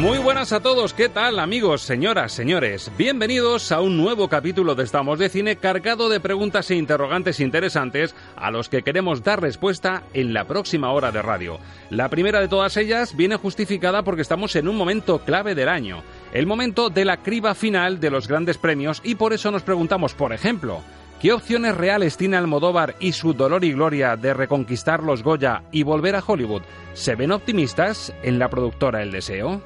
Muy 0.00 0.18
buenas 0.18 0.52
a 0.52 0.60
todos, 0.60 0.92
¿qué 0.92 1.08
tal 1.08 1.38
amigos, 1.38 1.80
señoras, 1.80 2.32
señores? 2.32 2.90
Bienvenidos 2.98 3.72
a 3.72 3.80
un 3.80 3.96
nuevo 3.96 4.28
capítulo 4.28 4.74
de 4.74 4.84
Estamos 4.84 5.18
de 5.18 5.28
Cine 5.30 5.56
cargado 5.56 6.08
de 6.08 6.20
preguntas 6.20 6.70
e 6.70 6.74
interrogantes 6.74 7.40
interesantes 7.40 8.14
a 8.36 8.50
los 8.50 8.68
que 8.68 8.82
queremos 8.82 9.22
dar 9.22 9.40
respuesta 9.40 10.02
en 10.12 10.34
la 10.34 10.46
próxima 10.46 10.90
hora 10.92 11.10
de 11.10 11.22
radio. 11.22 11.58
La 11.90 12.10
primera 12.10 12.40
de 12.40 12.48
todas 12.48 12.76
ellas 12.76 13.16
viene 13.16 13.36
justificada 13.36 14.02
porque 14.02 14.22
estamos 14.22 14.56
en 14.56 14.68
un 14.68 14.76
momento 14.76 15.20
clave 15.20 15.54
del 15.54 15.68
año, 15.68 16.02
el 16.32 16.46
momento 16.46 16.90
de 16.90 17.04
la 17.04 17.18
criba 17.18 17.54
final 17.54 18.00
de 18.00 18.10
los 18.10 18.28
grandes 18.28 18.58
premios 18.58 19.00
y 19.04 19.14
por 19.14 19.32
eso 19.32 19.50
nos 19.50 19.62
preguntamos, 19.62 20.12
por 20.12 20.32
ejemplo, 20.34 20.82
¿Qué 21.24 21.32
opciones 21.32 21.74
reales 21.74 22.18
tiene 22.18 22.36
Almodóvar 22.36 22.96
y 23.00 23.12
su 23.12 23.32
dolor 23.32 23.64
y 23.64 23.72
gloria 23.72 24.14
de 24.14 24.34
reconquistar 24.34 25.02
los 25.02 25.22
Goya 25.22 25.62
y 25.72 25.82
volver 25.82 26.16
a 26.16 26.22
Hollywood? 26.22 26.60
¿Se 26.92 27.14
ven 27.14 27.32
optimistas 27.32 28.14
en 28.22 28.38
la 28.38 28.50
productora 28.50 29.00
El 29.00 29.10
Deseo? 29.10 29.62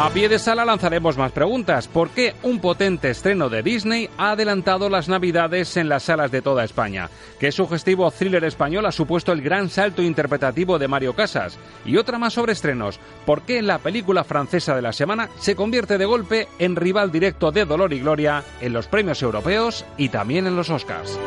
A 0.00 0.08
pie 0.08 0.30
de 0.30 0.38
sala 0.38 0.64
lanzaremos 0.64 1.18
más 1.18 1.30
preguntas. 1.30 1.86
¿Por 1.86 2.08
qué 2.08 2.34
un 2.42 2.58
potente 2.58 3.10
estreno 3.10 3.50
de 3.50 3.62
Disney 3.62 4.08
ha 4.16 4.30
adelantado 4.30 4.88
las 4.88 5.10
Navidades 5.10 5.76
en 5.76 5.90
las 5.90 6.04
salas 6.04 6.30
de 6.30 6.40
toda 6.40 6.64
España? 6.64 7.10
¿Qué 7.38 7.52
sugestivo 7.52 8.10
thriller 8.10 8.44
español 8.44 8.86
ha 8.86 8.92
supuesto 8.92 9.30
el 9.30 9.42
gran 9.42 9.68
salto 9.68 10.00
interpretativo 10.00 10.78
de 10.78 10.88
Mario 10.88 11.14
Casas? 11.14 11.58
Y 11.84 11.98
otra 11.98 12.18
más 12.18 12.32
sobre 12.32 12.54
estrenos. 12.54 12.98
¿Por 13.26 13.42
qué 13.42 13.60
la 13.60 13.76
película 13.76 14.24
francesa 14.24 14.74
de 14.74 14.80
la 14.80 14.94
semana 14.94 15.28
se 15.38 15.54
convierte 15.54 15.98
de 15.98 16.06
golpe 16.06 16.48
en 16.58 16.76
rival 16.76 17.12
directo 17.12 17.52
de 17.52 17.66
Dolor 17.66 17.92
y 17.92 18.00
Gloria 18.00 18.42
en 18.62 18.72
los 18.72 18.86
premios 18.86 19.20
europeos 19.20 19.84
y 19.98 20.08
también 20.08 20.46
en 20.46 20.56
los 20.56 20.70
Oscars? 20.70 21.20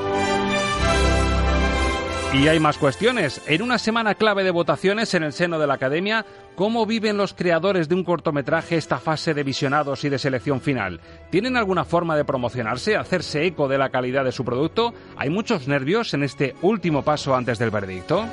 Y 2.33 2.47
hay 2.47 2.59
más 2.59 2.79
cuestiones. 2.79 3.41
En 3.45 3.61
una 3.61 3.77
semana 3.77 4.15
clave 4.15 4.43
de 4.43 4.49
votaciones 4.49 5.13
en 5.13 5.21
el 5.21 5.33
seno 5.33 5.59
de 5.59 5.67
la 5.67 5.75
Academia, 5.75 6.25
¿cómo 6.55 6.87
viven 6.87 7.15
los 7.15 7.35
creadores 7.35 7.87
de 7.87 7.93
un 7.93 8.03
cortometraje 8.03 8.75
esta 8.75 8.97
fase 8.97 9.35
de 9.35 9.43
visionados 9.43 10.03
y 10.03 10.09
de 10.09 10.17
selección 10.17 10.59
final? 10.59 10.99
¿Tienen 11.29 11.55
alguna 11.57 11.85
forma 11.85 12.17
de 12.17 12.25
promocionarse, 12.25 12.97
hacerse 12.97 13.45
eco 13.45 13.67
de 13.67 13.77
la 13.77 13.89
calidad 13.89 14.25
de 14.25 14.31
su 14.31 14.43
producto? 14.43 14.95
¿Hay 15.15 15.29
muchos 15.29 15.67
nervios 15.67 16.15
en 16.15 16.23
este 16.23 16.55
último 16.63 17.03
paso 17.03 17.35
antes 17.35 17.59
del 17.59 17.69
veredicto? 17.69 18.25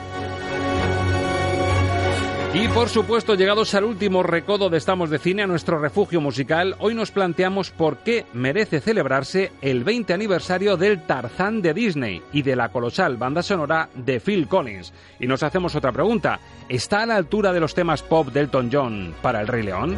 Y 2.53 2.67
por 2.67 2.89
supuesto, 2.89 3.37
llegados 3.37 3.77
al 3.77 3.85
último 3.85 4.25
recodo 4.25 4.71
de 4.71 4.79
Estamos 4.79 5.09
de 5.09 5.21
Cine, 5.21 5.45
a 5.45 5.47
nuestro 5.47 5.79
refugio 5.79 6.21
musical, 6.21 6.75
hoy 6.81 6.97
nos 6.97 7.13
planteamos 7.13 7.71
por 7.71 7.99
qué 7.99 8.27
merece 8.33 8.81
celebrarse 8.81 9.53
el 9.63 9.85
20 9.85 10.13
aniversario 10.13 10.77
del 10.77 11.07
Tarzán 11.07 11.63
de 11.63 11.73
Disney 11.73 12.21
y 12.33 12.43
de 12.43 12.57
la 12.57 12.71
colosal 12.71 13.17
banda 13.17 13.45
sonora 13.45 13.89
de 13.95 14.19
Phil 14.19 14.49
Collins. 14.49 14.93
Y 15.21 15.29
nos 15.29 15.45
hacemos 15.45 15.77
otra 15.77 15.93
pregunta, 15.93 16.41
¿está 16.69 17.03
a 17.03 17.07
la 17.07 17.15
altura 17.15 17.53
de 17.53 17.61
los 17.61 17.73
temas 17.73 18.03
pop 18.03 18.27
de 18.33 18.41
Elton 18.41 18.69
John 18.73 19.15
para 19.23 19.41
El 19.41 19.47
Rey 19.47 19.63
León? 19.63 19.97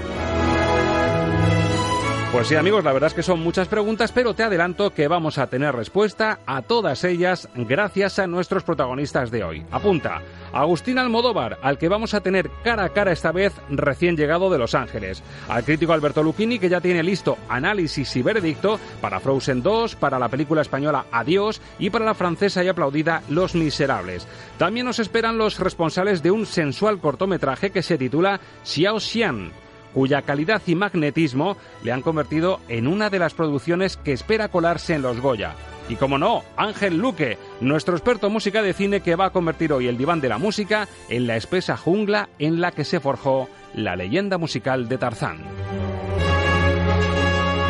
Pues 2.33 2.49
sí, 2.49 2.55
amigos, 2.55 2.83
la 2.83 2.95
verdad 2.95 3.09
es 3.09 3.15
que 3.15 3.23
son 3.23 3.41
muchas 3.41 3.69
preguntas, 3.69 4.11
pero 4.11 4.33
te 4.33 4.43
adelanto 4.43 4.95
que 4.95 5.07
vamos 5.07 5.37
a 5.37 5.49
tener 5.49 5.77
respuesta 5.77 6.39
a 6.47 6.63
todas 6.63 7.05
ellas 7.05 7.47
gracias 7.55 8.19
a 8.19 8.27
nuestros 8.27 8.63
protagonistas 8.63 9.31
de 9.31 9.45
hoy. 9.45 9.67
Apunta, 9.71 10.23
Agustín 10.51 10.99
Almodóvar, 10.99 11.59
al 11.61 11.77
que 11.77 11.91
vamos 11.91 12.15
a 12.15 12.23
tener 12.23 12.51
cara 12.65 12.85
a 12.85 12.89
cara 12.89 13.13
esta 13.13 13.33
vez 13.33 13.53
recién 13.69 14.17
llegado 14.17 14.49
de 14.49 14.57
Los 14.57 14.75
Ángeles. 14.75 15.23
Al 15.47 15.63
crítico 15.63 15.93
Alberto 15.93 16.23
Lucchini, 16.23 16.59
que 16.59 16.71
ya 16.71 16.81
tiene 16.81 17.03
listo 17.03 17.37
análisis 17.51 18.17
y 18.17 18.23
veredicto 18.23 18.81
para 19.03 19.21
Frozen 19.21 19.63
2, 19.63 19.97
para 19.97 20.19
la 20.19 20.31
película 20.31 20.63
española 20.63 21.05
Adiós 21.13 21.61
y 21.79 21.91
para 21.91 22.07
la 22.07 22.15
francesa 22.15 22.65
y 22.65 22.69
aplaudida 22.69 23.23
Los 23.29 23.55
Miserables. 23.55 24.27
También 24.57 24.87
nos 24.87 25.01
esperan 25.01 25.37
los 25.37 25.59
responsables 25.59 26.23
de 26.23 26.31
un 26.31 26.47
sensual 26.47 26.99
cortometraje 26.99 27.69
que 27.69 27.83
se 27.83 27.99
titula 27.99 28.41
Xiao 28.65 29.01
Xian 29.01 29.53
cuya 29.95 30.23
calidad 30.23 30.63
y 30.67 30.75
magnetismo 30.75 31.57
le 31.83 31.93
han 31.93 32.03
convertido 32.03 32.61
en 32.69 32.87
una 32.87 33.11
de 33.11 33.19
las 33.19 33.35
producciones 33.35 33.97
que 33.97 34.13
espera 34.13 34.49
colarse 34.49 34.95
en 34.95 35.03
los 35.03 35.21
Goya. 35.21 35.55
Y 35.89 35.97
como 35.97 36.19
no, 36.19 36.43
Ángel 36.57 36.99
Luque, 36.99 37.39
nuestro 37.61 37.97
experto 37.97 38.29
en 38.29 38.33
música 38.33 38.63
de 38.63 38.73
cine 38.73 39.01
que 39.01 39.17
va 39.17 39.27
a 39.27 39.31
convertir 39.31 39.73
hoy 39.73 39.89
el 39.89 39.99
diván 39.99 40.21
de 40.21 40.29
la 40.29 40.39
música 40.39 40.89
en 41.09 41.27
la 41.27 41.37
espesa 41.37 41.77
jungla 41.77 42.29
en 42.39 42.61
la 42.61 42.73
que 42.73 42.85
se 42.85 43.01
forjó 43.01 43.49
la 43.75 43.97
leyenda 43.97 44.39
musical 44.39 44.89
de 44.89 44.99
Tarzán. 44.99 45.92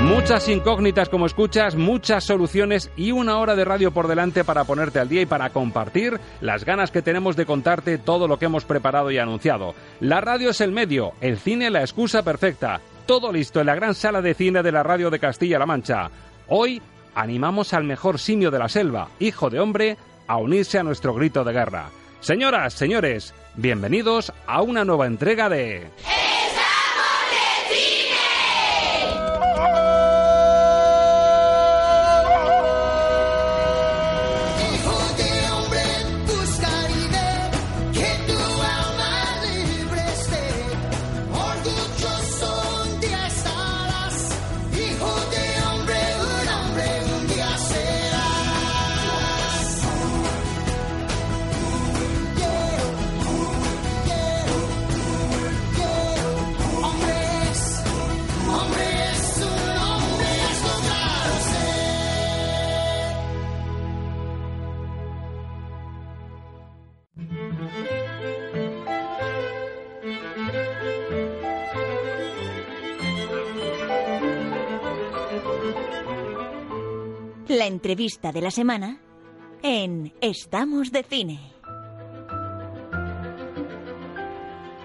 Muchas 0.02 0.48
incógnitas 0.48 1.08
como 1.08 1.26
escuchas, 1.26 1.76
muchas 1.76 2.24
soluciones 2.24 2.90
y 2.96 3.12
una 3.12 3.38
hora 3.38 3.54
de 3.54 3.64
radio 3.64 3.92
por 3.92 4.08
delante 4.08 4.42
para 4.42 4.64
ponerte 4.64 4.98
al 4.98 5.08
día 5.08 5.22
y 5.22 5.26
para 5.26 5.50
compartir 5.50 6.18
las 6.40 6.64
ganas 6.64 6.90
que 6.90 7.02
tenemos 7.02 7.36
de 7.36 7.46
contarte 7.46 7.98
todo 7.98 8.26
lo 8.26 8.36
que 8.36 8.46
hemos 8.46 8.64
preparado 8.64 9.12
y 9.12 9.18
anunciado. 9.18 9.74
La 10.00 10.20
radio 10.20 10.50
es 10.50 10.60
el 10.60 10.72
medio, 10.72 11.12
el 11.20 11.38
cine 11.38 11.70
la 11.70 11.82
excusa 11.82 12.22
perfecta. 12.22 12.80
Todo 13.06 13.32
listo 13.32 13.60
en 13.60 13.66
la 13.66 13.76
gran 13.76 13.94
sala 13.94 14.20
de 14.20 14.34
cine 14.34 14.62
de 14.62 14.72
la 14.72 14.82
radio 14.82 15.08
de 15.08 15.20
Castilla-La 15.20 15.66
Mancha. 15.66 16.10
Hoy 16.48 16.82
animamos 17.14 17.72
al 17.72 17.84
mejor 17.84 18.18
simio 18.18 18.50
de 18.50 18.58
la 18.58 18.68
selva, 18.68 19.08
hijo 19.20 19.50
de 19.50 19.60
hombre, 19.60 19.96
a 20.26 20.36
unirse 20.36 20.78
a 20.78 20.82
nuestro 20.82 21.14
grito 21.14 21.44
de 21.44 21.52
guerra. 21.52 21.90
Señoras, 22.20 22.74
señores, 22.74 23.34
bienvenidos 23.54 24.32
a 24.46 24.62
una 24.62 24.84
nueva 24.84 25.06
entrega 25.06 25.48
de... 25.48 25.86
La 77.52 77.66
entrevista 77.66 78.32
de 78.32 78.40
la 78.40 78.50
semana 78.50 78.98
en 79.62 80.14
Estamos 80.22 80.90
de 80.90 81.02
Cine. 81.02 81.38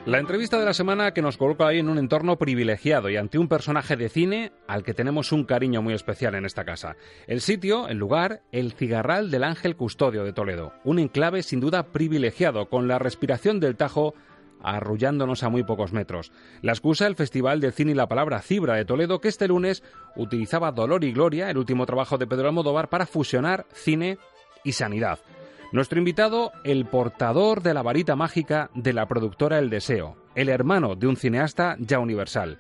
La 0.05 0.19
entrevista 0.19 0.59
de 0.59 0.65
la 0.65 0.73
semana 0.73 1.13
que 1.13 1.21
nos 1.21 1.37
coloca 1.37 1.65
ahí 1.65 1.79
en 1.79 1.87
un 1.87 1.97
entorno 1.97 2.37
privilegiado 2.37 3.09
y 3.09 3.15
ante 3.15 3.37
un 3.37 3.47
personaje 3.47 3.95
de 3.95 4.09
cine 4.09 4.51
al 4.67 4.83
que 4.83 4.93
tenemos 4.93 5.31
un 5.31 5.45
cariño 5.45 5.81
muy 5.81 5.93
especial 5.93 6.35
en 6.35 6.45
esta 6.45 6.65
casa. 6.65 6.97
El 7.25 7.39
sitio, 7.39 7.87
el 7.87 7.99
lugar, 7.99 8.41
el 8.51 8.73
Cigarral 8.73 9.31
del 9.31 9.45
Ángel 9.45 9.77
Custodio 9.77 10.25
de 10.25 10.33
Toledo. 10.33 10.73
Un 10.83 10.99
enclave 10.99 11.43
sin 11.43 11.61
duda 11.61 11.93
privilegiado, 11.93 12.67
con 12.67 12.89
la 12.89 12.99
respiración 12.99 13.61
del 13.61 13.77
Tajo 13.77 14.13
arrullándonos 14.61 15.43
a 15.43 15.49
muy 15.49 15.63
pocos 15.63 15.93
metros. 15.93 16.31
La 16.61 16.71
excusa, 16.71 17.07
el 17.07 17.15
Festival 17.15 17.59
de 17.59 17.71
Cine 17.71 17.91
y 17.91 17.95
la 17.95 18.07
Palabra 18.07 18.41
Cibra 18.41 18.75
de 18.75 18.85
Toledo, 18.85 19.19
que 19.19 19.27
este 19.27 19.47
lunes 19.47 19.83
utilizaba 20.15 20.71
Dolor 20.71 21.03
y 21.03 21.11
Gloria, 21.11 21.49
el 21.49 21.57
último 21.57 21.85
trabajo 21.85 22.17
de 22.17 22.27
Pedro 22.27 22.47
Almodóvar, 22.47 22.89
para 22.89 23.05
fusionar 23.05 23.65
cine 23.73 24.17
y 24.63 24.73
sanidad. 24.73 25.19
Nuestro 25.71 25.99
invitado, 25.99 26.51
el 26.63 26.85
portador 26.85 27.61
de 27.61 27.73
la 27.73 27.81
varita 27.81 28.15
mágica 28.15 28.69
de 28.73 28.93
la 28.93 29.05
productora 29.05 29.59
El 29.59 29.69
Deseo, 29.69 30.15
el 30.33 30.49
hermano 30.49 30.95
de 30.95 31.07
un 31.07 31.17
cineasta 31.17 31.75
ya 31.79 31.99
universal. 31.99 32.57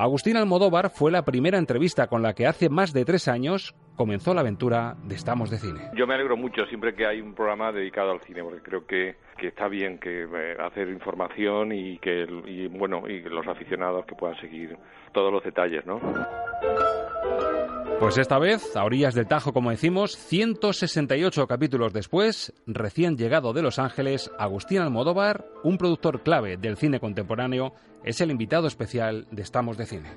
Agustín 0.00 0.36
Almodóvar 0.36 0.90
fue 0.90 1.10
la 1.10 1.24
primera 1.24 1.58
entrevista 1.58 2.06
con 2.06 2.22
la 2.22 2.32
que 2.32 2.46
hace 2.46 2.68
más 2.68 2.92
de 2.92 3.04
tres 3.04 3.26
años 3.26 3.74
comenzó 3.96 4.32
la 4.32 4.42
aventura 4.42 4.94
de 5.02 5.16
Estamos 5.16 5.50
de 5.50 5.58
Cine. 5.58 5.90
Yo 5.96 6.06
me 6.06 6.14
alegro 6.14 6.36
mucho 6.36 6.64
siempre 6.66 6.94
que 6.94 7.04
hay 7.04 7.20
un 7.20 7.34
programa 7.34 7.72
dedicado 7.72 8.12
al 8.12 8.20
cine, 8.20 8.44
porque 8.44 8.62
creo 8.62 8.86
que, 8.86 9.16
que 9.36 9.48
está 9.48 9.66
bien 9.66 9.98
que 9.98 10.22
eh, 10.22 10.56
hacer 10.60 10.88
información 10.88 11.72
y 11.72 11.98
que 11.98 12.26
bueno 12.70 13.08
y 13.08 13.22
los 13.22 13.44
aficionados 13.48 14.06
que 14.06 14.14
puedan 14.14 14.40
seguir 14.40 14.76
todos 15.12 15.32
los 15.32 15.42
detalles, 15.42 15.84
¿no? 15.84 16.00
Pues 18.00 18.16
esta 18.16 18.38
vez, 18.38 18.76
a 18.76 18.84
orillas 18.84 19.14
del 19.14 19.26
Tajo, 19.26 19.52
como 19.52 19.70
decimos, 19.70 20.16
168 20.16 21.48
capítulos 21.48 21.92
después, 21.92 22.52
recién 22.64 23.16
llegado 23.16 23.52
de 23.52 23.60
Los 23.60 23.80
Ángeles, 23.80 24.30
Agustín 24.38 24.78
Almodóvar, 24.78 25.46
un 25.64 25.78
productor 25.78 26.22
clave 26.22 26.56
del 26.56 26.76
cine 26.76 27.00
contemporáneo, 27.00 27.74
es 28.04 28.20
el 28.20 28.30
invitado 28.30 28.68
especial 28.68 29.26
de 29.32 29.42
Estamos 29.42 29.76
de 29.76 29.86
Cine. 29.86 30.10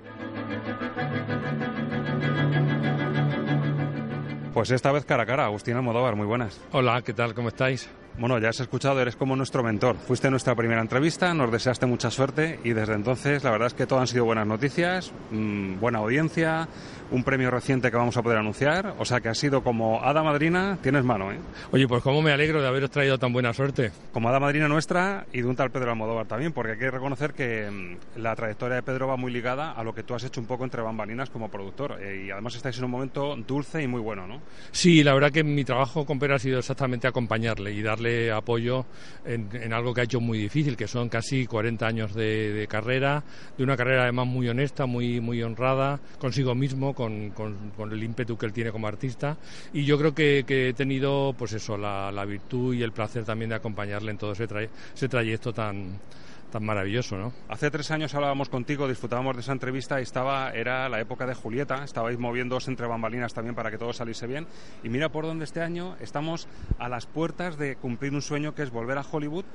Pues 4.53 4.69
esta 4.69 4.91
vez 4.91 5.03
cara 5.05 5.23
a 5.23 5.25
cara, 5.25 5.45
Agustín 5.45 5.75
Almodóvar, 5.75 6.15
muy 6.15 6.27
buenas. 6.27 6.61
Hola, 6.71 7.01
¿qué 7.01 7.13
tal? 7.13 7.33
¿Cómo 7.33 7.47
estáis? 7.47 7.89
Bueno, 8.17 8.37
ya 8.39 8.49
has 8.49 8.59
escuchado, 8.59 9.01
eres 9.01 9.15
como 9.15 9.35
nuestro 9.35 9.63
mentor. 9.63 9.95
Fuiste 9.95 10.29
nuestra 10.29 10.53
primera 10.53 10.81
entrevista, 10.81 11.33
nos 11.33 11.51
deseaste 11.51 11.85
mucha 11.85 12.11
suerte 12.11 12.59
y 12.63 12.73
desde 12.73 12.93
entonces 12.93 13.43
la 13.43 13.51
verdad 13.51 13.67
es 13.67 13.73
que 13.73 13.87
todo 13.87 13.99
han 13.99 14.07
sido 14.07 14.25
buenas 14.25 14.45
noticias, 14.45 15.11
mmm, 15.31 15.79
buena 15.79 15.99
audiencia, 15.99 16.67
un 17.09 17.23
premio 17.23 17.49
reciente 17.49 17.89
que 17.89 17.97
vamos 17.97 18.15
a 18.17 18.21
poder 18.21 18.37
anunciar. 18.37 18.95
O 18.99 19.05
sea 19.05 19.21
que 19.21 19.29
ha 19.29 19.33
sido 19.33 19.63
como 19.63 20.03
hada 20.03 20.23
madrina, 20.23 20.77
tienes 20.81 21.03
mano, 21.03 21.31
¿eh? 21.31 21.39
Oye, 21.71 21.87
pues 21.87 22.03
cómo 22.03 22.21
me 22.21 22.31
alegro 22.31 22.61
de 22.61 22.67
haberos 22.67 22.91
traído 22.91 23.17
tan 23.17 23.33
buena 23.33 23.53
suerte. 23.53 23.91
Como 24.11 24.29
hada 24.29 24.39
madrina 24.39 24.67
nuestra 24.67 25.25
y 25.31 25.41
de 25.41 25.47
un 25.47 25.55
tal 25.55 25.71
Pedro 25.71 25.91
Almodóvar 25.91 26.27
también, 26.27 26.51
porque 26.51 26.73
hay 26.73 26.77
que 26.77 26.91
reconocer 26.91 27.33
que 27.33 27.71
mmm, 27.71 28.19
la 28.21 28.35
trayectoria 28.35 28.75
de 28.75 28.83
Pedro 28.83 29.07
va 29.07 29.15
muy 29.15 29.31
ligada 29.31 29.71
a 29.71 29.83
lo 29.83 29.95
que 29.95 30.03
tú 30.03 30.13
has 30.13 30.23
hecho 30.23 30.41
un 30.41 30.47
poco 30.47 30.63
entre 30.65 30.81
bambalinas 30.81 31.29
como 31.29 31.49
productor. 31.49 31.97
Eh, 32.01 32.25
y 32.27 32.31
además 32.31 32.55
estáis 32.55 32.77
en 32.77 32.83
un 32.85 32.91
momento 32.91 33.35
dulce 33.47 33.81
y 33.81 33.87
muy 33.87 34.01
bueno, 34.01 34.27
¿no? 34.27 34.41
Sí, 34.71 35.03
la 35.03 35.13
verdad 35.13 35.31
que 35.31 35.43
mi 35.43 35.63
trabajo 35.63 36.05
con 36.05 36.19
Pedro 36.19 36.35
ha 36.35 36.39
sido 36.39 36.59
exactamente 36.59 37.07
acompañarle 37.07 37.71
y 37.71 37.81
darle 37.81 38.00
apoyo 38.33 38.85
en, 39.25 39.73
algo 39.73 39.93
que 39.93 40.01
ha 40.01 40.03
hecho 40.03 40.19
muy 40.19 40.37
difícil, 40.37 40.75
que 40.75 40.87
son 40.87 41.09
casi 41.09 41.45
40 41.45 41.85
años 41.85 42.13
de, 42.13 42.65
carrera, 42.69 43.23
de 43.57 43.63
una 43.63 43.77
carrera 43.77 44.03
además 44.03 44.27
muy 44.27 44.49
honesta, 44.49 44.85
muy, 44.85 45.19
muy 45.19 45.41
honrada 45.43 45.99
consigo 46.19 46.55
mismo, 46.55 46.93
con, 46.93 47.33
el 47.91 48.03
ímpetu 48.03 48.37
que 48.37 48.45
él 48.45 48.53
tiene 48.53 48.71
como 48.71 48.87
artista. 48.87 49.37
Y 49.73 49.85
yo 49.85 49.97
creo 49.97 50.13
que, 50.13 50.45
he 50.47 50.73
tenido, 50.73 51.33
pues 51.37 51.53
eso, 51.53 51.77
la, 51.77 52.25
virtud 52.25 52.75
y 52.75 52.83
el 52.83 52.91
placer 52.91 53.25
también 53.25 53.49
de 53.49 53.55
acompañarle 53.55 54.11
en 54.11 54.17
todo 54.17 54.33
ese, 54.33 54.47
tray 54.47 54.69
ese 54.93 55.09
trayecto 55.09 55.51
tan, 55.53 55.99
tan 56.51 56.63
maravilloso, 56.63 57.17
¿no? 57.17 57.33
Hace 57.49 57.71
tres 57.71 57.89
años 57.89 58.13
hablábamos 58.13 58.49
contigo, 58.49 58.87
disfrutábamos 58.87 59.35
de 59.35 59.41
esa 59.41 59.53
entrevista 59.53 59.99
y 59.99 60.03
estaba, 60.03 60.51
era 60.51 60.87
la 60.89 60.99
época 60.99 61.25
de 61.25 61.33
Julieta, 61.33 61.83
estabais 61.83 62.19
moviéndoos 62.19 62.67
entre 62.67 62.85
bambalinas 62.85 63.33
también 63.33 63.55
para 63.55 63.71
que 63.71 63.77
todo 63.77 63.93
saliese 63.93 64.27
bien. 64.27 64.45
Y 64.83 64.89
mira 64.89 65.09
por 65.09 65.25
dónde 65.25 65.45
este 65.45 65.61
año 65.61 65.95
estamos 65.99 66.47
a 66.77 66.89
las 66.89 67.07
puertas 67.07 67.57
de 67.57 67.77
cumplir 67.77 68.13
un 68.13 68.21
sueño 68.21 68.53
que 68.53 68.61
es 68.61 68.69
volver 68.69 68.97
a 68.97 69.05
Hollywood. 69.09 69.45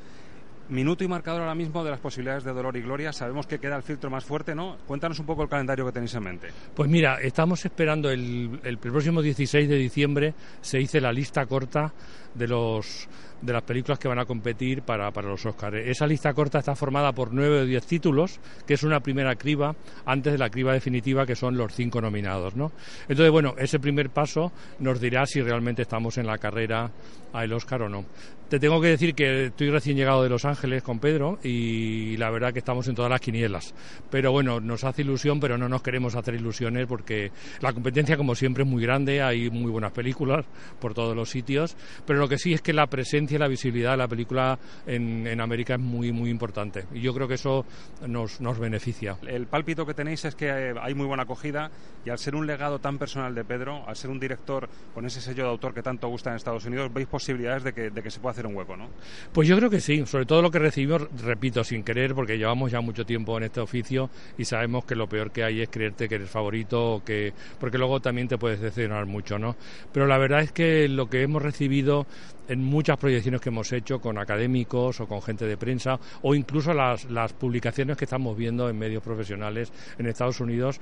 Minuto 0.68 1.04
y 1.04 1.08
marcador 1.08 1.42
ahora 1.42 1.54
mismo 1.54 1.84
de 1.84 1.90
las 1.90 2.00
posibilidades 2.00 2.44
de 2.44 2.52
Dolor 2.52 2.76
y 2.76 2.82
Gloria. 2.82 3.12
Sabemos 3.12 3.46
que 3.46 3.58
queda 3.58 3.76
el 3.76 3.82
filtro 3.82 4.10
más 4.10 4.24
fuerte, 4.24 4.54
¿no? 4.54 4.76
Cuéntanos 4.86 5.18
un 5.20 5.26
poco 5.26 5.42
el 5.42 5.48
calendario 5.48 5.86
que 5.86 5.92
tenéis 5.92 6.14
en 6.14 6.24
mente. 6.24 6.48
Pues 6.74 6.90
mira, 6.90 7.20
estamos 7.20 7.64
esperando 7.64 8.10
el, 8.10 8.60
el 8.64 8.78
próximo 8.78 9.22
16 9.22 9.68
de 9.68 9.76
diciembre 9.76 10.34
se 10.60 10.80
hice 10.80 11.00
la 11.00 11.12
lista 11.12 11.46
corta 11.46 11.92
de 12.34 12.48
los 12.48 13.08
de 13.40 13.52
las 13.52 13.62
películas 13.62 13.98
que 13.98 14.08
van 14.08 14.18
a 14.18 14.24
competir 14.24 14.82
para, 14.82 15.10
para 15.10 15.28
los 15.28 15.44
Oscars. 15.44 15.76
Esa 15.86 16.06
lista 16.06 16.32
corta 16.32 16.58
está 16.58 16.74
formada 16.74 17.12
por 17.12 17.32
nueve 17.32 17.60
o 17.60 17.64
diez 17.66 17.86
títulos, 17.86 18.40
que 18.66 18.74
es 18.74 18.82
una 18.82 19.00
primera 19.00 19.34
criba 19.36 19.74
antes 20.06 20.32
de 20.32 20.38
la 20.38 20.50
criba 20.50 20.72
definitiva, 20.72 21.26
que 21.26 21.36
son 21.36 21.56
los 21.56 21.74
cinco 21.74 22.00
nominados. 22.00 22.56
¿no? 22.56 22.72
Entonces, 23.02 23.30
bueno, 23.30 23.54
ese 23.58 23.78
primer 23.78 24.10
paso 24.10 24.52
nos 24.78 25.00
dirá 25.00 25.26
si 25.26 25.42
realmente 25.42 25.82
estamos 25.82 26.18
en 26.18 26.26
la 26.26 26.38
carrera 26.38 26.90
al 27.32 27.52
Oscar 27.52 27.82
o 27.82 27.88
no. 27.88 28.04
Te 28.48 28.60
tengo 28.60 28.80
que 28.80 28.86
decir 28.86 29.16
que 29.16 29.46
estoy 29.46 29.70
recién 29.70 29.96
llegado 29.96 30.22
de 30.22 30.28
Los 30.28 30.44
Ángeles 30.44 30.84
con 30.84 31.00
Pedro 31.00 31.40
y 31.42 32.16
la 32.16 32.30
verdad 32.30 32.52
que 32.52 32.60
estamos 32.60 32.86
en 32.86 32.94
todas 32.94 33.10
las 33.10 33.20
quinielas. 33.20 33.74
Pero 34.08 34.30
bueno, 34.30 34.60
nos 34.60 34.84
hace 34.84 35.02
ilusión, 35.02 35.40
pero 35.40 35.58
no 35.58 35.68
nos 35.68 35.82
queremos 35.82 36.14
hacer 36.14 36.34
ilusiones 36.34 36.86
porque 36.86 37.32
la 37.60 37.72
competencia, 37.72 38.16
como 38.16 38.36
siempre, 38.36 38.62
es 38.62 38.70
muy 38.70 38.80
grande, 38.80 39.20
hay 39.20 39.50
muy 39.50 39.72
buenas 39.72 39.90
películas 39.90 40.46
por 40.78 40.94
todos 40.94 41.16
los 41.16 41.28
sitios, 41.28 41.76
pero 42.06 42.20
lo 42.20 42.28
que 42.28 42.38
sí 42.38 42.54
es 42.54 42.62
que 42.62 42.72
la 42.72 42.86
presencia 42.86 43.34
y 43.34 43.38
la 43.40 43.48
visibilidad 43.48 43.90
de 43.90 43.96
la 43.96 44.06
película 44.06 44.56
en, 44.86 45.26
en 45.26 45.40
América 45.40 45.74
es 45.74 45.80
muy, 45.80 46.12
muy 46.12 46.30
importante 46.30 46.84
y 46.94 47.00
yo 47.00 47.12
creo 47.12 47.26
que 47.26 47.34
eso 47.34 47.66
nos, 48.06 48.40
nos 48.40 48.60
beneficia. 48.60 49.16
El 49.26 49.48
pálpito 49.48 49.84
que 49.84 49.94
tenéis 49.94 50.24
es 50.24 50.36
que 50.36 50.72
hay 50.80 50.94
muy 50.94 51.06
buena 51.06 51.24
acogida 51.24 51.72
y 52.04 52.10
al 52.10 52.18
ser 52.18 52.36
un 52.36 52.46
legado 52.46 52.78
tan 52.78 52.96
personal 52.96 53.34
de 53.34 53.44
Pedro, 53.44 53.82
al 53.88 53.96
ser 53.96 54.10
un 54.10 54.20
director 54.20 54.68
con 54.94 55.04
ese 55.04 55.20
sello 55.20 55.42
de 55.42 55.50
autor 55.50 55.74
que 55.74 55.82
tanto 55.82 56.06
gusta 56.06 56.30
en 56.30 56.36
Estados 56.36 56.64
Unidos, 56.64 56.92
veis 56.94 57.08
posibilidades 57.08 57.64
de 57.64 57.72
que, 57.72 57.90
de 57.90 58.02
que 58.04 58.10
se 58.12 58.20
pueda 58.20 58.35
un 58.44 58.56
hueco, 58.56 58.76
¿no? 58.76 58.88
Pues 59.32 59.48
yo 59.48 59.56
creo 59.56 59.70
que 59.70 59.80
sí, 59.80 60.04
sobre 60.04 60.26
todo 60.26 60.42
lo 60.42 60.50
que 60.50 60.58
recibimos, 60.58 61.08
repito, 61.22 61.64
sin 61.64 61.84
querer, 61.84 62.14
porque 62.14 62.36
llevamos 62.36 62.72
ya 62.72 62.80
mucho 62.80 63.06
tiempo 63.06 63.36
en 63.38 63.44
este 63.44 63.60
oficio 63.60 64.10
y 64.36 64.44
sabemos 64.44 64.84
que 64.84 64.96
lo 64.96 65.08
peor 65.08 65.30
que 65.30 65.44
hay 65.44 65.62
es 65.62 65.68
creerte 65.68 66.08
que 66.08 66.16
eres 66.16 66.28
favorito, 66.28 67.02
que 67.06 67.32
porque 67.60 67.78
luego 67.78 68.00
también 68.00 68.28
te 68.28 68.36
puedes 68.36 68.60
decepcionar 68.60 69.06
mucho, 69.06 69.38
¿no? 69.38 69.56
Pero 69.92 70.06
la 70.06 70.18
verdad 70.18 70.40
es 70.40 70.52
que 70.52 70.88
lo 70.88 71.08
que 71.08 71.22
hemos 71.22 71.42
recibido 71.42 72.06
en 72.48 72.62
muchas 72.62 72.98
proyecciones 72.98 73.40
que 73.40 73.48
hemos 73.48 73.72
hecho 73.72 74.00
con 74.00 74.18
académicos 74.18 75.00
o 75.00 75.06
con 75.06 75.22
gente 75.22 75.46
de 75.46 75.56
prensa 75.56 75.98
o 76.22 76.34
incluso 76.34 76.72
las, 76.72 77.04
las 77.10 77.32
publicaciones 77.32 77.96
que 77.96 78.04
estamos 78.04 78.36
viendo 78.36 78.68
en 78.68 78.78
medios 78.78 79.02
profesionales 79.02 79.72
en 79.98 80.06
Estados 80.06 80.40
Unidos 80.40 80.80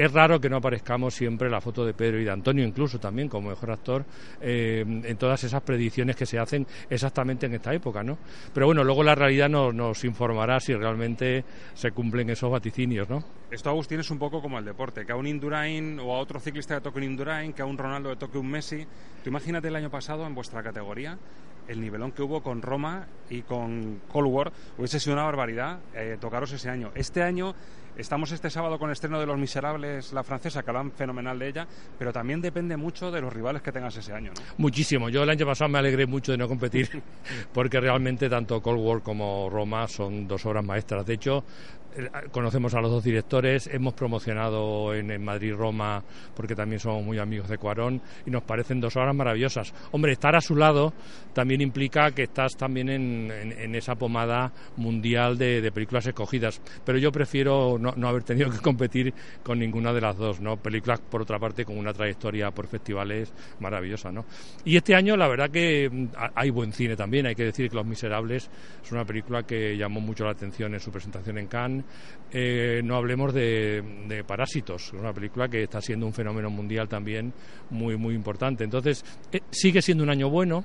es 0.00 0.10
raro 0.12 0.40
que 0.40 0.48
no 0.48 0.56
aparezcamos 0.56 1.14
siempre 1.14 1.50
la 1.50 1.60
foto 1.60 1.84
de 1.84 1.92
Pedro 1.92 2.18
y 2.18 2.24
de 2.24 2.30
Antonio, 2.30 2.64
incluso 2.64 2.98
también 2.98 3.28
como 3.28 3.50
mejor 3.50 3.70
actor, 3.70 4.06
eh, 4.40 4.82
en 4.86 5.16
todas 5.18 5.44
esas 5.44 5.60
predicciones 5.60 6.16
que 6.16 6.24
se 6.24 6.38
hacen 6.38 6.66
exactamente 6.88 7.44
en 7.44 7.54
esta 7.54 7.74
época, 7.74 8.02
¿no? 8.02 8.16
Pero 8.54 8.64
bueno, 8.64 8.82
luego 8.82 9.02
la 9.02 9.14
realidad 9.14 9.50
nos, 9.50 10.02
informará 10.04 10.58
si 10.58 10.74
realmente 10.74 11.44
se 11.74 11.90
cumplen 11.90 12.30
esos 12.30 12.50
vaticinios, 12.50 13.10
¿no? 13.10 13.22
Esto, 13.50 13.68
Agustín, 13.68 14.00
es 14.00 14.10
un 14.10 14.18
poco 14.18 14.40
como 14.40 14.58
el 14.58 14.64
deporte, 14.64 15.04
que 15.04 15.12
a 15.12 15.16
un 15.16 15.26
Indurain 15.26 16.00
o 16.00 16.14
a 16.14 16.18
otro 16.18 16.40
ciclista 16.40 16.76
le 16.76 16.80
toque 16.80 16.96
un 16.96 17.04
Indurain, 17.04 17.52
que 17.52 17.60
a 17.60 17.66
un 17.66 17.76
Ronaldo 17.76 18.08
le 18.08 18.16
toque 18.16 18.38
un 18.38 18.50
Messi. 18.50 18.86
Tú 19.22 19.28
imagínate 19.28 19.68
el 19.68 19.76
año 19.76 19.90
pasado 19.90 20.26
en 20.26 20.34
vuestra 20.34 20.62
categoría, 20.62 21.18
el 21.68 21.78
nivelón 21.78 22.12
que 22.12 22.22
hubo 22.22 22.42
con 22.42 22.62
Roma 22.62 23.06
y 23.28 23.42
con 23.42 24.00
Cold 24.10 24.28
War, 24.28 24.52
hubiese 24.78 24.98
sido 24.98 25.12
una 25.12 25.24
barbaridad 25.24 25.80
eh, 25.94 26.16
tocaros 26.18 26.52
ese 26.52 26.70
año. 26.70 26.90
Este 26.94 27.22
año 27.22 27.54
Estamos 28.00 28.32
este 28.32 28.48
sábado 28.48 28.78
con 28.78 28.88
el 28.88 28.94
estreno 28.94 29.20
de 29.20 29.26
Los 29.26 29.38
Miserables, 29.38 30.14
la 30.14 30.24
francesa, 30.24 30.62
que 30.62 30.70
hablan 30.70 30.90
fenomenal 30.90 31.38
de 31.38 31.48
ella, 31.48 31.68
pero 31.98 32.14
también 32.14 32.40
depende 32.40 32.74
mucho 32.78 33.10
de 33.10 33.20
los 33.20 33.30
rivales 33.30 33.60
que 33.60 33.72
tengas 33.72 33.94
ese 33.94 34.14
año. 34.14 34.32
Muchísimo. 34.56 35.10
Yo 35.10 35.22
el 35.22 35.28
año 35.28 35.44
pasado 35.44 35.68
me 35.68 35.78
alegré 35.78 36.06
mucho 36.06 36.32
de 36.32 36.38
no 36.38 36.48
competir, 36.48 36.88
porque 37.52 37.78
realmente 37.78 38.30
tanto 38.30 38.62
Cold 38.62 38.80
War 38.80 39.02
como 39.02 39.50
Roma 39.50 39.86
son 39.86 40.26
dos 40.26 40.46
obras 40.46 40.64
maestras. 40.64 41.04
De 41.04 41.12
hecho, 41.12 41.44
conocemos 42.30 42.74
a 42.74 42.80
los 42.80 42.90
dos 42.90 43.04
directores, 43.04 43.66
hemos 43.66 43.94
promocionado 43.94 44.94
en, 44.94 45.10
Madrid 45.22 45.54
Roma 45.54 46.02
porque 46.34 46.54
también 46.54 46.78
somos 46.78 47.04
muy 47.04 47.18
amigos 47.18 47.48
de 47.48 47.58
Cuarón 47.58 48.00
y 48.24 48.30
nos 48.30 48.44
parecen 48.44 48.80
dos 48.80 48.96
obras 48.96 49.14
maravillosas. 49.14 49.74
Hombre, 49.90 50.12
estar 50.12 50.34
a 50.34 50.40
su 50.40 50.56
lado 50.56 50.94
también 51.34 51.60
implica 51.60 52.12
que 52.12 52.22
estás 52.22 52.56
también 52.56 52.88
en, 52.88 53.74
esa 53.74 53.94
pomada 53.94 54.52
mundial 54.76 55.36
de 55.36 55.70
películas 55.72 56.06
escogidas. 56.06 56.62
Pero 56.84 56.98
yo 56.98 57.12
prefiero 57.12 57.76
no, 57.78 57.89
no 57.96 58.08
haber 58.08 58.22
tenido 58.24 58.50
que 58.50 58.58
competir 58.58 59.12
con 59.42 59.58
ninguna 59.58 59.92
de 59.92 60.00
las 60.00 60.16
dos, 60.16 60.40
¿no? 60.40 60.56
Películas, 60.56 61.00
por 61.00 61.22
otra 61.22 61.38
parte, 61.38 61.64
con 61.64 61.76
una 61.78 61.92
trayectoria 61.92 62.50
por 62.50 62.66
festivales 62.66 63.32
maravillosa, 63.60 64.10
¿no? 64.10 64.24
Y 64.64 64.76
este 64.76 64.94
año, 64.94 65.16
la 65.16 65.28
verdad 65.28 65.50
que 65.50 65.88
mm, 65.90 66.06
ha- 66.16 66.32
hay 66.34 66.50
buen 66.50 66.72
cine 66.72 66.96
también. 66.96 67.26
Hay 67.26 67.34
que 67.34 67.44
decir 67.44 67.68
que 67.68 67.76
Los 67.76 67.86
Miserables 67.86 68.50
es 68.84 68.92
una 68.92 69.04
película 69.04 69.42
que 69.42 69.76
llamó 69.76 70.00
mucho 70.00 70.24
la 70.24 70.32
atención 70.32 70.74
en 70.74 70.80
su 70.80 70.90
presentación 70.90 71.38
en 71.38 71.46
Cannes. 71.46 71.84
Eh, 72.32 72.80
no 72.84 72.96
hablemos 72.96 73.34
de, 73.34 73.82
de 74.08 74.24
Parásitos, 74.24 74.92
una 74.92 75.12
película 75.12 75.48
que 75.48 75.64
está 75.64 75.80
siendo 75.80 76.06
un 76.06 76.12
fenómeno 76.12 76.48
mundial 76.50 76.88
también 76.88 77.32
muy, 77.70 77.96
muy 77.96 78.14
importante. 78.14 78.64
Entonces, 78.64 79.04
eh, 79.32 79.40
sigue 79.50 79.82
siendo 79.82 80.04
un 80.04 80.10
año 80.10 80.28
bueno. 80.30 80.64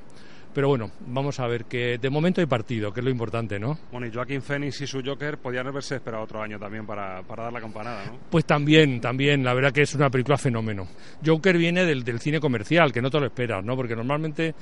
Pero 0.56 0.70
bueno, 0.70 0.90
vamos 1.08 1.38
a 1.42 1.48
ver 1.48 1.66
que 1.66 1.98
de 1.98 2.10
momento 2.10 2.40
hay 2.40 2.48
partido, 2.48 2.94
que 2.94 3.02
es 3.02 3.04
lo 3.04 3.12
importante, 3.12 3.60
¿no? 3.60 3.78
Bueno, 3.92 4.08
y 4.08 4.12
Joaquín 4.14 4.42
Phoenix 4.42 4.80
y 4.80 4.88
su 4.88 5.02
Joker 5.04 5.38
podían 5.38 5.68
haberse 5.68 5.96
esperado 5.96 6.24
otro 6.24 6.42
año 6.42 6.58
también 6.58 6.86
para, 6.86 7.22
para 7.24 7.44
dar 7.44 7.52
la 7.52 7.60
campanada, 7.60 8.06
¿no? 8.06 8.20
Pues 8.30 8.46
también, 8.46 9.02
también, 9.02 9.44
la 9.44 9.54
verdad 9.54 9.74
que 9.74 9.82
es 9.82 9.94
una 9.96 10.10
película 10.10 10.38
fenómeno. 10.38 10.88
Joker 11.26 11.58
viene 11.58 11.84
del, 11.84 12.06
del 12.06 12.22
cine 12.22 12.40
comercial, 12.40 12.94
que 12.94 13.02
no 13.02 13.10
te 13.10 13.20
lo 13.20 13.26
esperas, 13.26 13.66
¿no? 13.66 13.76
Porque 13.76 13.98
normalmente 13.98 14.56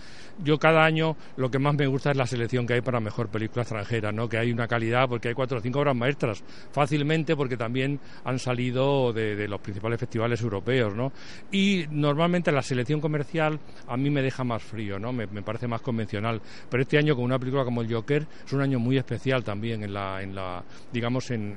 yo 0.43 0.57
cada 0.57 0.83
año 0.83 1.15
lo 1.37 1.51
que 1.51 1.59
más 1.59 1.75
me 1.75 1.85
gusta 1.85 2.09
es 2.09 2.17
la 2.17 2.25
selección 2.25 2.65
que 2.65 2.73
hay 2.73 2.81
para 2.81 2.99
mejor 2.99 3.29
película 3.29 3.61
extranjera, 3.61 4.11
¿no? 4.11 4.27
Que 4.27 4.39
hay 4.39 4.51
una 4.51 4.67
calidad, 4.67 5.07
porque 5.07 5.27
hay 5.27 5.35
cuatro 5.35 5.59
o 5.59 5.61
cinco 5.61 5.77
obras 5.77 5.95
maestras, 5.95 6.43
fácilmente 6.71 7.35
porque 7.35 7.55
también 7.55 7.99
han 8.23 8.39
salido 8.39 9.13
de, 9.13 9.35
de 9.35 9.47
los 9.47 9.61
principales 9.61 9.99
festivales 9.99 10.41
europeos, 10.41 10.95
¿no? 10.95 11.11
Y 11.51 11.85
normalmente 11.91 12.51
la 12.51 12.63
selección 12.63 12.99
comercial 12.99 13.59
a 13.87 13.95
mí 13.95 14.09
me 14.09 14.23
deja 14.23 14.43
más 14.43 14.63
frío, 14.63 14.97
¿no? 14.97 15.13
Me, 15.13 15.27
me 15.27 15.43
parece 15.43 15.67
más 15.67 15.82
convencional. 15.83 16.41
Pero 16.69 16.81
este 16.81 16.97
año 16.97 17.15
con 17.15 17.25
una 17.25 17.37
película 17.37 17.63
como 17.63 17.81
el 17.81 17.93
Joker 17.93 18.25
es 18.45 18.53
un 18.53 18.61
año 18.61 18.79
muy 18.79 18.97
especial 18.97 19.43
también 19.43 19.83
en 19.83 19.93
la, 19.93 20.21
en 20.23 20.33
la 20.33 20.63
digamos, 20.91 21.29
en, 21.31 21.55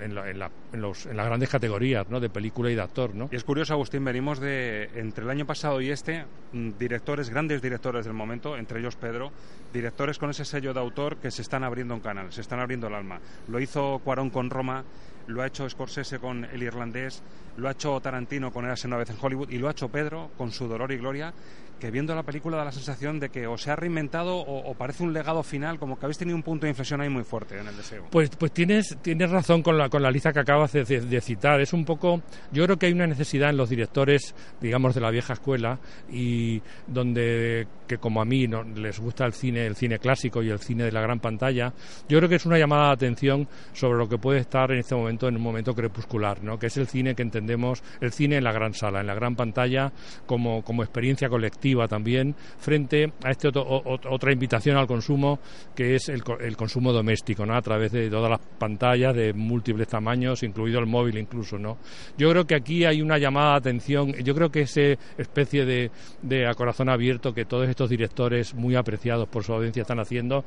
los- 0.73 1.07
en 1.07 1.17
las 1.17 1.27
grandes 1.27 1.49
categorías, 1.49 2.09
¿no? 2.11 2.21
De 2.21 2.29
película 2.29 2.71
y 2.71 2.75
de 2.75 2.83
actor, 2.83 3.15
¿no? 3.15 3.29
Y 3.33 3.37
es 3.37 3.45
curioso, 3.45 3.73
Agustín, 3.73 4.05
venimos 4.05 4.39
de, 4.41 4.91
entre 4.97 5.25
el 5.25 5.31
año 5.31 5.47
pasado 5.47 5.81
y 5.81 5.91
este, 5.91 6.25
mm, 6.53 6.71
directores, 6.79 7.31
grandes 7.31 7.63
directores 7.63 8.05
del 8.05 8.15
momento, 8.15 8.57
entre 8.57 8.81
ellos 8.81 8.97
Pedro, 8.97 9.33
directores 9.73 10.19
con 10.19 10.31
ese 10.31 10.45
sello 10.45 10.75
de 10.75 10.81
autor 10.81 11.17
que 11.17 11.31
se 11.31 11.43
están 11.43 11.65
abriendo 11.65 11.95
un 11.95 12.01
canal, 12.01 12.33
se 12.33 12.41
están 12.41 12.61
abriendo 12.61 12.89
el 12.89 12.95
alma. 12.95 13.21
Lo 13.49 13.61
hizo 13.61 14.01
Cuarón 14.05 14.31
con 14.31 14.51
Roma, 14.51 14.85
lo 15.27 15.43
ha 15.43 15.47
hecho 15.47 15.69
Scorsese 15.69 16.19
con 16.19 16.45
El 16.45 16.63
Irlandés, 16.63 17.23
lo 17.57 17.69
ha 17.69 17.73
hecho 17.73 17.99
Tarantino 18.01 18.53
con 18.53 18.65
Érase 18.65 18.87
una 18.87 18.97
vez 18.97 19.11
en 19.11 19.17
Hollywood 19.21 19.51
y 19.51 19.59
lo 19.59 19.69
ha 19.69 19.73
hecho 19.73 19.89
Pedro 19.89 20.31
con 20.37 20.53
su 20.53 20.69
Dolor 20.69 20.93
y 20.93 20.99
Gloria, 20.99 21.33
que 21.79 21.91
viendo 21.91 22.15
la 22.15 22.23
película 22.23 22.57
da 22.57 22.65
la 22.65 22.73
sensación 22.73 23.21
de 23.21 23.29
que 23.29 23.47
o 23.47 23.59
se 23.59 23.71
ha 23.71 23.77
reinventado 23.77 24.37
o, 24.39 24.75
parece 24.75 25.03
un 25.03 25.13
legado 25.13 25.43
final, 25.43 25.79
como 25.79 25.99
que 25.99 26.07
habéis 26.07 26.19
tenido 26.19 26.37
un 26.37 26.43
punto 26.43 26.67
de 26.67 26.71
inflexión 26.71 27.01
ahí 27.01 27.09
muy 27.09 27.25
fuerte 27.25 27.59
en 27.59 27.67
el 27.67 27.77
deseo. 27.77 28.07
Pues, 28.11 28.31
pues 28.31 28.53
tienes, 28.53 28.97
tienes 29.03 29.31
razón 29.31 29.63
con 29.63 29.77
la, 29.77 29.89
con 29.89 30.03
la 30.03 30.11
lista 30.11 30.33
que 30.33 30.41
acabas 30.41 30.73
de 30.73 31.21
citar. 31.21 31.61
Es 31.61 31.73
un 31.73 31.85
poco, 31.85 32.23
yo 32.53 32.65
creo 32.65 32.79
que 32.79 32.87
hay 32.87 32.93
una 32.93 33.07
necesidad 33.07 33.51
en 33.51 33.57
los 33.57 33.69
directores, 33.69 34.35
digamos, 34.61 34.95
de 34.95 35.01
la 35.01 35.11
vieja 35.11 35.35
escuela 35.35 35.79
y 36.11 36.63
donde, 36.87 37.67
que 37.87 37.99
como 37.99 38.21
a 38.21 38.25
mí 38.25 38.47
no, 38.47 38.63
les 38.63 38.99
gusta 38.99 39.27
el 39.27 39.33
cine, 39.33 39.67
el 39.67 39.77
cine 39.77 39.99
clásico 39.99 40.43
y 40.43 40.51
el 40.51 40.61
cine 40.61 40.85
de 40.85 40.93
la 40.93 41.01
gran 41.01 41.21
pantalla, 41.21 41.73
yo 42.09 42.19
creo 42.19 42.29
que 42.29 42.37
es 42.37 42.47
una 42.47 42.59
llamada 42.59 42.89
de 42.89 42.93
atención 42.93 43.49
sobre 43.73 43.99
lo 43.99 44.09
que 44.09 44.19
puede 44.19 44.41
estar 44.41 44.71
en 44.73 44.79
este 44.79 44.95
momento, 44.95 45.29
en 45.29 45.37
un 45.37 45.43
momento 45.43 45.75
crepuscular, 45.75 46.43
¿no? 46.43 46.59
Que 46.59 46.67
es 46.67 46.77
el 46.77 46.87
cine 46.87 47.15
que 47.15 47.23
entendemos, 47.23 47.83
el 48.01 48.13
cine 48.13 48.37
en 48.37 48.45
la 48.45 48.53
gran 48.53 48.75
sala, 48.75 49.01
en 49.01 49.07
la 49.07 49.15
gran 49.15 49.37
pantalla, 49.37 49.93
como, 50.27 50.63
como 50.63 50.83
experiencia 50.83 51.29
colectiva 51.29 51.66
también, 51.89 52.35
frente 52.59 53.13
a 53.25 53.31
este 53.31 53.49
otra 53.49 54.33
invitación 54.33 54.77
al 54.77 54.87
consumo 54.87 55.39
que 55.75 55.95
es 55.95 56.09
el, 56.09 56.23
el 56.41 56.57
consumo 56.57 56.93
doméstico, 56.93 57.45
¿no? 57.45 57.57
A 57.57 57.63
través 57.63 57.93
de 57.93 58.09
todas 58.09 58.31
las 58.31 58.41
pantallas 58.59 59.15
de 59.15 59.33
múltiples 59.33 59.89
tamaños, 59.89 60.43
incluido 60.43 60.79
el 60.79 60.87
móvil 60.87 61.19
incluso, 61.19 61.59
¿no? 61.59 61.79
Yo 62.17 62.31
creo 62.31 62.47
que 62.47 62.55
aquí 62.55 62.85
hay 62.85 63.03
una 63.03 63.19
llamada 63.19 63.53
de 63.53 63.57
atención, 63.59 64.13
yo 64.13 64.35
creo 64.35 64.51
que 64.51 64.63
esa 64.63 65.01
especie 65.19 65.65
de, 65.65 65.91
de 66.23 66.47
a 66.47 66.55
corazón 66.55 66.89
abierto 66.89 67.35
que 67.35 67.45
todos 67.45 67.69
estos 67.69 67.91
directores 67.91 68.55
muy 68.55 68.77
apreciados 68.77 69.29
por 69.29 69.43
su 69.45 69.53
audiencia 69.53 69.83
están 69.83 70.01
haciendo, 70.01 70.45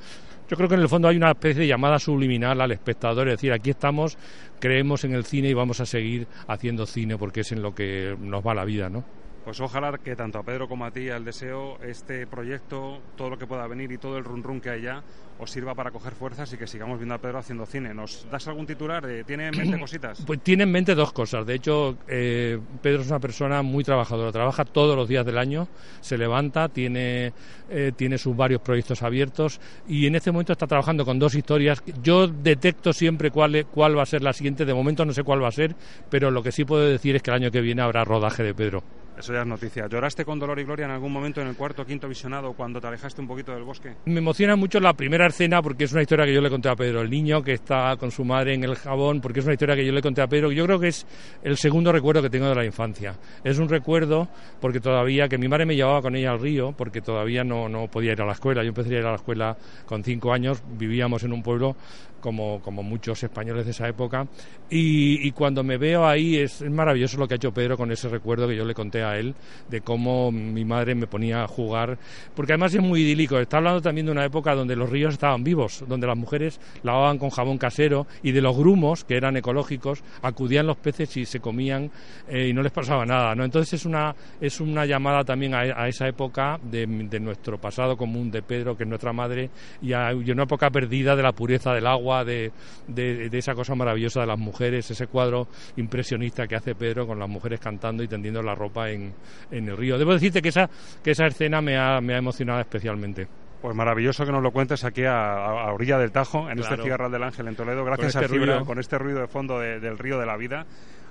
yo 0.49 0.57
creo 0.57 0.67
que 0.67 0.75
en 0.75 0.81
el 0.81 0.89
fondo 0.89 1.07
hay 1.07 1.17
una 1.17 1.31
especie 1.31 1.61
de 1.61 1.67
llamada 1.67 1.99
subliminal 1.99 2.59
al 2.59 2.71
espectador, 2.71 3.27
es 3.27 3.35
decir, 3.35 3.53
aquí 3.53 3.69
estamos, 3.69 4.17
creemos 4.59 5.03
en 5.03 5.13
el 5.13 5.23
cine 5.23 5.49
y 5.49 5.53
vamos 5.53 5.79
a 5.79 5.85
seguir 5.85 6.27
haciendo 6.47 6.85
cine 6.85 7.17
porque 7.17 7.41
es 7.41 7.51
en 7.51 7.61
lo 7.61 7.73
que 7.73 8.15
nos 8.19 8.45
va 8.45 8.53
la 8.53 8.65
vida, 8.65 8.89
¿no? 8.89 9.03
Pues 9.49 9.61
ojalá 9.61 9.97
que 9.97 10.15
tanto 10.15 10.37
a 10.37 10.43
Pedro 10.43 10.67
como 10.67 10.85
a 10.85 10.91
ti, 10.91 11.09
al 11.09 11.25
deseo, 11.25 11.79
este 11.81 12.27
proyecto, 12.27 13.01
todo 13.17 13.31
lo 13.31 13.39
que 13.39 13.47
pueda 13.47 13.65
venir 13.65 13.91
y 13.91 13.97
todo 13.97 14.19
el 14.19 14.23
run 14.23 14.43
run 14.43 14.61
que 14.61 14.69
hay 14.69 14.83
ya, 14.83 15.01
os 15.39 15.49
sirva 15.49 15.73
para 15.73 15.89
coger 15.89 16.13
fuerzas 16.13 16.53
y 16.53 16.57
que 16.57 16.67
sigamos 16.67 16.99
viendo 16.99 17.15
a 17.15 17.17
Pedro 17.17 17.39
haciendo 17.39 17.65
cine. 17.65 17.91
¿Nos 17.91 18.27
das 18.29 18.47
algún 18.47 18.67
titular? 18.67 19.09
Eh, 19.09 19.23
¿Tiene 19.23 19.47
en 19.47 19.57
mente 19.57 19.79
cositas? 19.79 20.21
Pues 20.27 20.39
tiene 20.41 20.65
en 20.65 20.71
mente 20.71 20.93
dos 20.93 21.11
cosas. 21.13 21.47
De 21.47 21.55
hecho, 21.55 21.97
eh, 22.07 22.59
Pedro 22.83 23.01
es 23.01 23.07
una 23.07 23.19
persona 23.19 23.63
muy 23.63 23.83
trabajadora. 23.83 24.31
Trabaja 24.31 24.65
todos 24.65 24.95
los 24.95 25.09
días 25.09 25.25
del 25.25 25.39
año, 25.39 25.67
se 25.99 26.15
levanta, 26.15 26.69
tiene, 26.69 27.33
eh, 27.71 27.91
tiene 27.95 28.19
sus 28.19 28.37
varios 28.37 28.61
proyectos 28.61 29.01
abiertos 29.01 29.59
y 29.87 30.05
en 30.05 30.13
este 30.13 30.31
momento 30.31 30.53
está 30.53 30.67
trabajando 30.67 31.05
con 31.05 31.17
dos 31.17 31.33
historias. 31.33 31.81
Yo 32.03 32.27
detecto 32.27 32.93
siempre 32.93 33.31
cuál, 33.31 33.65
cuál 33.65 33.97
va 33.97 34.03
a 34.03 34.05
ser 34.05 34.21
la 34.21 34.33
siguiente. 34.33 34.63
De 34.63 34.75
momento 34.75 35.05
no 35.05 35.13
sé 35.13 35.23
cuál 35.23 35.41
va 35.41 35.47
a 35.47 35.51
ser, 35.51 35.75
pero 36.11 36.29
lo 36.29 36.43
que 36.43 36.51
sí 36.51 36.65
puedo 36.65 36.85
decir 36.85 37.15
es 37.15 37.23
que 37.23 37.31
el 37.31 37.37
año 37.37 37.49
que 37.49 37.61
viene 37.61 37.81
habrá 37.81 38.03
rodaje 38.03 38.43
de 38.43 38.53
Pedro. 38.53 38.83
Eso 39.19 39.33
ya 39.33 39.43
es. 39.43 39.91
¿Lloraste 39.91 40.23
con 40.23 40.39
dolor 40.39 40.57
y 40.59 40.63
gloria 40.63 40.85
en 40.85 40.91
algún 40.91 41.11
momento 41.11 41.41
en 41.41 41.47
el 41.47 41.55
cuarto 41.57 41.85
quinto 41.85 42.07
visionado 42.07 42.53
cuando 42.53 42.79
te 42.79 42.87
alejaste 42.87 43.19
un 43.19 43.27
poquito 43.27 43.51
del 43.51 43.63
bosque? 43.63 43.95
Me 44.05 44.19
emociona 44.19 44.55
mucho 44.55 44.79
la 44.79 44.93
primera 44.93 45.27
escena 45.27 45.61
porque 45.61 45.83
es 45.83 45.91
una 45.91 46.03
historia 46.03 46.25
que 46.25 46.33
yo 46.33 46.39
le 46.39 46.49
conté 46.49 46.69
a 46.69 46.75
Pedro, 46.75 47.01
el 47.01 47.09
niño 47.09 47.43
que 47.43 47.51
está 47.51 47.97
con 47.97 48.11
su 48.11 48.23
madre 48.23 48.53
en 48.53 48.63
el 48.63 48.75
jabón, 48.75 49.19
porque 49.19 49.41
es 49.41 49.45
una 49.45 49.55
historia 49.55 49.75
que 49.75 49.85
yo 49.85 49.91
le 49.91 50.01
conté 50.01 50.21
a 50.21 50.27
Pedro. 50.27 50.53
Yo 50.53 50.63
creo 50.65 50.79
que 50.79 50.87
es 50.87 51.05
el 51.43 51.57
segundo 51.57 51.91
recuerdo 51.91 52.21
que 52.21 52.29
tengo 52.29 52.47
de 52.47 52.55
la 52.55 52.63
infancia. 52.63 53.13
Es 53.43 53.59
un 53.59 53.67
recuerdo 53.67 54.29
porque 54.61 54.79
todavía, 54.79 55.27
que 55.27 55.37
mi 55.37 55.49
madre 55.49 55.65
me 55.65 55.75
llevaba 55.75 56.01
con 56.01 56.15
ella 56.15 56.31
al 56.31 56.39
río, 56.39 56.71
porque 56.71 57.01
todavía 57.01 57.43
no, 57.43 57.67
no 57.67 57.87
podía 57.87 58.13
ir 58.13 58.21
a 58.21 58.25
la 58.25 58.31
escuela. 58.31 58.63
Yo 58.63 58.69
empecé 58.69 58.95
a 58.95 58.99
ir 58.99 59.05
a 59.05 59.09
la 59.09 59.17
escuela 59.17 59.57
con 59.85 60.01
cinco 60.01 60.31
años, 60.31 60.63
vivíamos 60.77 61.23
en 61.23 61.33
un 61.33 61.43
pueblo 61.43 61.75
como, 62.19 62.61
como 62.61 62.83
muchos 62.83 63.23
españoles 63.23 63.65
de 63.65 63.71
esa 63.71 63.87
época. 63.87 64.27
Y, 64.69 65.31
cuando 65.31 65.63
me 65.63 65.77
veo 65.77 66.05
ahí 66.05 66.37
es, 66.37 66.61
maravilloso 66.61 67.17
lo 67.17 67.27
que 67.27 67.35
ha 67.35 67.37
hecho 67.37 67.51
Pedro 67.51 67.77
con 67.77 67.91
ese 67.91 68.07
recuerdo 68.07 68.47
que 68.47 68.55
yo 68.55 68.65
le 68.65 68.73
conté 68.73 69.03
a 69.03 69.17
él 69.17 69.33
de 69.67 69.81
cómo 69.81 70.31
mi 70.31 70.63
madre 70.63 70.93
me 70.95 71.07
ponía 71.07 71.43
a 71.43 71.47
jugar. 71.47 71.97
Porque 72.35 72.53
además 72.53 72.73
es 72.75 72.81
muy 72.81 73.01
idílico. 73.01 73.39
Está 73.39 73.57
hablando 73.57 73.81
también 73.81 74.05
de 74.05 74.11
una 74.11 74.25
época 74.25 74.53
donde 74.53 74.75
los 74.75 74.89
ríos 74.89 75.13
estaban 75.13 75.43
vivos, 75.43 75.83
donde 75.87 76.05
las 76.05 76.17
mujeres 76.17 76.59
lavaban 76.83 77.17
con 77.17 77.29
jabón 77.29 77.57
casero 77.57 78.05
y 78.21 78.31
de 78.31 78.41
los 78.41 78.55
grumos, 78.55 79.03
que 79.03 79.15
eran 79.15 79.37
ecológicos, 79.37 80.03
acudían 80.21 80.67
los 80.67 80.77
peces 80.77 81.17
y 81.17 81.25
se 81.25 81.39
comían 81.39 81.89
eh, 82.27 82.49
y 82.49 82.53
no 82.53 82.61
les 82.61 82.71
pasaba 82.71 83.05
nada. 83.05 83.33
¿no? 83.33 83.43
Entonces 83.43 83.73
es 83.73 83.85
una, 83.85 84.15
es 84.39 84.59
una 84.59 84.85
llamada 84.85 85.23
también 85.23 85.55
a, 85.55 85.87
esa 85.87 86.07
época 86.07 86.59
de, 86.61 86.85
de 86.85 87.19
nuestro 87.19 87.57
pasado 87.57 87.97
común 87.97 88.29
de 88.29 88.41
Pedro, 88.41 88.77
que 88.77 88.83
es 88.83 88.89
nuestra 88.89 89.13
madre, 89.13 89.49
y 89.81 89.93
a, 89.93 90.11
y 90.13 90.31
una 90.31 90.43
época 90.43 90.69
perdida 90.69 91.15
de 91.15 91.23
la 91.23 91.31
pureza 91.31 91.73
del 91.73 91.87
agua, 91.87 92.08
de, 92.25 92.51
de, 92.87 93.29
de 93.29 93.37
esa 93.37 93.53
cosa 93.55 93.75
maravillosa 93.75 94.21
de 94.21 94.27
las 94.27 94.39
mujeres, 94.39 94.89
ese 94.91 95.07
cuadro 95.07 95.47
impresionista 95.77 96.47
que 96.47 96.55
hace 96.55 96.75
Pedro 96.75 97.07
con 97.07 97.19
las 97.19 97.29
mujeres 97.29 97.59
cantando 97.59 98.03
y 98.03 98.07
tendiendo 98.07 98.41
la 98.41 98.55
ropa 98.55 98.89
en, 98.89 99.13
en 99.51 99.69
el 99.69 99.77
río. 99.77 99.97
Debo 99.97 100.13
decirte 100.13 100.41
que 100.41 100.49
esa, 100.49 100.69
que 101.03 101.11
esa 101.11 101.25
escena 101.27 101.61
me 101.61 101.77
ha, 101.77 102.01
me 102.01 102.13
ha 102.13 102.17
emocionado 102.17 102.59
especialmente. 102.59 103.27
Pues 103.61 103.75
maravilloso 103.75 104.25
que 104.25 104.31
nos 104.31 104.41
lo 104.41 104.51
cuentes 104.51 104.83
aquí 104.85 105.03
a, 105.05 105.71
orilla 105.73 105.97
del 105.97 106.11
Tajo, 106.11 106.49
en 106.49 106.57
Claro. 106.57 106.73
este 106.75 106.83
Cigarral 106.83 107.11
del 107.11 107.23
Ángel 107.23 107.47
en 107.49 107.55
Toledo. 107.55 107.83
Gracias 107.83 108.13
Con 108.13 108.21
a 108.21 108.25
este 108.25 108.33
Fibra, 108.37 108.53
ruido. 108.53 108.65
con 108.65 108.79
este 108.79 108.97
ruido 108.97 109.19
de 109.19 109.27
fondo 109.27 109.59
de- 109.59 109.79
del 109.81 109.97
río 109.97 110.17
de 110.17 110.25
la 110.25 110.37
vida. 110.37 110.65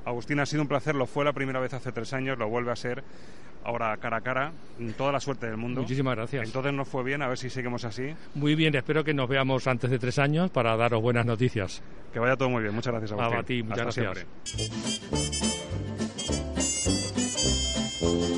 Agustín, 0.08 0.40
ha 0.40 0.46
sido 0.46 0.62
un 0.62 0.68
placer, 0.68 0.94
lo 0.94 1.06
fue 1.06 1.24
la 1.24 1.32
primera 1.32 1.60
vez 1.60 1.74
hace 1.74 1.92
tres 1.92 2.12
años, 2.12 2.38
lo 2.38 2.48
vuelve 2.48 2.72
a 2.72 2.76
ser 2.76 3.04
ahora 3.64 3.96
cara 3.98 4.16
a 4.18 4.20
cara. 4.20 4.52
Toda 4.96 5.12
la 5.12 5.20
suerte 5.20 5.46
del 5.46 5.56
mundo. 5.56 5.82
Muchísimas 5.82 6.16
gracias. 6.16 6.46
Entonces 6.46 6.72
nos 6.72 6.88
fue 6.88 7.04
bien, 7.04 7.22
a 7.22 7.28
ver 7.28 7.38
si 7.38 7.50
seguimos 7.50 7.84
así. 7.84 8.14
Muy 8.34 8.54
bien, 8.54 8.74
espero 8.74 9.04
que 9.04 9.14
nos 9.14 9.28
veamos 9.28 9.66
antes 9.66 9.90
de 9.90 9.98
tres 9.98 10.18
años 10.18 10.50
para 10.50 10.76
daros 10.76 11.02
buenas 11.02 11.26
noticias. 11.26 11.82
Que 12.12 12.18
vaya 12.18 12.36
todo 12.36 12.48
muy 12.48 12.62
bien. 12.62 12.74
Muchas 12.74 12.92
gracias, 12.92 13.12
Agustín. 13.12 13.38
a 13.38 13.42
ti, 13.42 13.62
muchas 13.62 13.86
Hasta 13.86 14.02
gracias. 14.02 14.26
siempre. 18.00 18.37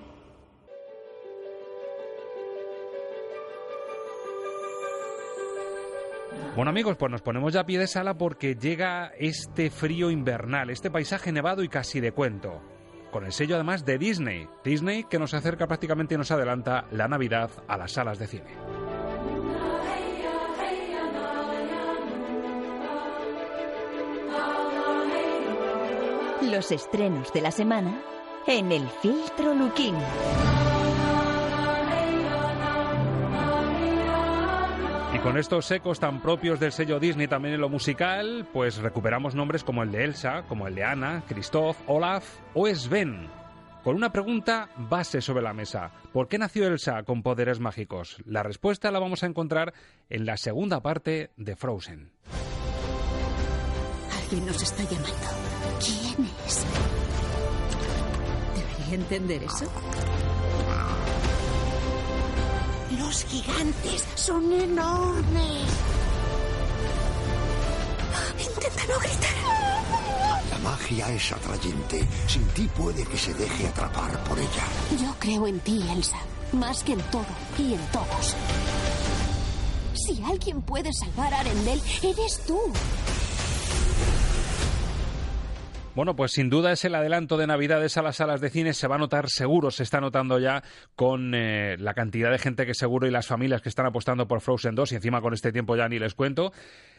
Bueno 6.55 6.69
amigos, 6.69 6.97
pues 6.97 7.11
nos 7.11 7.21
ponemos 7.21 7.53
ya 7.53 7.61
a 7.61 7.65
pie 7.65 7.79
de 7.79 7.87
sala 7.87 8.15
porque 8.15 8.55
llega 8.55 9.11
este 9.17 9.69
frío 9.69 10.11
invernal, 10.11 10.69
este 10.69 10.91
paisaje 10.91 11.31
nevado 11.31 11.63
y 11.63 11.69
casi 11.69 11.99
de 11.99 12.11
cuento. 12.11 12.61
Con 13.11 13.25
el 13.25 13.31
sello 13.31 13.55
además 13.55 13.85
de 13.85 13.97
Disney. 13.97 14.47
Disney 14.63 15.03
que 15.05 15.19
nos 15.19 15.33
acerca 15.33 15.67
prácticamente 15.67 16.15
y 16.15 16.17
nos 16.17 16.31
adelanta 16.31 16.85
la 16.91 17.07
Navidad 17.07 17.49
a 17.67 17.77
las 17.77 17.93
salas 17.93 18.19
de 18.19 18.27
cine. 18.27 18.51
Los 26.41 26.71
estrenos 26.71 27.31
de 27.31 27.41
la 27.41 27.51
semana 27.51 28.01
en 28.47 28.71
el 28.71 28.87
filtro 29.01 29.53
Luquín. 29.53 29.95
Con 35.23 35.37
estos 35.37 35.69
ecos 35.69 35.99
tan 35.99 36.21
propios 36.21 36.59
del 36.59 36.71
sello 36.71 36.99
Disney 36.99 37.27
también 37.27 37.53
en 37.53 37.61
lo 37.61 37.69
musical, 37.69 38.47
pues 38.51 38.77
recuperamos 38.77 39.35
nombres 39.35 39.63
como 39.63 39.83
el 39.83 39.91
de 39.91 40.03
Elsa, 40.03 40.43
como 40.47 40.67
el 40.67 40.73
de 40.73 40.83
Anna, 40.83 41.23
Christoph, 41.27 41.77
Olaf 41.87 42.25
o 42.53 42.67
Sven. 42.67 43.29
Con 43.83 43.95
una 43.95 44.11
pregunta 44.11 44.69
base 44.77 45.21
sobre 45.21 45.43
la 45.43 45.53
mesa. 45.53 45.91
¿Por 46.11 46.27
qué 46.27 46.37
nació 46.37 46.67
Elsa 46.67 47.03
con 47.03 47.23
poderes 47.23 47.59
mágicos? 47.59 48.17
La 48.25 48.43
respuesta 48.43 48.91
la 48.91 48.99
vamos 48.99 49.23
a 49.23 49.27
encontrar 49.27 49.73
en 50.09 50.25
la 50.25 50.37
segunda 50.37 50.81
parte 50.81 51.31
de 51.37 51.55
Frozen. 51.55 52.11
Alguien 54.23 54.45
nos 54.45 54.61
está 54.61 54.83
llamando. 54.83 55.15
¿Quién 55.79 56.27
es? 56.45 56.65
¿Debería 58.55 58.95
entender 58.95 59.43
eso? 59.43 59.65
Los 62.99 63.23
gigantes 63.25 64.05
son 64.15 64.51
enormes. 64.51 65.63
Intenta 68.37 68.85
no 68.87 68.99
gritar. 68.99 69.31
La 70.49 70.57
magia 70.59 71.09
es 71.13 71.31
atrayente. 71.31 72.07
Sin 72.27 72.45
ti 72.49 72.67
puede 72.75 73.05
que 73.05 73.17
se 73.17 73.33
deje 73.33 73.67
atrapar 73.67 74.21
por 74.25 74.37
ella. 74.37 74.65
Yo 75.01 75.15
creo 75.19 75.47
en 75.47 75.59
ti, 75.61 75.81
Elsa. 75.91 76.17
Más 76.51 76.83
que 76.83 76.93
en 76.93 77.01
todo 77.03 77.25
y 77.57 77.73
en 77.75 77.85
todos. 77.87 78.35
Si 79.93 80.21
alguien 80.23 80.61
puede 80.61 80.91
salvar 80.93 81.33
a 81.33 81.39
Arendelle, 81.39 81.81
eres 82.01 82.41
tú. 82.45 82.59
Bueno, 85.93 86.15
pues 86.15 86.31
sin 86.31 86.49
duda 86.49 86.71
es 86.71 86.85
el 86.85 86.95
adelanto 86.95 87.35
de 87.35 87.47
Navidades 87.47 87.97
a 87.97 88.01
las 88.01 88.15
salas 88.15 88.39
de 88.39 88.49
cine. 88.49 88.73
Se 88.73 88.87
va 88.87 88.95
a 88.95 88.97
notar 88.97 89.29
seguro, 89.29 89.71
se 89.71 89.83
está 89.83 89.99
notando 89.99 90.39
ya 90.39 90.63
con 90.95 91.35
eh, 91.35 91.75
la 91.79 91.93
cantidad 91.93 92.31
de 92.31 92.39
gente 92.39 92.65
que 92.65 92.73
seguro 92.73 93.07
y 93.07 93.11
las 93.11 93.27
familias 93.27 93.61
que 93.61 93.67
están 93.67 93.85
apostando 93.85 94.25
por 94.25 94.39
Frozen 94.39 94.73
2 94.73 94.93
y 94.93 94.95
encima 94.95 95.19
con 95.19 95.33
este 95.33 95.51
tiempo 95.51 95.75
ya 95.75 95.89
ni 95.89 95.99
les 95.99 96.15
cuento. 96.15 96.53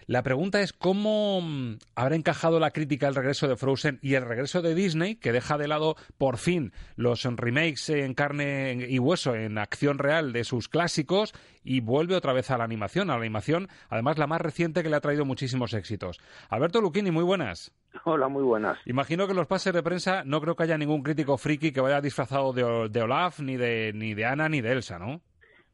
La 0.06 0.22
pregunta 0.22 0.60
es 0.60 0.72
cómo 0.72 1.40
mm, 1.40 1.78
habrá 1.94 2.16
encajado 2.16 2.58
la 2.58 2.70
crítica 2.70 3.08
el 3.08 3.14
regreso 3.14 3.46
de 3.48 3.56
Frozen 3.56 3.98
y 4.02 4.14
el 4.14 4.26
regreso 4.26 4.62
de 4.62 4.74
Disney, 4.74 5.16
que 5.16 5.32
deja 5.32 5.58
de 5.58 5.68
lado 5.68 5.96
por 6.18 6.38
fin 6.38 6.72
los 6.96 7.24
remakes 7.24 7.88
en 7.90 8.14
carne 8.14 8.86
y 8.88 8.98
hueso, 8.98 9.34
en 9.34 9.58
acción 9.58 9.98
real 9.98 10.32
de 10.32 10.44
sus 10.44 10.68
clásicos 10.68 11.32
y 11.62 11.80
vuelve 11.80 12.16
otra 12.16 12.32
vez 12.32 12.50
a 12.50 12.58
la 12.58 12.64
animación, 12.64 13.10
a 13.10 13.14
la 13.14 13.20
animación, 13.20 13.68
además 13.88 14.18
la 14.18 14.26
más 14.26 14.40
reciente 14.40 14.82
que 14.82 14.90
le 14.90 14.96
ha 14.96 15.00
traído 15.00 15.24
muchísimos 15.24 15.72
éxitos. 15.74 16.20
Alberto 16.48 16.80
Luquini, 16.80 17.10
muy 17.10 17.24
buenas. 17.24 17.72
Hola, 18.04 18.28
muy 18.28 18.42
buenas. 18.42 18.78
Imagino 18.86 19.26
que 19.26 19.32
en 19.32 19.38
los 19.38 19.46
pases 19.46 19.72
de 19.72 19.82
prensa 19.82 20.24
no 20.24 20.40
creo 20.40 20.56
que 20.56 20.64
haya 20.64 20.78
ningún 20.78 21.02
crítico 21.02 21.38
friki 21.38 21.72
que 21.72 21.80
vaya 21.80 22.00
disfrazado 22.00 22.52
de, 22.52 22.88
de 22.88 23.02
Olaf, 23.02 23.40
ni 23.40 23.56
de, 23.56 23.92
ni 23.94 24.14
de 24.14 24.24
Ana, 24.24 24.48
ni 24.48 24.60
de 24.60 24.72
Elsa, 24.72 24.98
¿no? 24.98 25.20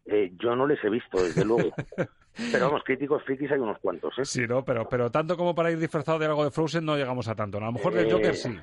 Eh, 0.05 0.33
yo 0.39 0.57
no 0.57 0.67
les 0.67 0.83
he 0.83 0.91
visto, 0.91 1.23
desde 1.23 1.45
luego. 1.45 1.71
Pero 2.52 2.66
vamos, 2.66 2.83
críticos 2.85 3.23
frikis 3.25 3.50
hay 3.50 3.59
unos 3.59 3.78
cuantos, 3.78 4.16
¿eh? 4.18 4.25
Sí, 4.25 4.47
no, 4.47 4.64
pero, 4.64 4.88
pero 4.88 5.11
tanto 5.11 5.37
como 5.37 5.54
para 5.54 5.71
ir 5.71 5.78
disfrazado 5.78 6.18
de 6.18 6.26
algo 6.26 6.45
de 6.45 6.50
Frozen 6.50 6.85
no 6.85 6.97
llegamos 6.97 7.26
a 7.28 7.35
tanto. 7.35 7.59
A 7.59 7.62
lo 7.62 7.73
mejor 7.73 7.92
del 7.95 8.07
Eh, 8.07 8.12
Joker 8.12 8.35
sí. 8.35 8.57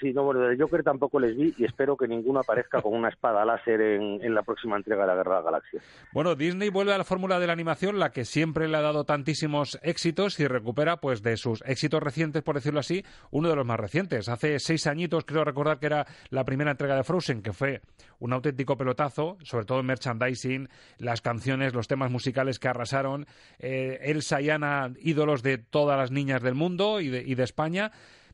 Sí, 0.00 0.14
no, 0.14 0.24
bueno, 0.24 0.40
del 0.40 0.58
Joker 0.58 0.82
tampoco 0.82 1.20
les 1.20 1.36
vi 1.36 1.52
y 1.58 1.64
espero 1.64 1.94
que 1.94 2.08
ninguno 2.08 2.40
aparezca 2.40 2.80
con 2.80 2.94
una 2.94 3.10
espada 3.10 3.44
láser 3.44 3.80
en, 3.82 4.34
la 4.34 4.42
próxima 4.42 4.76
entrega 4.76 5.02
de 5.02 5.08
la 5.08 5.14
Guerra 5.14 5.38
de 5.38 5.44
Galaxias. 5.44 5.82
Bueno, 6.12 6.34
Disney 6.34 6.70
vuelve 6.70 6.94
a 6.94 6.98
la 6.98 7.04
fórmula 7.04 7.38
de 7.38 7.46
la 7.46 7.52
animación, 7.52 7.98
la 7.98 8.10
que 8.10 8.24
siempre 8.24 8.66
le 8.66 8.78
ha 8.78 8.80
dado 8.80 9.04
tantísimos 9.04 9.78
éxitos 9.82 10.40
y 10.40 10.46
recupera, 10.46 10.98
pues, 10.98 11.22
de 11.22 11.36
sus 11.36 11.62
éxitos 11.66 12.02
recientes, 12.02 12.42
por 12.42 12.54
decirlo 12.54 12.80
así, 12.80 13.04
uno 13.30 13.50
de 13.50 13.56
los 13.56 13.66
más 13.66 13.78
recientes. 13.78 14.30
Hace 14.30 14.58
seis 14.58 14.86
añitos, 14.86 15.26
creo 15.26 15.44
recordar 15.44 15.78
que 15.78 15.86
era 15.86 16.06
la 16.30 16.44
primera 16.44 16.70
entrega 16.70 16.96
de 16.96 17.04
Frozen, 17.04 17.42
que 17.42 17.52
fue 17.52 17.82
un 18.20 18.32
auténtico 18.32 18.78
pelotazo, 18.78 19.36
sobre 19.42 19.66
todo 19.66 19.80
en 19.80 19.86
merchandising, 19.86 20.68
las 20.96 21.20
canciones, 21.20 21.74
los 21.74 21.88
temas 21.88 22.10
musicales 22.10 22.58
que 22.58 22.68
arrasaron, 22.68 23.26
eh, 23.58 23.98
Elsa 24.02 24.40
y 24.40 24.48
Anna, 24.48 24.94
ídolos 25.00 25.42
de 25.42 25.58
todas 25.58 25.98
las 25.98 26.10
niñas 26.10 26.42
del 26.42 26.54
mundo 26.54 27.00
y 27.00 27.08
de, 27.08 27.22
y 27.22 27.34
de 27.34 27.44
España. 27.44 27.92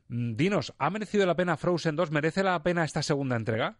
Mm, 0.09 0.35
Dinos, 0.35 0.73
¿ha 0.79 0.89
merecido 0.89 1.25
la 1.25 1.35
pena 1.35 1.57
Frozen 1.57 1.95
2? 1.95 2.11
¿Merece 2.11 2.43
la 2.43 2.61
pena 2.63 2.83
esta 2.83 3.01
segunda 3.01 3.35
entrega? 3.35 3.75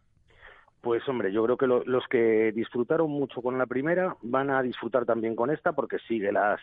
Pues 0.81 1.07
hombre, 1.09 1.31
yo 1.33 1.43
creo 1.43 1.57
que 1.57 1.67
lo- 1.67 1.83
los 1.85 2.07
que 2.07 2.51
disfrutaron 2.53 3.09
mucho 3.09 3.41
con 3.41 3.57
la 3.57 3.65
primera 3.65 4.15
van 4.21 4.49
a 4.51 4.61
disfrutar 4.61 5.05
también 5.05 5.35
con 5.35 5.49
esta 5.49 5.73
porque 5.73 5.97
sigue 6.07 6.31
las 6.31 6.59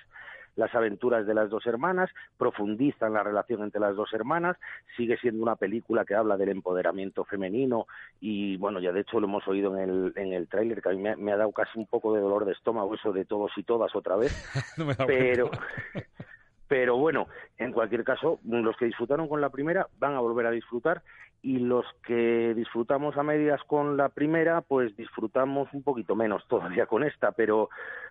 las 0.57 0.73
aventuras 0.73 1.27
de 1.27 1.35
las 1.35 1.51
dos 1.51 1.67
hermanas, 1.67 2.09
profundiza 2.39 3.09
en 3.09 3.15
la 3.15 3.25
relación 3.25 3.65
entre 3.65 3.81
las 3.81 3.97
dos 3.97 4.13
hermanas, 4.15 4.57
sigue 4.97 5.17
siendo 5.17 5.43
una 5.43 5.57
película 5.57 6.05
que 6.05 6.15
habla 6.15 6.37
del 6.37 6.51
empoderamiento 6.51 7.25
femenino 7.25 7.89
y 8.21 8.57
bueno, 8.59 8.79
ya 8.79 8.93
de 8.93 9.01
hecho 9.01 9.19
lo 9.19 9.27
hemos 9.27 9.49
oído 9.49 9.77
en 9.77 9.91
el, 9.91 10.13
en 10.15 10.33
el 10.33 10.47
tráiler 10.47 10.81
que 10.81 10.91
a 10.91 10.93
mí 10.93 10.99
me, 11.03 11.17
me 11.17 11.33
ha 11.33 11.37
dado 11.37 11.51
casi 11.51 11.77
un 11.77 11.87
poco 11.89 12.15
de 12.15 12.21
dolor 12.21 12.45
de 12.45 12.53
estómago 12.53 12.95
eso 12.95 13.13
de 13.13 13.25
todos 13.25 13.51
y 13.57 13.65
todas 13.65 13.97
otra 13.97 14.15
vez, 14.15 14.31
No 14.79 14.85
me 14.85 14.95
pero. 14.95 15.51
pero 16.69 16.97
bueno, 16.97 17.27
en 17.59 17.73
cualquier 17.73 18.05
caso, 18.05 18.41
los 18.45 18.77
que 18.77 18.87
disfrutaron 18.87 19.29
con 19.29 19.41
la 19.41 19.51
primera 19.51 19.89
van 19.99 20.15
a 20.15 20.21
volver 20.21 20.47
a 20.47 20.51
disfrutar 20.51 21.03
y 21.43 21.59
los 21.59 21.85
que 22.07 22.55
disfrutamos 22.55 23.17
a 23.19 23.23
medias 23.23 23.61
con 23.67 23.99
la 23.99 24.09
primera, 24.09 24.63
pues 24.63 24.97
disfrutamos 24.97 25.69
un 25.75 25.83
poquito 25.83 26.17
menos 26.17 26.43
todavía 26.49 26.87
con 26.87 27.05
esta, 27.05 27.33
pero, 27.33 27.69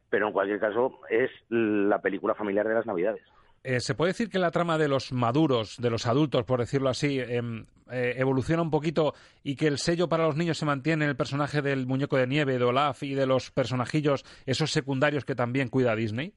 pero 0.10 0.28
en 0.28 0.34
cualquier 0.34 0.60
caso 0.60 1.00
es 1.10 1.32
la 1.50 2.00
película 2.00 2.36
familiar 2.36 2.68
de 2.68 2.76
las 2.76 2.86
Navidades. 2.86 3.24
Eh, 3.64 3.80
¿Se 3.80 3.96
puede 3.96 4.12
decir 4.12 4.30
que 4.30 4.40
la 4.40 4.52
trama 4.52 4.78
de 4.78 4.90
los 4.90 5.14
maduros, 5.14 5.78
de 5.80 5.90
los 5.90 6.06
adultos, 6.06 6.44
por 6.44 6.60
decirlo 6.60 6.90
así, 6.90 7.20
em, 7.20 7.66
eh, 7.90 8.16
evoluciona 8.18 8.62
un 8.62 8.70
poquito 8.70 9.14
y 9.42 9.56
que 9.56 9.68
el 9.68 9.78
sello 9.78 10.10
para 10.10 10.26
los 10.26 10.36
niños 10.36 10.58
se 10.58 10.66
mantiene 10.66 11.06
en 11.06 11.10
el 11.10 11.16
personaje 11.16 11.62
del 11.62 11.88
muñeco 11.88 12.18
de 12.18 12.28
nieve, 12.28 12.58
de 12.58 12.66
Olaf 12.66 13.04
y 13.04 13.14
de 13.14 13.26
los 13.26 13.52
personajillos, 13.52 14.26
esos 14.46 14.72
secundarios 14.72 15.24
que 15.24 15.34
también 15.34 15.70
cuida 15.70 15.96
Disney? 15.96 16.34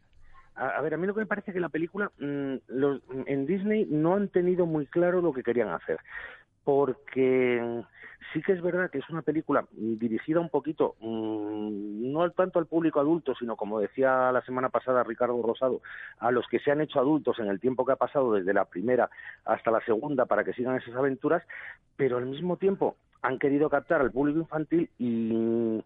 A, 0.57 0.81
ver, 0.81 0.95
a 0.95 0.97
mí 0.97 1.07
lo 1.07 1.13
que 1.15 1.21
me 1.21 1.27
parece 1.27 1.53
que 1.53 1.61
la 1.61 1.69
película, 1.69 2.11
mm, 2.19 2.55
los- 2.69 3.03
en 3.27 3.47
Disney 3.47 3.87
no 3.91 4.15
han 4.15 4.29
tenido 4.29 4.65
muy 4.67 4.87
claro 4.87 5.21
lo 5.21 5.33
que 5.33 5.43
querían 5.43 5.69
hacer, 5.69 5.99
porque 6.65 7.61
mm, 7.63 7.81
sí 8.33 8.41
que 8.43 8.53
es 8.53 8.63
verdad 8.63 8.91
que 8.91 8.99
es 8.99 9.09
una 9.11 9.21
película 9.23 9.63
mm, 9.73 9.99
dirigida 9.99 10.41
un 10.41 10.49
poquito, 10.49 10.97
mm, 11.01 12.11
no 12.13 12.31
tanto 12.31 12.59
al 12.59 12.67
público 12.67 13.01
adulto, 13.01 13.35
sino 13.39 13.57
como 13.57 13.81
decía 13.81 14.33
la 14.33 14.41
semana 14.43 14.71
pasada 14.71 15.05
Ricardo 15.05 15.43
Rosado, 15.43 15.83
a 16.19 16.31
los 16.31 16.47
que 16.49 16.59
se 16.61 16.71
han 16.71 16.81
hecho 16.81 17.01
adultos 17.01 17.39
en 17.39 17.49
el 17.49 17.61
tiempo 17.61 17.85
que 17.85 17.93
ha 17.93 17.97
pasado 17.97 18.33
desde 18.33 18.55
la 18.55 18.65
primera 18.65 19.11
hasta 19.45 19.71
la 19.71 19.81
segunda 19.85 20.25
para 20.25 20.43
que 20.43 20.55
sigan 20.55 20.77
esas 20.77 20.95
aventuras, 20.95 21.43
pero 21.97 22.17
al 22.17 22.27
mismo 22.27 22.57
tiempo 22.57 22.97
han 23.23 23.39
querido 23.39 23.69
captar 23.69 24.01
al 24.01 24.11
público 24.13 24.39
infantil 24.41 24.89
y 24.99 25.83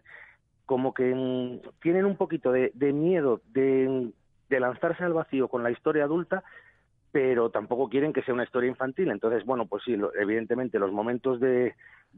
como 0.65 0.93
que 0.93 1.13
mm, 1.13 1.79
tienen 1.81 2.05
un 2.05 2.15
poquito 2.15 2.53
de 2.53 2.93
miedo 2.93 3.41
de, 3.53 4.11
de 4.51 4.59
lanzarse 4.59 5.03
al 5.03 5.13
vacío 5.13 5.47
con 5.47 5.63
la 5.63 5.71
historia 5.71 6.03
adulta, 6.03 6.43
pero 7.11 7.49
tampoco 7.49 7.89
quieren 7.89 8.11
que 8.11 8.21
sea 8.21 8.33
una 8.33 8.43
historia 8.43 8.69
infantil. 8.69 9.09
Entonces, 9.09 9.45
bueno, 9.45 9.65
pues 9.65 9.81
sí, 9.83 9.95
evidentemente 10.19 10.77
los 10.77 10.91
momentos 10.91 11.39
de, 11.39 11.73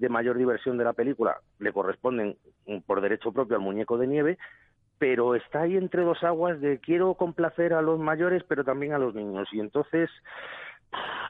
mayor 0.09 0.37
diversión 0.37 0.77
de 0.77 0.83
la 0.83 0.93
película 0.93 1.37
le 1.59 1.71
corresponden 1.71 2.35
mm, 2.65 2.79
por 2.79 3.01
derecho 3.01 3.31
propio 3.31 3.55
al 3.55 3.61
muñeco 3.61 3.99
de 3.99 4.07
nieve, 4.07 4.37
pero 4.97 5.35
está 5.35 5.61
ahí 5.61 5.77
entre 5.77 6.01
dos 6.01 6.23
aguas 6.23 6.59
de 6.59 6.79
quiero 6.79 7.13
complacer 7.13 7.73
a 7.73 7.83
los 7.83 7.99
mayores, 7.99 8.43
pero 8.47 8.63
también 8.63 8.93
a 8.93 8.97
los 8.97 9.13
niños. 9.13 9.47
Y 9.51 9.59
entonces 9.59 10.09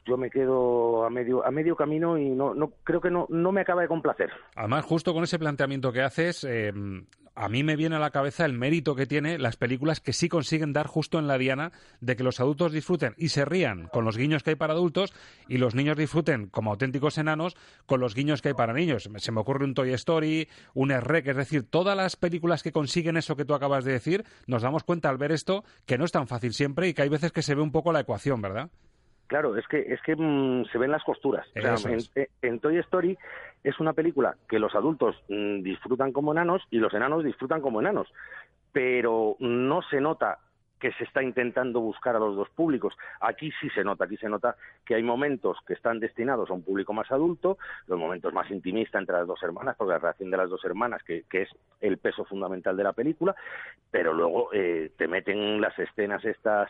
yo 0.05 0.15
me 0.15 0.29
quedo 0.29 1.03
a 1.03 1.09
medio 1.09 1.45
a 1.45 1.51
medio 1.51 1.75
camino 1.75 2.17
y 2.17 2.29
no 2.29 2.53
no 2.53 2.71
creo 2.83 3.01
que 3.01 3.09
no 3.09 3.25
no 3.29 3.51
me 3.51 3.61
acaba 3.61 3.81
de 3.81 3.87
complacer. 3.87 4.29
Además, 4.55 4.85
justo 4.85 5.13
con 5.13 5.23
ese 5.23 5.39
planteamiento 5.39 5.91
que 5.91 6.01
haces, 6.01 6.43
eh, 6.43 6.73
a 7.35 7.49
mí 7.49 7.63
me 7.63 7.75
viene 7.75 7.95
a 7.95 7.99
la 7.99 8.11
cabeza 8.11 8.45
el 8.45 8.53
mérito 8.53 8.95
que 8.95 9.07
tiene 9.07 9.39
las 9.39 9.57
películas 9.57 9.99
que 9.99 10.13
sí 10.13 10.29
consiguen 10.29 10.73
dar 10.73 10.87
justo 10.87 11.17
en 11.19 11.27
la 11.27 11.37
diana 11.37 11.71
de 11.99 12.15
que 12.15 12.23
los 12.23 12.39
adultos 12.39 12.71
disfruten 12.71 13.15
y 13.17 13.29
se 13.29 13.45
rían 13.45 13.87
con 13.87 14.05
los 14.05 14.17
guiños 14.17 14.43
que 14.43 14.51
hay 14.51 14.55
para 14.55 14.73
adultos 14.73 15.13
y 15.47 15.57
los 15.57 15.75
niños 15.75 15.97
disfruten 15.97 16.47
como 16.47 16.71
auténticos 16.71 17.17
enanos 17.17 17.55
con 17.85 17.99
los 17.99 18.13
guiños 18.13 18.41
que 18.41 18.49
hay 18.49 18.53
para 18.53 18.73
niños. 18.73 19.09
Se 19.17 19.31
me 19.31 19.41
ocurre 19.41 19.65
un 19.65 19.73
Toy 19.73 19.93
Story, 19.93 20.47
un 20.73 20.89
Shrek, 20.89 21.27
es 21.27 21.37
decir, 21.37 21.63
todas 21.63 21.97
las 21.97 22.15
películas 22.15 22.61
que 22.61 22.71
consiguen 22.71 23.17
eso 23.17 23.35
que 23.35 23.45
tú 23.45 23.53
acabas 23.53 23.83
de 23.83 23.93
decir, 23.93 24.25
nos 24.45 24.61
damos 24.61 24.83
cuenta 24.83 25.09
al 25.09 25.17
ver 25.17 25.31
esto 25.31 25.63
que 25.85 25.97
no 25.97 26.05
es 26.05 26.11
tan 26.11 26.27
fácil 26.27 26.53
siempre 26.53 26.87
y 26.87 26.93
que 26.93 27.01
hay 27.01 27.09
veces 27.09 27.31
que 27.31 27.41
se 27.41 27.55
ve 27.55 27.61
un 27.61 27.71
poco 27.71 27.91
la 27.91 28.01
ecuación, 28.01 28.41
¿verdad? 28.41 28.69
Claro, 29.27 29.57
es 29.57 29.67
que 29.67 29.79
es 29.93 30.01
que 30.01 30.15
mm, 30.15 30.65
se 30.65 30.77
ven 30.77 30.91
las 30.91 31.03
costuras. 31.03 31.47
O 31.55 31.61
sea, 31.61 31.91
en, 31.91 31.97
es. 31.97 32.11
en 32.41 32.59
Toy 32.59 32.77
Story 32.79 33.17
es 33.63 33.79
una 33.79 33.93
película 33.93 34.35
que 34.47 34.59
los 34.59 34.75
adultos 34.75 35.15
mm, 35.29 35.61
disfrutan 35.61 36.11
como 36.11 36.31
enanos 36.31 36.61
y 36.69 36.77
los 36.77 36.93
enanos 36.93 37.23
disfrutan 37.23 37.61
como 37.61 37.79
enanos, 37.79 38.07
pero 38.71 39.35
no 39.39 39.81
se 39.83 40.01
nota 40.01 40.39
que 40.83 40.91
se 40.91 41.05
está 41.05 41.23
intentando 41.23 41.79
buscar 41.79 42.17
a 42.17 42.19
los 42.19 42.35
dos 42.35 42.49
públicos. 42.49 42.93
Aquí 43.21 43.53
sí 43.61 43.69
se 43.69 43.85
nota, 43.85 44.03
aquí 44.03 44.17
se 44.17 44.27
nota 44.27 44.57
que 44.83 44.95
hay 44.95 45.01
momentos 45.01 45.57
que 45.65 45.75
están 45.75 46.01
destinados 46.01 46.49
a 46.49 46.53
un 46.53 46.61
público 46.61 46.91
más 46.91 47.09
adulto, 47.09 47.57
los 47.87 47.97
momentos 47.97 48.33
más 48.33 48.51
intimistas 48.51 48.99
entre 48.99 49.15
las 49.15 49.25
dos 49.25 49.41
hermanas, 49.43 49.77
porque 49.77 49.93
la 49.93 49.99
relación 49.99 50.29
de 50.29 50.35
las 50.35 50.49
dos 50.49 50.65
hermanas, 50.65 51.01
que, 51.03 51.23
que 51.29 51.43
es 51.43 51.49
el 51.79 51.99
peso 51.99 52.25
fundamental 52.25 52.75
de 52.75 52.83
la 52.83 52.91
película, 52.91 53.33
pero 53.89 54.13
luego 54.13 54.49
eh, 54.51 54.91
te 54.97 55.07
meten 55.07 55.61
las 55.61 55.79
escenas 55.79 56.25
estas 56.25 56.69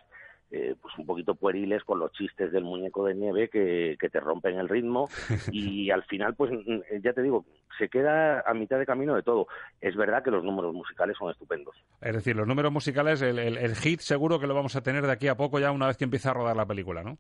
eh, 0.56 0.76
pues 0.80 0.94
un 1.00 1.06
poquito 1.08 1.34
pueriles 1.36 1.84
con 1.84 1.98
los 2.00 2.12
chistes 2.12 2.52
del 2.52 2.64
muñeco 2.64 3.04
de 3.06 3.16
nieve 3.16 3.50
que, 3.50 3.98
que 4.00 4.10
te 4.10 4.20
rompen 4.20 4.60
el 4.60 4.70
ritmo 4.70 5.10
y 5.52 5.90
al 5.90 6.04
final 6.04 6.36
pues 6.36 6.52
mm, 6.52 7.02
ya 7.04 7.12
te 7.14 7.24
digo 7.24 7.44
se 7.78 7.90
queda 7.90 8.42
a 8.42 8.54
mitad 8.54 8.78
de 8.78 8.86
camino 8.86 9.16
de 9.16 9.24
todo 9.24 9.48
es 9.82 9.96
verdad 9.96 10.24
que 10.24 10.30
los 10.32 10.44
números 10.44 10.74
musicales 10.76 11.18
son 11.18 11.32
estupendos 11.32 11.76
Es 12.02 12.14
decir, 12.14 12.36
los 12.36 12.48
números 12.48 12.72
musicales, 12.72 13.22
el, 13.24 13.40
el- 13.40 13.58
el 13.58 13.76
hit 13.76 14.00
seguro 14.00 14.40
que 14.40 14.46
lo 14.48 14.54
vamos 14.54 14.76
a 14.76 14.84
tener 14.84 15.06
de 15.06 15.12
aquí 15.12 15.28
a 15.28 15.36
poco 15.36 15.60
ya 15.60 15.72
una 15.72 15.88
vez 15.88 15.98
que 15.98 16.04
empiece 16.04 16.30
a 16.30 16.34
rodar 16.34 16.56
la 16.56 16.68
película, 16.68 17.02
¿no? 17.04 17.18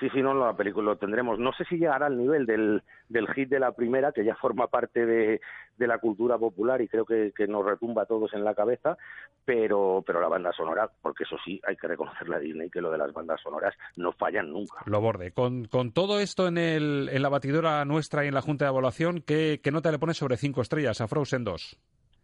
Sí, 0.00 0.08
sí, 0.14 0.22
no, 0.22 0.32
la 0.32 0.56
película 0.56 0.92
lo 0.92 0.96
tendremos. 0.96 1.38
No 1.38 1.52
sé 1.52 1.64
si 1.66 1.76
llegará 1.76 2.06
al 2.06 2.16
nivel 2.16 2.46
del, 2.46 2.82
del 3.10 3.28
hit 3.34 3.50
de 3.50 3.60
la 3.60 3.72
primera, 3.72 4.12
que 4.12 4.24
ya 4.24 4.34
forma 4.34 4.66
parte 4.68 5.04
de, 5.04 5.42
de 5.76 5.86
la 5.86 5.98
cultura 5.98 6.38
popular 6.38 6.80
y 6.80 6.88
creo 6.88 7.04
que, 7.04 7.32
que 7.36 7.46
nos 7.46 7.66
retumba 7.66 8.02
a 8.02 8.06
todos 8.06 8.32
en 8.32 8.42
la 8.42 8.54
cabeza, 8.54 8.96
pero, 9.44 10.02
pero 10.06 10.22
la 10.22 10.28
banda 10.28 10.52
sonora, 10.52 10.90
porque 11.02 11.24
eso 11.24 11.36
sí, 11.44 11.60
hay 11.66 11.76
que 11.76 11.86
reconocerle 11.86 12.36
a 12.36 12.38
Disney 12.38 12.70
que 12.70 12.80
lo 12.80 12.90
de 12.90 12.96
las 12.96 13.12
bandas 13.12 13.42
sonoras 13.42 13.74
no 13.96 14.12
fallan 14.12 14.50
nunca. 14.50 14.78
Lo 14.86 15.02
borde. 15.02 15.32
Con, 15.32 15.66
con 15.66 15.92
todo 15.92 16.18
esto 16.18 16.48
en, 16.48 16.56
el, 16.56 17.10
en 17.12 17.20
la 17.20 17.28
batidora 17.28 17.84
nuestra 17.84 18.24
y 18.24 18.28
en 18.28 18.34
la 18.34 18.42
Junta 18.42 18.64
de 18.64 18.70
Evaluación, 18.70 19.20
¿qué, 19.20 19.60
qué 19.62 19.70
nota 19.70 19.92
le 19.92 19.98
pones 19.98 20.16
sobre 20.16 20.38
cinco 20.38 20.62
estrellas 20.62 21.02
a 21.02 21.08
Frozen 21.08 21.44
2? 21.44 21.78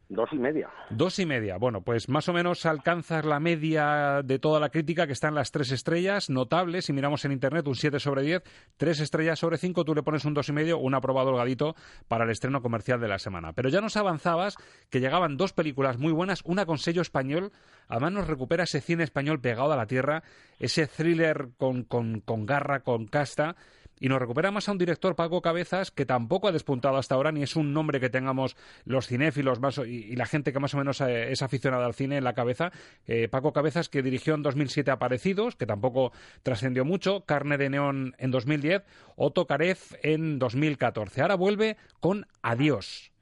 Dos 0.09 0.29
y 0.33 0.39
media. 0.39 0.71
Dos 0.91 1.19
y 1.19 1.27
media. 1.27 1.57
Bueno, 1.57 1.81
pues 1.81 2.09
más 2.09 2.29
o 2.29 2.33
menos 2.33 2.65
alcanzas 2.65 3.25
la 3.25 3.41
media 3.41 4.23
de 4.23 4.39
toda 4.39 4.61
la 4.61 4.69
crítica 4.69 5.07
que 5.09 5.13
está 5.13 5.29
en 5.29 5.35
las 5.35 5.51
tres 5.51 5.73
estrellas, 5.73 6.31
notable. 6.31 6.81
Si 6.81 6.93
miramos 6.93 7.25
en 7.25 7.33
internet, 7.33 7.67
un 7.67 7.75
7 7.75 7.99
sobre 7.99 8.23
10, 8.23 8.43
tres 8.77 9.01
estrellas 9.01 9.41
sobre 9.41 9.59
cinco, 9.59 9.85
tú 9.85 9.97
le 9.97 10.05
pones 10.05 10.25
un 10.25 10.33
dos 10.33 10.49
y 10.49 10.53
medio, 10.53 10.79
un 10.79 10.95
aprobado 10.95 11.31
holgadito 11.31 11.75
para 12.07 12.25
el 12.25 12.31
estreno 12.31 12.63
comercial 12.63 13.01
de 13.01 13.09
la 13.09 13.19
semana. 13.19 13.53
Pero 13.53 13.69
ya 13.69 13.81
nos 13.81 13.97
avanzabas 13.97 14.57
que 14.91 15.01
llegaban 15.01 15.37
dos 15.37 15.53
películas 15.53 15.99
muy 15.99 16.13
buenas, 16.13 16.41
una 16.45 16.67
con 16.67 16.79
sello 16.79 17.03
español, 17.03 17.51
además 17.89 18.13
nos 18.13 18.29
recupera 18.29 18.63
ese 18.63 18.81
cine 18.81 19.03
español 19.03 19.41
pegado 19.41 19.73
a 19.73 19.77
la 19.77 19.87
tierra, 19.87 20.23
ese 20.61 20.87
thriller 20.87 21.49
con, 21.59 21.83
con, 21.83 22.21
con 22.21 22.47
garra, 22.47 22.81
con 22.81 23.07
casta. 23.07 23.57
Y 23.99 24.09
nos 24.09 24.19
recupera 24.19 24.51
más 24.51 24.69
a 24.69 24.73
un 24.73 24.79
director, 24.79 25.17
Paco 25.17 25.41
Cabezas, 25.41 25.91
que 25.91 26.05
tampoco 26.05 26.49
ha 26.49 26.53
despuntado 26.53 26.97
hasta 26.97 27.15
ahora, 27.15 27.33
ni 27.33 27.43
es 27.43 27.57
un 27.57 27.73
nombre 27.73 27.99
que 27.99 28.11
tengamos 28.11 28.57
los 28.85 29.07
cinéfilos 29.07 29.61
más, 29.61 29.79
y, 29.79 30.15
la 30.17 30.27
gente 30.27 30.53
que 30.53 30.61
más 30.61 30.75
o 30.75 30.79
menos 30.79 31.01
eh, 31.01 31.33
es 31.33 31.43
aficionada 31.43 31.87
al 31.87 31.95
cine 31.95 32.19
en 32.19 32.25
la 32.25 32.35
cabeza. 32.35 32.73
Eh, 33.07 33.29
Paco 33.29 33.53
Cabezas, 33.53 33.89
que 33.89 34.03
dirigió 34.03 34.35
en 34.35 34.43
2007 34.43 34.91
Aparecidos, 34.91 35.57
que 35.57 35.67
tampoco 35.67 36.13
trascendió 36.43 36.85
mucho, 36.85 37.25
Carne 37.25 37.57
de 37.57 37.71
Neón 37.71 38.15
en 38.19 38.31
2010, 38.31 38.83
Otto 39.17 39.47
Carez 39.47 39.99
en 40.03 40.39
2014. 40.39 41.23
Ahora 41.23 41.37
vuelve 41.37 41.77
con 42.01 42.27
Adiós. 42.43 43.13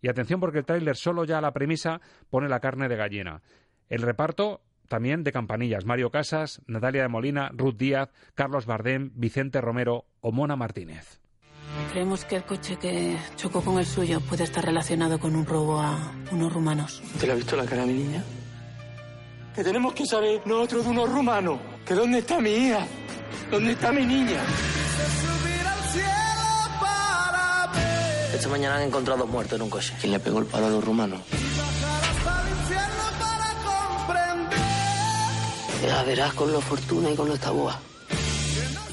Y 0.00 0.08
atención 0.08 0.40
porque 0.40 0.58
el 0.58 0.64
tráiler 0.64 0.96
solo 0.96 1.24
ya 1.24 1.38
a 1.38 1.42
la 1.42 1.52
premisa 1.52 2.00
pone 2.28 2.48
la 2.48 2.60
carne 2.60 2.88
de 2.88 2.96
gallina. 2.96 3.42
El 3.88 4.02
reparto 4.02 4.62
también 4.92 5.24
de 5.24 5.32
campanillas. 5.32 5.86
Mario 5.86 6.10
Casas, 6.10 6.60
Natalia 6.66 7.00
de 7.00 7.08
Molina, 7.08 7.50
Ruth 7.54 7.78
Díaz, 7.78 8.10
Carlos 8.34 8.66
Bardem, 8.66 9.10
Vicente 9.14 9.62
Romero 9.62 10.04
o 10.20 10.32
Mona 10.32 10.54
Martínez. 10.54 11.18
Creemos 11.92 12.26
que 12.26 12.36
el 12.36 12.44
coche 12.44 12.76
que 12.76 13.16
chocó 13.36 13.62
con 13.62 13.78
el 13.78 13.86
suyo 13.86 14.20
puede 14.20 14.44
estar 14.44 14.62
relacionado 14.62 15.18
con 15.18 15.34
un 15.34 15.46
robo 15.46 15.80
a 15.80 16.12
unos 16.30 16.52
rumanos. 16.52 17.02
¿Te 17.18 17.26
le 17.26 17.32
ha 17.32 17.36
visto 17.36 17.56
la 17.56 17.64
cara 17.64 17.86
mi 17.86 17.94
niña? 17.94 18.22
Que 19.54 19.64
tenemos 19.64 19.94
que 19.94 20.04
saber 20.04 20.42
nosotros 20.46 20.84
de 20.84 20.90
unos 20.90 21.10
rumanos. 21.10 21.58
Que 21.86 21.94
dónde 21.94 22.18
está 22.18 22.38
mi 22.38 22.50
hija. 22.50 22.86
¿Dónde 23.50 23.72
está 23.72 23.92
mi 23.92 24.04
niña? 24.04 24.42
Esta 28.34 28.48
mañana 28.50 28.76
han 28.76 28.82
encontrado 28.82 29.20
dos 29.20 29.30
muertos 29.30 29.56
en 29.56 29.62
un 29.62 29.70
coche. 29.70 29.94
¿Quién 29.98 30.12
le 30.12 30.20
pegó 30.20 30.40
el 30.40 30.46
palo 30.46 30.66
a 30.66 30.70
los 30.70 30.84
rumanos? 30.84 31.22
Ya 35.82 36.02
verás 36.04 36.32
con 36.34 36.52
los 36.52 36.62
Fortuna 36.62 37.10
y 37.10 37.16
con 37.16 37.28
los 37.28 37.40
Taboa. 37.40 37.78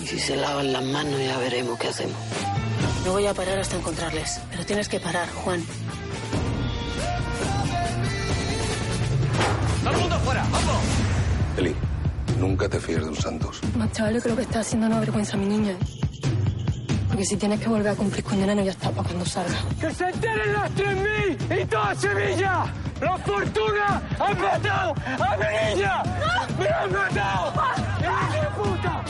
Y 0.02 0.08
si 0.08 0.20
se 0.20 0.36
lavan 0.36 0.74
las 0.74 0.84
manos 0.84 1.20
ya 1.20 1.38
veremos 1.38 1.78
qué 1.78 1.88
hacemos. 1.88 2.18
No 3.06 3.12
voy 3.14 3.28
a 3.28 3.34
parar 3.34 3.60
hasta 3.60 3.78
encontrarles. 3.78 4.40
Pero 4.50 4.66
tienes 4.66 4.90
que 4.90 5.00
parar, 5.00 5.30
Juan. 5.30 5.64
¡Todo 9.84 9.94
el 9.94 10.00
mundo 10.00 10.20
fuera! 10.20 10.44
¡Vamos! 10.52 10.84
Eli, 11.58 11.76
nunca 12.40 12.68
te 12.68 12.80
fíes 12.80 13.04
de 13.04 13.10
un 13.10 13.16
Santos. 13.16 13.62
Más 13.78 13.92
chavales, 13.92 14.24
creo 14.24 14.36
que 14.36 14.42
está 14.42 14.62
haciendo 14.62 14.88
una 14.88 15.00
vergüenza 15.00 15.38
a 15.38 15.40
mi 15.40 15.46
niña. 15.46 15.78
Porque 17.08 17.24
si 17.24 17.38
tienes 17.38 17.60
que 17.60 17.70
volver 17.70 17.90
a 17.90 17.96
cumplir 17.96 18.24
con 18.24 18.40
no 18.40 18.64
ya 18.64 18.72
está 18.72 18.90
para 18.92 19.08
cuando 19.08 19.26
salga. 19.26 19.56
¡Que 19.80 19.94
se 19.94 20.10
enteren 20.10 20.54
las 20.54 20.72
3.000 20.72 21.62
y 21.62 21.66
toda 21.66 21.96
Sevilla! 21.96 22.74
¡Los 23.02 23.22
Fortuna 23.22 24.02
han 24.20 24.42
matado 24.42 24.94
a 25.08 25.38
mi 25.38 25.76
niña! 25.76 26.04
¡Me 26.58 26.66
la 26.66 26.84
han 26.84 26.92
matado! 26.92 27.54
¡Hijo 28.02 28.34
de 28.34 28.48
puta! 28.58 29.04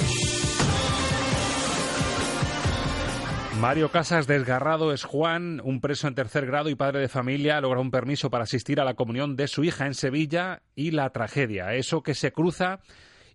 Mario 3.59 3.91
Casas, 3.91 4.25
desgarrado, 4.25 4.93
es 4.93 5.03
Juan, 5.03 5.59
un 5.63 5.81
preso 5.81 6.07
en 6.07 6.15
tercer 6.15 6.45
grado 6.45 6.69
y 6.69 6.75
padre 6.75 6.99
de 6.99 7.09
familia, 7.09 7.59
logra 7.59 7.81
un 7.81 7.91
permiso 7.91 8.29
para 8.29 8.45
asistir 8.45 8.79
a 8.79 8.85
la 8.85 8.93
comunión 8.93 9.35
de 9.35 9.49
su 9.49 9.65
hija 9.65 9.85
en 9.85 9.95
Sevilla 9.95 10.61
y 10.75 10.91
la 10.91 11.09
tragedia, 11.09 11.73
eso 11.73 12.01
que 12.01 12.13
se 12.13 12.31
cruza. 12.31 12.79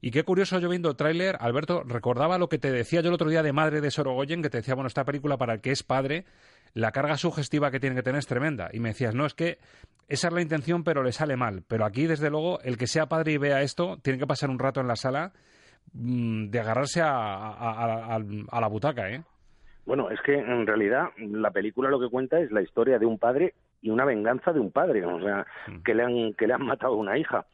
Y 0.01 0.12
qué 0.12 0.23
curioso, 0.23 0.59
yo 0.59 0.69
viendo 0.69 0.88
el 0.88 0.97
tráiler, 0.97 1.37
Alberto, 1.40 1.83
recordaba 1.83 2.38
lo 2.38 2.49
que 2.49 2.59
te 2.59 2.71
decía 2.71 3.01
yo 3.01 3.09
el 3.09 3.14
otro 3.14 3.29
día 3.29 3.43
de 3.43 3.53
Madre 3.53 3.81
de 3.81 3.90
Sorogoyen, 3.90 4.43
que 4.43 4.51
te 4.51 4.59
decía, 4.59 4.75
bueno, 4.75 4.88
esta 4.88 5.05
película 5.05 5.37
para 5.37 5.55
el 5.55 5.61
que 5.61 5.73
es 5.73 5.83
padre, 5.83 6.25
la 6.75 6.93
carga 6.93 7.17
sugestiva 7.17 7.71
que 7.71 7.81
tiene 7.81 7.97
que 7.97 8.03
tener 8.03 8.19
es 8.19 8.27
tremenda. 8.27 8.69
Y 8.73 8.81
me 8.81 8.91
decías, 8.91 9.15
no, 9.15 9.25
es 9.27 9.35
que 9.35 9.59
esa 10.09 10.29
es 10.29 10.35
la 10.35 10.43
intención, 10.43 10.85
pero 10.85 11.03
le 11.03 11.13
sale 11.13 11.37
mal. 11.37 11.63
Pero 11.67 11.85
aquí, 11.87 12.07
desde 12.07 12.31
luego, 12.31 12.61
el 12.61 12.77
que 12.77 12.87
sea 12.87 13.07
padre 13.07 13.33
y 13.33 13.39
vea 13.39 13.63
esto, 13.63 13.97
tiene 14.03 14.19
que 14.19 14.27
pasar 14.27 14.51
un 14.51 14.59
rato 14.59 14.81
en 14.81 14.89
la 14.89 14.97
sala 14.97 15.33
mm, 15.93 16.49
de 16.51 16.61
agarrarse 16.61 17.01
a, 17.01 17.09
a- 17.11 17.53
a- 17.53 18.17
a- 18.17 18.21
a 18.51 18.61
la 18.61 18.67
butaca, 18.69 19.09
¿eh? 19.11 19.23
Bueno, 19.87 20.11
es 20.11 20.21
que 20.23 20.35
en 20.35 20.67
realidad 20.67 21.09
la 21.19 21.51
película 21.51 21.91
lo 21.91 22.01
que 22.01 22.09
cuenta 22.09 22.41
es 22.41 22.51
la 22.51 22.63
historia 22.63 22.99
de 22.99 23.05
un 23.07 23.19
padre 23.19 23.55
y 23.83 23.91
una 23.91 24.07
venganza 24.07 24.51
de 24.53 24.59
un 24.61 24.71
padre, 24.71 25.05
o 25.05 25.21
sea, 25.21 25.47
que 25.85 25.95
le 25.95 26.03
han 26.03 26.33
que 26.35 26.47
le 26.47 26.55
han 26.55 26.65
matado 26.65 26.95
a 26.95 26.97
una 26.97 27.19
hija. 27.19 27.45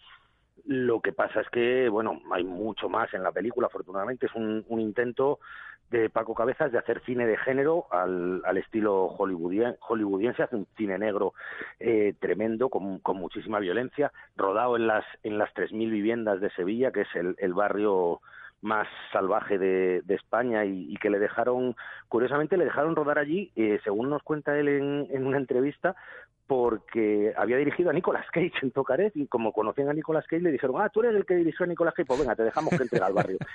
Lo 0.64 1.00
que 1.00 1.12
pasa 1.12 1.40
es 1.40 1.48
que, 1.50 1.88
bueno, 1.88 2.20
hay 2.32 2.44
mucho 2.44 2.88
más 2.88 3.12
en 3.14 3.24
la 3.24 3.32
película, 3.32 3.66
afortunadamente. 3.66 4.26
Es 4.26 4.34
un, 4.36 4.64
un 4.68 4.78
intento 4.80 5.40
de 5.90 6.08
Paco 6.10 6.34
Cabezas 6.34 6.72
de 6.72 6.78
hacer 6.78 7.00
cine 7.04 7.26
de 7.26 7.36
género 7.36 7.86
al, 7.90 8.42
al 8.44 8.56
estilo 8.56 9.08
hollywoodien- 9.18 9.76
hollywoodiense. 9.80 10.42
Hace 10.42 10.56
un 10.56 10.66
cine 10.76 10.98
negro 10.98 11.34
eh, 11.78 12.14
tremendo, 12.20 12.68
con, 12.68 12.98
con 13.00 13.16
muchísima 13.16 13.58
violencia, 13.58 14.12
rodado 14.36 14.76
en 14.76 14.86
las, 14.86 15.04
en 15.22 15.38
las 15.38 15.52
3.000 15.54 15.90
viviendas 15.90 16.40
de 16.40 16.50
Sevilla, 16.50 16.92
que 16.92 17.02
es 17.02 17.14
el, 17.14 17.34
el 17.38 17.54
barrio 17.54 18.20
más 18.62 18.86
salvaje 19.10 19.58
de, 19.58 20.02
de 20.02 20.14
España 20.14 20.66
y, 20.66 20.94
que 20.96 21.08
le 21.08 21.18
dejaron, 21.18 21.74
curiosamente 22.08 22.58
le 22.58 22.66
dejaron 22.66 22.94
rodar 22.94 23.18
allí, 23.18 23.50
eh, 23.56 23.80
según 23.84 24.10
nos 24.10 24.22
cuenta 24.22 24.58
él 24.58 24.68
en, 24.68 25.06
en 25.10 25.26
una 25.26 25.38
entrevista, 25.38 25.96
porque 26.50 27.32
había 27.36 27.58
dirigido 27.58 27.90
a 27.90 27.92
Nicolas 27.92 28.26
Cage 28.32 28.50
en 28.62 28.72
Tocaret 28.72 29.16
y 29.16 29.28
como 29.28 29.52
conocían 29.52 29.88
a 29.88 29.92
Nicolas 29.92 30.26
Cage 30.26 30.42
le 30.42 30.50
dijeron, 30.50 30.82
ah, 30.82 30.88
tú 30.88 30.98
eres 30.98 31.14
el 31.14 31.24
que 31.24 31.36
dirigió 31.36 31.62
a 31.62 31.68
Nicolas 31.68 31.94
Cage, 31.94 32.08
pues 32.08 32.18
venga, 32.18 32.34
te 32.34 32.42
dejamos 32.42 32.72
que 32.76 32.82
entre 32.82 32.98
al 32.98 33.12
barrio. 33.12 33.38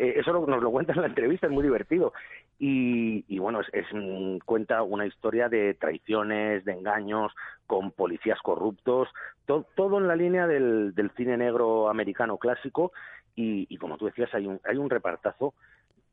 Eh, 0.00 0.20
eso 0.20 0.32
lo- 0.32 0.46
nos 0.46 0.62
lo 0.62 0.70
cuenta 0.70 0.92
en 0.92 1.00
la 1.00 1.08
entrevista, 1.08 1.48
es 1.48 1.52
muy 1.52 1.64
divertido. 1.64 2.12
Y, 2.60 3.24
y 3.26 3.40
bueno, 3.40 3.60
es, 3.62 3.66
es, 3.72 3.84
cuenta 4.44 4.82
una 4.84 5.04
historia 5.06 5.48
de 5.48 5.74
traiciones, 5.74 6.64
de 6.64 6.70
engaños, 6.72 7.32
con 7.66 7.90
policías 7.90 8.38
corruptos, 8.40 9.08
to- 9.44 9.66
todo 9.74 9.98
en 9.98 10.06
la 10.06 10.14
línea 10.14 10.46
del, 10.46 10.94
del 10.94 11.10
cine 11.16 11.36
negro 11.36 11.88
americano 11.88 12.38
clásico 12.38 12.92
y, 13.34 13.66
y 13.68 13.76
como 13.76 13.96
tú 13.98 14.06
decías, 14.06 14.32
hay 14.34 14.46
un, 14.46 14.60
hay 14.64 14.76
un 14.76 14.88
repartazo 14.88 15.52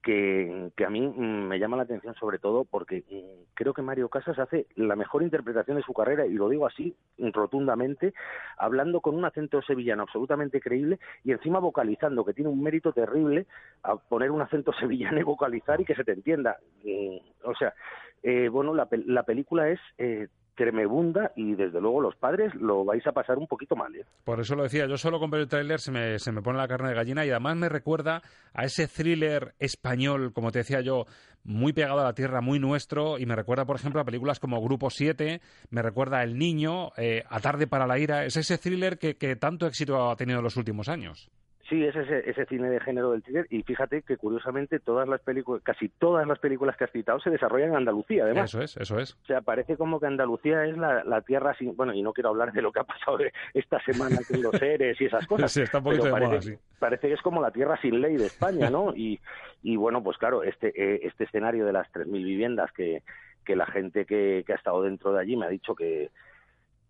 que, 0.06 0.70
que 0.78 0.86
a 0.86 0.90
mí 0.92 1.02
mm, 1.02 1.48
me 1.48 1.58
llama 1.58 1.78
la 1.78 1.84
atención 1.84 2.14
sobre 2.14 2.38
todo 2.38 2.64
porque 2.64 3.04
mm, 3.10 3.54
creo 3.56 3.74
que 3.74 3.82
Mario 3.82 4.08
Casas 4.08 4.38
hace 4.38 4.68
la 4.76 4.96
mejor 4.96 5.24
interpretación 5.24 5.78
de 5.78 5.84
su 5.84 5.94
carrera 5.94 6.28
y 6.28 6.34
lo 6.34 6.48
digo 6.48 6.68
así 6.68 6.96
rotundamente, 7.18 8.14
hablando 8.58 9.02
con 9.02 9.16
un 9.16 9.26
acento 9.26 9.64
sevillano 9.64 10.04
absolutamente 10.04 10.62
creíble 10.62 11.00
y 11.24 11.32
encima 11.32 11.58
vocalizando, 11.58 12.24
que 12.24 12.36
tiene 12.36 12.52
un 12.52 12.62
mérito 12.62 12.94
terrible 12.94 13.48
a 13.82 13.96
poner 13.96 14.30
un 14.30 14.42
acento 14.42 14.72
sevillano 14.80 15.20
y 15.20 15.24
vocalizar 15.24 15.82
y 15.82 15.86
que 15.86 15.96
se 15.96 16.04
te 16.04 16.12
entienda. 16.12 16.58
Mm, 16.84 17.18
O 17.44 17.56
sea, 17.56 17.74
eh, 18.22 18.48
bueno, 18.48 18.76
la, 18.76 18.88
la 19.08 19.24
película 19.24 19.70
es 19.70 19.80
eh, 19.98 20.28
tremebunda 20.56 21.32
y 21.36 21.56
desde 21.56 21.82
luego 21.82 22.02
los 22.02 22.16
padres 22.16 22.54
lo 22.56 22.84
vais 22.86 23.06
a 23.08 23.12
pasar 23.12 23.38
un 23.38 23.48
poquito 23.48 23.76
mal. 23.76 23.96
¿eh? 23.96 24.06
Por 24.24 24.40
eso 24.40 24.56
lo 24.56 24.64
decía, 24.64 24.88
yo 24.88 24.98
solo 24.98 25.20
con 25.20 25.30
ver 25.30 25.42
el 25.42 25.48
tráiler 25.48 25.80
se 25.80 25.92
me, 25.92 26.20
se 26.20 26.32
me 26.32 26.42
pone 26.42 26.58
la 26.58 26.68
carne 26.68 26.90
de 26.90 26.96
gallina 26.96 27.26
y 27.26 27.30
además 27.30 27.56
me 27.58 27.70
recuerda 27.70 28.22
a 28.54 28.66
ese 28.66 28.88
thriller 28.88 29.54
español, 29.60 30.34
como 30.34 30.52
te 30.52 30.60
decía 30.60 30.82
yo, 30.82 31.06
muy 31.44 31.74
pegado 31.74 32.00
a 32.00 32.06
la 32.06 32.14
tierra, 32.14 32.42
muy 32.42 32.60
nuestro, 32.60 33.20
y 33.20 33.26
me 33.26 33.36
recuerda, 33.36 33.66
por 33.66 33.76
ejemplo, 33.76 34.02
a 34.02 34.06
películas 34.06 34.40
como 34.40 34.62
Grupo 34.62 34.90
7, 34.90 35.42
me 35.70 35.82
recuerda 35.82 36.20
a 36.20 36.24
El 36.24 36.38
Niño, 36.38 36.92
eh, 36.98 37.24
A 37.30 37.40
Tarde 37.40 37.68
para 37.68 37.86
la 37.86 38.00
Ira, 38.00 38.26
es 38.26 38.36
ese 38.36 38.58
thriller 38.58 38.98
que, 38.98 39.16
que 39.16 39.36
tanto 39.36 39.68
éxito 39.68 40.10
ha 40.10 40.16
tenido 40.16 40.40
en 40.40 40.44
los 40.44 40.58
últimos 40.58 40.90
años. 40.90 41.30
Sí, 41.68 41.84
es 41.84 41.96
ese, 41.96 42.30
ese 42.30 42.46
cine 42.46 42.70
de 42.70 42.80
género 42.80 43.12
del 43.12 43.24
thriller 43.24 43.48
y 43.50 43.64
fíjate 43.64 44.04
que 44.04 44.18
curiosamente 44.18 44.80
todas 44.80 45.08
las 45.08 45.20
películas, 45.22 45.64
casi 45.64 45.90
todas 45.90 46.28
las 46.28 46.38
películas 46.38 46.78
que 46.78 46.84
has 46.84 46.92
citado 46.92 47.20
se 47.20 47.32
desarrollan 47.32 47.70
en 47.70 47.78
Andalucía, 47.78 48.26
además. 48.26 48.54
Eso 48.54 48.62
es, 48.62 48.78
eso 48.78 49.00
es. 49.00 49.14
O 49.24 49.26
sea, 49.26 49.42
parece 49.42 49.76
como 49.76 50.00
que 50.00 50.06
Andalucía 50.06 50.64
es 50.66 50.78
la, 50.78 51.04
la 51.04 51.22
tierra 51.22 51.56
sin... 51.58 51.76
Bueno, 51.76 51.94
y 51.94 52.04
no 52.04 52.14
quiero 52.14 52.30
hablar 52.30 52.54
de 52.54 52.62
lo 52.62 52.72
que 52.72 52.82
ha 52.82 52.84
pasado 52.84 53.18
esta 53.56 53.82
semana 53.84 54.20
con 54.28 54.44
los 54.44 54.56
seres 54.58 55.02
y 55.02 55.06
esas 55.06 55.26
cosas. 55.26 55.52
Sí, 55.56 55.62
está 55.62 55.78
un 55.78 55.86
poquito 55.86 56.04
pero 56.04 56.16
de 56.16 56.22
parece, 56.22 56.50
moda, 56.52 56.58
sí. 56.60 56.78
parece 56.80 57.08
que 57.08 57.14
es 57.14 57.22
como 57.22 57.42
la 57.42 57.52
tierra 57.52 57.80
sin 57.82 58.02
ley 58.02 58.18
de 58.18 58.26
España, 58.26 58.70
¿no? 58.70 58.94
Y, 58.94 59.20
y 59.64 59.78
bueno, 59.78 60.04
pues 60.04 60.18
claro, 60.18 60.44
este, 60.44 60.68
eh, 60.76 61.00
este 61.04 61.24
escenario 61.24 61.66
de 61.66 61.72
las 61.72 61.88
3.000 61.94 62.12
viviendas 62.12 62.72
que, 62.74 63.04
que 63.46 63.56
la 63.56 63.66
gente 63.66 64.06
que, 64.06 64.44
que 64.46 64.52
ha 64.54 64.58
estado 64.58 64.84
dentro 64.84 65.14
de 65.14 65.22
allí 65.22 65.38
me 65.38 65.46
ha 65.46 65.50
dicho 65.50 65.74
que 65.74 66.12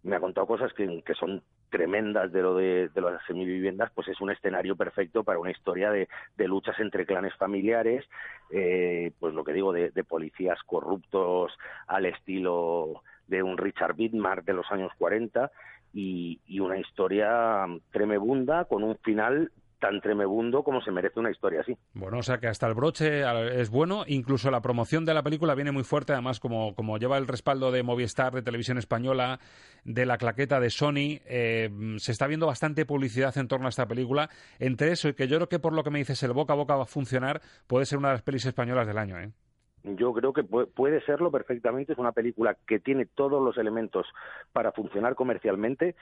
me 0.03 0.15
ha 0.15 0.19
contado 0.19 0.47
cosas 0.47 0.73
que, 0.73 1.03
que 1.05 1.13
son 1.13 1.43
tremendas 1.75 2.31
de 2.31 2.41
lo 2.41 2.55
de, 2.55 2.89
las 2.95 3.21
semiviviendas, 3.27 3.91
pues 3.93 4.07
es 4.07 4.21
un 4.21 4.31
escenario 4.31 4.77
perfecto 4.77 5.25
para 5.25 5.39
una 5.39 5.51
historia 5.51 5.91
de, 5.91 6.07
de 6.37 6.47
luchas 6.47 6.79
entre 6.79 7.05
clanes 7.05 7.35
familiares, 7.35 8.05
eh, 8.49 9.11
pues 9.19 9.33
lo 9.33 9.43
que 9.43 9.51
digo, 9.51 9.73
de, 9.73 9.91
de 9.91 10.03
policías 10.05 10.57
corruptos 10.65 11.51
al 11.87 12.05
estilo 12.05 13.01
de 13.27 13.43
un 13.43 13.57
Richard 13.57 13.95
Widmark 13.97 14.45
de 14.45 14.53
los 14.53 14.71
años 14.71 14.93
40 14.97 15.51
y, 15.93 16.39
y 16.47 16.61
una 16.61 16.77
historia 16.77 17.65
tremebunda 17.91 18.63
con 18.63 18.81
un 18.81 18.95
final 18.99 19.51
tan 19.85 20.01
tremebundo 20.01 20.63
como 20.63 20.81
se 20.81 20.89
merece 20.91 21.19
una 21.19 21.29
historia 21.29 21.61
así. 21.61 21.77
Bueno, 21.93 22.17
o 22.17 22.23
sea 22.23 22.39
que 22.39 22.47
hasta 22.47 22.65
el 22.67 22.73
broche 22.73 23.21
es 23.61 23.69
bueno, 23.69 24.03
incluso 24.07 24.49
la 24.49 24.61
promoción 24.61 25.05
de 25.05 25.13
la 25.13 25.21
película 25.21 25.53
viene 25.53 25.71
muy 25.71 25.83
fuerte, 25.83 26.13
además 26.13 26.39
como, 26.39 26.73
como 26.73 26.97
lleva 26.97 27.19
el 27.19 27.27
respaldo 27.27 27.71
de 27.71 27.83
Movistar, 27.83 28.33
de 28.33 28.41
Televisión 28.41 28.79
Española, 28.79 29.39
de 29.83 30.07
la 30.07 30.17
claqueta 30.17 30.59
de 30.59 30.71
Sony, 30.71 31.21
eh, 31.27 31.69
se 31.97 32.11
está 32.11 32.25
viendo 32.25 32.47
bastante 32.47 32.85
publicidad 32.87 33.37
en 33.37 33.47
torno 33.47 33.67
a 33.67 33.69
esta 33.69 33.85
película. 33.85 34.29
Entre 34.57 34.91
eso 34.91 35.07
y 35.09 35.13
que 35.13 35.27
yo 35.27 35.37
creo 35.37 35.49
que 35.49 35.59
por 35.59 35.73
lo 35.73 35.83
que 35.83 35.91
me 35.91 35.99
dices 35.99 36.23
el 36.23 36.33
boca 36.33 36.53
a 36.53 36.55
boca 36.55 36.75
va 36.75 36.83
a 36.83 36.87
funcionar, 36.87 37.41
puede 37.67 37.85
ser 37.85 37.99
una 37.99 38.07
de 38.07 38.13
las 38.15 38.23
pelis 38.23 38.45
españolas 38.47 38.87
del 38.87 38.97
año, 38.97 39.19
¿eh? 39.19 39.29
Yo 39.83 40.13
creo 40.13 40.33
que 40.33 40.41
pu- 40.41 40.67
puede 40.73 40.99
serlo 41.05 41.29
perfectamente. 41.29 41.93
Es 41.93 41.99
una 41.99 42.11
película 42.11 42.57
que 42.67 42.79
tiene 42.79 43.05
todos 43.05 43.39
los 43.43 43.55
elementos 43.59 44.07
para 44.51 44.71
funcionar 44.71 45.13
comercialmente, 45.13 45.95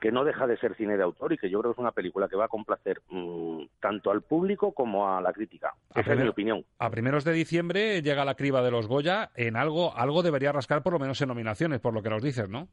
que 0.00 0.10
no 0.10 0.24
deja 0.24 0.46
de 0.46 0.56
ser 0.58 0.74
cine 0.74 0.96
de 0.96 1.02
autor 1.04 1.32
y 1.32 1.38
que 1.38 1.48
yo 1.48 1.60
creo 1.60 1.72
que 1.72 1.76
es 1.76 1.80
una 1.80 1.92
película 1.92 2.28
que 2.28 2.36
va 2.36 2.46
a 2.46 2.48
complacer 2.48 3.00
mm, 3.08 3.62
tanto 3.80 4.10
al 4.10 4.22
público 4.22 4.72
como 4.72 5.08
a 5.08 5.20
la 5.20 5.32
crítica. 5.32 5.74
Esa 5.94 6.14
es 6.14 6.20
mi 6.20 6.28
opinión. 6.28 6.64
A 6.78 6.90
primeros 6.90 7.24
de 7.24 7.32
diciembre 7.32 8.02
llega 8.02 8.24
la 8.24 8.34
criba 8.34 8.62
de 8.62 8.72
los 8.72 8.88
Goya, 8.88 9.30
en 9.36 9.56
algo, 9.56 9.96
algo 9.96 10.22
debería 10.22 10.52
rascar 10.52 10.82
por 10.82 10.92
lo 10.92 10.98
menos 10.98 11.20
en 11.22 11.28
nominaciones, 11.28 11.80
por 11.80 11.94
lo 11.94 12.02
que 12.02 12.10
nos 12.10 12.22
dices, 12.22 12.48
¿no? 12.48 12.68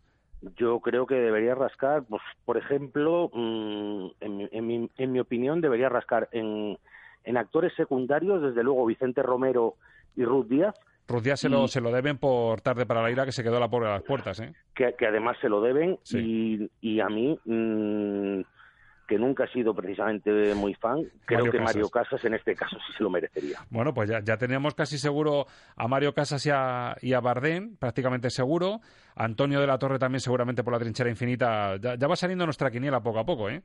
Yo 0.58 0.80
creo 0.80 1.06
que 1.06 1.16
debería 1.16 1.56
rascar, 1.56 2.04
pues, 2.04 2.22
por 2.44 2.58
ejemplo, 2.58 3.30
mm, 3.32 4.08
en, 4.20 4.38
mi, 4.38 4.50
en, 4.52 4.68
mi, 4.68 4.90
en 4.98 5.12
mi 5.12 5.20
opinión, 5.20 5.62
debería 5.62 5.90
rascar 5.90 6.28
en, 6.32 6.78
en 7.24 7.38
actores 7.38 7.74
secundarios, 7.76 8.42
desde 8.42 8.64
luego 8.64 8.86
Vicente 8.86 9.22
Romero 9.22 9.76
y 10.16 10.26
Ruth 10.26 10.48
Díaz, 10.48 10.76
Díaz 11.24 11.40
se 11.42 11.50
lo, 11.50 11.66
Y- 11.66 11.68
se 11.68 11.82
lo 11.82 11.92
deben 11.92 12.18
por 12.18 12.62
tarde 12.62 12.86
para 12.86 13.02
la 13.02 13.12
ira 13.12 13.26
que 13.26 13.32
se 13.32 13.44
quedó 13.44 13.60
la 13.60 13.70
pobre 13.70 13.88
a 13.90 13.94
las 13.94 14.04
puertas, 14.04 14.40
¿eh? 14.40 14.54
que, 14.76 14.96
que 14.98 15.06
además 15.08 15.38
se 15.42 15.50
lo 15.50 15.62
deben 15.62 16.00
y, 16.12 16.70
y 16.82 17.00
a 17.00 17.08
mí 17.08 17.38
mm, 17.46 18.42
que 19.08 19.20
nunca 19.20 19.44
he 19.44 19.48
sido 19.50 19.76
precisamente 19.76 20.56
muy 20.56 20.74
fan 20.76 21.04
creo 21.26 21.40
Mario 21.40 21.52
que 21.52 21.58
Casas. 21.58 21.76
Mario 21.76 21.90
Casas 21.90 22.24
en 22.26 22.34
este 22.36 22.56
caso 22.56 22.78
sí 22.88 22.94
se 22.98 23.04
lo 23.04 23.10
merecería 23.10 23.60
Bueno, 23.70 23.94
pues 23.94 24.10
ya, 24.10 24.22
ya 24.24 24.38
teníamos 24.38 24.74
casi 24.76 24.98
seguro 24.98 25.46
a 25.76 25.88
Mario 25.90 26.14
Casas 26.14 26.46
y 26.46 26.50
a, 26.52 26.96
y 27.02 27.12
a 27.14 27.20
Bardem, 27.20 27.76
prácticamente 27.76 28.30
seguro. 28.30 28.80
Antonio 29.16 29.60
de 29.60 29.68
la 29.68 29.78
Torre 29.78 30.00
también 30.00 30.22
seguramente 30.22 30.64
por 30.64 30.72
la 30.74 30.80
trinchera 30.80 31.10
infinita. 31.10 31.76
Ya, 31.78 31.96
ya 31.96 32.08
va 32.08 32.16
saliendo 32.16 32.46
nuestra 32.46 32.72
quiniela 32.72 33.02
poco 33.04 33.20
a 33.20 33.26
poco, 33.26 33.50
¿eh? 33.50 33.62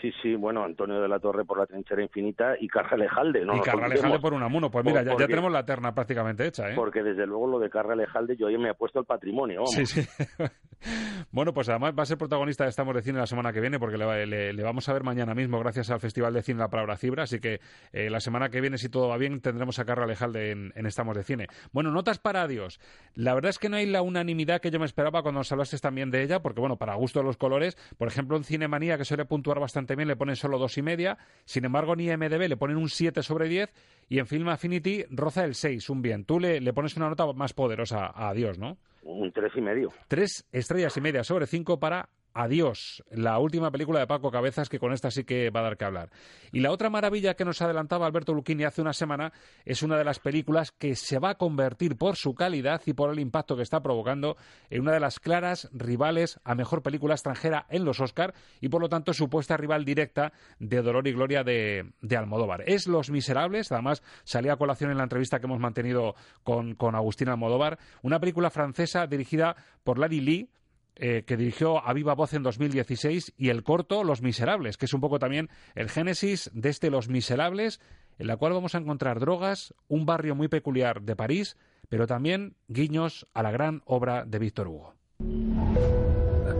Sí 0.00 0.10
sí 0.22 0.34
bueno 0.34 0.64
Antonio 0.64 1.00
de 1.00 1.08
la 1.08 1.18
Torre 1.20 1.44
por 1.44 1.58
la 1.58 1.66
trinchera 1.66 2.02
infinita 2.02 2.54
y 2.58 2.66
Carra 2.68 2.96
Lejalde 2.96 3.44
no 3.44 3.54
y 3.54 3.56
nos 3.58 3.66
Carrale 3.66 3.84
olvidemos, 3.86 4.10
Jale 4.10 4.20
por 4.20 4.32
Unamuno. 4.34 4.70
Pues 4.70 4.84
mira, 4.84 5.02
ya, 5.02 5.14
tenemos 5.16 5.52
la 5.52 5.64
terna 5.64 5.94
prácticamente 5.94 6.46
hecha, 6.46 6.70
¿eh? 6.70 6.74
porque 6.74 7.02
desde 7.02 7.26
luego 7.26 7.46
lo 7.46 7.58
de 7.58 7.70
Carra 7.70 7.94
Lejalde 7.94 8.36
yo 8.36 8.48
ya 8.50 8.58
me 8.58 8.70
he 8.70 8.74
puesto 8.74 8.98
el 9.00 9.04
patrimonio 9.04 9.60
vamos. 9.60 9.70
Sí, 9.74 9.86
sí. 9.86 10.02
bueno, 11.30 11.52
pues 11.54 11.68
además 11.68 11.94
va 11.96 12.02
a 12.02 12.06
ser 12.06 12.18
protagonista 12.18 12.64
de 12.64 12.70
Estamos 12.70 12.94
de 12.94 13.02
Cine 13.02 13.18
la 13.18 13.26
semana 13.26 13.52
que 13.52 13.60
viene, 13.60 13.78
porque 13.78 13.96
le, 13.96 14.26
le- 14.26 14.52
le 14.52 14.62
vamos 14.62 14.88
a 14.88 14.92
ver 14.92 15.04
mañana 15.04 15.34
mismo 15.34 15.58
gracias 15.60 15.90
al 15.90 16.00
Festival 16.00 16.32
de 16.34 16.42
Cine 16.42 16.58
La 16.58 16.68
Palabra 16.70 16.96
Cibra, 16.96 17.22
así 17.24 17.38
que 17.40 17.60
eh, 17.92 18.10
la 18.10 18.20
semana 18.20 18.48
que 18.48 18.60
viene, 18.60 18.78
si 18.78 18.88
todo 18.88 19.08
va 19.08 19.16
bien, 19.18 19.40
tendremos 19.40 19.78
a 19.78 19.84
Carla 19.84 20.06
Lejalde 20.06 20.50
en, 20.50 20.72
en 20.74 20.86
Estamos 20.86 21.16
de 21.16 21.22
Cine. 21.22 21.46
Bueno, 21.72 21.90
notas 21.90 22.18
para 22.18 22.42
Adiós. 22.42 22.80
La 23.14 23.34
verdad 23.34 23.50
es 23.50 23.58
que 23.58 23.68
no 23.68 23.76
hay 23.76 23.86
la 23.86 24.02
unanimidad 24.02 24.60
que 24.60 24.70
yo 24.70 24.78
me 24.80 24.86
esperaba 24.86 25.22
cuando 25.22 25.40
nos 25.40 25.52
hablaste 25.52 25.78
también 25.78 26.10
de 26.10 26.22
ella, 26.22 26.40
porque 26.42 26.60
bueno, 26.60 26.76
para 26.76 26.94
gusto 26.94 27.20
de 27.20 27.26
los 27.26 27.36
colores, 27.36 27.76
por 27.98 28.08
ejemplo, 28.08 28.36
en 28.36 28.44
Cinemanía, 28.44 28.98
que 28.98 29.04
suele 29.04 29.24
puntuar 29.24 29.60
bastante 29.60 29.81
bien, 29.86 30.08
le 30.08 30.16
ponen 30.16 30.36
solo 30.36 30.58
dos 30.58 30.78
y 30.78 30.82
media, 30.82 31.18
sin 31.44 31.64
embargo, 31.64 31.94
en 31.94 32.00
IMDB 32.00 32.48
le 32.48 32.56
ponen 32.56 32.76
un 32.76 32.88
7 32.88 33.22
sobre 33.22 33.48
10, 33.48 33.72
y 34.08 34.18
en 34.18 34.26
Film 34.26 34.48
Affinity 34.48 35.04
roza 35.10 35.44
el 35.44 35.54
6, 35.54 35.90
un 35.90 36.02
bien. 36.02 36.24
Tú 36.24 36.40
le, 36.40 36.60
le 36.60 36.72
pones 36.72 36.96
una 36.96 37.08
nota 37.08 37.30
más 37.32 37.52
poderosa 37.52 38.06
a 38.06 38.28
Adiós, 38.30 38.58
¿no? 38.58 38.78
un 39.04 39.32
tres 39.32 39.52
y 39.56 39.60
medio 39.60 39.88
Tres 40.08 40.46
estrellas 40.52 40.96
y 40.96 41.00
media 41.00 41.24
sobre 41.24 41.46
cinco 41.46 41.80
para 41.80 42.08
Adiós, 42.34 43.04
la 43.10 43.38
última 43.38 43.70
película 43.70 44.00
de 44.00 44.06
Paco 44.06 44.30
Cabezas 44.30 44.68
que 44.70 44.78
con 44.78 44.92
esta 44.92 45.10
sí 45.10 45.24
que 45.24 45.50
va 45.50 45.60
a 45.60 45.64
dar 45.64 45.76
que 45.76 45.84
hablar. 45.84 46.10
Y 46.50 46.60
la 46.60 46.70
otra 46.70 46.88
maravilla 46.88 47.34
que 47.34 47.44
nos 47.44 47.60
adelantaba 47.60 48.06
Alberto 48.06 48.32
Lucchini 48.32 48.64
hace 48.64 48.80
una 48.80 48.94
semana 48.94 49.32
es 49.66 49.82
una 49.82 49.98
de 49.98 50.04
las 50.04 50.18
películas 50.18 50.72
que 50.72 50.96
se 50.96 51.18
va 51.18 51.30
a 51.30 51.34
convertir 51.36 51.96
por 51.96 52.16
su 52.16 52.34
calidad 52.34 52.80
y 52.86 52.94
por 52.94 53.12
el 53.12 53.18
impacto 53.18 53.56
que 53.56 53.62
está 53.62 53.82
provocando 53.82 54.36
en 54.70 54.80
una 54.80 54.92
de 54.92 55.00
las 55.00 55.20
claras 55.20 55.68
rivales 55.72 56.40
a 56.44 56.54
mejor 56.54 56.82
película 56.82 57.14
extranjera 57.14 57.66
en 57.68 57.84
los 57.84 58.00
Oscar 58.00 58.32
y 58.60 58.68
por 58.68 58.80
lo 58.80 58.88
tanto 58.88 59.12
supuesta 59.12 59.58
rival 59.58 59.84
directa 59.84 60.32
de 60.58 60.80
Dolor 60.80 61.06
y 61.08 61.12
Gloria 61.12 61.44
de, 61.44 61.92
de 62.00 62.16
Almodóvar. 62.16 62.64
Es 62.66 62.86
Los 62.86 63.10
Miserables, 63.10 63.72
además 63.72 64.02
salía 64.24 64.54
a 64.54 64.56
colación 64.56 64.90
en 64.90 64.96
la 64.96 65.04
entrevista 65.04 65.38
que 65.38 65.46
hemos 65.46 65.60
mantenido 65.60 66.14
con, 66.44 66.74
con 66.76 66.94
Agustín 66.94 67.28
Almodóvar, 67.28 67.78
una 68.02 68.20
película 68.20 68.50
francesa 68.50 69.06
dirigida 69.06 69.56
por 69.84 69.98
Larry 69.98 70.20
Lee, 70.20 70.50
eh, 70.96 71.24
que 71.26 71.36
dirigió 71.36 71.86
a 71.86 71.92
viva 71.92 72.14
voz 72.14 72.34
en 72.34 72.42
2016, 72.42 73.34
y 73.36 73.48
el 73.48 73.62
corto 73.62 74.04
Los 74.04 74.22
Miserables, 74.22 74.76
que 74.76 74.86
es 74.86 74.94
un 74.94 75.00
poco 75.00 75.18
también 75.18 75.48
el 75.74 75.88
génesis 75.88 76.50
de 76.54 76.68
este 76.68 76.90
Los 76.90 77.08
Miserables, 77.08 77.80
en 78.18 78.26
la 78.26 78.36
cual 78.36 78.52
vamos 78.52 78.74
a 78.74 78.78
encontrar 78.78 79.20
drogas, 79.20 79.74
un 79.88 80.06
barrio 80.06 80.34
muy 80.34 80.48
peculiar 80.48 81.02
de 81.02 81.16
París, 81.16 81.56
pero 81.88 82.06
también 82.06 82.56
guiños 82.68 83.26
a 83.34 83.42
la 83.42 83.50
gran 83.50 83.82
obra 83.84 84.24
de 84.24 84.38
Víctor 84.38 84.68
Hugo. 84.68 84.94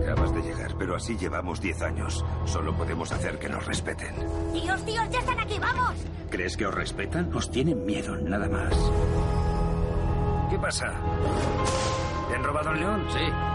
Acabas 0.01 0.33
de 0.33 0.41
llegar, 0.41 0.75
pero 0.77 0.95
así 0.95 1.17
llevamos 1.17 1.61
10 1.61 1.81
años. 1.81 2.25
Solo 2.45 2.75
podemos 2.75 3.11
hacer 3.11 3.39
que 3.39 3.49
nos 3.49 3.65
respeten. 3.65 4.13
Tíos, 4.51 4.85
tíos, 4.85 5.09
ya 5.09 5.19
están 5.19 5.39
aquí, 5.39 5.57
vamos. 5.59 5.95
¿Crees 6.29 6.57
que 6.57 6.65
os 6.65 6.73
respetan? 6.73 7.33
Os 7.33 7.49
tienen 7.49 7.85
miedo, 7.85 8.15
nada 8.17 8.47
más. 8.49 8.75
¿Qué 10.49 10.59
pasa? 10.59 10.93
¿Te 12.29 12.35
han 12.35 12.43
robado 12.43 12.71
el 12.71 12.79
león? 12.79 13.05
Sí. 13.11 13.52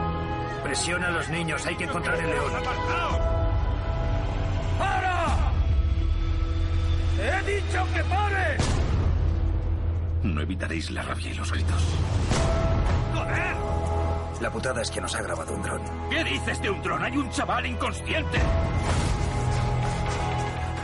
Presiona 0.68 1.06
a 1.06 1.10
los 1.10 1.26
niños, 1.30 1.64
hay 1.64 1.74
que 1.76 1.84
encontrar 1.84 2.20
el 2.20 2.28
león. 2.28 2.52
¡Para! 4.78 5.50
¡He 7.18 7.42
dicho 7.50 7.86
que 7.94 8.04
pare! 8.04 8.56
No 10.24 10.42
evitaréis 10.42 10.90
la 10.90 11.00
rabia 11.00 11.30
y 11.30 11.34
los 11.34 11.50
gritos. 11.50 11.82
¡Joder! 13.14 13.56
La 14.42 14.50
putada 14.52 14.82
es 14.82 14.90
que 14.90 15.00
nos 15.00 15.14
ha 15.14 15.22
grabado 15.22 15.54
un 15.54 15.62
dron. 15.62 15.80
¿Qué 16.10 16.22
dices 16.22 16.60
de 16.60 16.68
un 16.68 16.82
dron? 16.82 17.02
Hay 17.02 17.16
un 17.16 17.30
chaval 17.30 17.64
inconsciente. 17.64 18.38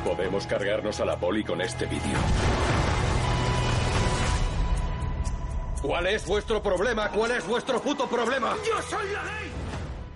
Podemos 0.03 0.47
cargarnos 0.47 0.99
a 0.99 1.05
la 1.05 1.19
poli 1.19 1.45
con 1.45 1.61
este 1.61 1.85
vídeo. 1.85 2.19
¿Cuál 5.83 6.07
es 6.07 6.27
vuestro 6.27 6.63
problema? 6.63 7.11
¿Cuál 7.11 7.33
es 7.33 7.47
vuestro 7.47 7.83
puto 7.83 8.09
problema? 8.09 8.57
¡Yo 8.67 8.81
soy 8.81 9.13
la 9.13 9.23
ley! 9.25 9.54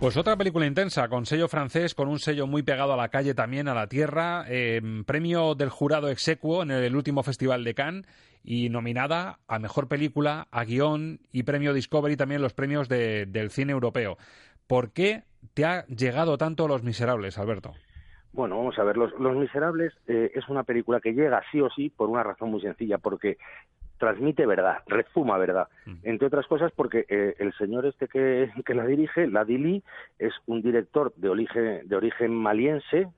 Pues 0.01 0.17
otra 0.17 0.37
película 0.37 0.65
intensa, 0.65 1.09
con 1.09 1.27
sello 1.27 1.49
francés, 1.49 1.95
con 1.95 2.07
un 2.09 2.21
sello 2.21 2.47
muy 2.47 2.63
pegado 2.63 2.93
a 2.93 2.97
la 2.97 3.09
calle 3.09 3.35
también, 3.35 3.67
a 3.67 3.75
la 3.75 3.89
tierra, 3.89 4.45
eh, 4.49 4.81
premio 5.05 5.57
del 5.57 5.71
jurado 5.71 6.09
execuo 6.09 6.63
en 6.63 6.71
el 6.71 6.95
último 6.95 7.25
Festival 7.25 7.65
de 7.65 7.75
Cannes 7.75 8.07
y 8.45 8.69
nominada 8.69 9.41
a 9.49 9.59
Mejor 9.59 9.89
Película, 9.89 10.47
a 10.53 10.65
Guión 10.65 11.19
y 11.33 11.43
Premio 11.43 11.75
Discovery 11.75 12.17
también 12.17 12.43
los 12.43 12.55
premios 12.55 12.89
de- 12.89 13.27
del 13.27 13.51
cine 13.51 13.73
europeo. 13.73 14.19
¿Por 14.69 14.93
qué 14.93 15.25
te 15.55 15.65
ha 15.65 15.85
llegado 15.87 16.39
tanto 16.39 16.69
Los 16.69 16.85
Miserables, 16.85 17.37
Alberto? 17.37 17.75
Bueno, 18.33 18.57
vamos 18.57 18.79
a 18.79 18.85
ver, 18.85 18.97
Los, 18.97 19.13
Los 19.19 19.37
Miserables 19.37 19.93
eh, 20.07 20.31
es 20.33 20.49
una 20.49 20.63
película 20.63 21.01
que 21.01 21.13
llega 21.13 21.43
sí 21.51 21.61
o 21.61 21.71
sí 21.71 21.89
por 21.91 22.09
una 22.09 22.23
razón 22.23 22.53
muy 22.53 22.61
sencilla, 22.61 22.99
porque 22.99 23.37
transmite 23.99 24.47
verdad, 24.47 24.79
refuma 24.87 25.39
verdad. 25.39 25.69
Entre 26.03 26.27
otras 26.27 26.47
cosas 26.47 26.73
porque 26.75 27.05
eh, 27.09 27.35
el 27.39 27.53
señor 27.55 27.87
este 27.87 28.09
que, 28.09 28.51
que 28.65 28.75
la 28.75 28.87
dirige, 28.87 29.27
la 29.27 29.45
Dili, 29.45 29.83
es 30.19 30.33
un 30.47 30.63
director 30.63 31.13
de 31.17 31.29
origen, 31.29 31.89
de 31.89 31.97
origen 31.97 32.35
maliense, 32.35 33.09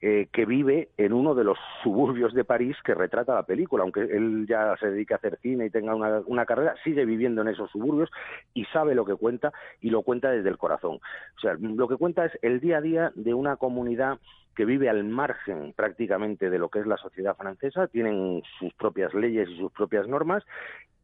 eh, 0.00 0.28
que 0.32 0.46
vive 0.46 0.90
en 0.96 1.12
uno 1.12 1.34
de 1.34 1.42
los 1.42 1.58
suburbios 1.82 2.32
de 2.32 2.44
París 2.44 2.76
que 2.84 2.94
retrata 2.94 3.34
la 3.34 3.42
película, 3.42 3.82
aunque 3.82 4.02
él 4.02 4.46
ya 4.48 4.76
se 4.78 4.92
dedique 4.92 5.12
a 5.12 5.16
hacer 5.16 5.40
cine 5.42 5.66
y 5.66 5.70
tenga 5.70 5.92
una, 5.92 6.20
una, 6.26 6.46
carrera, 6.46 6.76
sigue 6.84 7.04
viviendo 7.04 7.42
en 7.42 7.48
esos 7.48 7.68
suburbios 7.72 8.08
y 8.54 8.64
sabe 8.66 8.94
lo 8.94 9.04
que 9.04 9.16
cuenta 9.16 9.52
y 9.80 9.90
lo 9.90 10.02
cuenta 10.02 10.30
desde 10.30 10.50
el 10.50 10.56
corazón. 10.56 11.00
O 11.36 11.40
sea, 11.40 11.56
lo 11.58 11.88
que 11.88 11.96
cuenta 11.96 12.26
es 12.26 12.38
el 12.42 12.60
día 12.60 12.78
a 12.78 12.80
día 12.80 13.12
de 13.16 13.34
una 13.34 13.56
comunidad 13.56 14.20
que 14.58 14.64
vive 14.64 14.88
al 14.88 15.04
margen 15.04 15.72
prácticamente 15.72 16.50
de 16.50 16.58
lo 16.58 16.68
que 16.68 16.80
es 16.80 16.86
la 16.88 16.96
sociedad 16.96 17.36
francesa, 17.36 17.86
tienen 17.86 18.42
sus 18.58 18.74
propias 18.74 19.14
leyes 19.14 19.48
y 19.48 19.56
sus 19.56 19.70
propias 19.70 20.08
normas 20.08 20.42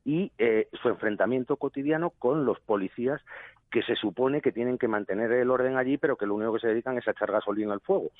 y 0.05 0.33
eh, 0.39 0.67
su 0.83 0.89
enfrentamiento 0.89 1.57
cotidiano 1.57 2.11
con 2.11 2.47
los 2.47 2.59
policías 2.59 3.21
que 3.71 3.83
se 3.85 3.95
supone 3.95 4.41
que 4.41 4.51
tienen 4.51 4.77
que 4.77 4.89
mantener 4.89 5.31
el 5.31 5.53
orden 5.53 5.77
allí, 5.77 5.99
pero 5.99 6.17
que 6.17 6.27
lo 6.27 6.35
único 6.35 6.55
que 6.55 6.59
se 6.63 6.67
dedican 6.67 6.99
es 6.99 7.07
a 7.07 7.13
echar 7.13 7.31
gasolina 7.31 7.73
al 7.73 7.81
fuego. 7.81 8.11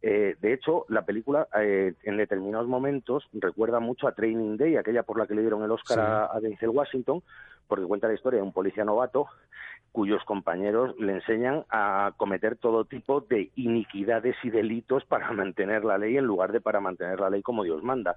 Eh, 0.00 0.36
de 0.40 0.52
hecho, 0.54 0.86
la 0.88 1.02
película 1.02 1.48
eh, 1.60 1.92
en 2.04 2.16
determinados 2.16 2.66
momentos 2.66 3.28
recuerda 3.34 3.80
mucho 3.80 4.08
a 4.08 4.12
Training 4.12 4.56
Day, 4.56 4.76
aquella 4.76 5.02
por 5.02 5.18
la 5.18 5.26
que 5.26 5.34
le 5.34 5.42
dieron 5.42 5.62
el 5.62 5.70
Oscar 5.70 5.98
Sí. 5.98 6.02
a, 6.02 6.34
a 6.34 6.40
Denzel 6.40 6.70
Washington, 6.70 7.22
porque 7.66 7.84
cuenta 7.84 8.08
la 8.08 8.14
historia 8.14 8.38
de 8.38 8.46
un 8.46 8.54
policía 8.54 8.84
novato 8.86 9.26
cuyos 9.98 10.22
compañeros 10.22 10.94
le 11.00 11.14
enseñan 11.14 11.64
a 11.70 12.12
cometer 12.16 12.54
todo 12.54 12.84
tipo 12.84 13.20
de 13.20 13.50
iniquidades 13.56 14.36
y 14.44 14.50
delitos 14.50 15.04
para 15.06 15.32
mantener 15.32 15.84
la 15.84 15.98
ley 15.98 16.16
en 16.16 16.24
lugar 16.24 16.52
de 16.52 16.60
para 16.60 16.78
mantener 16.78 17.18
la 17.18 17.30
ley 17.30 17.42
como 17.42 17.64
Dios 17.64 17.82
manda. 17.82 18.14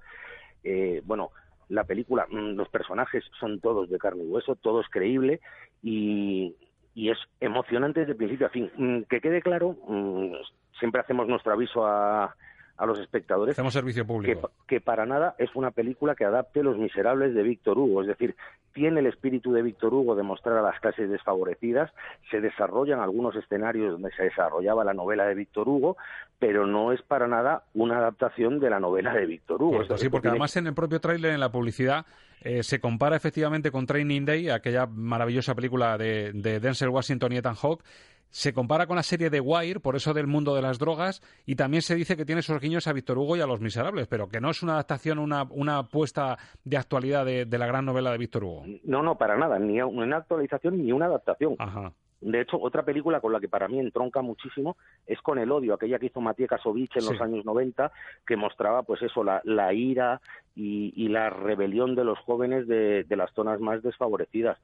Eh, 0.62 1.02
bueno, 1.04 1.30
la 1.68 1.82
película, 1.82 2.28
mm, 2.30 2.54
los 2.54 2.68
personajes 2.68 3.24
son 3.40 3.58
todos 3.58 3.90
de 3.90 3.98
carne 3.98 4.22
y 4.22 4.28
hueso, 4.28 4.54
todo 4.54 4.80
es 4.80 4.88
creíble 4.90 5.40
y, 5.82 6.54
y 6.94 7.10
es 7.10 7.18
emocionante 7.40 7.98
desde 7.98 8.14
principio 8.14 8.46
a 8.46 8.50
fin. 8.50 8.70
Mm, 8.76 9.02
Que 9.10 9.20
quede 9.20 9.42
claro, 9.42 9.76
mm, 9.88 10.34
siempre 10.78 11.00
hacemos 11.00 11.26
nuestro 11.26 11.52
aviso 11.52 11.84
a, 11.84 12.36
a 12.76 12.86
los 12.86 12.98
espectadores 12.98 13.52
Hacemos 13.54 13.72
servicio 13.74 14.02
que, 14.04 14.06
público. 14.08 14.50
que 14.66 14.80
para 14.80 15.06
nada 15.06 15.34
es 15.38 15.50
una 15.54 15.70
película 15.70 16.14
que 16.14 16.24
adapte 16.24 16.62
Los 16.62 16.78
Miserables 16.78 17.34
de 17.34 17.42
Víctor 17.42 17.78
Hugo, 17.78 18.02
es 18.02 18.08
decir, 18.08 18.34
tiene 18.72 19.00
el 19.00 19.06
espíritu 19.06 19.52
de 19.52 19.62
Víctor 19.62 19.92
Hugo 19.92 20.14
de 20.14 20.22
mostrar 20.22 20.56
a 20.56 20.62
las 20.62 20.80
clases 20.80 21.10
desfavorecidas, 21.10 21.90
se 22.30 22.40
desarrollan 22.40 23.00
algunos 23.00 23.36
escenarios 23.36 23.92
donde 23.92 24.10
se 24.16 24.24
desarrollaba 24.24 24.82
la 24.84 24.94
novela 24.94 25.26
de 25.26 25.34
Víctor 25.34 25.68
Hugo, 25.68 25.96
pero 26.38 26.66
no 26.66 26.90
es 26.92 27.02
para 27.02 27.28
nada 27.28 27.64
una 27.74 27.98
adaptación 27.98 28.58
de 28.58 28.70
la 28.70 28.80
novela 28.80 29.12
de 29.14 29.26
Víctor 29.26 29.62
Hugo. 29.62 29.72
Correcto, 29.72 29.98
sí, 29.98 30.06
esto 30.06 30.10
porque 30.10 30.22
tiene- 30.24 30.32
además 30.36 30.56
en 30.56 30.66
el 30.66 30.74
propio 30.74 31.00
tráiler, 31.00 31.32
en 31.34 31.40
la 31.40 31.52
publicidad, 31.52 32.06
eh, 32.40 32.62
se 32.62 32.80
compara 32.80 33.14
efectivamente 33.14 33.70
con 33.70 33.86
Training 33.86 34.24
Day, 34.24 34.48
aquella 34.48 34.86
maravillosa 34.86 35.54
película 35.54 35.96
de, 35.98 36.32
de 36.32 36.58
Denzel 36.58 36.88
Washington 36.88 37.32
y 37.32 37.36
Ethan 37.36 37.54
Hawke. 37.54 37.84
Se 38.32 38.54
compara 38.54 38.86
con 38.86 38.96
la 38.96 39.02
serie 39.02 39.28
de 39.28 39.40
Wire, 39.40 39.78
por 39.78 39.94
eso 39.94 40.14
del 40.14 40.26
mundo 40.26 40.54
de 40.54 40.62
las 40.62 40.78
drogas, 40.78 41.20
y 41.44 41.54
también 41.54 41.82
se 41.82 41.94
dice 41.94 42.16
que 42.16 42.24
tiene 42.24 42.40
esos 42.40 42.58
guiños 42.60 42.86
a 42.86 42.94
Víctor 42.94 43.18
Hugo 43.18 43.36
y 43.36 43.42
a 43.42 43.46
Los 43.46 43.60
Miserables, 43.60 44.06
pero 44.08 44.28
que 44.28 44.40
no 44.40 44.48
es 44.48 44.62
una 44.62 44.72
adaptación, 44.72 45.18
una, 45.18 45.42
una 45.50 45.78
apuesta 45.78 46.38
de 46.64 46.78
actualidad 46.78 47.26
de, 47.26 47.44
de 47.44 47.58
la 47.58 47.66
gran 47.66 47.84
novela 47.84 48.10
de 48.10 48.16
Víctor 48.16 48.44
Hugo. 48.44 48.64
No, 48.84 49.02
no, 49.02 49.18
para 49.18 49.36
nada, 49.36 49.58
ni 49.58 49.82
una 49.82 50.16
actualización 50.16 50.78
ni 50.78 50.92
una 50.92 51.06
adaptación. 51.06 51.56
Ajá. 51.58 51.92
De 52.22 52.40
hecho, 52.40 52.56
otra 52.60 52.84
película 52.84 53.20
con 53.20 53.32
la 53.32 53.40
que 53.40 53.48
para 53.48 53.68
mí 53.68 53.78
entronca 53.78 54.22
muchísimo 54.22 54.76
es 55.06 55.20
con 55.20 55.38
El 55.38 55.50
odio, 55.52 55.74
aquella 55.74 55.98
que 55.98 56.06
hizo 56.06 56.20
Matías 56.20 56.48
Kasovich 56.48 56.96
en 56.96 57.02
Sí. 57.02 57.12
los 57.12 57.20
años 57.20 57.44
90, 57.44 57.90
que 58.26 58.36
mostraba, 58.36 58.82
pues 58.84 59.02
eso, 59.02 59.22
la, 59.24 59.40
la 59.44 59.72
ira 59.74 60.20
y, 60.54 60.92
y 60.96 61.08
la 61.08 61.30
rebelión 61.30 61.94
de 61.94 62.04
los 62.04 62.18
jóvenes 62.20 62.66
de, 62.68 63.04
de 63.04 63.16
las 63.16 63.32
zonas 63.34 63.60
más 63.60 63.82
desfavorecidas. 63.82 64.58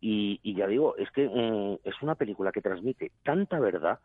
Y, 0.00 0.40
y 0.42 0.54
ya 0.56 0.66
digo, 0.66 0.96
es 0.96 1.10
que 1.12 1.28
mm, 1.28 1.86
es 1.88 1.94
una 2.02 2.14
película 2.16 2.50
que 2.50 2.60
transmite 2.62 3.12
tanta 3.22 3.60
verdad 3.60 4.00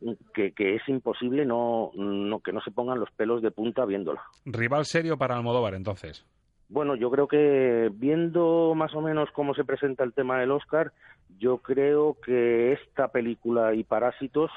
mm, 0.00 0.12
que, 0.32 0.52
que 0.52 0.76
es 0.76 0.88
imposible 0.88 1.44
no, 1.44 1.90
no 1.94 2.40
que 2.40 2.52
no 2.52 2.60
se 2.62 2.70
pongan 2.70 3.00
los 3.00 3.10
pelos 3.10 3.42
de 3.42 3.50
punta 3.50 3.84
viéndola. 3.84 4.22
Rival 4.46 4.84
serio 4.86 5.18
para 5.18 5.34
Almodóvar, 5.36 5.74
entonces. 5.74 6.24
Bueno, 6.68 6.94
yo 6.96 7.10
creo 7.10 7.28
que 7.28 7.90
viendo 7.92 8.72
más 8.74 8.94
o 8.94 9.02
menos 9.02 9.28
cómo 9.34 9.52
se 9.52 9.62
presenta 9.64 10.04
el 10.04 10.14
tema 10.14 10.38
del 10.40 10.52
Oscar, 10.52 10.90
yo 11.38 11.58
creo 11.58 12.16
que 12.24 12.72
esta 12.72 13.08
película 13.08 13.74
y 13.74 13.84
Parásitos 13.84 14.50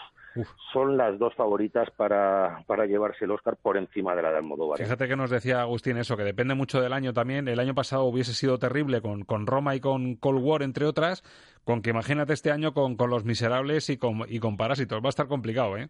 son 0.74 0.98
las 0.98 1.18
dos 1.18 1.34
favoritas 1.36 1.90
para, 1.92 2.64
para 2.68 2.86
llevarse 2.86 3.26
el 3.26 3.32
Oscar 3.32 3.56
por 3.56 3.78
encima 3.78 4.16
de 4.16 4.22
la 4.22 4.32
de 4.32 4.38
Almodóvar. 4.38 4.80
¿eh? 4.80 4.84
Fíjate 4.84 5.08
que 5.08 5.16
nos 5.16 5.30
decía 5.30 5.62
Agustín 5.62 5.98
eso, 5.98 6.18
que 6.18 6.24
depende 6.24 6.56
mucho 6.56 6.82
del 6.82 6.94
año 6.94 7.14
también. 7.14 7.48
El 7.48 7.60
año 7.60 7.74
pasado 7.74 8.04
hubiese 8.04 8.34
sido 8.34 8.58
terrible 8.60 9.02
con, 9.02 9.24
con 9.24 9.48
Roma 9.48 9.76
y 9.76 9.80
con 9.80 10.16
Cold 10.16 10.44
War, 10.44 10.62
entre 10.64 10.86
otras, 10.86 11.24
con 11.64 11.82
que 11.82 11.92
imagínate 11.92 12.34
este 12.34 12.52
año 12.52 12.74
con, 12.74 12.96
con 12.98 13.10
Los 13.10 13.24
Miserables 13.24 13.90
y 13.90 13.98
con, 13.98 14.24
y 14.28 14.40
con 14.40 14.58
Parásitos. 14.58 15.02
Va 15.02 15.08
a 15.08 15.10
estar 15.10 15.28
complicado, 15.28 15.78
¿eh? 15.78 15.90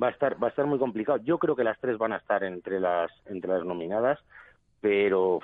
Va 0.00 0.08
a 0.08 0.10
estar 0.10 0.42
va 0.42 0.48
a 0.48 0.50
estar 0.50 0.66
muy 0.66 0.78
complicado. 0.78 1.18
Yo 1.24 1.38
creo 1.38 1.56
que 1.56 1.64
las 1.64 1.78
tres 1.80 1.96
van 1.96 2.12
a 2.12 2.18
estar 2.18 2.44
entre 2.44 2.80
las 2.80 3.10
entre 3.24 3.50
las 3.50 3.64
nominadas, 3.64 4.18
pero 4.80 5.40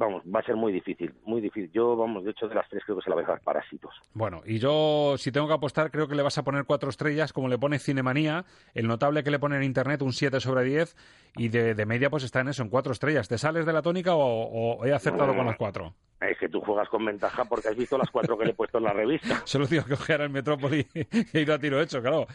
vamos, 0.00 0.22
va 0.34 0.40
a 0.40 0.42
ser 0.42 0.56
muy 0.56 0.72
difícil, 0.72 1.14
muy 1.24 1.40
difícil. 1.40 1.70
Yo, 1.72 1.94
vamos, 1.94 2.24
de 2.24 2.30
hecho 2.30 2.48
de 2.48 2.54
las 2.54 2.68
tres 2.68 2.82
creo 2.84 2.96
que 2.96 3.04
se 3.04 3.10
la 3.10 3.16
va 3.16 3.20
a 3.20 3.24
dejar 3.24 3.40
Parásitos. 3.42 3.94
Bueno, 4.14 4.42
y 4.46 4.58
yo, 4.58 5.14
si 5.18 5.30
tengo 5.30 5.46
que 5.46 5.52
apostar, 5.52 5.90
creo 5.90 6.08
que 6.08 6.14
le 6.14 6.22
vas 6.22 6.38
a 6.38 6.42
poner 6.42 6.64
cuatro 6.64 6.88
estrellas, 6.88 7.32
como 7.32 7.48
le 7.48 7.58
pone 7.58 7.78
Cinemanía, 7.78 8.44
el 8.74 8.88
notable 8.88 9.22
que 9.22 9.30
le 9.30 9.38
pone 9.38 9.56
en 9.56 9.62
Internet 9.62 10.02
un 10.02 10.12
7 10.12 10.40
sobre 10.40 10.64
10, 10.64 10.96
y 11.36 11.48
de, 11.48 11.74
de 11.74 11.86
media 11.86 12.10
pues 12.10 12.24
está 12.24 12.40
en 12.40 12.48
eso, 12.48 12.62
en 12.62 12.70
cuatro 12.70 12.92
estrellas. 12.92 13.28
¿Te 13.28 13.38
sales 13.38 13.66
de 13.66 13.72
la 13.72 13.82
tónica 13.82 14.14
o, 14.14 14.78
o 14.78 14.86
he 14.86 14.92
acertado 14.92 15.36
con 15.36 15.46
las 15.46 15.56
cuatro? 15.56 15.94
Es 16.20 16.38
que 16.38 16.48
tú 16.48 16.60
juegas 16.60 16.88
con 16.88 17.04
ventaja 17.04 17.44
porque 17.44 17.68
has 17.68 17.76
visto 17.76 17.96
las 17.96 18.10
cuatro 18.10 18.36
que 18.36 18.44
le 18.44 18.50
he 18.50 18.54
puesto 18.54 18.78
en 18.78 18.84
la 18.84 18.92
revista. 18.92 19.40
Solo 19.44 19.66
digo 19.66 19.84
que 19.84 19.94
ojear 19.94 20.22
el 20.22 20.30
Metrópoli 20.30 20.86
y 20.94 21.38
ir 21.38 21.52
a 21.52 21.58
tiro 21.58 21.80
hecho, 21.80 22.00
claro. 22.00 22.26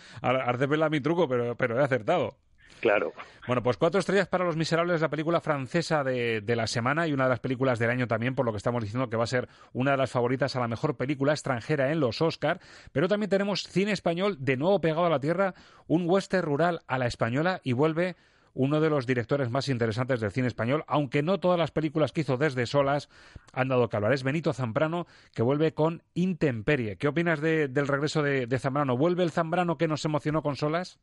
De 0.57 0.67
verla 0.67 0.89
mi 0.89 1.01
truco, 1.01 1.27
pero, 1.27 1.55
pero 1.55 1.79
he 1.79 1.83
acertado. 1.83 2.35
Claro. 2.79 3.13
Bueno, 3.47 3.63
pues 3.63 3.77
cuatro 3.77 3.99
estrellas 3.99 4.27
para 4.27 4.43
Los 4.43 4.57
Miserables, 4.57 5.01
la 5.01 5.09
película 5.09 5.39
francesa 5.39 6.03
de, 6.03 6.41
de, 6.41 6.55
la 6.55 6.67
semana 6.67 7.07
y 7.07 7.13
una 7.13 7.25
de 7.25 7.29
las 7.31 7.39
películas 7.39 7.79
del 7.79 7.89
año 7.89 8.07
también, 8.07 8.35
por 8.35 8.45
lo 8.45 8.51
que 8.51 8.57
estamos 8.57 8.83
diciendo 8.83 9.09
que 9.09 9.17
va 9.17 9.23
a 9.23 9.27
ser 9.27 9.47
una 9.73 9.91
de 9.91 9.97
las 9.97 10.11
favoritas 10.11 10.55
a 10.55 10.59
la 10.59 10.67
mejor 10.67 10.95
película 10.95 11.33
extranjera 11.33 11.91
en 11.91 11.99
los 11.99 12.21
Oscar. 12.21 12.59
Pero 12.91 13.07
también 13.07 13.29
tenemos 13.29 13.63
cine 13.63 13.91
español 13.91 14.37
de 14.39 14.57
nuevo 14.57 14.81
pegado 14.81 15.05
a 15.05 15.09
la 15.09 15.19
tierra, 15.19 15.53
un 15.87 16.09
western 16.09 16.45
rural 16.45 16.81
a 16.87 16.97
la 16.97 17.07
española 17.07 17.61
y 17.63 17.73
vuelve 17.73 18.15
uno 18.55 18.79
de 18.79 18.89
los 18.89 19.05
directores 19.05 19.51
más 19.51 19.67
interesantes 19.67 20.21
del 20.21 20.31
cine 20.31 20.47
español, 20.47 20.83
aunque 20.87 21.21
no 21.21 21.39
todas 21.39 21.59
las 21.59 21.71
películas 21.71 22.11
que 22.11 22.21
hizo 22.21 22.37
desde 22.37 22.65
solas 22.65 23.09
han 23.53 23.67
dado 23.67 23.89
que 23.89 23.97
hablar. 23.97 24.13
Es 24.13 24.23
Benito 24.23 24.53
Zambrano, 24.53 25.05
que 25.33 25.43
vuelve 25.43 25.73
con 25.73 26.01
Intemperie. 26.13 26.95
¿Qué 26.95 27.07
opinas 27.07 27.41
de, 27.41 27.67
del 27.67 27.87
regreso 27.87 28.23
de, 28.23 28.47
de 28.47 28.59
Zambrano? 28.59 28.97
¿Vuelve 28.97 29.23
el 29.23 29.31
Zambrano 29.31 29.77
que 29.77 29.87
nos 29.87 30.05
emocionó 30.05 30.41
con 30.41 30.55
solas? 30.55 30.97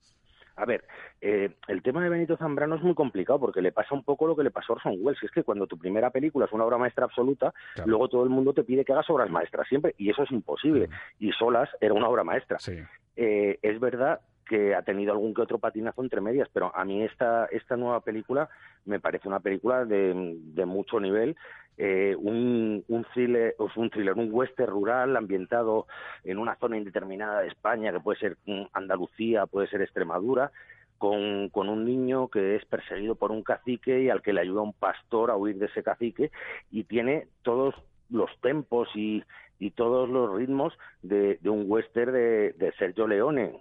A 0.56 0.64
ver, 0.64 0.84
eh, 1.20 1.50
el 1.68 1.82
tema 1.82 2.02
de 2.02 2.08
Benito 2.08 2.36
Zambrano 2.36 2.76
es 2.76 2.82
muy 2.82 2.94
complicado 2.94 3.40
porque 3.40 3.62
le 3.62 3.72
pasa 3.72 3.94
un 3.94 4.04
poco 4.04 4.26
lo 4.26 4.36
que 4.36 4.42
le 4.42 4.50
pasó 4.50 4.72
a 4.72 4.76
Orson 4.76 4.96
Welles. 5.00 5.22
Es 5.22 5.30
que 5.30 5.44
cuando 5.44 5.66
tu 5.66 5.78
primera 5.78 6.10
película 6.10 6.46
es 6.46 6.52
una 6.52 6.64
obra 6.64 6.78
maestra 6.78 7.04
absoluta, 7.04 7.52
claro. 7.74 7.90
luego 7.90 8.08
todo 8.08 8.24
el 8.24 8.30
mundo 8.30 8.52
te 8.52 8.64
pide 8.64 8.84
que 8.84 8.92
hagas 8.92 9.08
obras 9.10 9.30
maestras 9.30 9.66
siempre 9.68 9.94
y 9.98 10.10
eso 10.10 10.22
es 10.22 10.30
imposible. 10.30 10.88
Mm. 10.88 11.26
Y 11.26 11.32
Solas 11.32 11.70
era 11.80 11.94
una 11.94 12.08
obra 12.08 12.24
maestra. 12.24 12.58
Sí. 12.58 12.78
Eh, 13.16 13.58
es 13.62 13.78
verdad 13.78 14.20
que 14.52 14.74
ha 14.74 14.82
tenido 14.82 15.12
algún 15.12 15.32
que 15.32 15.40
otro 15.40 15.58
patinazo 15.58 16.02
entre 16.02 16.20
medias, 16.20 16.46
pero 16.52 16.76
a 16.76 16.84
mí 16.84 17.02
esta, 17.02 17.46
esta 17.46 17.74
nueva 17.74 18.00
película 18.00 18.50
me 18.84 19.00
parece 19.00 19.26
una 19.26 19.40
película 19.40 19.86
de, 19.86 20.36
de 20.36 20.66
mucho 20.66 21.00
nivel, 21.00 21.36
eh, 21.78 22.14
un, 22.18 22.84
un, 22.86 23.06
thriller, 23.14 23.56
un 23.76 23.88
thriller, 23.88 24.12
un 24.12 24.28
western 24.30 24.70
rural 24.70 25.16
ambientado 25.16 25.86
en 26.22 26.36
una 26.36 26.56
zona 26.56 26.76
indeterminada 26.76 27.40
de 27.40 27.48
España, 27.48 27.92
que 27.92 28.00
puede 28.00 28.18
ser 28.18 28.36
Andalucía, 28.74 29.46
puede 29.46 29.68
ser 29.68 29.80
Extremadura, 29.80 30.52
con, 30.98 31.48
con, 31.48 31.70
un 31.70 31.86
niño 31.86 32.28
que 32.28 32.56
es 32.56 32.66
perseguido 32.66 33.14
por 33.14 33.32
un 33.32 33.42
cacique 33.42 34.02
y 34.02 34.10
al 34.10 34.20
que 34.20 34.34
le 34.34 34.42
ayuda 34.42 34.60
un 34.60 34.74
pastor 34.74 35.30
a 35.30 35.36
huir 35.36 35.56
de 35.56 35.66
ese 35.66 35.82
cacique 35.82 36.30
y 36.70 36.84
tiene 36.84 37.26
todos 37.40 37.74
los 38.10 38.30
tempos 38.42 38.90
y, 38.94 39.24
y 39.62 39.70
todos 39.70 40.08
los 40.08 40.34
ritmos 40.34 40.76
de, 41.02 41.38
de 41.40 41.48
un 41.48 41.66
western 41.68 42.12
de, 42.12 42.74
Sergio 42.80 43.06
Leone. 43.06 43.60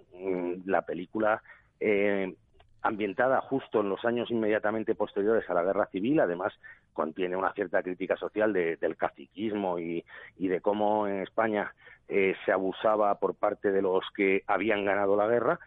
La 0.66 0.82
película 0.82 1.40
eh, 1.78 2.34
ambientada 2.82 3.40
justo 3.40 3.82
en 3.82 3.88
los 3.88 4.04
años 4.04 4.28
inmediatamente 4.32 4.96
posteriores 4.96 5.48
a 5.48 5.54
la 5.54 5.62
guerra 5.62 5.86
civil, 5.86 6.18
además 6.18 6.52
contiene 6.92 7.36
una 7.36 7.52
cierta 7.52 7.84
crítica 7.84 8.16
social 8.16 8.52
de, 8.52 8.76
del 8.78 8.96
caciquismo 8.96 9.78
y, 9.78 10.04
y, 10.38 10.48
de 10.48 10.60
cómo 10.60 11.06
en 11.06 11.22
España 11.22 11.72
eh, 12.08 12.34
se 12.44 12.50
abusaba 12.50 13.14
por 13.20 13.36
parte 13.36 13.70
de 13.70 13.82
los 13.82 14.04
que 14.16 14.42
habían 14.48 14.84
ganado 14.84 15.14
la 15.14 15.28
guerra 15.28 15.60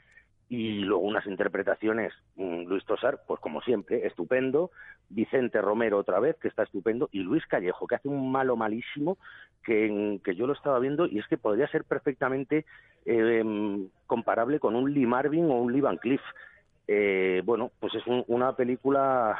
y 0.49 0.81
luego 0.81 1.03
unas 1.03 1.25
interpretaciones, 1.25 2.13
Luis 2.35 2.85
Tosar, 2.85 3.19
pues 3.27 3.39
como 3.39 3.61
siempre, 3.61 4.05
estupendo, 4.05 4.71
Vicente 5.09 5.61
Romero 5.61 5.97
otra 5.97 6.19
vez, 6.19 6.35
que 6.37 6.47
está 6.47 6.63
estupendo, 6.63 7.09
y 7.11 7.19
Luis 7.19 7.45
Callejo, 7.47 7.87
que 7.87 7.95
hace 7.95 8.07
un 8.07 8.31
malo 8.31 8.55
malísimo, 8.55 9.17
que, 9.63 10.19
que 10.23 10.35
yo 10.35 10.45
lo 10.45 10.53
estaba 10.53 10.79
viendo, 10.79 11.07
y 11.07 11.19
es 11.19 11.27
que 11.27 11.37
podría 11.37 11.67
ser 11.67 11.83
perfectamente 11.83 12.65
eh, 13.05 13.87
comparable 14.05 14.59
con 14.59 14.75
un 14.75 14.93
Lee 14.93 15.05
Marvin 15.05 15.45
o 15.45 15.61
un 15.61 15.73
Lee 15.73 15.81
Van 15.81 15.97
Cleef. 15.97 16.21
Eh, 16.87 17.41
bueno, 17.43 17.71
pues 17.79 17.95
es 17.95 18.05
un, 18.05 18.23
una 18.27 18.55
película 18.55 19.35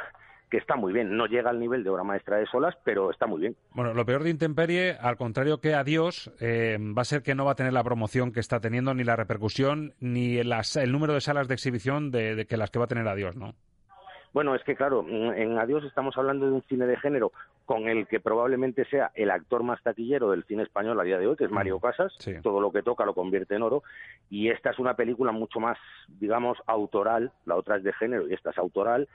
que 0.50 0.58
está 0.58 0.76
muy 0.76 0.92
bien. 0.92 1.16
No 1.16 1.26
llega 1.26 1.50
al 1.50 1.58
nivel 1.58 1.82
de 1.82 1.90
obra 1.90 2.04
maestra 2.04 2.36
de 2.36 2.46
Solas, 2.46 2.76
pero 2.84 3.10
está 3.10 3.26
muy 3.26 3.40
bien. 3.40 3.56
Bueno, 3.72 3.92
lo 3.94 4.04
peor 4.06 4.22
de 4.22 4.30
Intemperie, 4.30 4.92
al 5.00 5.16
contrario 5.16 5.60
que 5.60 5.74
Adiós, 5.74 6.30
eh, 6.40 6.78
va 6.96 7.02
a 7.02 7.04
ser 7.04 7.22
que 7.22 7.34
no 7.34 7.44
va 7.44 7.52
a 7.52 7.56
tener 7.56 7.72
la 7.72 7.82
promoción 7.84 8.32
que 8.32 8.40
está 8.40 8.60
teniendo, 8.60 8.94
ni 8.94 9.02
la 9.04 9.16
repercusión, 9.16 9.94
ni 10.00 10.42
las- 10.44 10.76
el 10.76 10.92
número 10.92 11.14
de 11.14 11.20
salas 11.20 11.48
de 11.48 11.54
exhibición 11.54 12.10
de, 12.10 12.34
de 12.36 12.46
que 12.46 12.56
las 12.56 12.70
que 12.70 12.78
va 12.78 12.84
a 12.84 12.88
tener 12.88 13.06
Adiós, 13.08 13.34
¿no? 13.36 13.54
Bueno, 14.32 14.54
es 14.54 14.62
que 14.64 14.76
claro, 14.76 15.02
mm, 15.02 15.32
en 15.34 15.58
Adiós 15.58 15.82
estamos 15.84 16.14
hablando 16.18 16.44
de 16.46 16.52
un 16.52 16.62
cine 16.64 16.86
de 16.86 16.98
género 16.98 17.32
con 17.64 17.88
el 17.88 18.06
que 18.06 18.20
probablemente 18.20 18.84
sea 18.84 19.10
el 19.14 19.30
actor 19.30 19.62
más 19.62 19.82
taquillero 19.82 20.30
del 20.30 20.44
cine 20.44 20.62
español 20.62 21.00
a 21.00 21.04
día 21.04 21.18
de 21.18 21.26
hoy, 21.26 21.36
que 21.36 21.44
es 21.44 21.50
Mario 21.50 21.80
Casas. 21.80 22.12
Todo 22.42 22.60
lo 22.60 22.70
que 22.70 22.82
toca 22.82 23.04
lo 23.06 23.14
convierte 23.14 23.56
en 23.56 23.62
oro. 23.62 23.82
Y 24.30 24.50
esta 24.50 24.70
es 24.70 24.78
una 24.78 24.94
película 24.94 25.32
mucho 25.32 25.58
más, 25.58 25.78
digamos, 26.20 26.58
autoral. 26.66 27.32
La 27.46 27.56
otra 27.56 27.78
es 27.78 27.82
de 27.82 27.92
género 27.94 28.28
y 28.28 28.34
esta 28.34 28.50
es 28.50 28.58
autoral. 28.58 29.08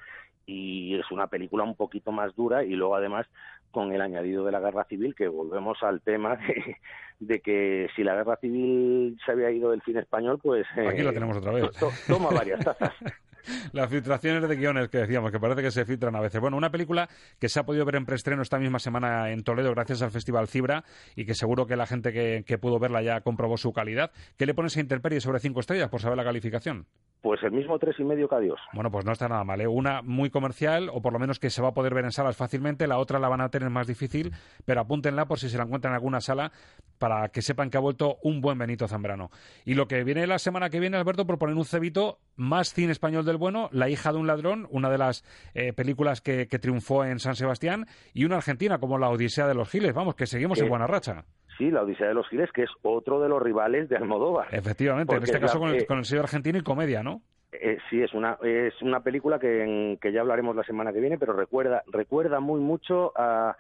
Y 0.46 0.96
es 1.00 1.10
una 1.12 1.28
película 1.28 1.64
un 1.64 1.76
poquito 1.76 2.12
más 2.12 2.36
dura 2.36 2.64
y 2.64 2.72
luego 2.72 2.96
además 2.96 3.28
con 3.70 3.94
el 3.94 4.02
añadido 4.02 4.44
de 4.44 4.52
la 4.52 4.60
guerra 4.60 4.84
civil, 4.86 5.16
que 5.16 5.28
volvemos 5.28 5.82
al 5.82 6.02
tema 6.02 6.36
de, 6.48 6.78
de 7.20 7.40
que 7.40 7.88
si 7.96 8.04
la 8.04 8.16
guerra 8.16 8.36
civil 8.38 9.18
se 9.26 9.32
había 9.32 9.52
ido 9.52 9.72
del 9.72 9.82
cine 9.84 10.02
español, 10.02 10.40
pues... 10.42 10.66
Aquí 10.76 11.02
lo 11.04 11.12
eh, 11.12 11.14
tenemos 11.14 11.38
otra 11.38 11.54
vez. 11.54 11.64
to- 11.72 11.72
to- 11.80 11.94
toma 12.08 12.32
varias 12.32 12.64
tazas. 12.64 12.94
Las 13.74 13.90
filtraciones 13.90 14.48
de 14.48 14.56
guiones 14.56 14.90
que 14.90 15.00
decíamos, 15.00 15.32
que 15.32 15.40
parece 15.40 15.62
que 15.62 15.72
se 15.72 15.86
filtran 15.86 16.16
a 16.16 16.20
veces. 16.20 16.42
Bueno, 16.42 16.58
una 16.58 16.72
película 16.72 17.10
que 17.40 17.50
se 17.50 17.60
ha 17.60 17.64
podido 17.64 17.86
ver 17.86 17.96
en 17.96 18.06
preestreno 18.06 18.42
esta 18.42 18.60
misma 18.60 18.80
semana 18.80 19.32
en 19.32 19.44
Toledo 19.44 19.72
gracias 19.72 20.02
al 20.02 20.12
Festival 20.12 20.48
Cibra 20.48 20.84
y 21.16 21.26
que 21.26 21.34
seguro 21.34 21.68
que 21.68 21.76
la 21.76 21.86
gente 21.86 22.12
que, 22.12 22.44
que 22.46 22.58
pudo 22.58 22.80
verla 22.80 23.02
ya 23.02 23.22
comprobó 23.22 23.58
su 23.58 23.74
calidad. 23.74 24.12
¿Qué 24.38 24.46
le 24.46 24.54
pones 24.54 24.76
a 24.78 24.82
Interperie 24.82 25.22
sobre 25.22 25.40
cinco 25.40 25.60
estrellas 25.60 25.90
por 25.90 26.02
saber 26.02 26.18
la 26.18 26.24
calificación? 26.24 26.86
Pues 27.22 27.42
el 27.44 27.52
mismo 27.52 27.78
tres 27.78 27.96
y 28.00 28.04
medio 28.04 28.28
que 28.28 28.36
Adiós. 28.36 28.60
Bueno, 28.74 28.90
pues 28.90 29.06
no 29.06 29.12
está 29.12 29.28
nada 29.28 29.44
mal. 29.44 29.62
¿eh? 29.62 29.68
Una 29.68 30.02
muy 30.02 30.32
comercial, 30.32 30.90
o 30.92 31.02
por 31.02 31.14
lo 31.14 31.20
menos 31.20 31.38
que 31.38 31.52
se 31.52 31.62
va 31.62 31.70
a 31.70 31.74
poder 31.74 31.94
ver 31.94 32.06
en 32.06 32.12
salas 32.12 32.36
fácilmente. 32.36 32.88
La 32.88 32.98
otra 32.98 33.20
la 33.20 33.30
van 33.30 33.42
a 33.42 33.50
tener 33.50 33.70
más 33.70 33.86
difícil, 33.86 34.34
pero 34.66 34.82
apúntenla 34.82 35.26
por 35.26 35.38
si 35.38 35.50
se 35.50 35.58
la 35.58 35.66
encuentran 35.66 35.92
en 35.92 35.96
alguna 35.96 36.22
sala 36.22 36.52
para 36.98 37.30
que 37.30 37.42
sepan 37.42 37.70
que 37.70 37.78
ha 37.78 37.82
vuelto 37.82 38.18
un 38.24 38.42
buen 38.42 38.58
Benito 38.58 38.88
Zambrano. 38.88 39.30
Y 39.66 39.76
lo 39.76 39.88
que 39.88 40.04
viene 40.04 40.26
la 40.26 40.40
semana 40.40 40.70
que 40.70 40.80
viene, 40.80 40.98
Alberto, 40.98 41.28
por 41.28 41.38
poner 41.38 41.56
un 41.56 41.66
cebito, 41.66 42.20
más 42.36 42.74
cine 42.74 42.92
español 42.92 43.26
del 43.26 43.38
bueno, 43.38 43.70
La 43.72 43.90
hija 43.90 44.12
de 44.12 44.18
un 44.20 44.28
ladrón, 44.28 44.68
una 44.72 44.90
de 44.90 44.98
las 44.98 45.24
eh, 45.54 45.74
películas 45.74 46.22
que, 46.22 46.48
que 46.48 46.60
triunfó 46.60 47.04
en 47.06 47.20
San 47.20 47.36
Sebastián, 47.36 47.86
y 48.14 48.26
una 48.26 48.38
argentina 48.38 48.80
como 48.80 48.98
La 48.98 49.10
Odisea 49.10 49.48
de 49.48 49.54
los 49.56 49.70
Giles. 49.70 49.94
Vamos, 49.94 50.16
que 50.16 50.26
seguimos 50.26 50.60
en 50.60 50.66
Eh, 50.66 50.70
buena 50.70 50.88
racha. 50.88 51.24
Sí, 51.58 51.70
La 51.70 51.84
Odisea 51.84 52.08
de 52.08 52.14
los 52.14 52.28
Giles, 52.30 52.50
que 52.52 52.64
es 52.64 52.70
otro 52.82 53.20
de 53.22 53.30
los 53.30 53.42
rivales 53.42 53.90
de 53.90 53.98
Almodóvar. 53.98 54.48
Efectivamente, 54.52 55.16
en 55.16 55.24
este 55.24 55.36
es 55.38 55.42
la- 55.42 55.48
caso 55.48 55.60
con 55.60 55.70
el, 55.70 55.82
eh, 55.82 55.86
con 55.86 56.00
el 56.00 56.06
sello 56.06 56.22
argentino 56.22 56.58
y 56.58 56.64
comedia, 56.64 57.04
¿no? 57.04 57.22
Eh, 57.52 57.78
sí, 57.90 58.02
es 58.02 58.14
una, 58.14 58.38
es 58.44 58.74
una 58.82 59.02
película 59.02 59.38
que, 59.38 59.64
en- 59.64 59.98
que 59.98 60.12
ya 60.14 60.22
hablaremos 60.22 60.56
la 60.56 60.64
semana 60.64 60.94
que 60.94 61.02
viene, 61.02 61.18
pero 61.20 61.34
recuerda, 61.34 61.84
recuerda 61.92 62.40
muy 62.40 62.62
mucho 62.62 63.12
a- 63.16 63.56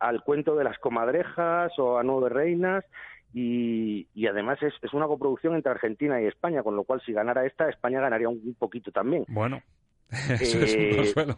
al 0.00 0.22
cuento 0.24 0.56
de 0.56 0.64
las 0.64 0.78
comadrejas 0.78 1.72
o 1.78 1.98
a 1.98 2.02
Nueve 2.02 2.28
Reinas 2.28 2.84
y, 3.32 4.06
y 4.14 4.26
además 4.26 4.62
es, 4.62 4.74
es 4.82 4.92
una 4.92 5.06
coproducción 5.06 5.54
entre 5.54 5.72
Argentina 5.72 6.20
y 6.20 6.26
España, 6.26 6.62
con 6.62 6.76
lo 6.76 6.84
cual 6.84 7.00
si 7.04 7.12
ganara 7.12 7.46
esta, 7.46 7.68
España 7.68 8.00
ganaría 8.00 8.28
un, 8.28 8.40
un 8.44 8.54
poquito 8.54 8.90
también. 8.90 9.24
Bueno, 9.28 9.62
eso 10.40 10.58
es 10.60 10.74
un 10.74 10.80
Eh, 10.80 10.96
consuelo. 10.96 11.34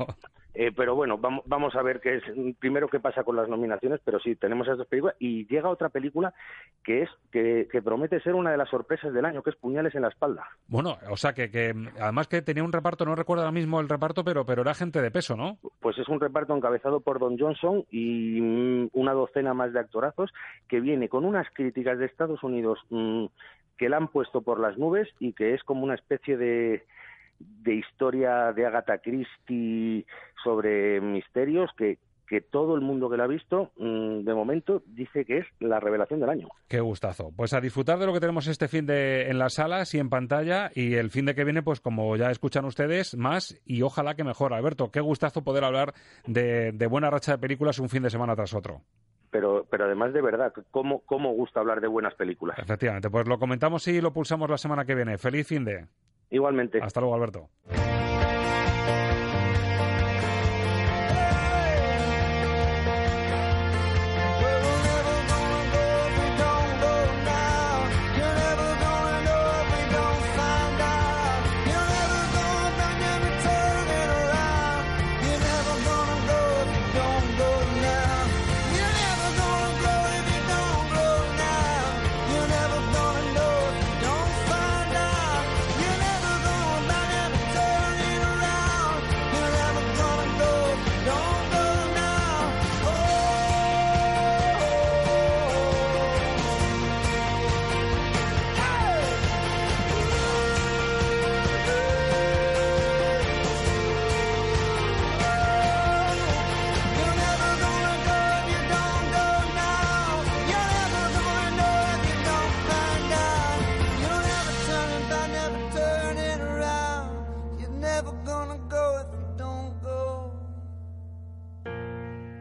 Eh, 0.53 0.73
pero 0.77 0.95
bueno, 0.97 1.17
vamos, 1.17 1.45
vamos 1.47 1.75
a 1.77 1.83
ver 1.83 2.01
qué 2.01 2.17
es 2.17 2.23
primero 2.59 2.89
qué 2.89 2.99
pasa 2.99 3.23
con 3.23 3.37
las 3.37 3.49
nominaciones, 3.49 4.01
pero 4.05 4.19
sí, 4.19 4.35
tenemos 4.35 4.67
esas 4.67 4.79
dos 4.79 4.89
películas 4.89 5.15
y 5.21 5.47
llega 5.47 5.69
otra 5.69 5.89
película 5.91 6.35
que 6.85 7.03
es 7.03 7.09
que, 7.31 7.69
que 7.71 7.81
promete 7.81 8.21
ser 8.21 8.35
una 8.35 8.51
de 8.51 8.57
las 8.57 8.69
sorpresas 8.69 9.13
del 9.13 9.25
año, 9.25 9.43
que 9.43 9.51
es 9.51 9.57
Puñales 9.57 9.95
en 9.95 10.03
la 10.03 10.09
espalda. 10.09 10.45
Bueno, 10.67 10.99
o 11.09 11.17
sea 11.17 11.33
que, 11.33 11.51
que 11.51 11.73
además 12.01 12.27
que 12.27 12.43
tenía 12.43 12.65
un 12.65 12.73
reparto, 12.73 13.05
no 13.05 13.15
recuerdo 13.15 13.45
ahora 13.45 13.53
mismo 13.53 13.81
el 13.81 13.89
reparto, 13.89 14.25
pero, 14.25 14.45
pero 14.45 14.63
era 14.63 14.75
gente 14.75 15.01
de 15.01 15.11
peso, 15.11 15.37
¿no? 15.37 15.59
Pues 15.81 15.97
es 15.99 16.09
un 16.09 16.21
reparto 16.21 16.55
encabezado 16.55 17.01
por 17.01 17.21
Don 17.21 17.39
Johnson 17.39 17.85
y 17.91 18.41
mm, 18.41 18.91
una 18.93 19.13
docena 19.13 19.55
más 19.55 19.73
de 19.73 19.81
actorazos 19.81 20.33
que 20.69 20.81
viene 20.81 21.09
con 21.09 21.25
unas 21.25 21.47
críticas 21.55 21.99
de 21.99 22.07
Estados 22.07 22.43
Unidos 22.43 22.79
mm, 22.91 23.27
que 23.79 23.89
la 23.89 23.97
han 23.99 24.09
puesto 24.09 24.43
por 24.43 24.61
las 24.61 24.77
nubes 24.77 25.09
y 25.21 25.33
que 25.33 25.55
es 25.55 25.63
como 25.63 25.85
una 25.85 25.95
especie 25.95 26.37
de, 26.37 26.85
de 27.41 27.75
historia 27.75 28.53
de 28.53 28.67
Agatha 28.67 28.99
Christie 28.99 30.07
sobre 30.45 31.01
misterios 31.01 31.71
que, 31.77 31.99
que 32.31 32.41
todo 32.41 32.77
el 32.77 32.81
mundo 32.81 33.11
que 33.11 33.17
la 33.17 33.25
ha 33.25 33.27
visto 33.27 33.73
mm, 33.77 34.21
de 34.21 34.35
momento 34.35 34.83
dice 34.87 35.25
que 35.25 35.39
es 35.39 35.47
la 35.59 35.81
revelación 35.81 36.21
del 36.21 36.31
año. 36.31 36.49
Qué 36.69 36.79
gustazo. 36.81 37.33
Pues 37.37 37.53
a 37.55 37.61
disfrutar 37.61 37.99
de 37.99 38.07
lo 38.07 38.13
que 38.13 38.21
tenemos 38.21 38.47
este 38.47 38.69
fin 38.69 38.87
de 38.87 39.29
en 39.29 39.39
las 39.39 39.55
salas 39.55 39.93
y 39.95 39.99
en 39.99 40.11
pantalla 40.11 40.71
y 40.75 40.95
el 40.95 41.11
fin 41.11 41.27
de 41.27 41.35
que 41.35 41.43
viene, 41.43 41.63
pues 41.63 41.81
como 41.81 42.17
ya 42.17 42.31
escuchan 42.31 42.65
ustedes, 42.65 43.17
más 43.17 43.61
y 43.65 43.83
ojalá 43.83 44.15
que 44.15 44.23
mejor. 44.23 44.55
Alberto, 44.55 44.91
qué 44.93 45.01
gustazo 45.01 45.43
poder 45.43 45.65
hablar 45.65 45.93
de, 46.27 46.71
de 46.71 46.87
buena 46.87 47.11
racha 47.11 47.33
de 47.33 47.39
películas 47.39 47.81
un 47.81 47.89
fin 47.89 48.05
de 48.05 48.11
semana 48.11 48.37
tras 48.37 48.55
otro. 48.55 48.83
Pero, 49.31 49.67
pero 49.71 49.85
además 49.87 50.13
de 50.13 50.23
verdad, 50.23 50.53
¿cómo, 50.71 51.01
¿cómo 51.01 51.33
gusta 51.33 51.61
hablar 51.61 51.81
de 51.81 51.89
buenas 51.89 52.15
películas? 52.15 52.59
Efectivamente, 52.59 53.11
pues 53.11 53.29
lo 53.29 53.39
comentamos 53.39 53.87
y 53.89 54.01
lo 54.01 54.13
pulsamos 54.13 54.51
la 54.51 54.59
semana 54.59 54.85
que 54.85 54.95
viene. 54.95 55.19
Feliz 55.19 55.47
fin 55.47 55.65
de. 55.65 55.87
Igualmente. 56.31 56.81
Hasta 56.81 57.01
luego, 57.01 57.15
Alberto. 57.15 57.49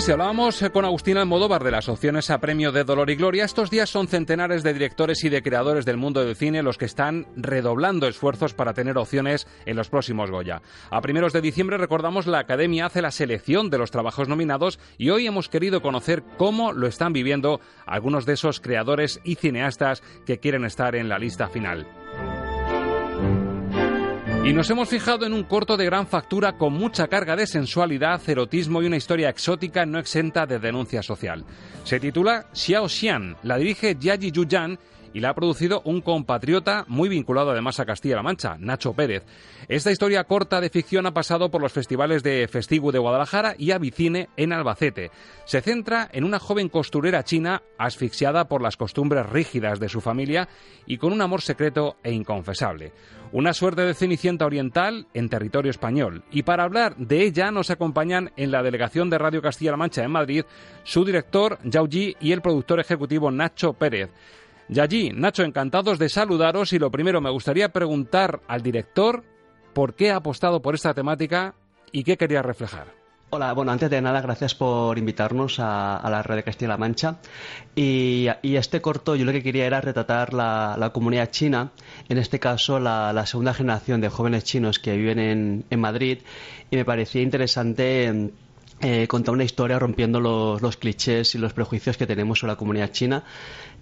Si 0.00 0.10
hablábamos 0.10 0.60
eh, 0.60 0.70
con 0.70 0.84
Agustín 0.84 1.16
Almodóvar 1.16 1.62
de 1.62 1.70
las 1.70 1.88
opciones 1.88 2.28
a 2.28 2.38
premio 2.38 2.72
de 2.72 2.84
Dolor 2.84 3.08
y 3.10 3.14
Gloria, 3.14 3.44
estos 3.44 3.70
días 3.70 3.88
son 3.88 4.08
centenares 4.08 4.62
de 4.62 4.72
directores 4.72 5.22
y 5.24 5.28
de 5.28 5.40
creadores 5.40 5.86
del 5.86 5.96
mundo 5.96 6.22
del 6.22 6.34
cine 6.36 6.62
los 6.62 6.76
que 6.76 6.84
están 6.84 7.26
redoblando 7.36 8.06
esfuerzos 8.06 8.54
para 8.54 8.74
tener 8.74 8.98
opciones 8.98 9.46
en 9.64 9.76
los 9.76 9.88
próximos 9.88 10.30
Goya. 10.30 10.60
A 10.90 11.00
primeros 11.00 11.32
de 11.32 11.40
diciembre, 11.40 11.78
recordamos, 11.78 12.26
la 12.26 12.40
Academia 12.40 12.86
hace 12.86 13.02
la 13.02 13.12
selección 13.12 13.70
de 13.70 13.78
los 13.78 13.92
trabajos 13.92 14.28
nominados 14.28 14.78
y 14.98 15.10
hoy 15.10 15.26
hemos 15.26 15.48
querido 15.48 15.80
conocer 15.80 16.22
cómo 16.36 16.72
lo 16.72 16.86
están 16.86 17.12
viviendo 17.12 17.60
algunos 17.86 18.26
de 18.26 18.34
esos 18.34 18.60
creadores 18.60 19.20
y 19.24 19.36
cineastas 19.36 20.02
que 20.26 20.38
quieren 20.38 20.64
estar 20.64 20.96
en 20.96 21.08
la 21.08 21.18
lista 21.18 21.48
final. 21.48 21.86
Y 24.44 24.52
nos 24.52 24.68
hemos 24.68 24.90
fijado 24.90 25.24
en 25.24 25.32
un 25.32 25.44
corto 25.44 25.74
de 25.78 25.86
gran 25.86 26.06
factura 26.06 26.58
con 26.58 26.74
mucha 26.74 27.08
carga 27.08 27.34
de 27.34 27.46
sensualidad, 27.46 28.20
erotismo 28.28 28.82
y 28.82 28.86
una 28.86 28.98
historia 28.98 29.30
exótica 29.30 29.86
no 29.86 29.98
exenta 29.98 30.44
de 30.44 30.58
denuncia 30.58 31.02
social. 31.02 31.46
Se 31.84 31.98
titula 31.98 32.44
Xiao 32.52 32.86
Xian, 32.86 33.38
la 33.42 33.56
dirige 33.56 33.96
Yaji 33.98 34.32
Yuyan 34.32 34.78
y 35.14 35.20
la 35.20 35.30
ha 35.30 35.34
producido 35.34 35.80
un 35.84 36.02
compatriota 36.02 36.84
muy 36.88 37.08
vinculado 37.08 37.52
además 37.52 37.80
a 37.80 37.86
Castilla-La 37.86 38.22
Mancha, 38.22 38.56
Nacho 38.58 38.92
Pérez. 38.92 39.24
Esta 39.68 39.92
historia 39.92 40.24
corta 40.24 40.60
de 40.60 40.68
ficción 40.68 41.06
ha 41.06 41.14
pasado 41.14 41.50
por 41.50 41.62
los 41.62 41.72
festivales 41.72 42.22
de 42.22 42.46
Festigu 42.48 42.92
de 42.92 42.98
Guadalajara 42.98 43.54
y 43.56 43.70
Avicine 43.70 44.28
en 44.36 44.52
Albacete. 44.52 45.10
Se 45.46 45.62
centra 45.62 46.10
en 46.12 46.24
una 46.24 46.40
joven 46.40 46.68
costurera 46.68 47.22
china 47.22 47.62
asfixiada 47.78 48.48
por 48.48 48.60
las 48.60 48.76
costumbres 48.76 49.24
rígidas 49.26 49.80
de 49.80 49.88
su 49.88 50.00
familia 50.00 50.48
y 50.84 50.98
con 50.98 51.12
un 51.12 51.22
amor 51.22 51.40
secreto 51.40 51.96
e 52.02 52.12
inconfesable. 52.12 52.92
Una 53.32 53.52
suerte 53.52 53.82
de 53.82 53.94
Cenicienta 53.94 54.46
Oriental 54.46 55.06
en 55.14 55.28
territorio 55.28 55.70
español. 55.70 56.24
Y 56.30 56.42
para 56.42 56.64
hablar 56.64 56.96
de 56.96 57.22
ella 57.22 57.50
nos 57.50 57.70
acompañan 57.70 58.32
en 58.36 58.50
la 58.50 58.62
delegación 58.62 59.10
de 59.10 59.18
Radio 59.18 59.42
Castilla-La 59.42 59.76
Mancha 59.76 60.04
en 60.04 60.10
Madrid 60.10 60.44
su 60.82 61.04
director 61.04 61.58
Yao 61.64 61.86
Ji 61.88 62.16
y 62.20 62.32
el 62.32 62.42
productor 62.42 62.80
ejecutivo 62.80 63.30
Nacho 63.30 63.72
Pérez. 63.72 64.10
Yayi, 64.68 65.10
Nacho, 65.10 65.42
encantados 65.42 65.98
de 65.98 66.08
saludaros 66.08 66.72
y 66.72 66.78
lo 66.78 66.90
primero 66.90 67.20
me 67.20 67.30
gustaría 67.30 67.70
preguntar 67.70 68.40
al 68.48 68.62
director 68.62 69.24
por 69.74 69.94
qué 69.94 70.10
ha 70.10 70.16
apostado 70.16 70.62
por 70.62 70.74
esta 70.74 70.94
temática 70.94 71.54
y 71.92 72.04
qué 72.04 72.16
quería 72.16 72.42
reflejar. 72.42 73.04
Hola, 73.30 73.52
bueno, 73.52 73.72
antes 73.72 73.90
de 73.90 74.00
nada, 74.00 74.20
gracias 74.20 74.54
por 74.54 74.96
invitarnos 74.96 75.56
a, 75.58 76.00
la 76.08 76.22
red 76.22 76.44
Castilla-La 76.44 76.76
Mancha. 76.76 77.16
Y, 77.74 78.28
y, 78.42 78.54
este 78.54 78.80
corto, 78.80 79.16
yo 79.16 79.24
lo 79.24 79.32
que 79.32 79.42
quería 79.42 79.66
era 79.66 79.80
retratar 79.80 80.32
la, 80.32 80.90
comunidad 80.94 81.30
china, 81.30 81.72
en 82.08 82.18
este 82.18 82.38
caso 82.38 82.78
la, 82.78 83.26
segunda 83.26 83.52
generación 83.52 84.00
de 84.00 84.08
jóvenes 84.08 84.44
chinos 84.44 84.78
que 84.78 84.96
viven 84.96 85.64
en, 85.68 85.80
Madrid, 85.80 86.18
y 86.70 86.76
me 86.76 86.84
parecía 86.84 87.22
interesante 87.22 88.30
eh, 88.80 89.08
contar 89.08 89.34
una 89.34 89.44
historia 89.44 89.80
rompiendo 89.80 90.20
los 90.20 90.76
clichés 90.76 91.34
y 91.34 91.38
los 91.38 91.52
prejuicios 91.52 91.96
que 91.96 92.06
tenemos 92.06 92.38
sobre 92.38 92.52
la 92.52 92.56
comunidad 92.56 92.92
china 92.92 93.24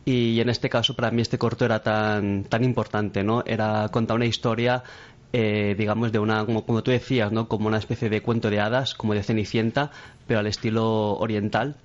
y 0.04 0.40
en 0.40 0.48
este 0.48 0.68
caso 0.68 0.94
para 0.94 1.10
mí 1.10 1.22
este 1.22 1.38
corto 1.38 1.64
era 1.64 1.82
tan, 1.82 2.44
tan 2.44 2.64
importante, 2.64 3.22
¿no? 3.22 3.42
Era 3.46 3.88
contar 3.90 4.16
una 4.16 4.26
historia 4.26 4.82
eh, 5.34 5.74
digamos, 5.78 6.12
de 6.12 6.18
una, 6.18 6.44
como, 6.44 6.66
como, 6.66 6.82
tú 6.82 6.90
decías, 6.90 7.32
¿no? 7.32 7.48
Como 7.48 7.66
una 7.66 7.78
especie 7.78 8.10
de 8.10 8.20
cuento 8.20 8.50
de 8.50 8.60
hadas, 8.60 8.94
como 8.94 9.14
de 9.14 9.22
Cenicienta, 9.22 9.90
pero 10.26 10.40
al 10.40 10.46
estilo 10.46 11.14
oriental 11.14 11.76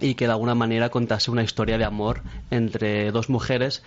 y 0.00 0.14
que 0.14 0.26
de 0.26 0.32
alguna 0.32 0.54
manera 0.54 0.90
contase 0.90 1.30
una 1.30 1.42
historia 1.42 1.78
de 1.78 1.84
amor 1.84 2.22
entre 2.50 3.10
dos 3.10 3.30
mujeres 3.30 3.82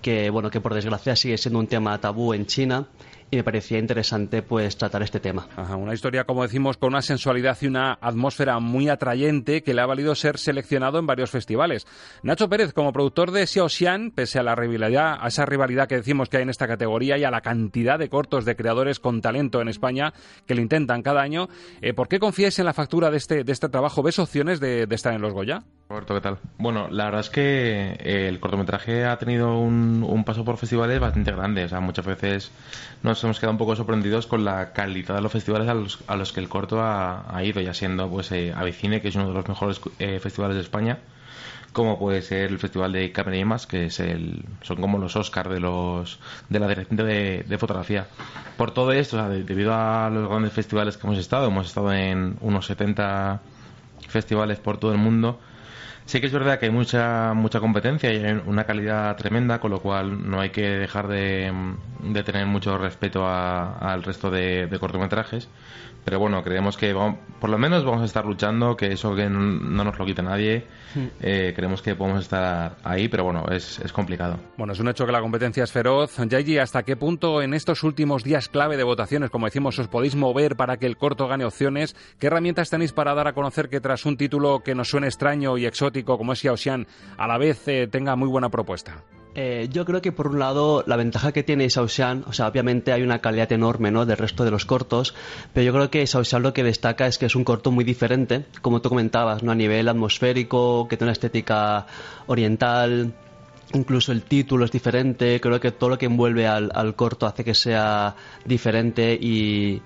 que, 0.00 0.30
bueno, 0.30 0.50
que 0.50 0.60
por 0.60 0.74
desgracia 0.74 1.14
sigue 1.14 1.38
siendo 1.38 1.58
un 1.58 1.66
tema 1.66 2.00
tabú 2.00 2.32
en 2.34 2.46
China 2.46 2.86
y 3.32 3.36
me 3.36 3.44
parecía 3.44 3.78
interesante 3.78 4.42
pues 4.42 4.76
tratar 4.76 5.02
este 5.02 5.18
tema. 5.18 5.48
Ajá, 5.56 5.76
una 5.76 5.94
historia, 5.94 6.24
como 6.24 6.42
decimos, 6.42 6.76
con 6.76 6.90
una 6.90 7.00
sensualidad 7.00 7.56
y 7.62 7.66
una 7.66 7.96
atmósfera 7.98 8.58
muy 8.58 8.90
atrayente 8.90 9.62
que 9.62 9.72
le 9.72 9.80
ha 9.80 9.86
valido 9.86 10.14
ser 10.14 10.36
seleccionado 10.36 10.98
en 10.98 11.06
varios 11.06 11.30
festivales. 11.30 11.86
Nacho 12.22 12.50
Pérez, 12.50 12.74
como 12.74 12.92
productor 12.92 13.30
de 13.30 13.46
Xiaoxian, 13.46 14.10
pese 14.10 14.38
a 14.38 14.42
la 14.42 14.54
rivalidad, 14.54 15.16
a 15.18 15.28
esa 15.28 15.46
rivalidad 15.46 15.88
que 15.88 15.96
decimos 15.96 16.28
que 16.28 16.36
hay 16.36 16.42
en 16.42 16.50
esta 16.50 16.68
categoría 16.68 17.16
y 17.16 17.24
a 17.24 17.30
la 17.30 17.40
cantidad 17.40 17.98
de 17.98 18.10
cortos 18.10 18.44
de 18.44 18.54
creadores 18.54 19.00
con 19.00 19.22
talento 19.22 19.62
en 19.62 19.68
España 19.68 20.12
que 20.46 20.54
lo 20.54 20.60
intentan 20.60 21.00
cada 21.00 21.22
año, 21.22 21.48
eh, 21.80 21.94
¿por 21.94 22.08
qué 22.08 22.18
confías 22.18 22.58
en 22.58 22.66
la 22.66 22.74
factura 22.74 23.10
de 23.10 23.16
este, 23.16 23.44
de 23.44 23.52
este 23.52 23.70
trabajo? 23.70 24.02
¿Ves 24.02 24.18
opciones 24.18 24.60
de, 24.60 24.86
de 24.86 24.94
estar 24.94 25.14
en 25.14 25.22
los 25.22 25.32
Goya? 25.32 25.62
Roberto, 25.88 26.14
¿qué 26.14 26.20
tal? 26.20 26.38
Bueno, 26.58 26.88
la 26.90 27.06
verdad 27.06 27.20
es 27.20 27.30
que 27.30 27.92
el 28.26 28.40
cortometraje 28.40 29.06
ha 29.06 29.16
tenido 29.18 29.58
un, 29.58 30.04
un 30.06 30.24
paso 30.24 30.44
por 30.44 30.58
festivales 30.58 31.00
bastante 31.00 31.32
grande. 31.32 31.64
O 31.64 31.68
sea, 31.68 31.80
muchas 31.80 32.06
veces 32.06 32.52
nos 33.02 33.21
hemos 33.24 33.38
quedado 33.38 33.52
un 33.52 33.58
poco 33.58 33.76
sorprendidos 33.76 34.26
con 34.26 34.44
la 34.44 34.72
calidad 34.72 35.14
de 35.14 35.20
los 35.20 35.32
festivales 35.32 35.68
a 35.68 35.74
los, 35.74 35.98
a 36.06 36.16
los 36.16 36.32
que 36.32 36.40
el 36.40 36.48
corto 36.48 36.80
ha, 36.80 37.42
ido, 37.44 37.60
ya 37.60 37.74
siendo 37.74 38.08
pues 38.08 38.32
eh, 38.32 38.54
que 38.80 39.08
es 39.08 39.14
uno 39.14 39.28
de 39.28 39.34
los 39.34 39.48
mejores 39.48 39.80
eh, 39.98 40.18
festivales 40.20 40.56
de 40.56 40.62
España, 40.62 40.98
como 41.72 41.98
puede 41.98 42.22
ser 42.22 42.50
el 42.50 42.58
Festival 42.58 42.92
de 42.92 43.12
Cámara 43.12 43.36
y 43.36 43.44
más, 43.44 43.66
que 43.66 43.86
es 43.86 44.00
el, 44.00 44.44
son 44.62 44.76
como 44.80 44.98
los 44.98 45.16
Oscars 45.16 45.50
de 45.50 45.60
los 45.60 46.18
de 46.48 46.58
la 46.58 46.68
dirección 46.68 46.96
de, 46.96 47.58
fotografía. 47.58 48.06
Por 48.56 48.72
todo 48.72 48.92
esto, 48.92 49.28
debido 49.28 49.74
a 49.74 50.10
los 50.10 50.28
grandes 50.28 50.52
festivales 50.52 50.96
que 50.96 51.06
hemos 51.06 51.18
estado, 51.18 51.46
hemos 51.46 51.66
estado 51.66 51.92
en 51.92 52.36
unos 52.40 52.66
70 52.66 53.40
festivales 54.08 54.58
por 54.58 54.78
todo 54.78 54.92
el 54.92 54.98
mundo, 54.98 55.40
Sí 56.12 56.20
que 56.20 56.26
es 56.26 56.32
verdad 56.34 56.58
que 56.58 56.66
hay 56.66 56.70
mucha 56.70 57.32
mucha 57.32 57.58
competencia 57.58 58.12
y 58.12 58.22
hay 58.22 58.42
una 58.44 58.64
calidad 58.66 59.16
tremenda, 59.16 59.60
con 59.60 59.70
lo 59.70 59.80
cual 59.80 60.28
no 60.30 60.40
hay 60.42 60.50
que 60.50 60.60
dejar 60.60 61.08
de, 61.08 61.50
de 62.00 62.22
tener 62.22 62.44
mucho 62.44 62.76
respeto 62.76 63.26
al 63.26 64.02
resto 64.02 64.30
de, 64.30 64.68
cortometrajes. 64.78 65.48
Pero 66.04 66.18
bueno, 66.18 66.42
creemos 66.42 66.76
que 66.76 66.92
vamos, 66.92 67.20
por 67.40 67.48
lo 67.48 67.58
menos 67.58 67.84
vamos 67.84 68.02
a 68.02 68.04
estar 68.04 68.24
luchando, 68.24 68.76
que 68.76 68.92
eso 68.92 69.14
que 69.14 69.28
no 69.28 69.84
nos 69.84 69.98
lo 69.98 70.04
quite 70.04 70.22
nadie. 70.22 70.66
Eh, 71.20 71.52
creemos 71.54 71.80
que 71.80 71.94
podemos 71.94 72.20
estar 72.20 72.76
ahí, 72.82 73.08
pero 73.08 73.24
bueno, 73.24 73.44
es, 73.50 73.78
es, 73.78 73.92
complicado. 73.92 74.38
Bueno, 74.56 74.72
es 74.72 74.80
un 74.80 74.88
hecho 74.88 75.06
que 75.06 75.12
la 75.12 75.20
competencia 75.20 75.64
es 75.64 75.72
feroz. 75.72 76.16
Yaiji, 76.18 76.58
¿hasta 76.58 76.82
qué 76.82 76.96
punto 76.96 77.40
en 77.40 77.54
estos 77.54 77.82
últimos 77.82 78.24
días 78.24 78.48
clave 78.48 78.76
de 78.76 78.84
votaciones, 78.84 79.30
como 79.30 79.46
decimos, 79.46 79.78
os 79.78 79.88
podéis 79.88 80.16
mover 80.16 80.56
para 80.56 80.76
que 80.76 80.86
el 80.86 80.96
corto 80.96 81.28
gane 81.28 81.44
opciones? 81.44 81.96
¿Qué 82.18 82.26
herramientas 82.26 82.70
tenéis 82.70 82.92
para 82.92 83.14
dar 83.14 83.28
a 83.28 83.32
conocer 83.32 83.68
que 83.68 83.80
tras 83.80 84.04
un 84.04 84.16
título 84.16 84.60
que 84.60 84.74
nos 84.74 84.88
suene 84.88 85.06
extraño 85.06 85.56
y 85.56 85.66
exótico 85.66 86.18
como 86.18 86.32
es 86.32 86.40
Xiaoxian, 86.40 86.86
a 87.16 87.26
la 87.26 87.38
vez 87.38 87.66
eh, 87.68 87.86
tenga 87.90 88.16
muy 88.16 88.28
buena 88.28 88.50
propuesta? 88.50 89.02
Eh, 89.34 89.68
yo 89.72 89.86
creo 89.86 90.02
que 90.02 90.12
por 90.12 90.28
un 90.28 90.38
lado 90.38 90.84
la 90.86 90.96
ventaja 90.96 91.32
que 91.32 91.42
tiene 91.42 91.70
Xiaoxian, 91.70 92.24
o 92.26 92.34
sea, 92.34 92.48
obviamente 92.48 92.92
hay 92.92 93.02
una 93.02 93.20
calidad 93.20 93.50
enorme 93.52 93.90
¿no? 93.90 94.04
del 94.04 94.18
resto 94.18 94.44
de 94.44 94.50
los 94.50 94.66
cortos, 94.66 95.14
pero 95.54 95.64
yo 95.64 95.72
creo 95.72 95.90
que 95.90 96.06
Xiaoxian 96.06 96.42
lo 96.42 96.52
que 96.52 96.62
destaca 96.62 97.06
es 97.06 97.16
que 97.16 97.26
es 97.26 97.34
un 97.34 97.44
corto 97.44 97.70
muy 97.70 97.84
diferente, 97.84 98.44
como 98.60 98.82
tú 98.82 98.90
comentabas, 98.90 99.42
¿no? 99.42 99.52
a 99.52 99.54
nivel 99.54 99.88
atmosférico, 99.88 100.86
que 100.86 100.98
tiene 100.98 101.08
una 101.08 101.12
estética 101.12 101.86
oriental, 102.26 103.14
incluso 103.72 104.12
el 104.12 104.22
título 104.22 104.66
es 104.66 104.70
diferente, 104.70 105.40
creo 105.40 105.60
que 105.60 105.70
todo 105.70 105.90
lo 105.90 105.98
que 105.98 106.06
envuelve 106.06 106.46
al, 106.46 106.94
corto 106.94 107.24
hace 107.26 107.42
que 107.42 107.54
sea 107.54 108.14
diferente 108.44 109.14
y, 109.14 109.80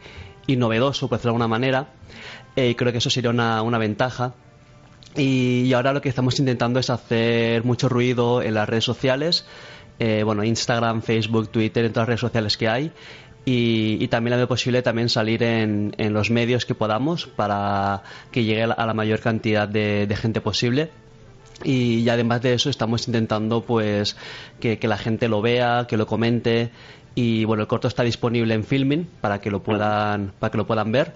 novedoso, 0.48 1.08
por 1.08 1.18
decirlo 1.18 1.32
de 1.32 1.34
alguna 1.34 1.48
manera, 1.48 1.86
eh, 2.56 2.70
y 2.70 2.74
creo 2.74 2.90
que 2.90 2.98
eso 2.98 3.10
sería 3.10 3.30
una 3.30 3.78
ventaja. 3.78 4.34
Y 5.16 5.72
ahora 5.72 5.92
lo 5.92 6.02
que 6.02 6.08
estamos 6.08 6.38
intentando 6.38 6.78
es 6.78 6.90
hacer 6.90 7.64
mucho 7.64 7.88
ruido 7.88 8.42
en 8.42 8.54
las 8.54 8.68
redes 8.68 8.84
sociales, 8.84 9.46
eh, 9.98 10.22
bueno, 10.24 10.44
Instagram, 10.44 11.00
Facebook, 11.00 11.48
Twitter, 11.48 11.84
en 11.86 11.92
todas 11.92 12.04
las 12.04 12.08
redes 12.08 12.20
sociales 12.20 12.56
que 12.56 12.68
hay. 12.68 12.92
Y, 13.48 14.08
también 14.08 14.38
la 14.38 14.46
posible 14.48 14.82
también 14.82 15.08
salir 15.08 15.44
en, 15.44 15.94
los 16.12 16.30
medios 16.30 16.66
que 16.66 16.74
podamos 16.74 17.26
para 17.26 18.02
que 18.32 18.42
llegue 18.42 18.64
a 18.64 18.86
la 18.86 18.92
mayor 18.92 19.20
cantidad 19.20 19.68
de, 19.68 20.16
gente 20.20 20.40
posible. 20.40 20.90
Y, 21.62 22.08
además 22.08 22.42
de 22.42 22.54
eso 22.54 22.68
estamos 22.68 23.06
intentando 23.06 23.62
pues 23.62 24.16
que, 24.60 24.78
que, 24.78 24.88
la 24.88 24.98
gente 24.98 25.28
lo 25.28 25.40
vea, 25.42 25.86
que 25.88 25.96
lo 25.96 26.06
comente 26.06 26.70
y 27.14 27.46
bueno 27.46 27.62
el 27.62 27.66
corto 27.66 27.88
está 27.88 28.02
disponible 28.02 28.52
en 28.52 28.62
Filming 28.62 29.08
para 29.22 29.40
que 29.40 29.50
lo 29.50 29.62
puedan 29.62 30.32
para 30.38 30.50
que 30.50 30.58
lo 30.58 30.66
puedan 30.66 30.92
ver 30.92 31.14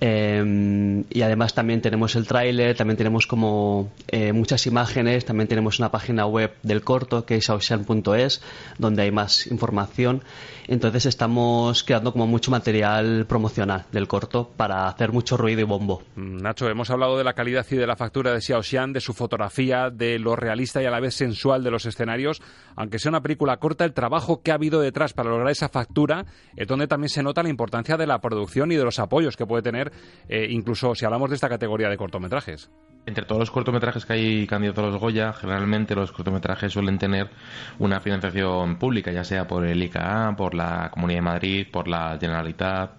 eh, 0.00 1.04
y 1.10 1.22
además 1.22 1.54
también 1.54 1.80
tenemos 1.80 2.14
el 2.16 2.26
tráiler, 2.26 2.76
también 2.76 2.96
tenemos 2.96 3.26
como 3.26 3.90
eh, 4.08 4.32
muchas 4.32 4.66
imágenes, 4.66 5.24
también 5.24 5.48
tenemos 5.48 5.78
una 5.78 5.90
página 5.90 6.26
web 6.26 6.54
del 6.62 6.82
corto 6.82 7.24
que 7.24 7.36
es 7.36 7.50
ausian.es 7.50 8.42
donde 8.78 9.02
hay 9.02 9.10
más 9.10 9.46
información. 9.48 10.22
Entonces 10.68 11.06
estamos 11.06 11.82
creando 11.82 12.12
como 12.12 12.26
mucho 12.26 12.50
material 12.50 13.24
promocional 13.26 13.86
del 13.90 14.06
corto 14.06 14.50
para 14.54 14.86
hacer 14.86 15.12
mucho 15.12 15.38
ruido 15.38 15.62
y 15.62 15.64
bombo. 15.64 16.02
Nacho, 16.14 16.68
hemos 16.68 16.90
hablado 16.90 17.16
de 17.16 17.24
la 17.24 17.32
calidad 17.32 17.66
y 17.70 17.76
de 17.76 17.86
la 17.86 17.96
factura 17.96 18.34
de 18.34 18.42
Xiaoxian, 18.42 18.92
de 18.92 19.00
su 19.00 19.14
fotografía, 19.14 19.88
de 19.88 20.18
lo 20.18 20.36
realista 20.36 20.82
y 20.82 20.86
a 20.86 20.90
la 20.90 21.00
vez 21.00 21.14
sensual 21.14 21.64
de 21.64 21.70
los 21.70 21.86
escenarios. 21.86 22.42
Aunque 22.76 22.98
sea 22.98 23.08
una 23.08 23.22
película 23.22 23.56
corta, 23.56 23.86
el 23.86 23.94
trabajo 23.94 24.42
que 24.42 24.50
ha 24.50 24.54
habido 24.54 24.80
detrás 24.80 25.14
para 25.14 25.30
lograr 25.30 25.50
esa 25.50 25.70
factura 25.70 26.26
es 26.54 26.68
donde 26.68 26.86
también 26.86 27.08
se 27.08 27.22
nota 27.22 27.42
la 27.42 27.48
importancia 27.48 27.96
de 27.96 28.06
la 28.06 28.20
producción 28.20 28.70
y 28.70 28.76
de 28.76 28.84
los 28.84 28.98
apoyos 28.98 29.38
que 29.38 29.46
puede 29.46 29.62
tener 29.62 29.87
eh, 30.28 30.46
incluso 30.50 30.94
si 30.94 31.04
hablamos 31.04 31.30
de 31.30 31.36
esta 31.36 31.48
categoría 31.48 31.88
de 31.88 31.96
cortometrajes. 31.96 32.70
Entre 33.06 33.24
todos 33.24 33.40
los 33.40 33.50
cortometrajes 33.50 34.04
que 34.04 34.12
hay 34.12 34.46
candidatos 34.46 34.84
a 34.84 34.88
los 34.88 35.00
Goya, 35.00 35.32
generalmente 35.32 35.94
los 35.94 36.12
cortometrajes 36.12 36.72
suelen 36.72 36.98
tener 36.98 37.30
una 37.78 38.00
financiación 38.00 38.76
pública, 38.76 39.10
ya 39.10 39.24
sea 39.24 39.46
por 39.46 39.64
el 39.64 39.82
ICA, 39.82 40.34
por 40.36 40.54
la 40.54 40.90
Comunidad 40.92 41.18
de 41.18 41.22
Madrid, 41.22 41.66
por 41.72 41.88
la 41.88 42.18
Generalitat. 42.20 42.90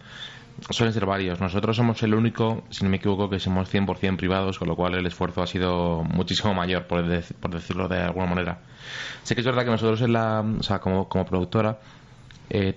Suelen 0.72 0.94
ser 0.94 1.06
varios. 1.06 1.40
Nosotros 1.40 1.76
somos 1.76 2.02
el 2.04 2.16
único, 2.16 2.64
si 2.70 2.84
no 2.84 2.90
me 2.90 2.98
equivoco, 2.98 3.30
que 3.30 3.40
somos 3.40 3.72
100% 3.72 4.18
privados, 4.18 4.58
con 4.58 4.68
lo 4.68 4.76
cual 4.76 4.96
el 4.96 5.06
esfuerzo 5.06 5.44
ha 5.44 5.48
sido 5.48 6.04
muchísimo 6.04 6.54
mayor, 6.54 6.88
por, 6.88 7.06
de, 7.06 7.24
por 7.40 7.52
decirlo 7.52 7.88
de 7.88 8.00
alguna 8.00 8.26
manera. 8.26 8.62
Sé 9.24 9.36
que 9.36 9.42
es 9.42 9.46
verdad 9.46 9.64
que 9.64 9.72
nosotros, 9.72 10.02
en 10.02 10.14
la, 10.14 10.44
como, 10.82 11.08
productora, 11.08 11.78
eh, 12.50 12.74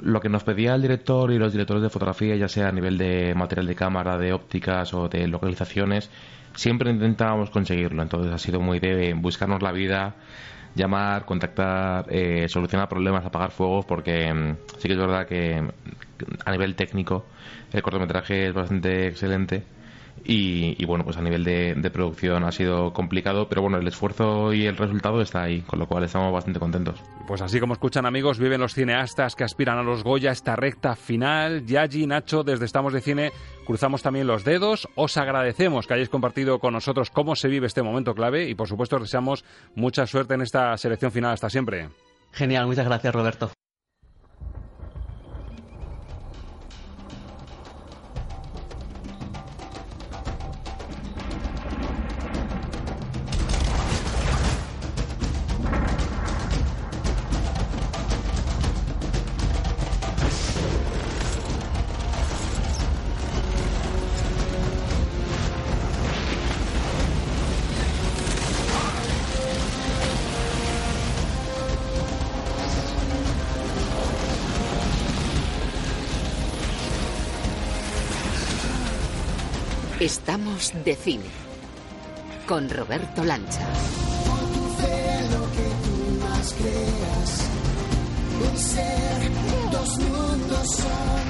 lo 0.00 0.20
que 0.20 0.28
nos 0.28 0.44
pedía 0.44 0.74
el 0.74 0.82
director 0.82 1.32
y 1.32 1.38
los 1.38 1.52
directores 1.52 1.82
de 1.82 1.90
fotografía, 1.90 2.36
ya 2.36 2.48
sea 2.48 2.68
a 2.68 2.72
nivel 2.72 2.98
de 2.98 3.34
material 3.34 3.66
de 3.66 3.74
cámara, 3.74 4.18
de 4.18 4.32
ópticas 4.32 4.92
o 4.94 5.08
de 5.08 5.26
localizaciones, 5.26 6.10
siempre 6.54 6.90
intentábamos 6.90 7.50
conseguirlo. 7.50 8.02
Entonces 8.02 8.32
ha 8.32 8.38
sido 8.38 8.60
muy 8.60 8.78
de 8.78 9.14
buscarnos 9.14 9.62
la 9.62 9.72
vida, 9.72 10.14
llamar, 10.74 11.24
contactar, 11.24 12.06
eh, 12.10 12.48
solucionar 12.48 12.88
problemas, 12.88 13.24
apagar 13.24 13.50
fuegos, 13.50 13.84
porque 13.86 14.32
mm, 14.32 14.56
sí 14.78 14.88
que 14.88 14.94
es 14.94 14.98
verdad 14.98 15.26
que 15.26 15.62
a 16.44 16.50
nivel 16.50 16.74
técnico 16.74 17.26
el 17.72 17.82
cortometraje 17.82 18.48
es 18.48 18.54
bastante 18.54 19.08
excelente 19.08 19.64
Y, 20.26 20.74
y 20.78 20.84
bueno, 20.86 21.04
pues 21.04 21.16
a 21.16 21.22
nivel 21.22 21.44
de, 21.44 21.74
de 21.76 21.90
producción 21.90 22.44
ha 22.44 22.52
sido 22.52 22.92
complicado, 22.92 23.48
pero 23.48 23.62
bueno, 23.62 23.78
el 23.78 23.86
esfuerzo 23.86 24.52
y 24.52 24.66
el 24.66 24.76
resultado 24.76 25.20
está 25.20 25.42
ahí, 25.42 25.62
con 25.62 25.78
lo 25.78 25.86
cual 25.86 26.04
estamos 26.04 26.32
bastante 26.32 26.58
contentos. 26.58 27.00
Pues 27.26 27.42
así 27.42 27.60
como 27.60 27.74
escuchan 27.74 28.06
amigos, 28.06 28.38
viven 28.38 28.60
los 28.60 28.74
cineastas 28.74 29.36
que 29.36 29.44
aspiran 29.44 29.78
a 29.78 29.82
los 29.82 30.02
Goya 30.02 30.32
esta 30.32 30.56
recta 30.56 30.96
final. 30.96 31.64
Yaji, 31.64 32.06
Nacho, 32.06 32.42
desde 32.42 32.64
Estamos 32.64 32.92
de 32.92 33.00
Cine 33.00 33.32
cruzamos 33.66 34.02
también 34.02 34.26
los 34.26 34.44
dedos. 34.44 34.88
Os 34.94 35.16
agradecemos 35.16 35.86
que 35.86 35.94
hayáis 35.94 36.08
compartido 36.08 36.58
con 36.58 36.72
nosotros 36.72 37.10
cómo 37.10 37.36
se 37.36 37.48
vive 37.48 37.66
este 37.66 37.82
momento 37.82 38.14
clave 38.14 38.48
y 38.48 38.54
por 38.54 38.68
supuesto 38.68 38.96
os 38.96 39.02
deseamos 39.02 39.44
mucha 39.74 40.06
suerte 40.06 40.34
en 40.34 40.42
esta 40.42 40.76
selección 40.76 41.12
final. 41.12 41.32
Hasta 41.32 41.50
siempre. 41.50 41.88
Genial, 42.32 42.66
muchas 42.66 42.86
gracias 42.86 43.14
Roberto. 43.14 43.65
Estamos 80.36 80.84
de 80.84 80.94
cine 80.94 81.24
con 82.46 82.68
Roberto 82.68 83.24
Lancha. 83.24 83.66
Creas. 86.58 87.48
Un 88.50 88.58
ser, 88.58 89.30
dos 89.72 89.98
mundos 89.98 90.76
son. 90.76 91.25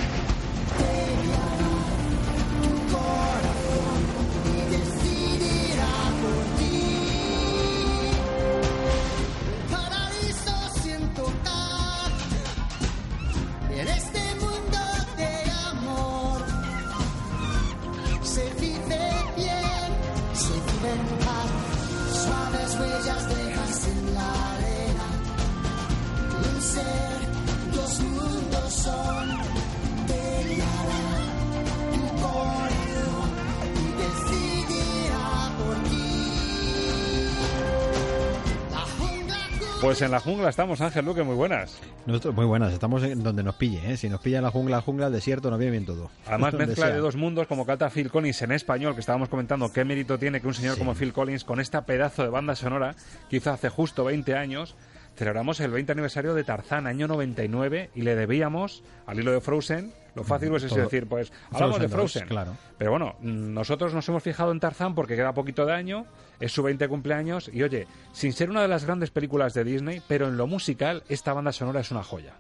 Pues 39.81 40.01
en 40.03 40.11
la 40.11 40.21
jungla 40.21 40.49
estamos, 40.49 40.81
Ángel 40.81 41.05
Luque, 41.05 41.23
muy 41.23 41.37
buenas. 41.37 41.79
Nosotros- 42.07 42.35
muy 42.35 42.47
buenas, 42.47 42.73
estamos 42.73 43.03
en 43.05 43.23
donde 43.23 43.43
nos 43.43 43.55
pille, 43.57 43.93
¿eh? 43.93 43.97
Si 43.97 44.09
nos 44.09 44.21
pilla 44.21 44.39
en 44.39 44.45
la 44.45 44.51
jungla, 44.51 44.77
la 44.77 44.83
jungla, 44.83 45.07
el 45.09 45.13
desierto, 45.13 45.51
nos 45.51 45.59
viene 45.59 45.73
bien 45.73 45.85
todo. 45.87 46.11
Además, 46.27 46.55
mezcla 46.55 46.87
sea. 46.87 46.95
de 46.95 47.01
dos 47.01 47.15
mundos, 47.15 47.47
como 47.47 47.67
canta 47.67 47.91
Phil 47.91 48.11
Collins 48.11 48.41
en 48.43 48.53
español, 48.53 48.95
que 48.95 49.01
estábamos 49.01 49.29
comentando 49.29 49.71
qué 49.73 49.85
mérito 49.85 50.19
tiene 50.19 50.41
que 50.41 50.47
un 50.49 50.55
señor 50.55 50.79
como 50.79 50.95
Phil 50.95 51.13
Collins, 51.13 51.45
con 51.45 51.61
esta 51.61 51.85
pedazo 51.85 52.23
de 52.23 52.31
banda 52.31 52.57
sonora 52.57 52.95
que 53.29 53.37
hizo 53.37 53.51
hace 53.53 53.69
justo 53.69 54.05
20 54.05 54.35
años, 54.35 54.75
celebramos 55.17 55.61
el 55.61 55.71
20 55.71 55.93
aniversario 55.93 56.35
de 56.35 56.45
Tarzán, 56.45 56.87
año 56.87 57.09
99, 57.09 57.91
y 57.95 58.03
le 58.03 58.15
debíamos 58.15 58.83
al 59.07 59.19
hilo 59.19 59.33
de 59.33 59.41
Frozen. 59.41 59.93
Lo 60.15 60.25
fácil 60.25 60.55
es 60.55 60.67
Todo. 60.67 60.81
decir, 60.81 61.07
pues 61.07 61.33
hablamos 61.51 61.79
de 61.79 61.89
Frozen 61.89 62.27
claro. 62.27 62.57
Pero 62.79 62.91
bueno, 62.91 63.17
nosotros 63.21 63.93
nos 63.93 64.09
hemos 64.09 64.23
fijado 64.23 64.53
en 64.53 64.61
Tarzán 64.61 64.95
porque 64.95 65.15
queda 65.17 65.35
poquito 65.35 65.67
de 65.67 65.75
año, 65.75 66.07
es 66.41 66.53
su 66.53 66.63
20 66.63 66.89
cumpleaños, 66.89 67.51
y 67.53 67.63
oye, 67.63 67.87
sin 68.13 68.33
ser 68.33 68.49
una 68.49 68.63
de 68.63 68.69
las 68.69 68.85
grandes 68.85 69.11
películas 69.11 69.53
de 69.53 69.65
Disney, 69.65 70.01
pero 70.07 70.29
en 70.29 70.37
lo 70.37 70.47
musical, 70.47 71.03
esta 71.09 71.33
banda 71.33 71.53
sonora 71.53 71.81
es 71.81 71.91
una 71.91 72.03
joya. 72.03 72.35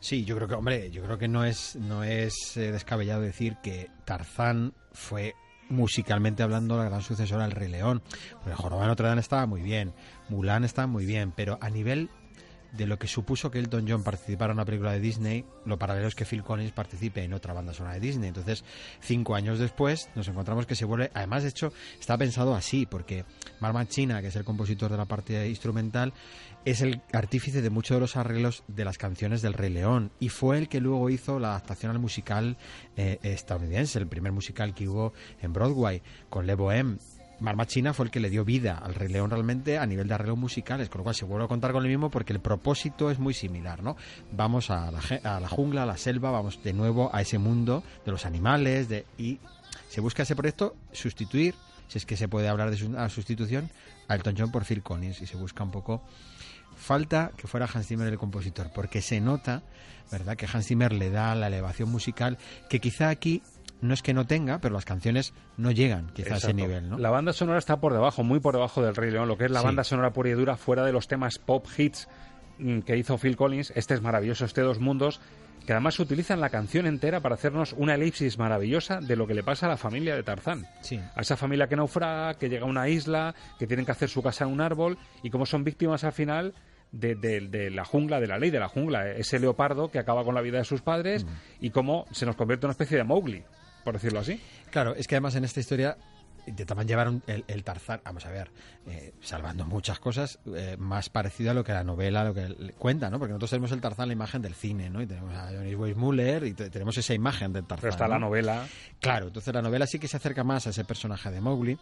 Sí, 0.00 0.24
yo 0.24 0.34
creo 0.36 0.48
que, 0.48 0.54
hombre, 0.54 0.90
yo 0.90 1.04
creo 1.04 1.18
que 1.18 1.28
no 1.28 1.44
es, 1.44 1.76
no 1.76 2.02
es 2.02 2.56
eh, 2.56 2.72
descabellado 2.72 3.20
decir 3.20 3.56
que 3.62 3.90
Tarzán 4.04 4.72
fue 4.92 5.34
musicalmente 5.70 6.42
hablando 6.42 6.76
la 6.76 6.84
gran 6.84 7.00
sucesora 7.00 7.44
del 7.44 7.52
Rey 7.52 7.68
León. 7.68 8.02
Porque 8.42 8.54
Jorobado 8.54 8.88
Notre 8.88 9.08
Dame 9.08 9.20
estaba 9.20 9.46
muy 9.46 9.62
bien, 9.62 9.94
Mulan 10.28 10.64
estaba 10.64 10.86
muy 10.86 11.06
bien, 11.06 11.32
pero 11.34 11.58
a 11.60 11.70
nivel 11.70 12.10
de 12.72 12.86
lo 12.86 12.98
que 12.98 13.06
supuso 13.06 13.50
que 13.50 13.58
Elton 13.58 13.86
John 13.88 14.02
participara 14.02 14.52
en 14.52 14.58
una 14.58 14.64
película 14.64 14.92
de 14.92 15.00
Disney, 15.00 15.44
lo 15.64 15.78
paralelo 15.78 16.08
es 16.08 16.14
que 16.14 16.24
Phil 16.24 16.42
Collins 16.42 16.72
participe 16.72 17.22
en 17.22 17.32
otra 17.32 17.52
banda 17.52 17.72
sonora 17.72 17.94
de 17.94 18.00
Disney. 18.00 18.28
Entonces, 18.28 18.64
cinco 19.00 19.34
años 19.34 19.58
después, 19.58 20.08
nos 20.14 20.28
encontramos 20.28 20.66
que 20.66 20.74
se 20.74 20.84
vuelve. 20.84 21.10
Además, 21.14 21.42
de 21.42 21.50
hecho, 21.50 21.72
está 21.98 22.16
pensado 22.16 22.54
así, 22.54 22.86
porque 22.86 23.24
Marman 23.60 23.88
China, 23.88 24.20
que 24.20 24.28
es 24.28 24.36
el 24.36 24.44
compositor 24.44 24.90
de 24.90 24.96
la 24.96 25.06
parte 25.06 25.48
instrumental, 25.48 26.12
es 26.64 26.82
el 26.82 27.00
artífice 27.12 27.62
de 27.62 27.70
muchos 27.70 27.96
de 27.96 28.00
los 28.00 28.16
arreglos 28.16 28.64
de 28.68 28.84
las 28.84 28.98
canciones 28.98 29.42
del 29.42 29.54
Rey 29.54 29.70
León 29.70 30.12
y 30.20 30.28
fue 30.28 30.58
el 30.58 30.68
que 30.68 30.80
luego 30.80 31.08
hizo 31.08 31.38
la 31.38 31.50
adaptación 31.50 31.92
al 31.92 31.98
musical 31.98 32.58
eh, 32.96 33.18
estadounidense, 33.22 33.98
el 33.98 34.06
primer 34.06 34.32
musical 34.32 34.74
que 34.74 34.88
hubo 34.88 35.12
en 35.40 35.52
Broadway 35.52 36.02
con 36.28 36.46
Le 36.46 36.56
Bohème. 36.56 36.98
Marma 37.40 37.66
China 37.66 37.94
fue 37.94 38.06
el 38.06 38.10
que 38.10 38.20
le 38.20 38.30
dio 38.30 38.44
vida 38.44 38.78
al 38.78 38.94
Rey 38.94 39.08
León 39.08 39.30
realmente 39.30 39.78
a 39.78 39.86
nivel 39.86 40.06
de 40.06 40.14
arreglos 40.14 40.38
musicales, 40.38 40.88
con 40.88 40.98
lo 40.98 41.04
cual 41.04 41.14
se 41.14 41.24
vuelve 41.24 41.46
a 41.46 41.48
contar 41.48 41.72
con 41.72 41.82
el 41.82 41.90
mismo 41.90 42.10
porque 42.10 42.32
el 42.32 42.40
propósito 42.40 43.10
es 43.10 43.18
muy 43.18 43.34
similar, 43.34 43.82
¿no? 43.82 43.96
Vamos 44.32 44.70
a 44.70 44.90
la, 44.90 45.00
a 45.24 45.40
la 45.40 45.48
jungla, 45.48 45.84
a 45.84 45.86
la 45.86 45.96
selva, 45.96 46.30
vamos 46.30 46.62
de 46.62 46.72
nuevo 46.72 47.10
a 47.14 47.22
ese 47.22 47.38
mundo 47.38 47.82
de 48.04 48.12
los 48.12 48.26
animales 48.26 48.88
de, 48.88 49.06
y 49.16 49.38
se 49.88 50.00
busca 50.00 50.22
ese 50.22 50.36
proyecto 50.36 50.76
sustituir, 50.92 51.54
si 51.88 51.98
es 51.98 52.06
que 52.06 52.16
se 52.16 52.28
puede 52.28 52.48
hablar 52.48 52.70
de 52.70 52.84
una 52.84 53.08
sustitución, 53.08 53.70
a 54.08 54.14
Elton 54.14 54.34
John 54.36 54.52
por 54.52 54.64
Phil 54.64 54.82
Collins 54.82 55.20
y 55.22 55.26
se 55.26 55.36
busca 55.36 55.64
un 55.64 55.70
poco 55.70 56.02
falta 56.76 57.32
que 57.36 57.46
fuera 57.46 57.68
Hans 57.72 57.86
Zimmer 57.86 58.08
el 58.08 58.18
compositor, 58.18 58.70
porque 58.74 59.02
se 59.02 59.20
nota, 59.20 59.62
¿verdad?, 60.10 60.36
que 60.36 60.46
Hans 60.52 60.66
Zimmer 60.66 60.92
le 60.92 61.10
da 61.10 61.34
la 61.34 61.48
elevación 61.48 61.90
musical 61.90 62.38
que 62.68 62.80
quizá 62.80 63.10
aquí 63.10 63.42
no 63.80 63.94
es 63.94 64.02
que 64.02 64.12
no 64.14 64.26
tenga, 64.26 64.58
pero 64.60 64.74
las 64.74 64.84
canciones 64.84 65.32
no 65.56 65.70
llegan 65.70 66.10
quizá 66.12 66.34
a 66.34 66.38
ese 66.38 66.54
nivel, 66.54 66.88
¿no? 66.90 66.98
La 66.98 67.10
banda 67.10 67.32
sonora 67.32 67.58
está 67.58 67.80
por 67.80 67.92
debajo, 67.92 68.22
muy 68.24 68.40
por 68.40 68.54
debajo 68.54 68.82
del 68.82 68.94
Rey 68.94 69.10
León, 69.10 69.28
lo 69.28 69.36
que 69.38 69.46
es 69.46 69.50
la 69.50 69.60
Sí. 69.60 69.66
banda 69.66 69.84
sonora 69.84 70.12
pura 70.12 70.28
y 70.30 70.32
dura 70.32 70.56
fuera 70.56 70.84
de 70.84 70.92
los 70.92 71.08
temas 71.08 71.38
pop 71.38 71.66
hits 71.76 72.08
mm, 72.58 72.80
que 72.80 72.96
hizo 72.96 73.16
Phil 73.18 73.36
Collins. 73.36 73.72
Este 73.74 73.94
es 73.94 74.02
maravilloso, 74.02 74.44
este 74.44 74.60
Dos 74.60 74.80
Mundos, 74.80 75.20
que 75.66 75.72
además 75.72 75.98
utilizan 76.00 76.40
la 76.40 76.48
canción 76.50 76.86
entera 76.86 77.20
para 77.20 77.34
hacernos 77.36 77.74
una 77.74 77.94
elipsis 77.94 78.38
maravillosa 78.38 79.00
de 79.00 79.16
lo 79.16 79.26
que 79.26 79.34
le 79.34 79.42
pasa 79.42 79.66
a 79.66 79.68
la 79.70 79.76
familia 79.76 80.14
de 80.16 80.22
Tarzán. 80.22 80.66
Sí. 80.82 81.00
A 81.14 81.20
esa 81.20 81.36
familia 81.36 81.68
que 81.68 81.76
naufraga, 81.76 82.34
que 82.34 82.48
llega 82.48 82.64
a 82.64 82.68
una 82.68 82.88
isla, 82.88 83.34
que 83.58 83.66
tienen 83.66 83.86
que 83.86 83.92
hacer 83.92 84.08
su 84.08 84.22
casa 84.22 84.44
en 84.44 84.50
un 84.50 84.60
árbol 84.60 84.98
y 85.22 85.30
cómo 85.30 85.46
son 85.46 85.64
víctimas 85.64 86.04
al 86.04 86.12
final 86.12 86.54
de, 86.92 87.14
de- 87.14 87.40
de 87.48 87.70
la 87.70 87.84
jungla, 87.84 88.20
de 88.20 88.26
la 88.26 88.38
ley 88.38 88.50
de 88.50 88.58
la 88.58 88.68
jungla, 88.68 89.10
ese 89.10 89.38
leopardo 89.38 89.90
que 89.90 89.98
acaba 89.98 90.24
con 90.24 90.34
la 90.34 90.40
vida 90.40 90.58
de 90.58 90.64
sus 90.64 90.80
padres 90.82 91.24
y 91.60 91.70
cómo 91.70 92.06
se 92.10 92.26
nos 92.26 92.36
convierte 92.36 92.66
en 92.66 92.68
una 92.68 92.72
especie 92.72 92.96
de 92.96 93.04
Mowgli, 93.04 93.44
por 93.84 93.94
decirlo 93.94 94.20
así. 94.20 94.40
Claro, 94.70 94.94
es 94.94 95.06
que 95.06 95.16
además 95.16 95.34
en 95.36 95.44
esta 95.44 95.60
historia 95.60 95.96
intentaban 96.46 96.88
llevar 96.88 97.08
un- 97.08 97.22
el, 97.26 97.44
el 97.48 97.62
Tarzán, 97.62 98.00
vamos 98.04 98.24
a 98.26 98.30
ver, 98.30 98.50
eh, 98.86 99.12
salvando 99.20 99.66
muchas 99.66 100.00
cosas, 100.00 100.38
eh, 100.56 100.76
más 100.78 101.08
parecido 101.10 101.50
a 101.50 101.54
lo 101.54 101.62
que 101.62 101.72
la 101.72 101.84
novela, 101.84 102.24
lo 102.24 102.32
que 102.34 102.48
le 102.48 102.72
cuenta, 102.72 103.10
¿no? 103.10 103.18
Porque 103.18 103.32
nosotros 103.32 103.50
tenemos 103.50 103.72
el 103.72 103.80
Tarzán, 103.80 104.08
la 104.08 104.14
imagen 104.14 104.40
del 104.42 104.54
cine, 104.54 104.88
¿no? 104.90 105.02
Y 105.02 105.06
tenemos 105.06 105.34
a 105.34 105.48
Johnny 105.52 105.74
Weissmuller 105.74 106.44
y 106.44 106.54
te- 106.54 106.70
tenemos 106.70 106.96
esa 106.96 107.12
imagen 107.14 107.52
del 107.52 107.64
Tarzán. 107.64 107.82
Pero 107.82 107.90
está 107.92 108.08
la 108.08 108.18
¿no? 108.18 108.26
novela. 108.26 108.66
Claro, 109.00 109.26
entonces 109.28 109.52
la 109.54 109.62
novela 109.62 109.86
sí 109.86 109.98
que 109.98 110.08
se 110.08 110.16
acerca 110.16 110.42
más 110.42 110.66
a 110.66 110.70
ese 110.70 110.84
personaje 110.84 111.30
de 111.30 111.40
Mowgli. 111.40 111.78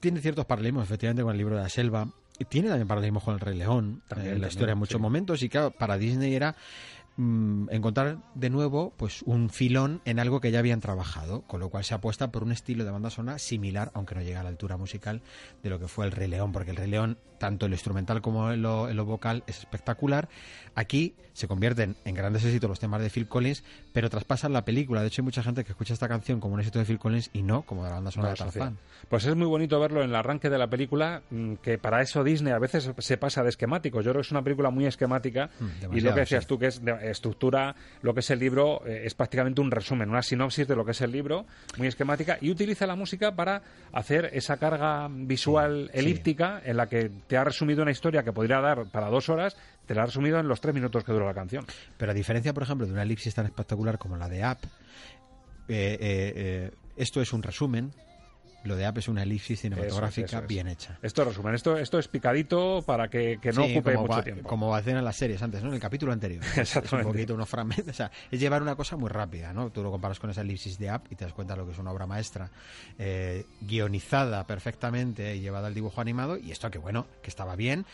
Tiene 0.00 0.20
ciertos 0.20 0.44
paralelismos, 0.46 0.84
efectivamente, 0.84 1.22
con 1.22 1.30
el 1.32 1.38
libro 1.38 1.56
de 1.56 1.62
la 1.62 1.68
selva. 1.68 2.08
Y 2.38 2.44
tiene 2.46 2.68
también 2.68 2.88
paralelismos 2.88 3.22
con 3.22 3.34
el 3.34 3.40
Rey 3.40 3.56
León, 3.56 4.02
También, 4.08 4.32
eh, 4.32 4.34
en 4.34 4.40
la 4.40 4.46
también, 4.46 4.48
historia 4.48 4.72
en 4.72 4.78
muchos 4.78 4.98
sí. 4.98 5.02
momentos. 5.02 5.42
Y 5.44 5.48
claro, 5.48 5.70
para 5.70 5.96
Disney 5.96 6.34
era 6.34 6.56
mm, 7.16 7.68
encontrar 7.70 8.18
de 8.34 8.50
nuevo 8.50 8.92
pues 8.96 9.22
un 9.22 9.50
filón 9.50 10.00
en 10.04 10.18
algo 10.18 10.40
que 10.40 10.50
ya 10.50 10.58
habían 10.58 10.80
trabajado, 10.80 11.42
con 11.42 11.60
lo 11.60 11.68
cual 11.68 11.84
se 11.84 11.94
apuesta 11.94 12.30
por 12.32 12.42
un 12.42 12.52
estilo 12.52 12.84
de 12.84 12.90
banda 12.90 13.10
sonora 13.10 13.38
similar, 13.38 13.90
aunque 13.94 14.14
no 14.14 14.22
llega 14.22 14.40
a 14.40 14.42
la 14.42 14.48
altura 14.48 14.76
musical 14.76 15.22
de 15.62 15.70
lo 15.70 15.78
que 15.78 15.88
fue 15.88 16.04
el 16.06 16.12
Rey 16.12 16.28
León, 16.28 16.52
porque 16.52 16.70
el 16.70 16.76
Rey 16.76 16.88
León, 16.90 17.18
tanto 17.38 17.66
en 17.66 17.70
lo 17.70 17.74
instrumental 17.74 18.22
como 18.22 18.52
en 18.52 18.62
lo, 18.62 19.04
vocal, 19.04 19.42
es 19.46 19.58
espectacular. 19.58 20.28
Aquí 20.74 21.14
se 21.32 21.48
convierten 21.48 21.96
en 22.04 22.14
grandes 22.14 22.44
éxitos 22.44 22.68
los 22.68 22.78
temas 22.78 23.00
de 23.02 23.10
Phil 23.10 23.26
Collins, 23.26 23.64
pero 23.92 24.08
traspasan 24.10 24.52
la 24.52 24.64
película. 24.64 25.00
De 25.00 25.08
hecho, 25.08 25.22
hay 25.22 25.24
mucha 25.24 25.42
gente 25.42 25.64
que 25.64 25.72
escucha 25.72 25.92
esta 25.94 26.06
canción 26.08 26.40
como 26.40 26.54
un 26.54 26.60
éxito 26.60 26.78
de 26.78 26.84
Phil 26.84 26.98
Collins 26.98 27.30
y 27.32 27.42
no 27.42 27.62
como 27.62 27.82
de 27.84 27.88
la 27.90 27.96
banda 27.96 28.10
sonora 28.10 28.34
de 28.34 28.38
No, 28.38 28.44
Tarzán. 28.44 28.74
Sofía. 28.74 29.06
Pues 29.08 29.24
es 29.24 29.34
muy 29.34 29.46
bonito 29.46 29.80
verlo 29.80 30.02
en 30.02 30.10
el 30.10 30.14
arranque 30.14 30.50
de 30.50 30.58
la 30.58 30.68
película, 30.68 31.22
mm, 31.30 31.54
que 31.54 31.78
para 31.78 32.00
eso 32.02 32.22
Disney 32.22 32.52
a 32.52 32.58
veces 32.58 32.90
se 32.98 33.16
pasa 33.16 33.42
de 33.42 33.48
esquemáticos. 33.48 34.04
Yo 34.04 34.12
creo 34.12 34.22
que 34.22 34.26
es 34.26 34.30
una 34.30 34.42
película 34.42 34.70
muy 34.70 34.86
esquemática 34.86 35.50
y 35.92 36.00
lo 36.00 36.14
que 36.14 36.20
decías 36.20 36.44
sí. 36.44 36.48
tú, 36.48 36.58
que 36.58 36.66
es 36.66 36.84
de- 36.84 36.92
estructura 37.04 37.74
lo 38.02 38.14
que 38.14 38.20
es 38.20 38.30
el 38.30 38.38
libro, 38.38 38.82
eh, 38.86 39.02
es 39.04 39.14
prácticamente 39.14 39.60
un 39.60 39.70
resumen, 39.70 40.10
una 40.10 40.22
sinopsis 40.22 40.66
de 40.66 40.76
lo 40.76 40.84
que 40.84 40.92
es 40.92 41.00
el 41.00 41.12
libro, 41.12 41.46
muy 41.78 41.86
esquemática, 41.86 42.38
y 42.40 42.50
utiliza 42.50 42.86
la 42.86 42.96
música 42.96 43.34
para 43.34 43.62
hacer 43.92 44.30
esa 44.32 44.56
carga 44.56 45.08
visual 45.10 45.90
elíptica 45.92 46.60
en 46.64 46.76
la 46.76 46.88
que 46.88 47.10
te 47.26 47.36
ha 47.36 47.44
resumido 47.44 47.82
una 47.82 47.90
historia 47.90 48.22
que 48.22 48.32
podría 48.32 48.60
dar 48.60 48.86
para 48.86 49.08
dos 49.08 49.28
horas, 49.28 49.56
te 49.86 49.94
la 49.94 50.02
ha 50.02 50.06
resumido 50.06 50.38
en 50.38 50.48
los 50.48 50.60
tres 50.60 50.74
minutos 50.74 51.04
que 51.04 51.12
dura 51.12 51.26
la 51.26 51.34
canción. 51.34 51.66
Pero 51.96 52.12
a 52.12 52.14
diferencia, 52.14 52.52
por 52.52 52.62
ejemplo, 52.62 52.86
de 52.86 52.92
una 52.92 53.02
elipsis 53.02 53.34
tan 53.34 53.46
espectacular 53.46 53.98
como 53.98 54.16
la 54.16 54.28
de 54.28 54.42
App, 54.42 54.64
eh, 55.68 55.96
eh, 56.00 56.32
eh, 56.36 56.70
esto 56.96 57.20
es 57.20 57.32
un 57.32 57.42
resumen. 57.42 57.92
Lo 58.64 58.76
de 58.76 58.86
App 58.86 58.98
es 58.98 59.08
una 59.08 59.22
elipsis 59.24 59.60
cinematográfica 59.60 60.26
Eso 60.26 60.26
es, 60.26 60.32
eso 60.32 60.42
es. 60.42 60.48
bien 60.48 60.68
hecha. 60.68 60.98
Esto 61.02 61.22
es 61.22 61.28
resumen, 61.28 61.54
esto, 61.54 61.76
esto 61.76 61.98
es 61.98 62.08
picadito 62.08 62.82
para 62.86 63.08
que, 63.08 63.38
que 63.42 63.52
no 63.52 63.64
Sí, 63.66 63.72
ocupe 63.72 63.96
mucho 63.96 64.12
va- 64.12 64.22
tiempo. 64.22 64.48
Como 64.48 64.74
hacían 64.74 64.96
en 64.98 65.04
las 65.04 65.16
series 65.16 65.42
antes, 65.42 65.62
¿no? 65.62 65.68
En 65.68 65.74
el 65.74 65.80
capítulo 65.80 66.12
anterior. 66.12 66.42
Es 66.52 66.58
Exactamente. 66.58 67.06
un 67.08 67.12
poquito 67.14 67.34
unos 67.34 67.48
fragmentos. 67.48 67.88
O 67.88 67.92
sea, 67.92 68.10
es 68.30 68.38
llevar 68.40 68.62
una 68.62 68.76
cosa 68.76 68.96
muy 68.96 69.08
rápida, 69.10 69.52
¿no? 69.52 69.70
Tú 69.70 69.82
lo 69.82 69.90
comparas 69.90 70.18
con 70.20 70.30
esa 70.30 70.42
elipsis 70.42 70.78
de 70.78 70.90
App 70.90 71.06
y 71.10 71.16
te 71.16 71.24
das 71.24 71.32
cuenta 71.34 71.54
de 71.54 71.60
lo 71.60 71.66
que 71.66 71.72
es 71.72 71.78
una 71.78 71.90
obra 71.90 72.06
maestra 72.06 72.50
eh, 72.98 73.46
guionizada 73.60 74.46
perfectamente 74.46 75.34
y 75.36 75.40
llevada 75.40 75.66
al 75.68 75.74
dibujo 75.74 76.00
animado. 76.00 76.36
Y 76.38 76.50
esto 76.52 76.70
que, 76.70 76.78
bueno, 76.78 77.06
que 77.22 77.30
estaba 77.30 77.56
bien, 77.56 77.84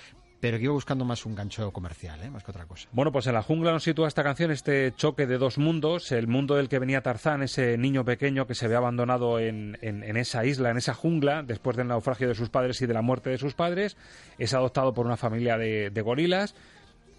pero 0.41 0.57
que 0.59 0.65
iba 0.65 0.73
buscando 0.73 1.05
más 1.05 1.27
un 1.27 1.35
gancho 1.35 1.73
comercial, 1.73 2.23
¿eh? 2.23 2.31
Más 2.31 2.45
que 2.45 2.51
otra 2.53 2.65
cosa. 2.67 2.89
Bueno, 2.93 3.11
pues 3.11 3.27
en 3.27 3.35
la 3.35 3.43
jungla 3.43 3.73
nos 3.73 3.83
sitúa 3.83 4.07
esta 4.07 4.23
canción, 4.23 4.51
este 4.53 4.93
choque 4.95 5.27
de 5.27 5.37
dos 5.39 5.59
mundos, 5.59 6.13
el 6.13 6.29
mundo 6.29 6.55
del 6.55 6.69
que 6.69 6.79
venía 6.79 7.03
Tarzán, 7.03 7.43
ese 7.43 7.77
niño 7.77 8.05
pequeño 8.05 8.47
que 8.47 8.55
se 8.55 8.69
ve 8.69 8.77
abandonado 8.77 9.41
en, 9.41 9.79
en- 9.83 10.05
en 10.05 10.17
esa 10.17 10.45
isla, 10.45 10.71
en 10.71 10.77
esa 10.77 10.95
jungla, 10.95 11.43
después 11.43 11.77
del 11.77 11.89
naufragio 11.89 12.29
de 12.29 12.35
sus 12.37 12.51
padres 12.51 12.81
y 12.83 12.87
de 12.87 12.95
la 12.95 13.03
muerte 13.03 13.31
de 13.31 13.39
sus 13.39 13.55
padres, 13.55 13.97
es 14.39 14.55
adoptado 14.55 14.95
por 14.95 15.07
una 15.07 15.17
familia 15.17 15.59
de, 15.59 15.91
de 15.91 16.03
gorilas, 16.03 16.55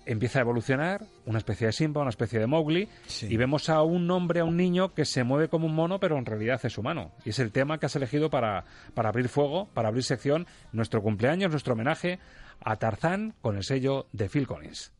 empieza 0.05 0.39
a 0.39 0.41
evolucionar, 0.41 1.01
una 1.25 1.37
especie 1.37 1.67
de 1.67 1.73
Simba, 1.73 2.01
una 2.01 2.09
especie 2.09 2.39
de 2.39 2.47
Mowgli, 2.47 2.87
y 3.29 3.37
vemos 3.37 3.69
a 3.69 3.83
un 3.83 4.09
hombre, 4.09 4.39
a 4.39 4.43
un 4.45 4.57
niño 4.57 4.93
que 4.95 5.05
se 5.05 5.23
mueve 5.23 5.49
como 5.49 5.67
un 5.67 5.75
mono, 5.75 5.99
pero 5.99 6.17
en 6.17 6.25
realidad 6.25 6.59
es 6.63 6.77
humano. 6.79 7.11
Y 7.25 7.29
es 7.29 7.37
el 7.39 7.51
tema 7.51 7.77
que 7.79 7.85
has 7.85 7.95
elegido 7.95 8.29
para, 8.31 8.63
para 8.95 9.09
abrir 9.09 9.27
fuego, 9.29 9.67
para 9.73 9.89
abrir 9.89 10.03
sección, 10.03 10.47
nuestro 10.71 11.03
cumpleaños, 11.03 11.51
nuestro 11.51 11.73
homenaje 11.73 12.17
a 12.61 12.75
Tarzán 12.77 13.33
con 13.41 13.57
el 13.57 13.63
sello 13.63 14.07
de 14.11 14.29
Phil 14.29 14.47
Collins. 14.47 14.91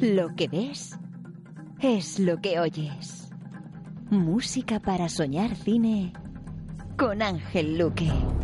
Lo 0.00 0.34
que 0.36 0.48
ves 0.48 0.98
es 1.80 2.18
lo 2.18 2.40
que 2.40 2.60
oyes. 2.60 3.30
Música 4.10 4.78
para 4.78 5.08
soñar 5.08 5.54
cine 5.56 6.12
con 6.96 7.22
Ángel 7.22 7.78
Luque. 7.78 8.43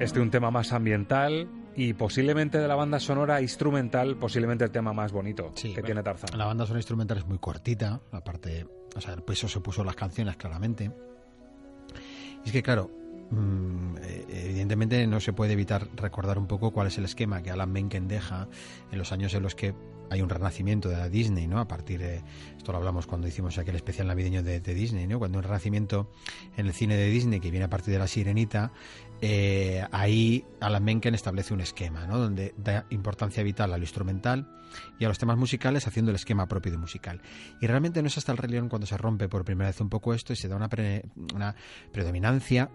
Este 0.00 0.18
un 0.18 0.30
tema 0.30 0.50
más 0.50 0.72
ambiental 0.72 1.46
y 1.76 1.92
posiblemente 1.92 2.56
de 2.56 2.66
la 2.66 2.74
banda 2.74 2.98
sonora 2.98 3.42
instrumental, 3.42 4.16
posiblemente 4.16 4.64
el 4.64 4.70
tema 4.70 4.94
más 4.94 5.12
bonito 5.12 5.52
que 5.54 5.82
tiene 5.82 6.02
Tarzán. 6.02 6.38
La 6.38 6.46
banda 6.46 6.64
sonora 6.64 6.78
instrumental 6.78 7.18
es 7.18 7.26
muy 7.26 7.36
cortita, 7.36 8.00
aparte, 8.10 8.66
o 8.96 9.00
sea, 9.02 9.12
el 9.12 9.22
peso 9.22 9.46
se 9.46 9.60
puso 9.60 9.82
en 9.82 9.88
las 9.88 9.96
canciones 9.96 10.38
claramente. 10.38 10.90
Y 12.42 12.46
es 12.46 12.52
que, 12.52 12.62
claro, 12.62 12.90
mm, 13.30 13.96
eh, 13.98 14.24
evidentemente 14.46 15.06
no 15.06 15.20
se 15.20 15.34
puede 15.34 15.52
evitar 15.52 15.86
recordar 15.94 16.38
un 16.38 16.46
poco 16.46 16.70
cuál 16.70 16.86
es 16.86 16.96
el 16.96 17.04
esquema 17.04 17.42
que 17.42 17.50
Alan 17.50 17.70
Menken 17.70 18.08
deja 18.08 18.48
en 18.90 18.96
los 18.96 19.12
años 19.12 19.34
en 19.34 19.42
los 19.42 19.54
que 19.54 19.74
hay 20.10 20.22
un 20.22 20.28
renacimiento 20.28 20.88
de 20.88 20.96
la 20.96 21.08
Disney, 21.08 21.46
¿no? 21.46 21.60
A 21.60 21.68
partir 21.68 22.00
de, 22.00 22.22
esto 22.56 22.72
lo 22.72 22.78
hablamos 22.78 23.06
cuando 23.06 23.28
hicimos 23.28 23.56
aquel 23.58 23.76
especial 23.76 24.08
navideño 24.08 24.42
de, 24.42 24.60
Disney, 24.60 25.06
¿no? 25.06 25.18
Cuando 25.18 25.38
un 25.38 25.44
renacimiento 25.44 26.10
en 26.56 26.66
el 26.66 26.72
cine 26.74 26.96
de 26.96 27.08
Disney 27.08 27.40
que 27.40 27.50
viene 27.50 27.64
a 27.64 27.70
partir 27.70 27.92
de 27.92 27.98
La 27.98 28.06
Sirenita, 28.06 28.72
eh, 29.20 29.84
ahí 29.92 30.44
Alan 30.60 30.84
Menken 30.84 31.14
establece 31.14 31.54
un 31.54 31.60
esquema, 31.60 32.06
¿no? 32.06 32.18
Donde 32.18 32.54
da 32.56 32.86
importancia 32.90 33.42
vital 33.42 33.72
a 33.72 33.78
lo 33.78 33.84
instrumental 33.84 34.48
y 34.98 35.04
a 35.04 35.08
los 35.08 35.18
temas 35.18 35.36
musicales 35.36 35.86
haciendo 35.86 36.10
el 36.10 36.16
esquema 36.16 36.46
propio 36.46 36.72
de 36.72 36.78
musical. 36.78 37.22
Y 37.60 37.66
realmente 37.66 38.02
no 38.02 38.08
es 38.08 38.18
hasta 38.18 38.32
el 38.32 38.38
Rey 38.38 38.50
cuando 38.68 38.86
se 38.86 38.96
rompe 38.96 39.28
por 39.28 39.44
primera 39.44 39.70
vez 39.70 39.80
un 39.80 39.88
poco 39.88 40.12
esto 40.12 40.32
y 40.32 40.36
se 40.36 40.48
da 40.48 40.56
una, 40.56 40.68
pre- 40.68 41.04
una 41.34 41.54
predominancia 41.92 42.70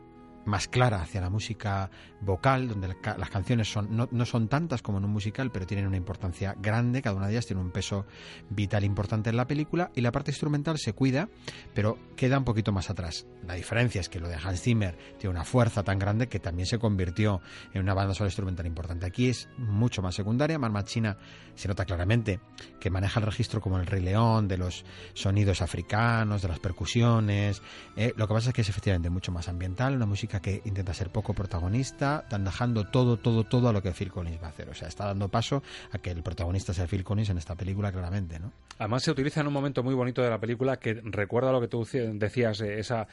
más 0.46 0.68
clara 0.68 1.02
hacia 1.02 1.22
la 1.22 1.30
música 1.30 1.90
vocal, 2.22 2.68
donde 2.68 2.96
las 3.04 3.30
canciones 3.30 3.72
son, 3.72 3.96
no, 3.96 4.08
no 4.12 4.26
son 4.26 4.48
tantas 4.48 4.82
como 4.82 4.98
en 4.98 5.06
un 5.06 5.12
musical, 5.12 5.52
pero 5.52 5.66
tienen 5.66 5.88
una 5.88 5.98
importancia 5.98 6.56
grande, 6.60 7.02
cada 7.02 7.16
una 7.16 7.28
de 7.28 7.34
ellas 7.34 7.46
tiene 7.46 7.62
un 7.62 7.72
peso 7.72 8.06
vital 8.50 8.84
importante 8.84 9.30
en 9.30 9.38
la 9.38 9.48
película, 9.48 9.92
y 9.96 10.02
la 10.02 10.12
parte 10.12 10.32
instrumental 10.32 10.78
se 10.78 10.94
cuida, 10.94 11.30
pero 11.74 11.98
queda 12.16 12.38
un 12.38 12.46
poquito 12.46 12.72
más 12.72 12.90
atrás. 12.90 13.28
La 13.46 13.56
diferencia 13.56 14.02
es 14.02 14.10
que 14.10 14.20
lo 14.20 14.28
de 14.28 14.36
Hans 14.36 14.62
Zimmer 14.62 14.98
tiene 15.18 15.32
una 15.32 15.44
fuerza 15.44 15.84
tan 15.84 16.00
grande 16.00 16.28
que 16.28 16.40
también 16.40 16.66
se 16.66 16.80
convirtió 16.80 17.42
en 17.74 17.82
una 17.82 17.94
banda 17.94 18.14
sonora 18.14 18.30
instrumental 18.30 18.66
importante. 18.66 19.06
Aquí 19.06 19.30
es 19.30 19.50
mucho 19.58 20.02
más 20.02 20.16
secundaria, 20.16 20.58
Mar 20.58 20.72
Machina 20.72 21.18
se 21.56 21.68
nota 21.68 21.86
claramente 21.86 22.40
que 22.80 22.90
maneja 22.90 23.20
el 23.20 23.26
registro 23.26 23.62
como 23.62 23.80
el 23.80 23.86
Rey 23.86 24.02
León, 24.02 24.48
de 24.48 24.58
los 24.58 24.86
sonidos 25.14 25.62
africanos, 25.62 26.42
de 26.42 26.48
las 26.48 26.60
percusiones. 26.60 27.62
eh, 27.96 28.14
lo 28.18 28.28
que 28.28 28.34
pasa 28.34 28.50
es 28.50 28.56
que 28.56 28.62
es 28.62 28.70
efectivamente 28.70 29.10
mucho 29.10 29.32
más 29.32 29.48
ambiental, 29.48 29.96
una 29.96 30.06
música 30.06 30.35
que 30.42 30.62
intenta 30.66 30.94
ser 30.94 31.10
poco 31.10 31.34
protagonista, 31.34 32.22
están 32.24 32.46
dejando 32.46 32.86
todo, 32.86 33.18
todo, 33.18 33.44
todo 33.44 33.70
a 33.70 33.74
lo 33.74 33.82
que 33.82 33.92
Phil 33.92 34.12
Collins 34.12 34.42
va 34.42 34.48
a 34.48 34.50
hacer. 34.50 34.70
O 34.70 34.74
sea, 34.74 34.88
está 34.88 35.06
dando 35.06 35.30
paso 35.30 35.64
a 35.92 35.98
que 36.00 36.12
el 36.12 36.24
protagonista 36.24 36.74
sea 36.74 36.88
Phil 36.88 37.04
Collins 37.04 37.30
en 37.30 37.38
esta 37.38 37.56
película, 37.56 37.92
claramente, 37.92 38.40
¿no? 38.40 38.52
Además 38.78 39.04
se 39.04 39.12
utiliza 39.12 39.42
en 39.42 39.48
un 39.48 39.54
momento 39.54 39.84
muy 39.84 39.94
bonito 39.94 40.22
de 40.22 40.30
la 40.30 40.40
película 40.40 40.78
que 40.78 40.94
recuerda 41.04 41.52
lo 41.52 41.62
que 41.62 41.68
tú 41.68 41.88
decías, 42.14 42.62
eh, 42.62 42.80
esa, 42.80 43.08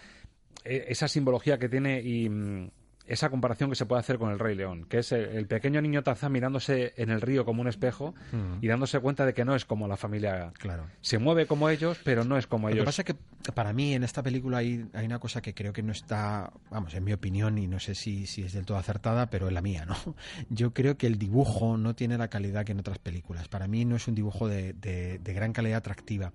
eh, 0.65 0.87
esa 0.89 1.09
simbología 1.09 1.59
que 1.59 1.69
tiene 1.69 2.01
y 2.01 2.29
mm, 2.29 2.71
esa 3.13 3.31
comparación 3.31 3.71
que 3.71 3.77
se 3.77 3.87
puede 3.87 4.01
hacer 4.01 4.19
con 4.19 4.31
el 4.33 4.39
Rey 4.39 4.55
León, 4.55 4.87
que 4.89 4.99
es 4.99 5.13
el, 5.13 5.25
el 5.27 5.47
pequeño 5.47 5.81
niño 5.83 6.03
Tarzán 6.03 6.33
mirándose 6.33 6.95
en 6.97 7.11
el 7.11 7.21
río 7.21 7.45
como 7.45 7.61
un 7.63 7.69
espejo 7.69 8.15
Mm. 8.33 8.59
y 8.65 8.69
dándose 8.69 8.99
cuenta 9.01 9.27
de 9.27 9.35
que 9.35 9.45
no 9.45 9.55
es 9.55 9.65
como 9.65 9.87
la 9.89 9.97
familia. 9.97 10.53
Claro. 10.59 10.87
Se 11.01 11.19
mueve 11.19 11.47
como 11.47 11.69
ellos, 11.69 11.99
pero 12.05 12.25
no 12.25 12.39
es 12.39 12.47
como 12.47 12.69
Lo 12.69 12.73
que 12.73 12.79
ellos. 12.81 12.87
pasa 12.87 13.03
es 13.03 13.07
que 13.07 13.53
para 13.53 13.73
mí 13.73 13.95
en 13.95 14.03
esta 14.05 14.23
película 14.23 14.59
hay, 14.59 14.87
hay 14.95 15.07
una 15.07 15.19
cosa 15.19 15.43
que 15.43 15.55
creo 15.55 15.73
que 15.73 15.83
no 15.83 15.93
está, 15.93 16.53
vamos, 16.71 16.95
en 16.95 17.05
mi 17.05 17.13
opinión, 17.13 17.59
y 17.59 17.67
no 17.67 17.79
sé 17.81 17.95
si, 17.95 18.27
si 18.27 18.43
es 18.43 18.53
del 18.53 18.65
todo 18.67 18.79
acertada, 18.79 19.29
pero 19.31 19.47
es 19.49 19.53
la 19.53 19.63
mía, 19.63 19.85
¿no? 19.85 19.97
Yo 20.51 20.73
creo 20.73 20.97
que 20.97 21.07
el 21.07 21.19
dibujo 21.19 21.77
no 21.77 21.95
tiene 21.95 22.17
la 22.19 22.29
calidad 22.29 22.65
que 22.65 22.73
en 22.73 22.81
otras 22.81 22.99
películas. 22.99 23.49
Para 23.49 23.67
mí 23.69 23.85
no 23.85 23.97
es 23.97 24.09
un 24.09 24.15
dibujo 24.15 24.49
de, 24.49 24.73
de- 24.73 25.19
de 25.19 25.33
gran 25.35 25.53
calidad 25.53 25.79
atractiva. 25.79 26.33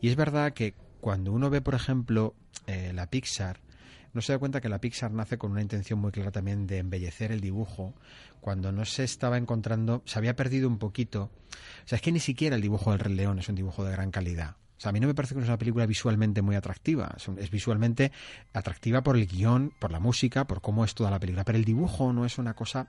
Y 0.00 0.08
es 0.08 0.16
verdad 0.16 0.52
que 0.52 0.74
cuando 1.00 1.32
uno 1.32 1.50
ve, 1.50 1.60
por 1.60 1.74
ejemplo, 1.74 2.34
eh, 2.66 2.92
la 2.94 3.06
Pixar, 3.08 3.58
no 4.12 4.20
se 4.20 4.32
da 4.32 4.38
cuenta 4.38 4.60
que 4.60 4.68
la 4.68 4.80
Pixar 4.80 5.10
nace 5.10 5.38
con 5.38 5.52
una 5.52 5.62
intención 5.62 5.98
muy 5.98 6.12
clara 6.12 6.30
también 6.30 6.66
de 6.66 6.78
embellecer 6.78 7.32
el 7.32 7.40
dibujo, 7.40 7.94
cuando 8.40 8.72
no 8.72 8.84
se 8.84 9.04
estaba 9.04 9.38
encontrando, 9.38 10.02
se 10.04 10.18
había 10.18 10.36
perdido 10.36 10.68
un 10.68 10.78
poquito. 10.78 11.30
O 11.84 11.88
sea, 11.88 11.96
es 11.96 12.02
que 12.02 12.12
ni 12.12 12.20
siquiera 12.20 12.56
el 12.56 12.62
dibujo 12.62 12.90
del 12.90 13.00
Rey 13.00 13.14
León 13.14 13.38
es 13.38 13.48
un 13.48 13.54
dibujo 13.54 13.84
de 13.84 13.92
gran 13.92 14.10
calidad. 14.10 14.56
O 14.76 14.80
sea, 14.82 14.90
a 14.90 14.92
mí 14.92 14.98
no 14.98 15.06
me 15.06 15.14
parece 15.14 15.36
que 15.36 15.40
es 15.40 15.46
una 15.46 15.58
película 15.58 15.86
visualmente 15.86 16.42
muy 16.42 16.56
atractiva. 16.56 17.14
Es, 17.38 17.50
visualmente 17.52 18.10
atractiva 18.52 19.00
por 19.02 19.16
el 19.16 19.28
guion, 19.28 19.72
por 19.78 19.92
la 19.92 20.00
música, 20.00 20.44
por 20.48 20.60
cómo 20.60 20.84
es 20.84 20.94
toda 20.96 21.08
la 21.08 21.20
película. 21.20 21.44
Pero 21.44 21.56
el 21.56 21.64
dibujo 21.64 22.12
no 22.12 22.26
es 22.26 22.36
una 22.38 22.54
cosa... 22.54 22.88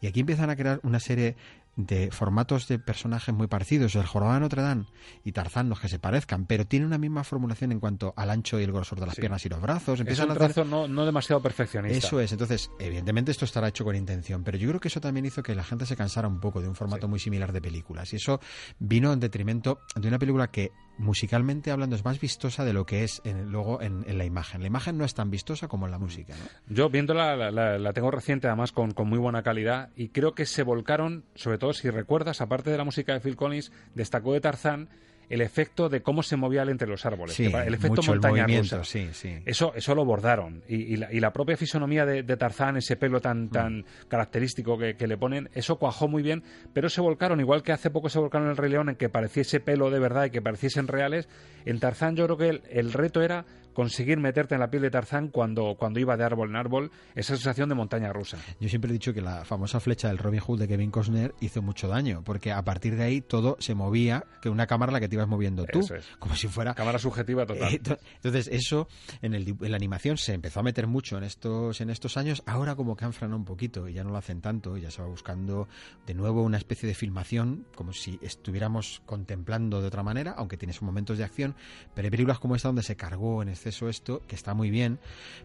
Y 0.00 0.06
aquí 0.06 0.20
empiezan 0.20 0.48
a 0.48 0.56
crear 0.56 0.80
una 0.82 0.98
serie 0.98 1.36
de 1.76 2.10
formatos 2.10 2.68
de 2.68 2.78
personajes 2.78 3.34
muy 3.34 3.46
parecidos. 3.46 3.94
El 3.94 4.06
jorobado 4.06 4.34
de 4.36 4.40
Notre 4.40 4.62
Dame 4.62 4.86
y 5.24 5.32
Tarzán, 5.32 5.68
los 5.68 5.78
que 5.78 5.88
se 5.88 5.98
parezcan, 5.98 6.46
pero 6.46 6.66
tiene 6.66 6.86
una 6.86 6.96
misma 6.98 7.22
formulación 7.22 7.70
en 7.70 7.80
cuanto 7.80 8.14
al 8.16 8.30
ancho 8.30 8.58
y 8.58 8.64
el 8.64 8.72
grosor 8.72 8.98
de 8.98 9.06
las 9.06 9.14
Sí. 9.14 9.20
piernas 9.20 9.44
y 9.44 9.48
los 9.50 9.60
brazos. 9.60 9.94
Es 9.94 10.00
Empiezan 10.00 10.26
un 10.26 10.30
a 10.32 10.34
hacer- 10.34 10.54
trazo 10.54 10.64
no, 10.68 10.88
no 10.88 11.04
demasiado 11.04 11.42
perfeccionista. 11.42 11.98
Eso 11.98 12.20
es, 12.20 12.32
entonces, 12.32 12.70
evidentemente 12.78 13.30
esto 13.30 13.44
estará 13.44 13.68
hecho 13.68 13.84
con 13.84 13.94
intención, 13.94 14.42
pero 14.42 14.56
yo 14.58 14.68
creo 14.68 14.80
que 14.80 14.88
eso 14.88 15.00
también 15.00 15.26
hizo 15.26 15.42
que 15.42 15.54
la 15.54 15.64
gente 15.64 15.84
se 15.86 15.96
cansara 15.96 16.26
un 16.28 16.40
poco 16.40 16.60
de 16.62 16.68
un 16.68 16.74
formato 16.74 17.08
muy 17.08 17.18
similar 17.20 17.52
de 17.52 17.60
películas. 17.60 18.12
Y 18.12 18.16
eso 18.16 18.40
vino 18.78 19.12
en 19.12 19.20
detrimento 19.20 19.80
de 19.94 20.08
una 20.08 20.18
película 20.18 20.50
que 20.50 20.72
musicalmente 20.98 21.70
hablando 21.70 21.96
es 21.96 22.04
más 22.04 22.20
vistosa 22.20 22.64
de 22.64 22.72
lo 22.72 22.86
que 22.86 23.04
es 23.04 23.20
en- 23.24 23.50
luego 23.50 23.80
en, 23.82 24.04
en 24.08 24.18
la 24.18 24.24
imagen. 24.24 24.60
La 24.62 24.66
imagen 24.66 24.96
no 24.98 25.04
es 25.04 25.14
tan 25.14 25.30
vistosa 25.30 25.68
como 25.68 25.86
en 25.86 25.92
la 25.92 25.98
música. 25.98 26.34
¿no? 26.36 26.74
Yo 26.74 26.88
viéndola, 26.88 27.50
la, 27.50 27.92
tengo 27.92 28.10
reciente 28.10 28.46
además 28.46 28.72
con 28.72 28.92
muy 29.08 29.18
buena 29.18 29.42
calidad 29.42 29.90
y 29.96 30.08
creo 30.08 30.34
que 30.34 30.46
se 30.46 30.62
volcaron, 30.62 31.24
sobre 31.34 31.58
todo 31.58 31.72
si 31.72 31.90
recuerdas, 31.90 32.40
aparte 32.40 32.70
de 32.70 32.78
la 32.78 32.84
música 32.84 33.12
de 33.12 33.20
Phil 33.20 33.36
Collins, 33.36 33.72
destacó 33.94 34.32
de 34.32 34.40
Tarzán 34.40 34.88
el 35.28 35.40
efecto 35.40 35.88
de 35.88 36.02
cómo 36.02 36.22
se 36.22 36.36
movía 36.36 36.62
él 36.62 36.68
entre 36.68 36.86
los 36.88 37.04
árboles. 37.04 37.34
Sí, 37.34 37.46
el 37.46 37.74
efecto 37.74 38.00
el 38.00 38.06
montaña 38.06 38.46
rusa. 38.46 38.84
sí, 38.84 39.08
sí. 39.12 39.38
Eso, 39.44 39.72
eso 39.74 39.94
lo 39.94 40.04
bordaron. 40.04 40.62
Y, 40.68 40.76
y 40.94 40.96
la, 40.96 41.12
y 41.12 41.20
la 41.20 41.32
propia 41.32 41.56
fisonomía 41.56 42.06
de, 42.06 42.22
de 42.22 42.36
Tarzán, 42.36 42.76
ese 42.76 42.96
pelo 42.96 43.18
Mm. 43.18 43.22
tan, 43.22 43.48
tan 43.50 43.84
característico 44.08 44.78
que, 44.78 44.94
que 44.96 45.06
le 45.06 45.16
ponen, 45.16 45.48
eso 45.54 45.76
cuajó 45.76 46.08
muy 46.08 46.22
bien, 46.22 46.42
pero 46.72 46.88
se 46.88 47.00
volcaron, 47.00 47.40
igual 47.40 47.62
que 47.62 47.72
hace 47.72 47.90
poco 47.90 48.08
se 48.08 48.18
volcaron 48.18 48.46
en 48.46 48.52
el 48.52 48.56
Rey 48.56 48.70
León, 48.70 48.88
en 48.88 48.96
que 48.96 49.08
pareciese 49.08 49.60
pelo 49.60 49.90
de 49.90 49.98
verdad 49.98 50.26
y 50.26 50.30
que 50.30 50.40
pareciesen 50.42 50.86
reales. 50.88 51.28
En 51.64 51.80
Tarzán 51.80 52.16
yo 52.16 52.24
creo 52.26 52.36
que 52.36 52.48
el, 52.48 52.62
el 52.70 52.92
reto 52.92 53.22
era 53.22 53.44
conseguir 53.76 54.18
meterte 54.18 54.54
en 54.54 54.60
la 54.60 54.70
piel 54.70 54.80
de 54.82 54.90
Tarzán 54.90 55.28
cuando, 55.28 55.76
cuando 55.78 56.00
iba 56.00 56.16
de 56.16 56.24
árbol 56.24 56.48
en 56.48 56.56
árbol, 56.56 56.90
esa 57.14 57.34
sensación 57.36 57.68
de 57.68 57.74
montaña 57.74 58.10
rusa. 58.10 58.38
Yo 58.58 58.70
siempre 58.70 58.88
he 58.88 58.92
dicho 58.94 59.12
que 59.12 59.20
la 59.20 59.44
famosa 59.44 59.80
flecha 59.80 60.08
del 60.08 60.16
Robin 60.16 60.40
Hood 60.40 60.60
de 60.60 60.66
Kevin 60.66 60.90
Costner 60.90 61.34
hizo 61.40 61.60
mucho 61.60 61.86
daño, 61.86 62.22
porque 62.24 62.52
a 62.52 62.62
partir 62.64 62.96
de 62.96 63.04
ahí 63.04 63.20
todo 63.20 63.58
se 63.60 63.74
movía, 63.74 64.24
que 64.40 64.48
una 64.48 64.66
cámara 64.66 64.92
la 64.92 64.98
que 64.98 65.08
te 65.10 65.16
ibas 65.16 65.28
moviendo 65.28 65.66
tú, 65.66 65.80
es. 65.80 65.92
como 66.18 66.34
si 66.34 66.48
fuera... 66.48 66.74
Cámara 66.74 66.98
subjetiva 66.98 67.44
total. 67.44 67.74
Eh, 67.74 67.78
to- 67.80 67.98
Entonces 68.14 68.48
eso 68.50 68.88
en, 69.20 69.34
el, 69.34 69.46
en 69.60 69.70
la 69.70 69.76
animación 69.76 70.16
se 70.16 70.32
empezó 70.32 70.60
a 70.60 70.62
meter 70.62 70.86
mucho 70.86 71.18
en 71.18 71.24
estos, 71.24 71.82
en 71.82 71.90
estos 71.90 72.16
años, 72.16 72.42
ahora 72.46 72.76
como 72.76 72.96
que 72.96 73.04
han 73.04 73.12
frenado 73.12 73.36
un 73.36 73.44
poquito 73.44 73.88
y 73.88 73.92
ya 73.92 74.04
no 74.04 74.10
lo 74.10 74.16
hacen 74.16 74.40
tanto, 74.40 74.78
y 74.78 74.80
ya 74.80 74.90
se 74.90 75.02
va 75.02 75.08
buscando 75.08 75.68
de 76.06 76.14
nuevo 76.14 76.42
una 76.42 76.56
especie 76.56 76.88
de 76.88 76.94
filmación, 76.94 77.66
como 77.74 77.92
si 77.92 78.18
estuviéramos 78.22 79.02
contemplando 79.04 79.82
de 79.82 79.88
otra 79.88 80.02
manera, 80.02 80.32
aunque 80.38 80.56
tiene 80.56 80.72
sus 80.72 80.82
momentos 80.82 81.18
de 81.18 81.24
acción, 81.24 81.54
pero 81.94 82.06
hay 82.06 82.10
películas 82.10 82.38
como 82.38 82.56
esta 82.56 82.68
donde 82.68 82.82
se 82.82 82.96
cargó 82.96 83.42
en 83.42 83.50
esto, 83.88 84.22
que 84.26 84.34
está 84.34 84.54
muy 84.54 84.70
bien, 84.70 84.98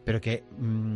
pero 0.06 0.22
que 0.22 0.44
mm, 0.58 0.96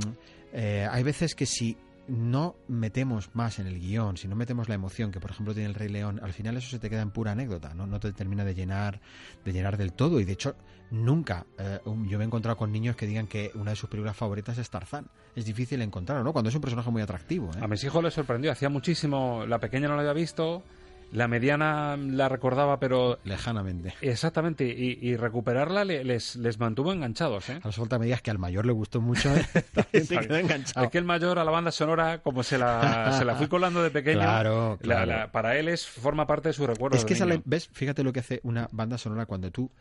eh, 0.54 0.88
hay 0.90 1.04
veces 1.04 1.36
que 1.36 1.46
si 1.46 1.78
no 2.08 2.56
metemos 2.68 3.34
más 3.34 3.60
en 3.60 3.68
el 3.68 3.80
guion, 3.80 4.18
si 4.18 4.28
no 4.28 4.36
metemos 4.36 4.70
la 4.70 4.76
emoción 4.76 5.12
que 5.12 5.20
por 5.20 5.32
ejemplo 5.32 5.54
tiene 5.54 5.70
el 5.70 5.76
Rey 5.76 5.90
León, 5.90 6.20
al 6.22 6.34
final 6.34 6.56
eso 6.58 6.70
se 6.70 6.80
te 6.80 6.90
queda 6.90 7.02
en 7.02 7.12
pura 7.12 7.32
anécdota, 7.32 7.74
no, 7.74 7.88
no 7.88 8.00
te 8.00 8.14
termina 8.14 8.46
de 8.46 8.54
llenar, 8.54 9.02
de 9.44 9.54
llenar 9.54 9.78
del 9.78 9.94
todo. 9.94 10.20
Y 10.20 10.26
de 10.26 10.34
hecho, 10.34 10.56
nunca 10.92 11.46
eh, 11.58 11.80
yo 11.84 12.18
me 12.18 12.24
he 12.24 12.28
encontrado 12.28 12.58
con 12.58 12.72
niños 12.72 12.96
que 12.96 13.08
digan 13.08 13.28
que 13.28 13.52
una 13.56 13.72
de 13.72 13.76
sus 13.76 13.90
películas 13.90 14.16
favoritas 14.16 14.58
es 14.58 14.70
Tarzán. 14.70 15.08
Es 15.36 15.46
difícil 15.46 15.82
encontrarlo, 15.82 16.24
¿no? 16.24 16.32
Cuando 16.32 16.50
es 16.50 16.56
un 16.56 16.62
personaje 16.62 16.92
muy 16.92 17.02
atractivo. 17.02 17.50
¿eh? 17.56 17.60
A 17.62 17.68
mis 17.68 17.84
hijos 17.84 18.04
les 18.04 18.14
sorprendió, 18.14 18.52
hacía 18.52 18.70
muchísimo, 18.70 19.46
la 19.48 19.60
pequeña 19.60 19.88
no 19.88 19.96
la 19.96 20.02
había 20.02 20.14
visto, 20.14 20.64
la 21.12 21.28
mediana 21.28 21.96
la 21.98 22.28
recordaba, 22.30 22.80
pero... 22.80 23.20
Lejanamente. 23.24 23.94
Exactamente, 24.02 24.66
y, 24.66 24.98
y 25.02 25.16
recuperarla 25.16 25.86
le- 25.86 26.04
les, 26.04 26.36
les 26.36 26.60
mantuvo 26.60 26.92
enganchados, 26.92 27.50
¿eh? 27.50 27.60
A 27.64 27.68
los 27.68 27.76
falta 27.76 27.98
me 28.00 28.06
digas 28.06 28.22
que 28.22 28.32
al 28.32 28.40
mayor 28.40 28.66
le 28.66 28.74
gustó 28.74 29.00
mucho, 29.02 29.34
¿eh? 29.36 29.46
También 29.74 30.06
se 30.06 30.18
quedó 30.18 30.36
enganchado. 30.38 30.86
Es 30.86 30.92
que 30.92 30.98
el 30.98 31.06
mayor 31.06 31.40
a 31.40 31.44
la 31.44 31.52
banda 31.52 31.72
sonora, 31.72 32.22
como 32.22 32.44
se 32.44 32.58
la, 32.58 33.14
se 33.18 33.24
la 33.26 33.36
fui 33.36 33.48
colando 33.48 33.82
de 33.84 33.92
pequeño, 33.92 34.20
Claro, 34.20 34.72
la- 34.72 34.78
claro. 34.78 35.06
la- 35.06 35.32
para 35.32 35.58
él 35.58 35.70
es 35.70 35.88
forma 35.88 36.28
parte 36.28 36.50
de 36.50 36.54
su 36.54 36.68
recuerdo. 36.68 36.98
Es 36.98 37.06
que 37.06 37.14
de 37.14 37.16
esa 37.16 37.26
niño. 37.26 37.42
ves, 37.46 37.70
fíjate 37.72 38.04
lo 38.04 38.12
que 38.12 38.20
hace 38.20 38.40
una 38.44 38.68
banda 38.72 38.98
sonora 38.98 39.26
cuando 39.26 39.52
tú 39.52 39.72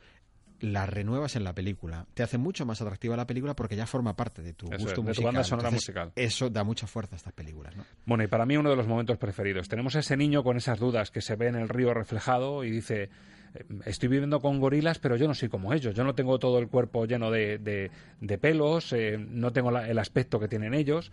la 0.60 0.86
renuevas 0.86 1.36
en 1.36 1.44
la 1.44 1.52
película. 1.54 2.06
Te 2.14 2.22
hace 2.22 2.38
mucho 2.38 2.64
más 2.64 2.80
atractiva 2.80 3.16
la 3.16 3.26
película 3.26 3.54
porque 3.54 3.76
ya 3.76 3.86
forma 3.86 4.16
parte 4.16 4.42
de 4.42 4.52
tu 4.54 4.66
Eso 4.66 4.74
es, 4.76 4.82
gusto 4.82 4.90
de 4.90 4.94
tu 4.96 5.02
musical. 5.08 5.24
banda 5.26 5.44
sonora 5.44 5.68
Entonces, 5.68 5.88
musical. 5.88 6.12
Eso 6.16 6.48
da 6.50 6.64
mucha 6.64 6.86
fuerza 6.86 7.16
a 7.16 7.18
estas 7.18 7.32
películas, 7.32 7.76
¿no? 7.76 7.84
Bueno, 8.06 8.24
y 8.24 8.28
para 8.28 8.46
mí 8.46 8.56
uno 8.56 8.70
de 8.70 8.76
los 8.76 8.86
momentos 8.86 9.18
preferidos. 9.18 9.68
Tenemos 9.68 9.94
a 9.96 9.98
ese 9.98 10.16
niño 10.16 10.42
con 10.42 10.56
esas 10.56 10.78
dudas 10.78 11.10
que 11.10 11.20
se 11.20 11.36
ve 11.36 11.48
en 11.48 11.56
el 11.56 11.68
río 11.68 11.92
reflejado 11.92 12.64
y 12.64 12.70
dice, 12.70 13.10
eh, 13.54 13.64
estoy 13.84 14.08
viviendo 14.08 14.40
con 14.40 14.58
gorilas, 14.60 14.98
pero 14.98 15.16
yo 15.16 15.26
no 15.28 15.34
soy 15.34 15.48
como 15.48 15.72
ellos. 15.74 15.94
Yo 15.94 16.04
no 16.04 16.14
tengo 16.14 16.38
todo 16.38 16.58
el 16.58 16.68
cuerpo 16.68 17.04
lleno 17.04 17.30
de, 17.30 17.58
de- 17.58 17.90
de 18.20 18.38
pelos, 18.38 18.92
eh, 18.92 19.18
no 19.18 19.52
tengo 19.52 19.70
la- 19.70 19.88
el 19.88 19.98
aspecto 19.98 20.38
que 20.40 20.48
tienen 20.48 20.72
ellos. 20.72 21.12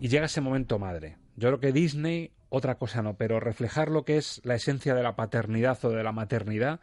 Y 0.00 0.08
llega 0.08 0.26
ese 0.26 0.40
momento 0.40 0.78
madre. 0.78 1.16
Yo 1.36 1.48
creo 1.48 1.60
que 1.60 1.72
Disney, 1.72 2.32
otra 2.50 2.74
cosa 2.76 3.02
no, 3.02 3.14
pero 3.14 3.40
reflejar 3.40 3.88
lo 3.90 4.04
que 4.04 4.16
es 4.16 4.40
la 4.44 4.56
esencia 4.56 4.94
de 4.94 5.02
la 5.02 5.16
paternidad 5.16 5.78
o 5.84 5.90
de 5.90 6.02
la 6.02 6.12
maternidad, 6.12 6.80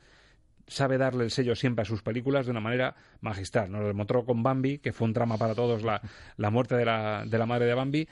sabe 0.67 0.97
darle 0.97 1.23
el 1.23 1.31
sello 1.31 1.55
siempre 1.55 1.83
a 1.83 1.85
sus 1.85 2.01
películas 2.01 2.45
de 2.45 2.51
una 2.51 2.59
manera 2.59 2.95
magistral. 3.21 3.71
Nos 3.71 3.81
lo 3.81 3.87
demostró 3.87 4.25
con 4.25 4.43
Bambi, 4.43 4.79
que 4.79 4.93
fue 4.93 5.05
un 5.05 5.13
drama 5.13 5.37
para 5.37 5.55
todos 5.55 5.83
la, 5.83 6.01
la 6.37 6.49
muerte 6.49 6.75
de 6.75 6.85
la, 6.85 7.23
de 7.25 7.37
la 7.37 7.45
madre 7.45 7.65
de 7.65 7.73
Bambi. 7.73 8.07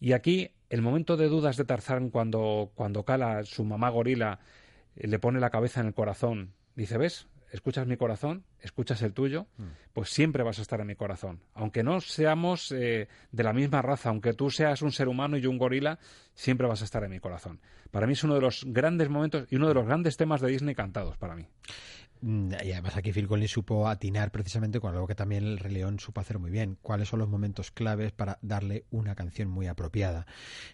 Y 0.00 0.12
aquí, 0.12 0.50
el 0.70 0.82
momento 0.82 1.16
de 1.16 1.28
dudas 1.28 1.56
de 1.56 1.64
Tarzán 1.64 2.10
cuando, 2.10 2.70
cuando 2.74 3.04
Cala, 3.04 3.44
su 3.44 3.64
mamá 3.64 3.88
gorila, 3.88 4.40
eh, 4.96 5.06
le 5.08 5.18
pone 5.18 5.40
la 5.40 5.50
cabeza 5.50 5.80
en 5.80 5.86
el 5.88 5.94
corazón, 5.94 6.52
dice, 6.74 6.98
¿ves? 6.98 7.26
¿Escuchas 7.56 7.86
mi 7.86 7.96
corazón? 7.96 8.44
¿Escuchas 8.60 9.00
el 9.00 9.14
tuyo? 9.14 9.46
Pues 9.94 10.10
siempre 10.10 10.42
vas 10.42 10.58
a 10.58 10.62
estar 10.62 10.78
en 10.82 10.86
mi 10.86 10.94
corazón. 10.94 11.40
Aunque 11.54 11.82
no 11.82 12.02
seamos 12.02 12.70
eh, 12.70 13.08
de 13.32 13.42
la 13.42 13.54
misma 13.54 13.80
raza, 13.80 14.10
aunque 14.10 14.34
tú 14.34 14.50
seas 14.50 14.82
un 14.82 14.92
ser 14.92 15.08
humano 15.08 15.38
y 15.38 15.40
yo 15.40 15.48
un 15.48 15.56
gorila, 15.56 15.98
siempre 16.34 16.66
vas 16.66 16.82
a 16.82 16.84
estar 16.84 17.02
en 17.02 17.12
mi 17.12 17.18
corazón. 17.18 17.60
Para 17.90 18.06
mí 18.06 18.12
es 18.12 18.22
uno 18.24 18.34
de 18.34 18.42
los 18.42 18.66
grandes 18.66 19.08
momentos 19.08 19.46
y 19.50 19.56
uno 19.56 19.68
de 19.68 19.74
los 19.74 19.86
grandes 19.86 20.18
temas 20.18 20.42
de 20.42 20.48
Disney 20.48 20.74
cantados 20.74 21.16
para 21.16 21.34
mí. 21.34 21.48
Mm, 22.22 22.52
Y 22.64 22.72
además 22.72 22.96
aquí 22.96 23.12
Phil 23.12 23.28
Collins 23.28 23.50
supo 23.50 23.88
atinar 23.88 24.30
precisamente 24.32 24.80
con 24.80 24.92
algo 24.94 25.06
que 25.06 25.14
también 25.14 25.44
el 25.44 25.58
Rey 25.58 25.72
León 25.74 26.00
supo 26.00 26.20
hacer 26.20 26.38
muy 26.38 26.50
bien. 26.50 26.78
¿Cuáles 26.82 27.08
son 27.08 27.18
los 27.18 27.28
momentos 27.28 27.70
claves 27.70 28.12
para 28.12 28.38
darle 28.42 28.84
una 28.90 29.14
canción 29.14 29.48
muy 29.48 29.66
apropiada? 29.66 30.26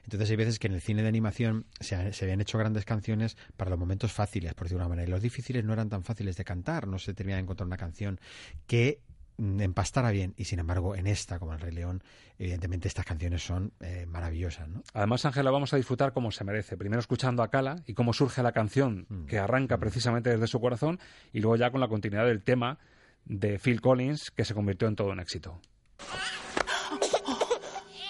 Entonces 0.05 0.31
hay 0.31 0.37
veces 0.37 0.59
que 0.59 0.69
en 0.69 0.75
el 0.75 0.81
cine 0.81 1.03
de 1.03 1.09
animación 1.09 1.67
se, 1.81 1.97
ha- 1.97 2.13
se 2.13 2.25
habían 2.25 2.41
hecho 2.41 2.59
grandes 2.59 2.85
canciones 2.85 3.37
para 3.57 3.71
los 3.71 3.79
momentos 3.79 4.13
fáciles, 4.13 4.55
por 4.55 4.67
decirlo 4.67 4.81
de 4.81 4.87
una 4.87 4.89
manera. 4.91 5.09
Y 5.09 5.11
los 5.11 5.23
difíciles 5.23 5.65
no 5.65 5.73
eran 5.73 5.89
tan 5.89 6.05
fáciles 6.05 6.37
de 6.37 6.45
cantar. 6.45 6.87
No 6.87 6.99
se 6.99 7.13
terminaba 7.15 7.37
de 7.39 7.43
encontrar 7.43 7.67
una 7.67 7.77
canción 7.77 8.21
que 8.67 9.01
empastara 9.39 10.11
bien. 10.11 10.35
Y 10.37 10.45
sin 10.45 10.59
embargo, 10.59 10.95
en 10.95 11.07
esta, 11.07 11.39
como 11.39 11.53
el 11.53 11.61
Rey 11.61 11.73
León, 11.73 12.03
evidentemente 12.39 12.89
estas 12.89 13.05
canciones 13.05 13.43
son 13.45 13.73
eh, 13.81 14.07
maravillosas, 14.07 14.69
¿no? 14.69 14.83
Además, 14.95 15.25
Ángela, 15.25 15.51
vamos 15.51 15.73
a 15.73 15.77
disfrutar 15.77 16.13
como 16.13 16.31
se 16.31 16.45
merece. 16.45 16.77
Primero 16.77 17.01
escuchando 17.01 17.43
a 17.43 17.51
Cala 17.51 17.83
y 17.87 17.95
cómo 17.95 18.13
surge 18.13 18.43
la 18.43 18.53
canción 18.53 19.07
que 19.27 19.39
arranca 19.39 19.79
precisamente 19.79 20.31
desde 20.31 20.47
su 20.47 20.61
corazón 20.61 20.99
y 21.33 21.41
luego 21.41 21.57
ya 21.57 21.71
con 21.71 21.81
la 21.81 21.89
continuidad 21.89 22.27
del 22.27 22.43
tema 22.43 22.79
de 23.25 23.59
Phil 23.59 23.81
Collins 23.81 24.31
que 24.31 24.45
se 24.45 24.55
convirtió 24.55 24.89
en 24.89 24.97
todo 24.97 25.11
un 25.11 25.21
éxito. 25.21 25.61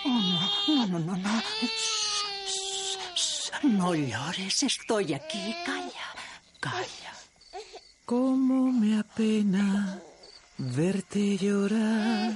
Oh, 0.04 0.86
no. 0.88 1.42
No 3.62 3.94
llores, 3.94 4.62
estoy 4.64 5.14
aquí. 5.14 5.54
Calla, 5.64 6.08
calla. 6.58 7.12
Cómo 8.04 8.72
me 8.72 8.98
apena 8.98 10.00
verte 10.58 11.36
llorar. 11.38 12.32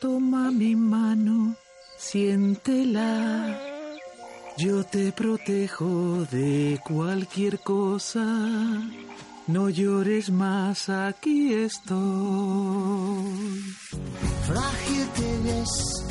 Toma 0.00 0.50
mi 0.50 0.74
mano, 0.74 1.54
siéntela. 1.98 3.58
Yo 4.58 4.84
te 4.84 5.12
protejo 5.12 6.26
de 6.30 6.80
cualquier 6.84 7.60
cosa. 7.60 8.24
No 9.46 9.68
llores 9.68 10.30
más, 10.30 10.88
aquí 10.88 11.54
estoy. 11.54 11.94
Frágil 14.46 15.08
te 15.16 15.38
ves, 15.44 16.04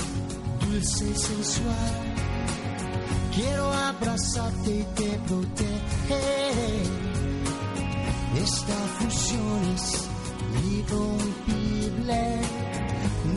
dulce 0.62 1.06
y 1.10 1.16
sensual. 1.16 2.16
Quiero 3.36 3.72
abrazarte 3.72 4.72
y 4.72 4.84
te 4.96 5.20
proteger. 5.28 5.80
Esta 8.44 8.76
fusión 8.98 9.64
es 9.76 10.10
irrompible. 10.72 12.42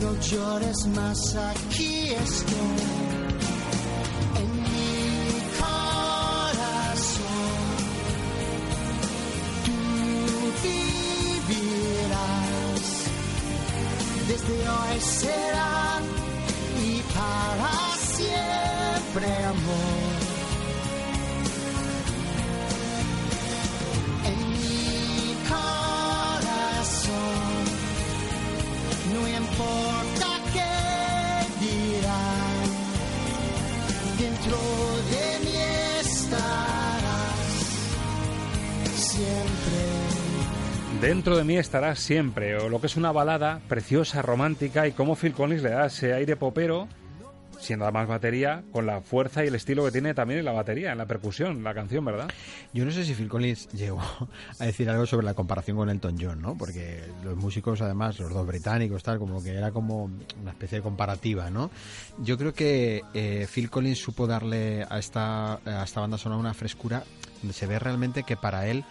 No 0.01 0.19
llores 0.19 0.87
más, 0.87 1.35
aquí 1.35 2.09
estoy. 2.11 3.03
Desde 14.27 14.69
hoy 14.69 14.99
será 14.99 15.99
y 16.81 17.01
para 17.13 17.95
siempre 17.97 19.43
amor. 19.45 20.32
importa 29.53 30.27
qué 30.51 30.73
dirán, 31.63 32.63
dentro 34.17 34.57
de 35.11 35.39
mí 35.45 35.55
estarás 36.01 37.37
siempre. 38.95 39.81
Dentro 41.01 41.37
de 41.37 41.43
mí 41.43 41.57
estarás 41.57 41.99
siempre, 41.99 42.57
o 42.57 42.69
lo 42.69 42.79
que 42.79 42.87
es 42.87 42.95
una 42.95 43.11
balada 43.11 43.61
preciosa, 43.67 44.21
romántica, 44.21 44.87
y 44.87 44.91
como 44.93 45.15
Phil 45.15 45.33
Collins 45.33 45.61
le 45.61 45.71
da 45.71 45.85
ese 45.87 46.13
aire 46.13 46.35
popero 46.35 46.87
sin 47.63 47.79
nada 47.79 47.91
más 47.91 48.07
batería, 48.07 48.63
con 48.71 48.85
la 48.85 49.01
fuerza 49.01 49.43
y 49.43 49.47
el 49.47 49.55
estilo 49.55 49.85
que 49.85 49.91
tiene 49.91 50.13
también 50.13 50.39
en 50.39 50.45
la 50.45 50.51
batería, 50.51 50.91
en 50.91 50.97
la 50.97 51.05
percusión, 51.05 51.63
la 51.63 51.73
canción, 51.73 52.03
¿verdad? 52.03 52.29
Yo 52.73 52.83
no 52.85 52.91
sé 52.91 53.05
si 53.05 53.13
Phil 53.13 53.29
Collins 53.29 53.69
llegó 53.73 54.01
a 54.59 54.65
decir 54.65 54.89
algo 54.89 55.05
sobre 55.05 55.25
la 55.25 55.33
comparación 55.33 55.77
con 55.77 55.89
Elton 55.89 56.17
John, 56.19 56.41
¿no? 56.41 56.57
Porque 56.57 57.03
los 57.23 57.37
músicos, 57.37 57.81
además, 57.81 58.19
los 58.19 58.33
dos 58.33 58.45
británicos, 58.45 59.01
tal, 59.01 59.17
como 59.17 59.41
que 59.41 59.51
era 59.51 59.71
como 59.71 60.03
una 60.03 60.51
especie 60.51 60.79
de 60.79 60.81
comparativa, 60.83 61.49
¿no? 61.49 61.71
Yo 62.19 62.37
creo 62.37 62.53
que 62.53 63.01
eh, 63.13 63.47
Phil 63.51 63.69
Collins 63.69 63.99
supo 63.99 64.27
darle 64.27 64.85
a 64.89 64.99
esta, 64.99 65.53
a 65.65 65.83
esta 65.83 66.01
banda 66.01 66.17
sonora 66.17 66.39
una 66.39 66.53
frescura 66.53 67.03
donde 67.41 67.53
se 67.53 67.65
ve 67.65 67.79
realmente 67.79 68.23
que 68.23 68.35
para 68.35 68.67
él 68.67 68.83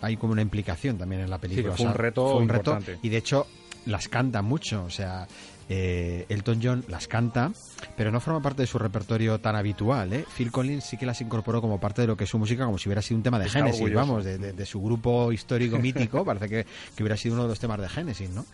hay 0.00 0.16
como 0.16 0.32
una 0.32 0.42
implicación 0.42 0.98
también 0.98 1.22
en 1.22 1.30
la 1.30 1.38
película. 1.38 1.76
fue 1.76 1.86
un 1.86 1.94
reto 1.94 2.32
fue 2.32 2.42
un 2.42 2.48
reto 2.48 2.70
importante. 2.72 2.98
y 3.02 3.08
de 3.08 3.16
hecho 3.16 3.46
las 3.86 4.08
canta 4.08 4.42
mucho, 4.42 4.84
o 4.84 4.90
sea, 4.90 5.26
eh, 5.72 6.26
Elton 6.28 6.60
John 6.62 6.84
las 6.88 7.06
canta, 7.06 7.52
pero 7.96 8.10
no 8.10 8.20
forma 8.20 8.42
parte 8.42 8.62
de 8.62 8.66
su 8.66 8.78
repertorio 8.78 9.38
tan 9.40 9.54
habitual. 9.56 10.12
¿eh? 10.12 10.24
Phil 10.36 10.50
Collins 10.50 10.84
sí 10.84 10.96
que 10.96 11.06
las 11.06 11.20
incorporó 11.20 11.60
como 11.60 11.78
parte 11.80 12.02
de 12.02 12.08
lo 12.08 12.16
que 12.16 12.24
es 12.24 12.30
su 12.30 12.38
música, 12.38 12.64
como 12.66 12.76
si 12.76 12.88
hubiera 12.88 13.00
sido 13.02 13.18
un 13.18 13.22
tema 13.22 13.38
de 13.38 13.46
Está 13.46 13.60
orgulloso. 13.64 13.94
vamos, 13.94 14.24
de, 14.24 14.36
de- 14.38 14.52
de 14.52 14.66
su 14.66 14.82
grupo 14.82 15.30
histórico 15.32 15.78
mítico, 15.80 16.24
parece 16.24 16.48
que, 16.48 16.66
que 16.96 17.02
hubiera 17.02 17.16
sido 17.16 17.34
uno 17.34 17.44
de 17.44 17.50
los 17.50 17.60
temas 17.60 17.80
de 17.80 17.88
Génesis, 17.88 18.30
¿no? 18.30 18.44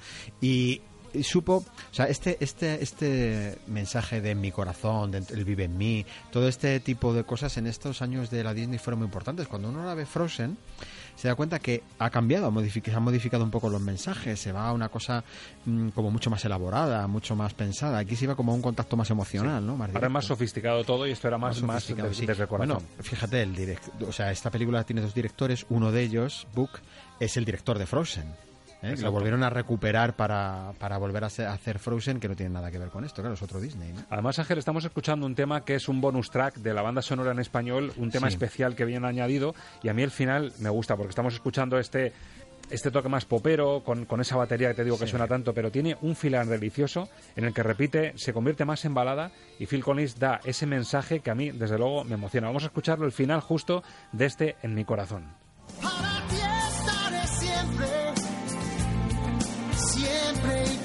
Y 0.41 0.83
y 1.15 1.23
supo, 1.23 1.65
o 1.65 1.95
sea, 1.95 2.07
este, 2.07 2.37
este, 2.41 2.83
este 2.83 3.57
mensaje 3.69 4.21
de 4.21 4.33
en 4.33 4.41
mi 4.41 4.53
corazón, 4.53 5.13
de 5.13 5.23
el 5.31 5.45
vive 5.47 5.65
en 5.65 5.79
mí, 5.79 6.05
todo 6.31 6.47
este 6.47 6.79
tipo 6.81 7.15
de 7.15 7.25
cosas 7.25 7.57
en 7.57 7.67
estos 7.67 8.03
años 8.03 8.29
de 8.29 8.45
la 8.45 8.53
Disney 8.53 8.79
fueron 8.79 8.99
muy 8.99 9.07
importantes. 9.07 9.49
Cuando 9.49 9.71
uno 9.71 9.87
la 9.87 9.95
ve 9.95 10.05
Frozen, 10.05 10.59
se 11.17 11.29
da 11.29 11.35
cuenta 11.35 11.59
que 11.59 11.83
ha 11.99 12.11
cambiado, 12.11 12.53
se 12.71 12.95
han 12.95 13.03
modificado 13.03 13.43
un 13.43 13.51
poco 13.51 13.69
los 13.69 13.81
mensajes, 13.81 14.39
se 14.39 14.53
va 14.53 14.69
a 14.69 14.73
una 14.73 14.89
cosa 14.91 15.25
mm, 15.65 15.89
como 15.89 16.11
mucho 16.11 16.31
más 16.31 16.45
elaborada, 16.45 17.07
mucho 17.09 17.35
más 17.35 17.55
pensada. 17.55 17.99
Aquí 17.99 18.15
se 18.17 18.25
iba 18.27 18.37
como 18.37 18.53
a 18.53 18.55
un 18.55 18.63
contacto 18.63 18.97
más 18.97 19.11
emocional, 19.11 19.67
¿no? 19.67 19.77
Más 19.77 19.91
Ahora 19.95 20.07
es 20.07 20.13
más 20.13 20.25
sofisticado 20.27 20.85
todo 20.85 21.07
y 21.07 21.11
esto 21.11 21.27
era 21.29 21.39
más, 21.39 21.61
más, 21.63 21.83
sofisticado, 21.83 22.09
de- 22.11 22.15
sí. 22.15 22.27
desde 22.27 22.43
el 22.43 22.49
corazón. 22.49 22.77
Bueno, 22.77 23.03
fíjate, 23.03 23.43
el 23.43 23.57
direct- 23.57 24.07
o 24.09 24.13
sea, 24.13 24.31
esta 24.31 24.51
película 24.51 24.85
tiene 24.85 25.01
dos 25.01 25.15
directores, 25.15 25.67
uno 25.71 25.91
de 25.91 26.03
ellos, 26.03 26.47
Book, 26.55 26.71
es 27.19 27.37
el 27.37 27.45
director 27.45 27.79
de 27.79 27.87
Frozen. 27.87 28.46
¿Eh? 28.87 28.97
Lo 28.99 29.13
volvieron 29.13 29.43
a 29.43 29.51
recuperar 29.51 30.15
para, 30.15 30.73
para 30.79 30.97
volver 30.99 31.25
a 31.25 31.27
hacer- 31.27 31.47
a 31.47 31.53
hacer 31.53 31.79
Frozen, 31.79 32.21
que 32.21 32.29
no 32.29 32.37
tiene 32.37 32.53
nada 32.55 32.71
que 32.71 32.79
ver 32.79 32.89
con 32.89 33.05
esto, 33.05 33.23
claro, 33.23 33.35
es 33.35 33.43
otro 33.43 33.61
Disney. 33.61 33.93
¿no? 33.93 34.03
Además, 34.11 34.39
Ángel, 34.39 34.59
estamos 34.59 34.85
escuchando 34.85 35.27
un 35.27 35.35
tema 35.35 35.65
que 35.65 35.75
es 35.75 35.89
un 35.89 36.01
bonus 36.01 36.31
track 36.31 36.57
de 36.57 36.73
la 36.75 36.83
banda 36.83 37.03
sonora 37.03 37.33
en 37.33 37.39
español, 37.41 37.93
un 37.97 38.11
tema 38.11 38.29
Sí. 38.29 38.35
especial 38.35 38.75
que 38.75 38.85
viene 38.85 39.07
añadido, 39.07 39.55
y 39.83 39.89
a 39.89 39.95
mí 39.95 40.03
el 40.03 40.11
final 40.11 40.53
me 40.61 40.71
gusta 40.71 40.97
porque 40.97 41.11
estamos 41.11 41.35
escuchando 41.35 41.79
este 41.79 42.13
este 42.69 42.91
toque 42.91 43.09
más 43.09 43.25
popero, 43.25 43.85
con, 43.85 44.07
con 44.07 44.21
esa 44.21 44.35
batería 44.35 44.67
que 44.71 44.75
te 44.75 44.83
digo 44.83 44.99
que 44.99 45.05
Sí. 45.05 45.11
suena 45.13 45.29
tanto, 45.29 45.55
pero 45.55 45.71
tiene 45.71 45.97
un 46.01 46.17
final 46.17 46.49
delicioso 46.49 47.09
en 47.37 47.45
el 47.45 47.55
que 47.55 47.63
repite, 47.63 48.13
se 48.17 48.33
convierte 48.33 48.65
más 48.65 48.85
en 48.85 48.93
balada 48.93 49.31
y 49.61 49.67
Phil 49.67 49.85
Collins 49.85 50.19
da 50.19 50.41
ese 50.45 50.67
mensaje 50.67 51.21
que 51.21 51.31
a 51.31 51.37
mí, 51.37 51.53
desde 51.53 51.79
luego, 51.79 52.03
me 52.03 52.15
emociona. 52.15 52.49
Vamos 52.49 52.65
a 52.65 52.67
escucharlo, 52.67 53.07
el 53.07 53.13
final 53.13 53.41
justo 53.41 53.85
de 54.11 54.27
este 54.27 54.57
En 54.63 54.75
mi 54.75 54.85
corazón. 54.85 55.27
Para 55.81 56.56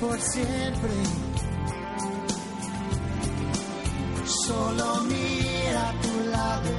por 0.01 0.19
siempre. 0.19 0.89
Solo 4.25 5.01
mira 5.03 5.89
a 5.89 5.93
tu 6.01 6.29
lado, 6.31 6.69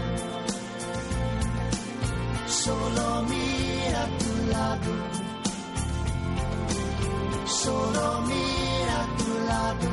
solo 2.47 3.23
mira 3.29 4.03
a 4.03 4.19
tu 4.19 4.51
lado, 4.51 4.93
solo 7.47 8.21
mira 8.23 9.03
a 9.03 9.17
tu 9.17 9.47
lado. 9.47 9.89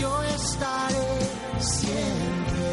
Yo 0.00 0.22
estaré 0.22 1.18
siempre. 1.58 2.64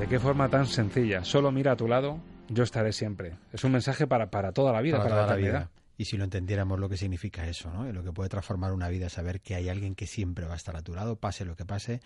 ¿De 0.00 0.06
qué 0.08 0.18
forma 0.18 0.48
tan 0.48 0.66
sencilla? 0.66 1.24
Solo 1.24 1.52
mira 1.52 1.72
a 1.72 1.76
tu 1.76 1.86
lado, 1.86 2.18
yo 2.48 2.62
estaré 2.64 2.92
siempre. 2.92 3.34
Es 3.52 3.62
un 3.64 3.72
mensaje 3.72 4.06
para, 4.06 4.30
para 4.30 4.52
toda 4.52 4.72
la 4.72 4.80
vida, 4.80 4.96
para, 4.98 5.10
toda 5.10 5.20
la 5.22 5.26
la 5.26 5.32
eternidad. 5.34 5.60
vida. 5.68 5.79
Y 6.00 6.06
si 6.06 6.16
lo 6.16 6.24
entendiéramos 6.24 6.80
lo 6.80 6.88
que 6.88 6.96
significa 6.96 7.46
eso, 7.46 7.70
¿no? 7.70 7.92
Lo 7.92 8.02
que 8.02 8.10
puede 8.10 8.30
transformar 8.30 8.72
una 8.72 8.88
vida, 8.88 9.10
saber 9.10 9.42
que 9.42 9.54
hay 9.54 9.68
alguien 9.68 9.94
que 9.94 10.06
siempre 10.06 10.46
va 10.46 10.54
a 10.54 10.56
estar 10.56 10.74
a 10.74 10.80
tu 10.80 10.94
lado, 10.94 11.16
pase 11.16 11.44
lo 11.44 11.56
que 11.56 11.66
pase, 11.66 12.00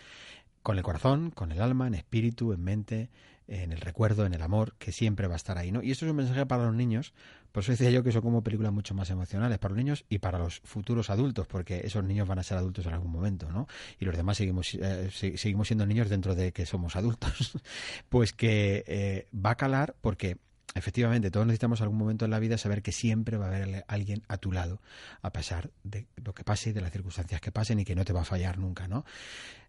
con 0.65 0.79
el 0.79 0.83
corazón, 0.83 1.31
con 1.31 1.53
el 1.53 1.61
alma, 1.63 1.87
en 1.87 1.95
espíritu, 1.95 2.53
en 2.53 2.61
mente, 2.61 3.09
en 3.47 3.71
el 3.71 3.81
recuerdo, 3.81 4.27
en 4.27 4.35
el 4.35 4.43
amor, 4.43 4.75
que 4.81 4.91
siempre 4.91 5.29
va 5.29 5.35
a 5.35 5.37
estar 5.37 5.59
ahí, 5.59 5.71
¿no? 5.71 5.81
Y 5.81 5.93
esto 5.93 6.07
es 6.07 6.11
un 6.11 6.17
mensaje 6.17 6.45
para 6.45 6.65
los 6.65 6.75
niños, 6.75 7.15
por 7.53 7.63
eso 7.63 7.71
decía 7.71 7.89
yo 7.91 8.03
que 8.03 8.11
son 8.11 8.23
como 8.23 8.43
películas 8.43 8.73
mucho 8.73 8.95
más 8.95 9.11
emocionales 9.11 9.59
para 9.61 9.75
los 9.75 9.79
niños 9.79 10.05
y 10.09 10.19
para 10.19 10.41
los 10.41 10.59
futuros 10.65 11.09
adultos, 11.09 11.47
porque 11.47 11.83
esos 11.85 12.03
niños 12.03 12.27
van 12.27 12.41
a 12.41 12.43
ser 12.43 12.59
adultos 12.59 12.87
en 12.87 12.95
algún 12.95 13.13
momento, 13.13 13.49
¿no? 13.53 13.69
Y 14.01 14.07
los 14.07 14.17
demás 14.17 14.39
seguimos, 14.39 14.75
eh, 14.75 15.09
se- 15.13 15.37
seguimos 15.39 15.69
siendo 15.69 15.87
niños 15.87 16.09
dentro 16.09 16.35
de 16.35 16.51
que 16.53 16.67
somos 16.67 16.97
adultos. 16.97 17.53
pues 18.09 18.33
que 18.33 18.83
eh, 18.89 19.29
va 19.33 19.51
a 19.51 19.57
calar 19.57 19.95
porque 20.01 20.39
efectivamente 20.75 21.31
todos 21.31 21.47
necesitamos 21.47 21.81
algún 21.81 21.99
momento 21.99 22.25
en 22.25 22.31
la 22.31 22.39
vida 22.39 22.59
saber 22.59 22.83
que 22.83 22.93
siempre 22.93 23.37
va 23.37 23.47
a 23.47 23.49
haber 23.49 23.85
alguien 23.89 24.23
a 24.29 24.39
tu 24.39 24.51
lado, 24.53 24.81
a 25.23 25.31
pesar 25.33 25.71
de 25.85 26.07
lo 26.25 26.35
que 26.35 26.45
pase 26.45 26.71
y 26.71 26.73
de 26.73 26.81
las 26.81 26.91
circunstancias 26.93 27.41
que 27.41 27.53
pasen 27.53 27.79
y 27.81 27.85
que 27.85 27.95
no 27.95 28.05
te 28.05 28.13
va 28.13 28.23
a 28.23 28.25
fallar 28.25 28.59
nunca, 28.59 28.89
¿no? 28.89 29.05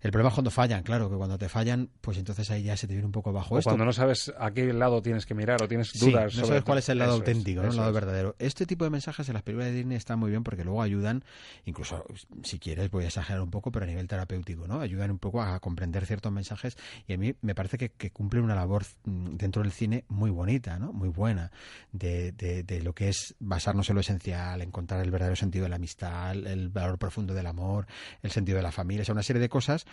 El 0.02 0.12
problema 0.12 0.30
es 0.30 0.36
cuando 0.36 0.52
fallan, 0.52 0.84
claro, 0.84 1.10
que 1.10 1.16
cuando 1.16 1.38
te 1.38 1.50
fallan, 1.50 1.90
pues 2.02 2.18
entonces 2.20 2.52
ahí 2.52 2.62
ya 2.64 2.78
se 2.78 2.86
te 2.86 2.94
viene 2.94 3.08
un 3.08 3.12
poco 3.12 3.34
bajo 3.34 3.56
O 3.56 3.58
esto. 3.58 3.70
cuando 3.72 3.86
no 3.86 3.94
sabes 3.94 4.32
a 4.38 4.52
qué 4.52 4.72
lado 4.72 5.02
tienes 5.02 5.26
que 5.26 5.34
mirar 5.34 5.64
o 5.64 5.68
tienes 5.68 5.90
Sí, 5.90 6.12
dudas. 6.12 6.26
no 6.36 6.42
sobre 6.42 6.48
sabes 6.48 6.64
cuál 6.64 6.78
es 6.78 6.90
el 6.90 7.00
lado 7.00 7.16
Eso 7.16 7.24
es, 7.24 7.28
auténtico, 7.30 7.62
¿no? 7.64 7.70
el 7.72 7.76
lado 7.76 7.90
es. 7.90 7.94
verdadero. 7.96 8.36
Este 8.38 8.68
tipo 8.68 8.84
de 8.84 8.92
mensajes 8.92 9.28
en 9.30 9.34
las 9.34 9.42
películas 9.42 9.70
de 9.70 9.74
Disney 9.78 9.98
están 9.98 10.20
muy 10.20 10.30
bien 10.30 10.44
porque 10.44 10.64
luego 10.64 10.84
ayudan, 10.84 11.24
incluso 11.66 12.06
si 12.44 12.60
quieres 12.60 12.92
voy 12.92 13.06
a 13.06 13.08
exagerar 13.08 13.42
un 13.42 13.50
poco, 13.50 13.72
pero 13.72 13.86
a 13.86 13.88
nivel 13.88 14.08
terapéutico, 14.08 14.68
¿no? 14.68 14.80
Ayudan 14.80 15.10
un 15.10 15.18
poco 15.18 15.42
a 15.42 15.60
comprender 15.60 16.06
ciertos 16.06 16.32
mensajes 16.32 16.78
y 17.08 17.14
a 17.14 17.18
mí 17.18 17.34
me 17.42 17.56
parece 17.56 17.80
que, 17.80 17.90
que 17.90 18.12
cumplen 18.12 18.44
una 18.44 18.54
labor 18.54 18.84
mm, 19.06 19.38
dentro 19.38 19.64
del 19.64 19.72
cine 19.72 20.06
muy 20.08 20.30
bonita, 20.30 20.78
¿no? 20.78 20.85
Muy 20.94 21.10
buena, 21.10 21.52
de, 21.92 22.32
de- 22.32 22.64
de 22.64 22.82
lo 22.82 22.94
que 22.94 23.10
es 23.10 23.36
basarnos 23.40 23.90
en 23.90 23.96
lo 23.96 24.02
esencial, 24.02 24.62
encontrar 24.62 25.02
el 25.02 25.12
verdadero 25.12 25.36
sentido 25.36 25.64
de 25.64 25.70
la 25.70 25.76
amistad, 25.78 26.32
el, 26.36 26.70
valor 26.70 26.98
profundo 26.98 27.34
del 27.34 27.48
amor, 27.48 27.88
el 28.22 28.32
sentido 28.32 28.58
de 28.58 28.64
la 28.64 28.72
familia, 28.72 29.02
o 29.04 29.06
sea, 29.06 29.14
una 29.14 29.24
serie 29.24 29.42
de 29.42 29.50
cosas 29.50 29.86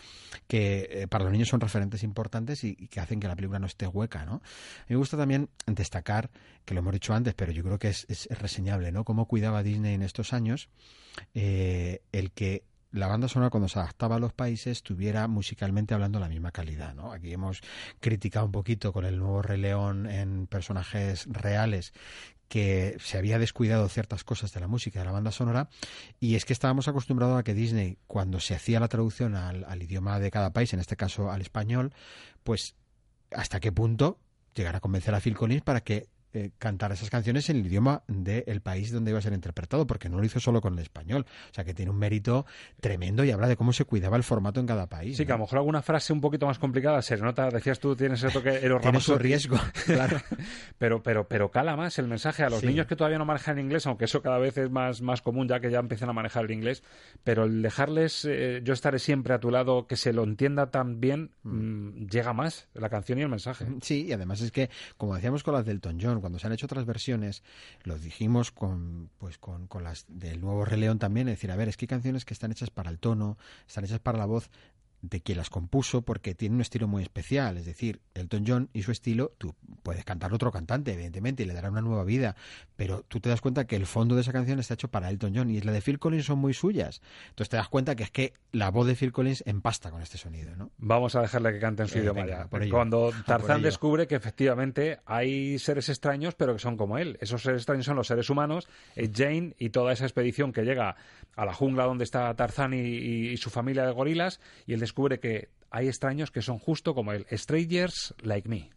que 0.46 0.88
eh, 0.90 1.08
para 1.08 1.24
los 1.24 1.32
niños 1.32 1.48
son 1.48 1.60
referentes 1.60 2.02
importantes 2.02 2.64
y, 2.64 2.74
que 2.88 3.00
hacen 3.00 3.20
que 3.20 3.28
la 3.28 3.36
película 3.36 3.58
no 3.58 3.66
esté 3.66 3.86
hueca, 3.86 4.24
¿no? 4.24 4.34
A 4.34 4.36
mí 4.36 4.90
me 4.90 4.96
gusta 4.96 5.16
también 5.16 5.48
destacar, 5.66 6.30
que 6.64 6.74
lo 6.74 6.80
hemos 6.80 6.92
dicho 6.92 7.14
antes, 7.14 7.34
pero 7.34 7.52
yo 7.52 7.62
creo 7.62 7.78
que 7.78 7.88
es, 7.88 8.06
es- 8.08 8.26
es 8.30 8.38
reseñable, 8.38 8.92
¿no? 8.92 9.04
Cómo 9.04 9.26
cuidaba 9.26 9.62
Disney 9.62 9.94
en 9.94 10.02
estos 10.02 10.32
años 10.32 10.68
eh, 11.34 12.00
el 12.12 12.30
que 12.32 12.64
la 12.92 13.06
banda 13.06 13.26
sonora 13.26 13.50
cuando 13.50 13.68
se 13.68 13.78
adaptaba 13.78 14.16
a 14.16 14.18
los 14.18 14.32
países 14.32 14.82
tuviera 14.82 15.26
musicalmente 15.26 15.94
hablando 15.94 16.20
la 16.20 16.28
misma 16.28 16.52
calidad, 16.52 16.94
¿no? 16.94 17.12
Aquí 17.12 17.32
hemos 17.32 17.60
criticado 18.00 18.46
un 18.46 18.52
poquito 18.52 18.92
con 18.92 19.04
el 19.04 19.18
nuevo 19.18 19.42
Rey 19.42 19.60
León 19.60 20.06
en 20.06 20.46
personajes 20.46 21.26
reales 21.28 21.92
que 22.48 22.96
se 23.00 23.16
había 23.16 23.38
descuidado 23.38 23.88
ciertas 23.88 24.24
cosas 24.24 24.52
de 24.52 24.60
la 24.60 24.68
música 24.68 24.98
de 24.98 25.06
la 25.06 25.12
banda 25.12 25.32
sonora 25.32 25.70
y 26.20 26.34
es 26.34 26.44
que 26.44 26.52
estábamos 26.52 26.86
acostumbrados 26.86 27.38
a 27.38 27.42
que 27.42 27.54
Disney 27.54 27.96
cuando 28.06 28.40
se 28.40 28.54
hacía 28.54 28.78
la 28.78 28.88
traducción 28.88 29.36
al, 29.36 29.64
al 29.64 29.82
idioma 29.82 30.20
de 30.20 30.30
cada 30.30 30.52
país, 30.52 30.74
en 30.74 30.80
este 30.80 30.96
caso 30.96 31.30
al 31.30 31.40
español, 31.40 31.94
pues 32.44 32.74
hasta 33.34 33.58
qué 33.58 33.72
punto 33.72 34.18
llegar 34.54 34.76
a 34.76 34.80
convencer 34.80 35.14
a 35.14 35.20
Phil 35.20 35.34
Collins 35.34 35.62
para 35.62 35.80
que 35.80 36.08
eh, 36.34 36.50
cantara 36.58 36.94
esas 36.94 37.10
canciones 37.10 37.48
en 37.50 37.56
el 37.58 37.66
idioma 37.66 38.02
del 38.08 38.60
país 38.60 38.90
donde 38.92 39.10
iba 39.10 39.18
a 39.18 39.22
ser 39.22 39.32
interpretado, 39.32 39.86
porque 39.86 40.08
no 40.08 40.18
lo 40.18 40.24
hizo 40.24 40.40
solo 40.40 40.60
con 40.60 40.74
el 40.74 40.78
español. 40.80 41.26
O 41.50 41.54
sea 41.54 41.64
que 41.64 41.74
tiene 41.74 41.90
un 41.90 41.98
mérito 41.98 42.46
tremendo 42.80 43.24
y 43.24 43.30
habla 43.30 43.48
de 43.48 43.56
cómo 43.56 43.72
se 43.72 43.84
cuidaba 43.84 44.16
el 44.16 44.22
formato 44.22 44.60
en 44.60 44.66
cada 44.66 44.86
país. 44.88 45.16
Sí, 45.16 45.26
que 45.26 45.32
a 45.32 45.36
lo 45.36 45.42
mejor 45.42 45.58
alguna 45.58 45.82
frase 45.82 46.12
un 46.12 46.20
poquito 46.20 46.46
más 46.46 46.58
complicada 46.58 47.02
se 47.02 47.16
nota, 47.16 47.48
decías 47.50 47.78
tú, 47.80 47.94
tienes 47.96 48.22
ese 48.22 48.32
toque 48.32 48.60
Eros 48.64 48.80
Tiene 48.82 49.00
su 49.00 49.16
riesgo, 49.18 49.56
claro. 49.86 50.18
pero, 50.78 51.02
pero, 51.02 51.28
pero 51.28 51.50
cala 51.50 51.76
más 51.76 51.98
el 51.98 52.08
mensaje 52.08 52.42
a 52.44 52.50
los 52.50 52.60
Sí. 52.60 52.66
niños 52.68 52.86
que 52.86 52.96
todavía 52.96 53.18
no 53.18 53.24
manejan 53.24 53.58
inglés, 53.58 53.86
aunque 53.86 54.04
eso 54.06 54.22
cada 54.22 54.38
vez 54.38 54.56
es 54.56 54.70
más, 54.70 55.02
más 55.02 55.20
común 55.22 55.48
ya 55.48 55.60
que 55.60 55.70
ya 55.70 55.78
empiezan 55.80 56.08
a 56.08 56.12
manejar 56.12 56.44
el 56.44 56.52
inglés, 56.52 56.82
pero 57.24 57.44
el 57.44 57.60
dejarles 57.62 58.24
eh, 58.28 58.60
yo 58.64 58.72
estaré 58.72 58.98
siempre 58.98 59.34
a 59.34 59.40
tu 59.40 59.50
lado, 59.50 59.86
que 59.86 59.96
se 59.96 60.12
lo 60.12 60.22
entienda 60.24 60.70
tan 60.70 61.00
bien, 61.00 61.30
mm, 61.42 62.06
llega 62.06 62.32
más 62.32 62.68
la 62.74 62.88
canción 62.88 63.18
y 63.18 63.22
el 63.22 63.28
mensaje. 63.28 63.66
Sí, 63.82 64.06
y 64.06 64.12
además 64.12 64.40
es 64.40 64.52
que, 64.52 64.70
como 64.96 65.14
decíamos 65.14 65.42
con 65.42 65.54
las 65.54 65.64
del 65.66 65.76
Elton 65.76 65.98
John, 66.00 66.20
cuando 66.22 66.38
se 66.38 66.46
han 66.46 66.54
hecho 66.54 66.64
otras 66.64 66.86
versiones, 66.86 67.42
lo 67.82 67.98
dijimos 67.98 68.50
con, 68.50 69.10
pues 69.18 69.36
con, 69.36 69.66
con 69.66 69.84
las 69.84 70.06
del 70.08 70.40
nuevo 70.40 70.64
Rey 70.64 70.80
León 70.80 70.98
también, 70.98 71.28
es 71.28 71.34
decir, 71.34 71.50
a 71.50 71.56
ver, 71.56 71.68
es 71.68 71.76
que 71.76 71.84
hay 71.84 71.88
canciones 71.88 72.24
que 72.24 72.32
están 72.32 72.50
hechas 72.50 72.70
para 72.70 72.90
el 72.90 72.98
tono, 72.98 73.36
están 73.68 73.84
hechas 73.84 74.00
para 74.00 74.16
la 74.16 74.24
voz, 74.24 74.48
de 75.02 75.20
quien 75.20 75.36
las 75.38 75.50
compuso 75.50 76.02
porque 76.02 76.34
tiene 76.34 76.54
un 76.54 76.60
estilo 76.60 76.86
muy 76.88 77.02
especial. 77.02 77.56
Es 77.58 77.66
decir, 77.66 78.00
Elton 78.14 78.44
John 78.46 78.68
y 78.72 78.82
su 78.82 78.92
estilo, 78.92 79.32
tú 79.36 79.54
puedes 79.82 80.04
cantar 80.04 80.32
otro 80.32 80.50
cantante, 80.52 80.92
evidentemente, 80.94 81.42
y 81.42 81.46
le 81.46 81.54
dará 81.54 81.70
una 81.70 81.80
nueva 81.82 82.04
vida, 82.04 82.36
pero 82.76 83.02
tú 83.08 83.18
te 83.20 83.28
das 83.28 83.40
cuenta 83.40 83.66
que 83.66 83.74
el 83.76 83.86
fondo 83.86 84.14
de 84.14 84.20
esa 84.20 84.32
canción 84.32 84.60
está 84.60 84.74
hecho 84.74 84.88
para 84.88 85.10
Elton 85.10 85.32
John 85.34 85.50
y 85.50 85.60
la 85.60 85.72
de 85.72 85.80
Phil 85.82 85.98
Collins 85.98 86.24
son 86.26 86.38
muy 86.38 86.54
suyas. 86.54 87.02
Entonces 87.30 87.48
te 87.48 87.56
das 87.56 87.68
cuenta 87.68 87.96
que 87.96 88.04
es 88.04 88.10
que 88.10 88.32
la 88.52 88.70
voz 88.70 88.86
de 88.86 88.94
Phil 88.94 89.12
Collins 89.12 89.42
empasta 89.46 89.90
con 89.90 90.02
este 90.02 90.18
sonido, 90.18 90.54
¿no? 90.56 90.70
Vamos 90.78 91.14
a 91.16 91.20
dejarle 91.20 91.52
que 91.52 91.58
cante 91.58 91.82
en 91.82 91.88
su 91.88 91.98
Eh, 91.98 92.02
idioma 92.02 92.22
venga, 92.24 92.48
ya. 92.52 92.70
Cuando 92.70 93.08
A 93.08 93.10
por 93.10 93.24
Tarzán 93.24 93.62
descubre 93.62 94.06
que 94.06 94.14
efectivamente 94.14 95.00
hay 95.04 95.58
seres 95.58 95.88
extraños, 95.88 96.34
pero 96.36 96.52
que 96.52 96.60
son 96.60 96.76
como 96.76 96.96
él. 96.98 97.18
Esos 97.20 97.42
seres 97.42 97.62
extraños 97.62 97.86
son 97.86 97.96
los 97.96 98.06
seres 98.06 98.30
humanos, 98.30 98.68
es 98.94 99.10
Jane 99.12 99.54
y 99.58 99.70
toda 99.70 99.92
esa 99.92 100.04
expedición 100.04 100.52
que 100.52 100.62
llega 100.62 100.94
a 101.34 101.44
la 101.44 101.54
jungla 101.54 101.84
donde 101.86 102.04
está 102.04 102.32
Tarzán 102.34 102.72
y, 102.74 102.76
y- 102.78 103.28
y 103.32 103.36
su 103.36 103.50
familia 103.50 103.84
de 103.84 103.92
gorilas, 103.92 104.40
y 104.66 104.74
él 104.74 104.80
descubre 104.92 105.18
que 105.20 105.48
hay 105.70 105.88
extraños 105.88 106.30
que 106.30 106.42
son 106.42 106.58
justo 106.58 106.94
como 106.94 107.12
él, 107.12 107.26
strangers 107.32 108.14
like 108.20 108.46
me. 108.46 108.70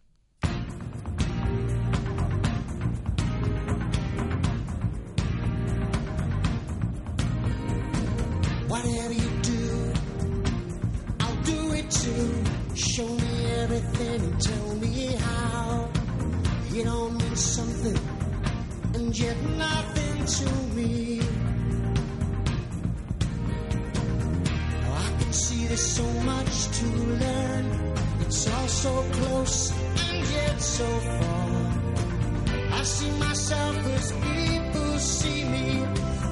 Show 12.75 13.07
me 13.07 13.45
everything 13.63 14.37
tell 14.39 14.75
me 14.75 15.15
how. 15.15 15.89
Something, 17.35 17.99
and 18.93 19.17
yet 19.19 19.37
nothing 19.57 20.25
to 20.25 20.75
me. 20.75 21.14
There's 25.67 25.87
so 25.99 26.07
much 26.31 26.67
to 26.79 26.85
learn. 27.23 27.65
It's 28.21 28.47
all 28.53 28.67
so 28.67 28.93
close 29.11 29.71
and 30.09 30.19
yet 30.31 30.61
so 30.61 30.85
far. 30.85 31.55
I 32.79 32.83
see 32.83 33.11
myself 33.19 33.77
as 33.97 34.11
people 34.11 34.99
see 34.99 35.43
me. 35.45 35.83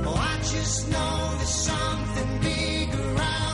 Oh, 0.05 0.15
I 0.31 0.35
just 0.53 0.89
know 0.91 1.33
there's 1.37 1.57
something 1.71 2.31
bigger 2.41 3.15
out 3.17 3.52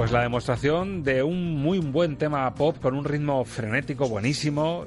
Pues 0.00 0.12
la 0.12 0.22
demostración 0.22 1.02
de 1.02 1.22
un 1.22 1.60
muy 1.60 1.78
buen 1.78 2.16
tema 2.16 2.54
pop 2.54 2.74
con 2.80 2.94
un 2.94 3.04
ritmo 3.04 3.44
frenético 3.44 4.08
buenísimo. 4.08 4.86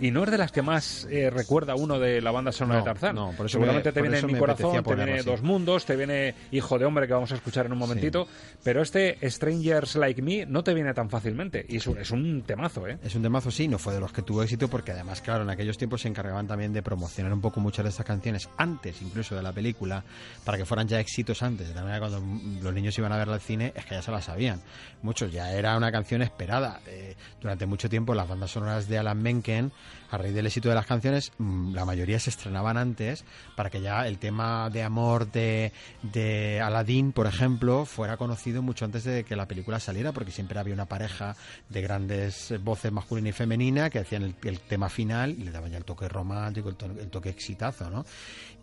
Y 0.00 0.10
no 0.10 0.24
es 0.24 0.30
de 0.30 0.38
las 0.38 0.52
que 0.52 0.62
más 0.62 1.06
eh, 1.10 1.30
recuerda 1.30 1.74
uno 1.74 1.98
de 1.98 2.20
la 2.20 2.30
banda 2.30 2.52
sonora 2.52 2.78
No, 2.80 2.84
de 2.84 2.90
Tarzán. 2.90 3.14
no, 3.14 3.32
por 3.36 3.46
eso 3.46 3.54
Seguramente 3.54 3.88
me- 3.88 3.92
te 3.92 4.00
por 4.00 4.02
viene 4.02 4.18
eso 4.18 4.26
Mi 4.28 4.34
Corazón, 4.38 4.82
te 4.84 4.94
viene 4.94 5.14
así. 5.14 5.24
Dos 5.26 5.42
Mundos, 5.42 5.84
te 5.84 5.96
viene 5.96 6.34
Hijo 6.52 6.78
de 6.78 6.84
Hombre 6.84 7.06
que 7.06 7.12
vamos 7.14 7.32
a 7.32 7.34
escuchar 7.34 7.66
en 7.66 7.72
un 7.72 7.78
momentito. 7.78 8.28
Pero 8.62 8.82
este 8.82 9.18
Strangers 9.28 9.96
Like 9.96 10.22
Me 10.22 10.46
no 10.46 10.62
te 10.62 10.74
viene 10.74 10.94
tan 10.94 11.10
fácilmente. 11.10 11.64
Y 11.68 11.76
es 11.76 11.86
un, 11.86 11.98
es 11.98 12.10
un 12.10 12.42
temazo, 12.42 12.86
¿eh? 12.86 12.98
Es 13.02 13.14
un 13.14 13.22
temazo, 13.22 13.50
sí, 13.50 13.66
no 13.68 13.78
fue 13.78 13.94
de 13.94 14.00
los 14.00 14.12
que 14.12 14.22
tuvo 14.22 14.42
éxito 14.42 14.68
porque 14.68 14.92
además, 14.92 15.20
claro, 15.20 15.42
en 15.42 15.50
aquellos 15.50 15.76
tiempos 15.78 16.02
se 16.02 16.08
encargaban 16.08 16.46
también 16.46 16.72
de 16.72 16.82
promocionar 16.82 17.32
un 17.32 17.40
poco 17.40 17.60
muchas 17.60 17.84
de 17.84 17.90
estas 17.90 18.06
canciones 18.06 18.48
antes 18.56 19.02
incluso 19.02 19.34
de 19.34 19.42
la 19.42 19.52
película 19.52 20.04
para 20.44 20.58
que 20.58 20.64
fueran 20.64 20.86
ya 20.88 21.00
éxitos 21.00 21.42
antes. 21.42 21.68
De 21.68 21.74
la 21.74 21.82
manera 21.82 21.98
cuando 22.00 22.22
los 22.62 22.74
niños 22.74 22.96
iban 22.98 23.12
a 23.12 23.16
verla 23.16 23.34
al 23.34 23.40
cine 23.40 23.72
es 23.74 23.84
que 23.84 23.94
ya 23.96 24.02
se 24.02 24.10
la 24.10 24.20
sabían. 24.22 24.60
Muchos 25.02 25.32
ya 25.32 25.52
era 25.52 25.76
una 25.76 25.90
canción 25.92 26.22
esperada. 26.22 26.80
Eh, 26.86 27.14
durante 27.40 27.66
mucho 27.66 27.88
tiempo 27.88 28.14
las 28.14 28.28
bandas 28.28 28.50
sonoras 28.50 28.88
de 28.88 28.98
Alan 28.98 29.20
Menken, 29.22 29.72
a 30.10 30.16
raíz 30.18 30.34
del 30.34 30.46
éxito 30.46 30.68
de 30.68 30.74
las 30.74 30.86
canciones, 30.86 31.32
mm, 31.38 31.74
la 31.74 31.84
mayoría 31.84 32.18
se 32.18 32.30
estrenaban 32.30 32.76
antes 32.76 33.24
para 33.56 33.70
que 33.70 33.80
ya 33.80 34.06
el 34.06 34.18
tema 34.18 34.70
de 34.70 34.82
amor 34.82 35.30
de, 35.30 35.72
de 36.02 36.60
Aladdin, 36.60 37.12
por 37.12 37.26
ejemplo, 37.26 37.84
fuera 37.84 38.16
conocido 38.16 38.62
mucho 38.62 38.84
antes 38.84 39.04
de 39.04 39.24
que 39.24 39.36
la 39.36 39.46
película 39.46 39.80
saliera, 39.80 40.12
porque 40.12 40.30
siempre 40.32 40.58
había 40.58 40.74
una 40.74 40.86
pareja 40.86 41.36
de 41.68 41.82
grandes 41.82 42.54
voces 42.62 42.90
masculina 42.92 43.28
y 43.28 43.32
femenina 43.32 43.90
que 43.90 43.98
hacían 43.98 44.22
el, 44.22 44.34
el 44.44 44.60
tema 44.60 44.88
final 44.88 45.30
y 45.30 45.44
le 45.44 45.50
daban 45.50 45.70
ya 45.70 45.78
el 45.78 45.84
toque 45.84 46.08
romántico, 46.08 46.68
el, 46.68 46.76
to- 46.76 46.86
el 46.86 47.08
toque 47.10 47.28
exitazo, 47.28 47.90
¿no? 47.90 48.04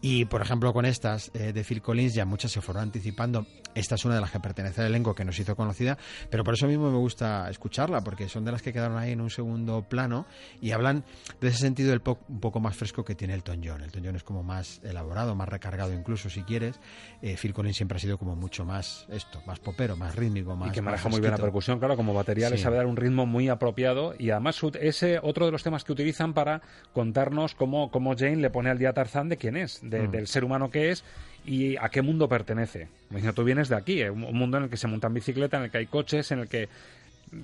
Y, 0.07 0.25
por 0.25 0.39
ejemplo, 0.43 0.71
con 0.71 0.85
estas 0.85 1.31
eh, 1.33 1.51
de 1.51 1.63
Phil 1.63 1.81
Collins 1.81 2.13
ya 2.13 2.25
muchas 2.25 2.51
se 2.51 2.61
fueron 2.61 2.83
anticipando. 2.83 3.47
Esta 3.73 3.95
es 3.95 4.05
una 4.05 4.13
de 4.13 4.21
las 4.21 4.29
que 4.29 4.39
pertenece 4.39 4.81
al 4.81 4.87
elenco 4.87 5.15
que 5.15 5.25
nos 5.25 5.39
hizo 5.39 5.55
conocida, 5.55 5.97
pero 6.29 6.43
por 6.43 6.53
eso 6.53 6.67
mismo 6.67 6.91
me 6.91 6.97
gusta 6.99 7.49
escucharla, 7.49 8.01
porque 8.01 8.29
son 8.29 8.45
de 8.45 8.51
las 8.51 8.61
que 8.61 8.71
quedaron 8.71 8.99
ahí 8.99 9.13
en 9.13 9.19
un 9.21 9.31
segundo 9.31 9.81
plano 9.89 10.27
y 10.61 10.71
hablan 10.73 11.03
de 11.41 11.47
ese 11.47 11.57
sentido 11.57 11.89
del 11.89 12.01
pop 12.01 12.19
un 12.29 12.39
poco 12.39 12.59
más 12.59 12.75
fresco 12.77 13.03
que 13.03 13.15
tiene 13.15 13.33
Elton 13.33 13.61
John. 13.65 13.81
Elton 13.81 14.03
John 14.05 14.15
es 14.15 14.23
como 14.23 14.43
más 14.43 14.79
elaborado, 14.83 15.33
más 15.33 15.49
recargado 15.49 15.91
incluso, 15.91 16.29
si 16.29 16.43
quieres. 16.43 16.79
Eh, 17.23 17.35
Phil 17.35 17.55
Collins 17.55 17.75
siempre 17.75 17.95
ha 17.97 17.99
sido 17.99 18.19
como 18.19 18.35
mucho 18.35 18.63
más 18.63 19.07
esto, 19.09 19.41
más 19.47 19.59
popero, 19.59 19.97
más 19.97 20.15
rítmico, 20.15 20.55
más 20.55 20.69
y 20.69 20.71
que 20.71 20.81
maneja 20.83 21.09
muy 21.09 21.19
bien 21.19 21.31
la 21.31 21.37
percusión, 21.39 21.79
claro, 21.79 21.95
como 21.97 22.13
batería 22.13 22.51
le 22.51 22.57
Sí. 22.57 22.63
sabe 22.63 22.77
dar 22.77 22.85
un 22.85 22.95
ritmo 22.95 23.25
muy 23.25 23.49
apropiado 23.49 24.13
y 24.19 24.29
además 24.29 24.61
ese 24.79 25.19
otro 25.23 25.47
de 25.47 25.51
los 25.51 25.63
temas 25.63 25.83
que 25.83 25.91
utilizan 25.93 26.35
para 26.35 26.61
contarnos 26.93 27.55
cómo, 27.55 27.89
cómo 27.89 28.15
Jane 28.15 28.35
le 28.37 28.51
pone 28.51 28.69
al 28.69 28.77
día 28.77 28.93
Tarzán 28.93 29.29
de 29.29 29.37
quién 29.37 29.57
es, 29.57 29.79
de- 29.81 29.94
Mm. 30.03 30.11
del 30.11 30.27
ser 30.27 30.43
humano 30.43 30.69
que 30.69 30.91
es 30.91 31.03
y 31.45 31.77
a 31.77 31.89
qué 31.89 32.01
mundo 32.01 32.27
pertenece. 32.27 32.87
Tú 33.33 33.43
vienes 33.43 33.69
de 33.69 33.75
aquí, 33.75 34.01
eh, 34.01 34.09
un 34.09 34.23
un 34.23 34.37
mundo 34.37 34.57
en 34.57 34.63
el 34.63 34.69
que 34.69 34.77
se 34.77 34.87
monta 34.87 35.07
en 35.07 35.13
bicicleta, 35.13 35.57
en 35.57 35.63
el 35.63 35.71
que 35.71 35.77
hay 35.77 35.85
coches, 35.85 36.31
en 36.31 36.39
el 36.39 36.47
que 36.47 36.67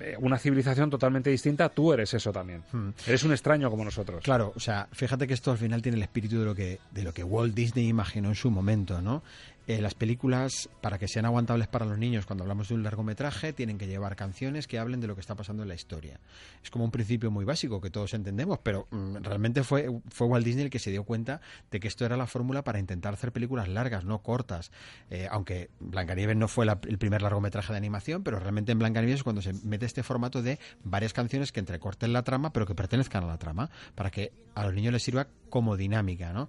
eh, 0.00 0.16
una 0.18 0.38
civilización 0.38 0.90
totalmente 0.90 1.30
distinta, 1.30 1.68
tú 1.68 1.92
eres 1.92 2.14
eso 2.14 2.32
también. 2.32 2.62
Mm. 2.72 2.90
Eres 3.06 3.22
un 3.24 3.32
extraño 3.32 3.70
como 3.70 3.84
nosotros. 3.84 4.22
Claro, 4.22 4.52
o 4.54 4.60
sea, 4.60 4.88
fíjate 4.92 5.26
que 5.26 5.34
esto 5.34 5.50
al 5.50 5.58
final 5.58 5.82
tiene 5.82 5.96
el 5.96 6.02
espíritu 6.02 6.38
de 6.38 6.44
lo 6.44 6.54
que, 6.54 6.78
de 6.90 7.02
lo 7.02 7.12
que 7.12 7.24
Walt 7.24 7.54
Disney 7.54 7.88
imaginó 7.88 8.28
en 8.28 8.34
su 8.34 8.50
momento, 8.50 9.02
¿no? 9.02 9.22
Eh, 9.68 9.80
las 9.80 9.94
películas, 9.94 10.68
para 10.80 10.98
que 10.98 11.06
sean 11.06 11.24
aguantables 11.24 11.68
para 11.68 11.86
los 11.86 11.96
niños, 11.96 12.26
cuando 12.26 12.42
hablamos 12.42 12.68
de 12.68 12.74
un 12.74 12.82
largometraje, 12.82 13.52
tienen 13.52 13.78
que 13.78 13.86
llevar 13.86 14.16
canciones 14.16 14.66
que 14.66 14.78
hablen 14.78 15.00
de 15.00 15.06
lo 15.06 15.14
que 15.14 15.20
está 15.20 15.36
pasando 15.36 15.62
en 15.62 15.68
la 15.68 15.74
historia. 15.76 16.18
Es 16.64 16.70
como 16.70 16.84
un 16.84 16.90
principio 16.90 17.30
muy 17.30 17.44
básico 17.44 17.80
que 17.80 17.88
todos 17.90 18.12
entendemos, 18.14 18.58
pero 18.62 18.88
mm, 18.90 19.18
realmente 19.22 19.62
fue, 19.62 19.88
fue 20.10 20.26
Walt 20.26 20.44
Disney 20.44 20.64
el 20.64 20.70
que 20.70 20.80
se 20.80 20.90
dio 20.90 21.04
cuenta 21.04 21.40
de 21.70 21.78
que 21.78 21.86
esto 21.86 22.04
era 22.04 22.16
la 22.16 22.26
fórmula 22.26 22.62
para 22.64 22.80
intentar 22.80 23.14
hacer 23.14 23.30
películas 23.30 23.68
largas, 23.68 24.04
no 24.04 24.18
cortas. 24.22 24.72
Eh, 25.10 25.28
aunque 25.30 25.70
Blancanieves 25.78 26.36
no 26.36 26.48
fue 26.48 26.66
la- 26.66 26.80
el 26.88 26.98
primer 26.98 27.22
largometraje 27.22 27.72
de 27.72 27.76
animación, 27.76 28.24
pero 28.24 28.40
realmente 28.40 28.72
en 28.72 28.80
Blancanieves 28.80 29.18
es 29.20 29.22
cuando 29.22 29.42
se 29.42 29.52
mete 29.64 29.86
este 29.86 30.02
formato 30.02 30.42
de 30.42 30.58
varias 30.82 31.12
canciones 31.12 31.52
que 31.52 31.60
entrecorten 31.60 32.12
la 32.12 32.24
trama, 32.24 32.52
pero 32.52 32.66
que 32.66 32.74
pertenezcan 32.74 33.22
a 33.22 33.28
la 33.28 33.38
trama, 33.38 33.70
para 33.94 34.10
que 34.10 34.32
a 34.54 34.64
los 34.64 34.74
niños 34.74 34.92
les 34.92 35.02
sirva 35.02 35.28
como 35.48 35.76
dinámica, 35.76 36.32
¿no? 36.32 36.48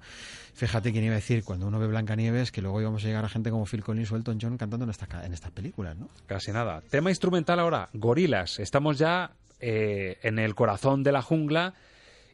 Fíjate 0.54 0.92
quién 0.92 1.04
iba 1.04 1.14
a 1.14 1.16
decir 1.16 1.44
cuando 1.44 1.68
uno 1.68 1.80
ve 1.80 1.88
Blancanieves 1.88 2.52
que 2.52 2.62
luego 2.62 2.80
íbamos 2.80 3.04
a 3.04 3.08
llegar 3.08 3.26
a 3.26 3.30
gente 3.30 3.50
como 3.50 3.66
Phil 3.66 3.84
Collins 3.84 4.12
o 4.12 4.16
Elton 4.16 4.38
John 4.40 4.58
cantando 4.58 4.84
en 4.86 4.92
estas, 4.92 5.08
ca- 5.10 5.26
en 5.26 5.34
estas 5.34 5.52
películas, 5.52 5.98
¿no? 5.98 6.10
Casi 6.28 6.52
nada. 6.52 6.82
Tema 6.90 7.10
instrumental 7.10 7.60
ahora, 7.60 7.90
gorilas. 7.94 8.60
Estamos 8.60 9.00
ya 9.00 9.32
eh, 9.60 10.20
en 10.22 10.38
el 10.38 10.54
corazón 10.54 11.02
de 11.04 11.12
la 11.12 11.22
jungla 11.24 11.74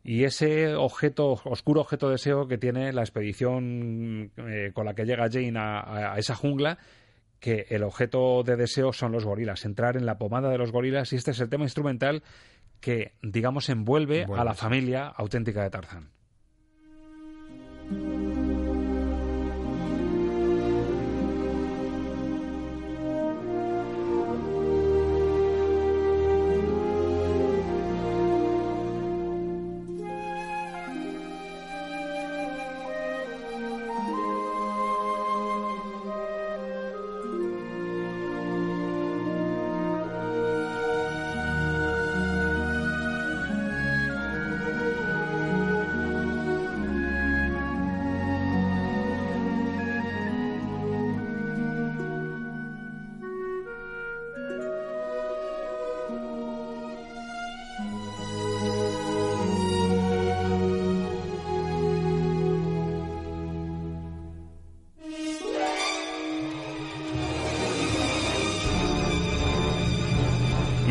y 0.04 0.26
ese 0.26 0.76
objeto, 0.76 1.40
oscuro 1.46 1.82
objeto 1.82 2.08
de 2.08 2.14
deseo 2.14 2.48
que 2.48 2.58
tiene 2.58 2.92
la 2.92 3.02
expedición 3.02 4.32
eh, 4.38 4.72
con 4.74 4.86
la 4.86 4.94
que 4.94 5.06
llega 5.06 5.30
Jane 5.32 5.54
a, 5.58 6.16
esa 6.18 6.36
jungla, 6.36 6.78
que 7.40 7.68
el 7.70 7.84
objeto 7.84 8.44
de 8.44 8.58
deseo 8.58 8.92
son 8.92 9.12
los 9.14 9.24
gorilas, 9.26 9.64
entrar 9.66 9.96
en 9.96 10.06
la 10.06 10.18
pomada 10.18 10.50
de 10.50 10.58
los 10.58 10.72
gorilas 10.74 11.14
y 11.14 11.16
este 11.16 11.32
es 11.32 11.40
el 11.40 11.50
tema 11.50 11.64
instrumental 11.64 12.22
que, 12.82 13.14
digamos, 13.22 13.70
envuelve, 13.70 14.24
a 14.24 14.44
la 14.44 14.54
familia 14.56 15.08
auténtica 15.08 15.64
de 15.64 15.70
Tarzán. 15.70 16.10
thank 17.90 18.38
you 18.38 18.49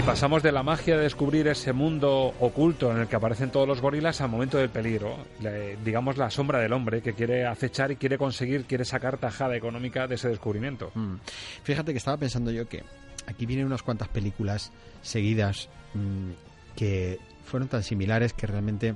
Pasamos 0.09 0.43
de 0.43 0.53
la 0.53 0.63
magia 0.63 0.97
de 0.97 1.03
descubrir 1.03 1.47
ese 1.49 1.75
mundo 1.75 2.35
oculto 2.41 2.91
en 2.91 2.97
el 2.99 3.09
que 3.09 3.17
aparecen 3.17 3.51
todos 3.51 3.69
los 3.69 3.83
gorilas 3.83 4.21
al 4.23 4.31
momento 4.31 4.57
del 4.57 4.71
peligro, 4.71 5.19
le- 5.41 5.77
digamos 5.85 6.17
la 6.17 6.31
sombra 6.31 6.59
del 6.61 6.73
hombre 6.73 7.03
que 7.03 7.13
quiere 7.13 7.47
acechar 7.47 7.91
y 7.93 7.97
quiere 7.97 8.17
conseguir, 8.17 8.65
quiere 8.65 8.87
sacar 8.87 9.19
tajada 9.19 9.55
económica 9.55 10.07
de 10.07 10.15
ese 10.15 10.29
descubrimiento. 10.31 10.91
Mm. 10.95 11.17
Fíjate 11.63 11.93
que 11.93 11.99
estaba 11.99 12.17
pensando 12.17 12.51
yo 12.51 12.67
que 12.67 12.83
aquí 13.27 13.45
vienen 13.45 13.67
unas 13.67 13.83
cuantas 13.83 14.09
películas 14.09 14.73
seguidas 15.03 15.69
mm, 15.93 16.31
que 16.75 17.19
fueron 17.45 17.69
tan 17.69 17.83
similares 17.83 18.33
que 18.33 18.47
realmente 18.47 18.95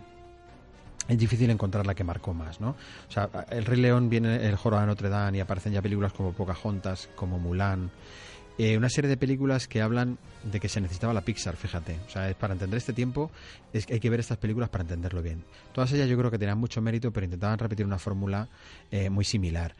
es 1.09 1.19
difícil 1.19 1.51
encontrar 1.51 1.87
la 1.87 1.95
que 1.95 2.05
marcó 2.05 2.33
más, 2.33 2.59
¿no? 2.59 2.71
O 2.71 3.13
sea, 3.13 3.29
el 3.51 3.67
Rey 3.67 3.81
León 3.83 4.09
viene 4.09 4.47
el 4.49 4.57
Joro 4.57 4.81
de 4.81 4.87
Notre 4.87 5.11
Dame 5.11 5.37
y 5.37 5.41
aparecen 5.41 5.75
ya 5.75 5.83
películas 5.83 6.13
como 6.15 6.33
Pocahontas, 6.33 7.11
como 7.17 7.39
Mulan, 7.39 7.91
eh, 8.59 8.77
una 8.77 8.89
serie 8.89 9.09
de 9.09 9.16
películas 9.16 9.66
que 9.66 9.81
hablan 9.81 10.19
de 10.45 10.61
que 10.61 10.69
se 10.69 10.81
necesitaba 10.81 11.15
la 11.15 11.23
Pixar, 11.23 11.57
fíjate. 11.57 11.99
O 12.07 12.11
sea, 12.11 12.33
para 12.35 12.53
entender 12.53 12.77
este 12.77 12.93
tiempo 12.93 13.31
es 13.73 13.87
que 13.87 13.95
hay 13.95 14.01
que 14.01 14.11
ver 14.11 14.20
estas 14.20 14.39
películas 14.39 14.69
para 14.69 14.83
entenderlo 14.83 15.23
bien. 15.23 15.45
Todas 15.73 15.93
ellas 15.93 16.09
yo 16.09 16.19
creo 16.19 16.31
que 16.31 16.39
tenían 16.39 16.59
mucho 16.59 16.83
mérito, 16.83 17.12
pero 17.12 17.24
intentaban 17.24 17.59
repetir 17.59 17.87
una 17.87 17.99
fórmula 17.99 18.49
eh, 18.91 19.11
muy 19.11 19.24
similar. 19.24 19.74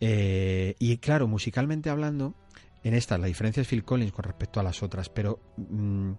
Eh, 0.00 0.74
y 0.78 0.96
claro, 0.98 1.28
musicalmente 1.28 1.88
hablando, 1.88 2.34
en 2.82 2.94
esta 2.94 3.16
la 3.16 3.26
diferencia 3.26 3.60
es 3.60 3.68
Phil 3.68 3.84
Collins 3.84 4.12
con 4.12 4.24
respecto 4.24 4.60
a 4.60 4.62
las 4.62 4.82
otras, 4.82 5.08
pero 5.08 5.40
mm, 5.56 6.12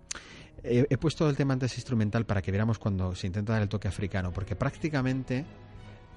he 0.64 0.98
puesto 0.98 1.30
el 1.30 1.36
tema 1.36 1.54
antes 1.54 1.76
instrumental 1.76 2.26
para 2.26 2.42
que 2.42 2.52
viéramos 2.52 2.80
cuando 2.80 3.16
se 3.16 3.28
intenta 3.28 3.54
dar 3.54 3.62
el 3.62 3.70
toque 3.70 3.88
africano, 3.88 4.32
porque 4.32 4.56
prácticamente 4.56 5.46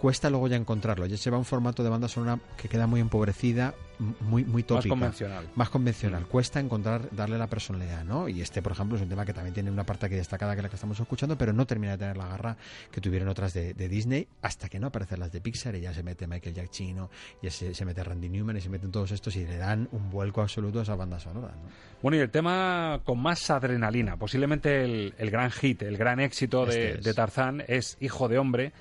cuesta 0.01 0.31
luego 0.31 0.49
ya 0.49 0.57
encontrarlo. 0.57 1.07
Ya 1.07 1.17
se 1.17 1.31
va 1.31 1.37
a 1.37 1.39
un 1.39 1.45
formato 1.45 1.83
de 1.85 1.91
banda 1.91 2.09
sonora 2.09 2.39
que 2.57 2.69
queda 2.69 2.87
muy 2.87 3.01
empobrecida, 3.01 3.75
muy, 4.21 4.45
muy 4.45 4.63
tópica. 4.63 4.89
convencional. 4.89 5.47
Más 5.55 5.69
convencional. 5.69 6.27
Cuesta 6.27 6.59
encontrar, 6.59 7.09
darle 7.13 7.37
la 7.37 7.49
personalidad, 7.49 8.03
¿no? 8.05 8.29
Y 8.29 8.41
este, 8.41 8.63
por 8.63 8.73
ejemplo, 8.73 8.97
es 8.97 9.03
un 9.03 9.09
tema 9.11 9.27
que 9.27 9.35
también 9.35 9.53
tiene 9.53 9.71
una 9.71 9.85
parte 9.85 10.07
aquí 10.07 10.15
destacada 10.15 10.55
que 10.55 10.61
es 10.61 10.63
la 10.63 10.69
que 10.71 10.77
estamos 10.77 10.99
escuchando, 10.99 11.37
pero 11.37 11.53
no 11.53 11.67
termina 11.67 11.93
de 11.93 11.99
tener 11.99 12.17
la 12.17 12.29
garra 12.29 12.57
que 12.91 13.01
tuvieron 13.01 13.29
otras 13.29 13.53
de, 13.53 13.75
de 13.75 13.89
Disney, 13.89 14.27
hasta 14.41 14.69
que 14.71 14.81
no 14.81 14.87
aparecen 14.87 15.21
las 15.21 15.31
de 15.33 15.41
Pixar 15.43 15.75
y 15.77 15.81
ya 15.83 15.93
se 15.93 16.03
mete 16.03 16.27
Michael 16.27 16.55
Giacchino, 16.55 17.11
ya 17.43 17.51
se, 17.51 17.75
se 17.75 17.85
mete 17.85 18.03
Randy 18.03 18.31
Newman 18.31 18.57
y 18.57 18.61
se 18.63 18.71
meten 18.71 18.91
todos 18.91 19.11
estos 19.13 19.37
y 19.37 19.45
le 19.45 19.59
dan 19.59 19.87
un 19.93 20.11
vuelco 20.11 20.41
absoluto 20.41 20.81
a 20.81 20.83
esa 20.83 20.95
banda 20.95 21.21
sonora, 21.21 21.49
¿no? 21.55 21.69
Bueno, 22.03 22.17
y 22.17 22.21
el 22.21 22.31
tema 22.31 23.01
con 23.05 23.21
más 23.21 23.51
adrenalina, 23.51 24.17
posiblemente 24.17 24.83
el, 24.83 25.15
el 25.19 25.31
gran 25.31 25.51
hit, 25.51 25.83
el 25.83 25.99
gran 25.99 26.21
éxito 26.21 26.65
de, 26.65 26.71
Este 26.73 26.99
es. 27.01 27.05
de 27.05 27.13
Tarzán 27.15 27.63
es 27.69 27.99
Hijo 28.01 28.29
de 28.29 28.39
Hombre. 28.39 28.73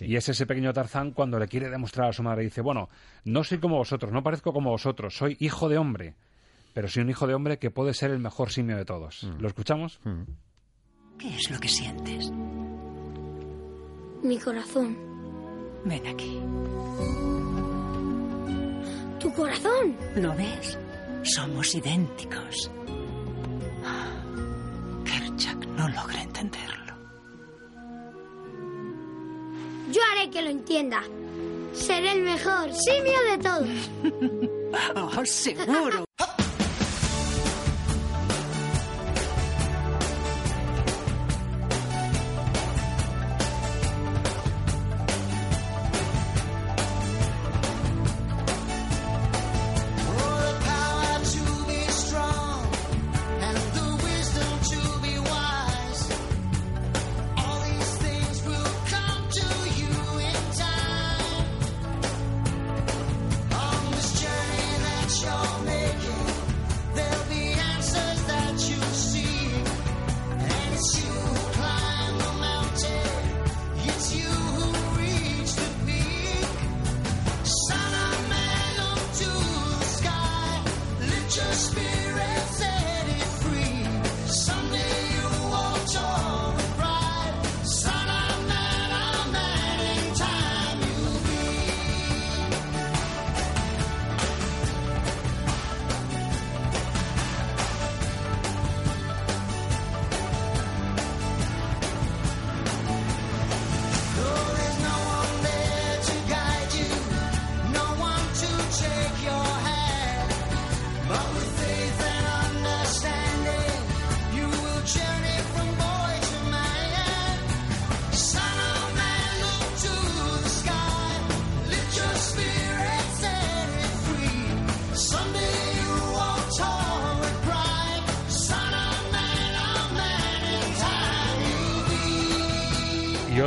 Y 0.00 0.16
es 0.16 0.28
ese 0.28 0.46
pequeño 0.46 0.72
Tarzán 0.72 1.12
cuando 1.12 1.38
le 1.38 1.48
quiere 1.48 1.70
demostrar 1.70 2.10
a 2.10 2.12
su 2.12 2.22
madre, 2.22 2.44
dice, 2.44 2.60
bueno, 2.60 2.88
no 3.24 3.44
soy 3.44 3.58
como 3.58 3.76
vosotros, 3.76 4.12
no 4.12 4.22
parezco 4.22 4.52
como 4.52 4.70
vosotros, 4.70 5.16
soy 5.16 5.36
hijo 5.40 5.68
de 5.68 5.78
hombre, 5.78 6.14
pero 6.74 6.88
soy 6.88 7.02
un 7.02 7.10
hijo 7.10 7.26
de 7.26 7.34
hombre 7.34 7.58
que 7.58 7.70
puede 7.70 7.94
ser 7.94 8.10
el 8.10 8.18
mejor 8.18 8.50
simio 8.50 8.76
de 8.76 8.84
todos. 8.84 9.24
Mm. 9.24 9.40
¿Lo 9.40 9.48
escuchamos? 9.48 10.00
¿Qué 11.18 11.34
es 11.34 11.50
lo 11.50 11.58
que 11.58 11.68
sientes? 11.68 12.30
Mi 14.22 14.38
corazón. 14.38 14.96
Ven 15.84 16.06
aquí. 16.06 16.40
¿Tu 19.20 19.32
corazón? 19.32 19.96
¿Lo 20.16 20.34
ves? 20.34 20.78
Somos 21.22 21.74
idénticos. 21.74 22.70
Kerchak 25.04 25.66
no 25.68 25.88
logra 25.88 26.22
entenderlo. 26.22 26.85
Yo 29.90 30.00
haré 30.12 30.30
que 30.30 30.42
lo 30.42 30.50
entienda. 30.50 31.02
Seré 31.74 32.12
el 32.12 32.22
mejor 32.22 32.72
simio 32.72 33.20
de 33.30 33.38
todos. 33.38 34.50
Oh, 34.94 35.24
seguro. 35.24 36.04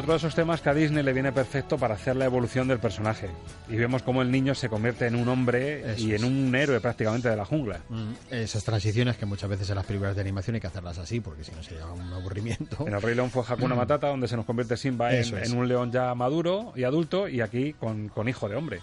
otro 0.10 0.14
de 0.20 0.28
esos 0.28 0.36
temas 0.36 0.60
que 0.62 0.70
a 0.70 0.74
Disney 0.74 1.04
le 1.04 1.14
viene 1.14 1.32
perfecto 1.32 1.78
para 1.78 1.94
hacer 1.94 2.16
la 2.16 2.26
evolución 2.26 2.68
del 2.68 2.80
personaje. 2.80 3.30
Y 3.70 3.76
vemos 3.76 4.02
cómo 4.02 4.22
el 4.24 4.32
niño 4.32 4.56
se 4.56 4.68
convierte 4.68 5.06
en 5.06 5.16
un 5.16 5.28
hombre 5.28 5.94
Eso 5.94 6.08
y 6.08 6.16
en 6.16 6.24
un 6.24 6.56
héroe 6.56 6.80
prácticamente 6.80 7.30
de 7.30 7.36
la 7.36 7.46
jungla. 7.46 7.80
Mm, 7.90 8.14
Esas 8.32 8.64
transiciones 8.64 9.18
que 9.18 9.26
muchas 9.28 9.50
veces 9.50 9.70
en 9.70 9.76
las 9.76 9.86
películas 9.86 10.16
de 10.16 10.22
animación 10.22 10.56
hay 10.56 10.62
que 10.62 10.68
hacerlas 10.68 10.98
así, 10.98 11.20
porque 11.20 11.44
si 11.44 11.52
no 11.52 11.62
sería 11.62 11.86
un 11.86 12.12
aburrimiento. 12.12 12.88
En 12.88 12.94
el 12.96 13.02
Rey 13.02 13.14
León 13.14 13.30
fue 13.30 13.44
Hakuna 13.48 13.76
Matata, 13.76 14.08
donde 14.08 14.28
se 14.28 14.36
nos 14.36 14.46
convierte 14.46 14.78
Simba 14.78 15.14
en, 15.14 15.38
en 15.38 15.56
un 15.58 15.68
león 15.68 15.92
ya 15.92 16.16
maduro 16.16 16.74
y 16.76 16.84
adulto, 16.86 17.28
y 17.30 17.42
aquí 17.42 17.74
con, 17.74 18.10
con 18.10 18.28
hijo 18.28 18.50
de 18.50 18.56
hombre. 18.56 18.80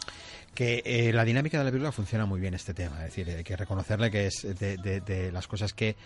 que 0.54 0.82
eh, 0.86 1.12
la 1.12 1.24
dinámica 1.24 1.58
de 1.58 1.64
la 1.64 1.70
película 1.70 1.90
funciona 1.92 2.24
muy 2.24 2.40
bien 2.40 2.54
este 2.54 2.72
tema, 2.72 2.98
es 3.04 3.14
decir, 3.14 3.28
hay 3.36 3.42
que 3.44 3.56
reconocerle 3.56 4.10
que 4.12 4.26
es 4.28 4.42
de, 4.58 4.76
de- 4.76 5.00
de 5.00 5.32
las 5.32 5.46
cosas 5.48 5.72
que 5.74 5.96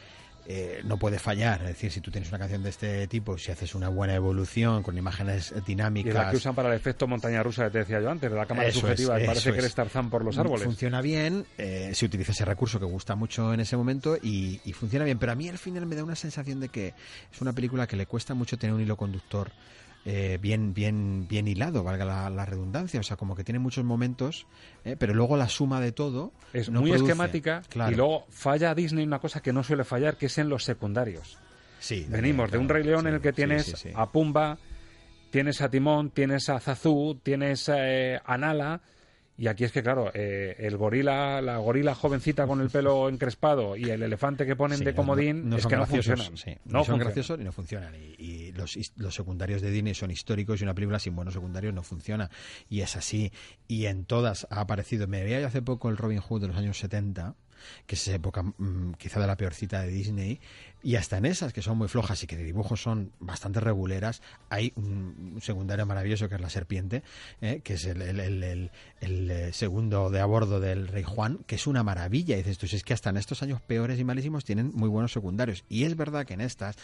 eh, 0.52 0.81
no 0.82 0.97
puede 0.97 1.20
fallar, 1.20 1.60
es 1.62 1.68
decir, 1.68 1.93
si 1.93 2.01
tú 2.01 2.10
tienes 2.10 2.28
una 2.31 2.40
canción 2.40 2.60
de 2.64 2.70
este 2.70 3.06
tipo, 3.06 3.39
si 3.39 3.52
haces 3.52 3.77
una 3.77 3.89
buena 3.89 4.16
evolución 4.16 4.82
con 4.82 4.98
imágenes 4.98 5.51
Y 5.51 5.55
es 5.55 5.55
la 5.55 5.64
dinámicas, 5.64 6.31
que 6.32 6.36
usan 6.39 6.56
para 6.56 6.70
el 6.70 6.74
efecto 6.74 7.06
montaña 7.06 7.40
rusa 7.40 7.66
que 7.66 7.70
te 7.70 7.78
decía 7.78 8.01
yo 8.01 8.10
antes, 8.10 8.28
de 8.28 8.36
la 8.36 8.47
cámara 8.47 8.68
Eso 8.68 8.81
subjetiva, 8.81 9.16
es, 9.16 9.22
y 9.22 9.27
parece 9.28 9.52
que 9.52 9.59
es. 9.59 9.64
eres 9.64 9.74
Tarzán 9.77 10.10
por 10.10 10.24
los 10.24 10.36
árboles. 10.39 10.64
Funciona 10.64 11.01
bien, 11.02 11.47
eh, 11.56 11.93
se 11.94 12.05
utiliza 12.05 12.32
ese 12.32 12.44
recurso 12.44 12.81
que 12.81 12.85
gusta 12.85 13.14
mucho 13.14 13.55
en 13.55 13.60
ese 13.60 13.77
momento 13.77 14.16
y, 14.20 14.60
y 14.64 14.72
funciona 14.72 15.05
bien. 15.05 15.20
Pero 15.20 15.31
a 15.31 15.36
mí 15.36 15.48
al 15.48 15.59
final 15.59 15.86
me 15.86 15.94
da 15.94 16.02
una 16.02 16.16
sensación 16.16 16.59
de 16.59 16.68
que 16.68 16.94
es 17.32 17.40
una 17.40 17.52
película 17.52 17.86
que 17.86 17.97
le 17.97 18.06
cuesta 18.06 18.35
mucho 18.35 18.59
tener 18.59 18.74
un 18.74 18.81
hilo 18.81 18.97
conductor 18.97 19.52
eh, 20.05 20.39
bien, 20.40 20.72
bien, 20.74 21.27
bien 21.28 21.47
hilado, 21.48 21.82
valga 21.85 22.05
la, 22.05 22.31
la 22.31 22.47
redundancia. 22.47 23.01
O 23.01 23.02
sea, 23.02 23.16
como 23.16 23.35
que 23.36 23.44
tiene 23.44 23.59
muchos 23.59 23.85
momentos, 23.85 24.47
eh, 24.85 24.97
pero 24.98 25.14
luego 25.14 25.36
la 25.36 25.48
suma 25.48 25.81
de 25.81 25.93
todo 25.93 26.32
Es 26.52 26.70
no 26.70 26.81
muy 26.81 26.90
produce. 26.90 27.10
esquemática 27.12 27.62
Claro. 27.68 27.93
y 27.93 27.94
luego 27.97 28.27
falla 28.31 28.74
Disney 28.74 29.05
una 29.05 29.18
cosa 29.18 29.40
que 29.43 29.52
no 29.52 29.62
suele 29.62 29.85
fallar, 29.85 30.16
que 30.16 30.27
es 30.27 30.39
en 30.39 30.48
los 30.48 30.64
secundarios. 30.64 31.39
Sí, 31.81 32.06
Venimos 32.09 32.51
de 32.51 32.59
un 32.59 32.68
Rey 32.68 32.85
León 32.85 33.06
en 33.06 33.14
el 33.14 33.20
que 33.20 33.32
tienes 33.32 33.64
sí, 33.66 33.72
sí. 33.77 33.89
a 33.94 34.10
Pumba, 34.10 34.59
tienes 35.31 35.60
a 35.62 35.70
Timón, 35.70 36.10
tienes 36.10 36.48
a 36.51 36.60
Zazú, 36.60 37.18
tienes 37.22 37.70
eh, 37.74 38.20
a 38.24 38.36
Nala. 38.36 38.81
Y 39.41 39.47
aquí 39.49 39.65
es 39.65 39.73
que, 39.73 39.83
claro, 39.83 40.11
eh, 40.12 40.55
el 40.59 40.77
gorila, 40.77 41.41
la 41.41 41.57
gorila 41.57 41.95
jovencita 41.95 42.47
con 42.47 42.61
el 42.61 42.69
pelo 42.69 43.09
encrespado 43.09 43.75
y 43.75 43.85
el 43.89 44.03
elefante 44.03 44.45
que 44.45 44.55
ponen 44.55 44.77
Sí, 44.77 44.85
de 44.85 44.95
comodín 44.95 45.49
no 45.49 45.57
es 45.57 45.67
que 45.67 45.77
no 45.77 45.87
funcionan. 45.87 46.37
sí. 46.37 46.51
No 46.67 46.81
No 46.81 46.85
son 46.85 46.97
funcionan. 46.99 46.99
graciosos 47.07 47.41
y 47.41 47.45
no 47.45 47.53
funcionan. 47.53 47.95
Y, 47.95 48.23
y 48.23 48.53
los, 48.53 48.77
los 48.97 49.15
secundarios 49.15 49.62
de 49.62 49.71
Disney 49.71 49.95
son 49.95 50.11
históricos 50.11 50.61
y 50.61 50.65
una 50.65 50.75
película 50.75 50.99
sin 50.99 51.17
buenos 51.17 51.33
secundarios 51.33 51.73
no 51.73 51.83
funciona. 51.83 52.29
Y 52.69 52.83
es 52.83 52.97
así. 52.97 53.33
Y 53.67 53.87
en 53.87 54.05
todas 54.05 54.47
ha 54.51 54.61
aparecido. 54.61 55.07
Me 55.09 55.25
veía 55.25 55.47
hace 55.47 55.62
poco 55.62 55.89
el 55.89 55.97
Robin 55.97 56.21
Hood 56.21 56.43
de 56.43 56.49
los 56.49 56.57
años 56.59 56.79
70 56.79 57.35
que 57.87 57.95
es 57.95 58.03
esa 58.03 58.16
época 58.16 58.43
mm, 58.43 58.95
quizá 58.99 59.20
de 59.20 59.27
la 59.27 59.37
peor 59.37 59.55
cita 59.55 59.82
de 59.82 59.89
Disney, 59.89 60.41
y 60.82 60.97
hasta 60.97 61.19
en 61.19 61.27
esas, 61.27 61.53
que 61.53 61.61
son 61.61 61.77
muy 61.77 61.89
flojas 61.89 62.23
y 62.23 62.27
que 62.27 62.37
de 62.37 62.45
dibujos 62.45 62.82
son 62.82 63.12
bastante 63.20 63.61
reguleras, 63.61 64.23
hay 64.49 64.73
un, 64.77 65.32
un 65.35 65.41
secundario 65.43 65.85
maravilloso 65.85 66.28
que 66.28 66.37
es 66.37 66.41
la 66.41 66.49
serpiente, 66.49 67.03
¿eh? 67.41 67.61
que 67.62 67.74
es 67.74 67.85
el, 67.85 68.70
eh, 69.01 69.51
segundo 69.53 70.11
de 70.11 70.20
a 70.20 70.24
bordo 70.24 70.59
del 70.59 70.89
Rey 70.89 71.03
Juan, 71.03 71.39
que 71.47 71.57
es 71.57 71.66
una 71.66 71.82
maravilla. 71.82 72.35
Y 72.35 72.39
dices 72.39 72.59
tú, 72.59 72.66
si 72.66 72.77
es 72.77 72.85
que 72.85 72.95
hasta 72.95 73.11
en 73.11 73.19
estos 73.19 73.43
años 73.43 73.61
peores 73.61 73.99
y 73.99 74.05
malísimos 74.05 74.45
tienen 74.45 74.70
muy 74.74 74.89
buenos 74.89 75.12
secundarios. 75.12 75.65
Y 75.69 75.85
es 75.85 75.97
verdad 75.97 76.24
que 76.24 76.35
en 76.35 76.41
estas, 76.41 76.77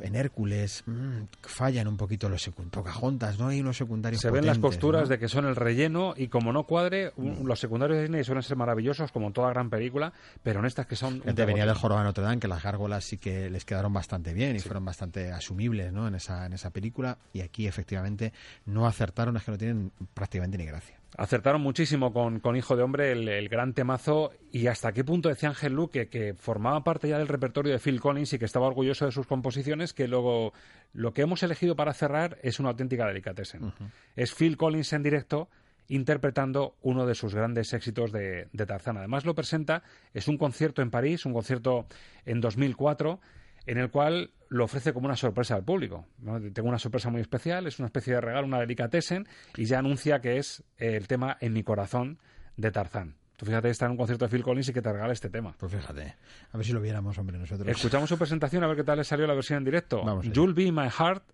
en 0.00 0.14
Hércules, 0.14 0.82
mm, 0.86 1.22
fallan 1.42 1.88
un 1.88 1.96
poquito 1.96 2.28
los 2.28 2.42
secundarios. 2.42 3.38
¿no? 3.38 3.48
Hay 3.48 3.60
unos 3.60 3.76
secundarios 3.76 4.20
Se 4.22 4.30
ven 4.30 4.46
las 4.46 4.58
¿no? 4.58 5.08
de 5.08 5.18
que 5.18 5.28
son 5.28 5.44
el 5.46 5.56
relleno 5.56 6.14
y 6.16 6.28
como 6.28 6.52
no 6.52 6.64
cuadre, 6.64 7.12
un- 7.16 7.46
los 7.46 7.58
secundarios 7.60 7.96
de 7.98 8.02
Disney 8.04 8.24
suelen 8.24 8.42
ser 8.42 8.56
maravillosos 8.56 9.12
como 9.12 9.26
en 9.26 9.32
toda 9.32 9.50
gran 9.50 9.70
película, 9.70 10.12
pero 10.42 10.60
en 10.60 10.66
estas 10.66 10.86
que 10.86 10.96
son... 10.96 11.20
Fíjate, 11.20 11.44
venía 11.44 11.66
del 11.66 11.74
Jorobado 11.74 12.04
de 12.04 12.08
Notre 12.08 12.24
Dame, 12.24 12.38
que 12.38 12.48
las 12.48 12.62
gárgolas 12.62 13.04
sí 13.04 13.18
que 13.18 13.50
les 13.50 13.64
quedaron 13.64 13.92
bastante 13.92 14.32
bien 14.32 14.56
y 14.56 14.60
fueron 14.60 14.84
bastante 14.84 15.32
asumibles 15.32 15.92
¿no? 15.92 16.08
en, 16.08 16.14
esa, 16.14 16.46
en 16.46 16.52
esa 16.54 16.70
película. 16.70 17.18
Y 17.32 17.40
aquí, 17.42 17.66
efectivamente, 17.66 18.32
no 18.66 18.86
acertaron, 18.86 19.36
es 19.36 19.42
que 19.44 19.50
no 19.50 19.58
tienen 19.58 19.92
prácticamente 20.14 20.56
ni 20.58 20.64
gracia. 20.64 20.96
Acertaron 21.16 21.60
muchísimo 21.60 22.12
con, 22.12 22.40
con 22.40 22.56
Hijo 22.56 22.76
de 22.76 22.82
Hombre, 22.82 23.12
el, 23.12 23.28
el 23.28 23.48
gran 23.48 23.72
temazo, 23.72 24.32
y 24.50 24.66
hasta 24.66 24.92
qué 24.92 25.04
punto 25.04 25.28
decía 25.28 25.48
Ángel 25.48 25.72
Luque 25.72 26.08
que 26.08 26.34
formaba 26.34 26.82
parte 26.82 27.08
ya 27.08 27.18
del 27.18 27.28
repertorio 27.28 27.72
de 27.72 27.78
Phil 27.78 28.00
Collins 28.00 28.32
y 28.32 28.38
que 28.38 28.44
estaba 28.44 28.66
orgulloso 28.66 29.04
de 29.04 29.12
sus 29.12 29.26
composiciones, 29.26 29.92
que 29.92 30.08
luego 30.08 30.52
lo 30.92 31.12
que 31.12 31.22
hemos 31.22 31.42
elegido 31.44 31.76
para 31.76 31.94
cerrar 31.94 32.38
es 32.42 32.58
una 32.58 32.70
auténtica 32.70 33.06
delicatessen. 33.06 33.72
Es 34.16 34.34
Phil 34.34 34.56
Collins 34.56 34.92
en 34.92 35.02
directo 35.04 35.48
interpretando 35.88 36.76
uno 36.82 37.06
de 37.06 37.14
sus 37.14 37.34
grandes 37.34 37.72
éxitos 37.72 38.10
de, 38.10 38.48
de 38.52 38.66
Tarzán. 38.66 38.96
Además 38.96 39.24
lo 39.24 39.34
presenta, 39.34 39.82
es 40.14 40.28
un 40.28 40.38
concierto 40.38 40.82
en 40.82 40.90
París, 40.90 41.26
un 41.26 41.34
concierto 41.34 41.86
en 42.24 42.40
2004, 42.40 43.20
en 43.66 43.78
el 43.78 43.90
cual 43.90 44.30
lo 44.54 44.64
ofrece 44.64 44.92
como 44.92 45.06
una 45.06 45.16
sorpresa 45.16 45.56
al 45.56 45.64
público. 45.64 46.06
¿no? 46.18 46.40
Tengo 46.52 46.68
una 46.68 46.78
sorpresa 46.78 47.10
muy 47.10 47.20
especial, 47.20 47.66
es 47.66 47.80
una 47.80 47.86
especie 47.86 48.14
de 48.14 48.20
regalo, 48.20 48.46
una 48.46 48.60
delicatessen, 48.60 49.26
y 49.56 49.64
ya 49.64 49.80
anuncia 49.80 50.20
que 50.20 50.38
es 50.38 50.62
eh, 50.78 50.96
el 50.96 51.08
tema 51.08 51.36
En 51.40 51.52
mi 51.52 51.64
corazón 51.64 52.18
de 52.56 52.70
Tarzán. 52.70 53.16
Tú 53.36 53.46
fíjate, 53.46 53.68
está 53.68 53.86
en 53.86 53.92
un 53.92 53.96
concierto 53.96 54.26
de 54.26 54.30
Phil 54.30 54.44
Collins 54.44 54.68
y 54.68 54.72
que 54.72 54.80
te 54.80 54.92
regala 54.92 55.12
este 55.12 55.28
tema. 55.28 55.56
Pues 55.58 55.72
fíjate, 55.72 56.14
a 56.52 56.56
ver 56.56 56.64
si 56.64 56.72
lo 56.72 56.80
viéramos, 56.80 57.18
hombre, 57.18 57.36
nosotros. 57.36 57.66
Escuchamos 57.66 58.08
su 58.08 58.16
presentación 58.16 58.62
a 58.62 58.68
ver 58.68 58.76
qué 58.76 58.84
tal 58.84 58.98
le 58.98 59.04
salió 59.04 59.26
la 59.26 59.34
versión 59.34 59.58
en 59.58 59.64
directo. 59.64 60.04
Vamos. 60.04 60.26
You'll 60.26 60.54
Be 60.54 60.70
My 60.70 60.88
Heart, 60.88 61.24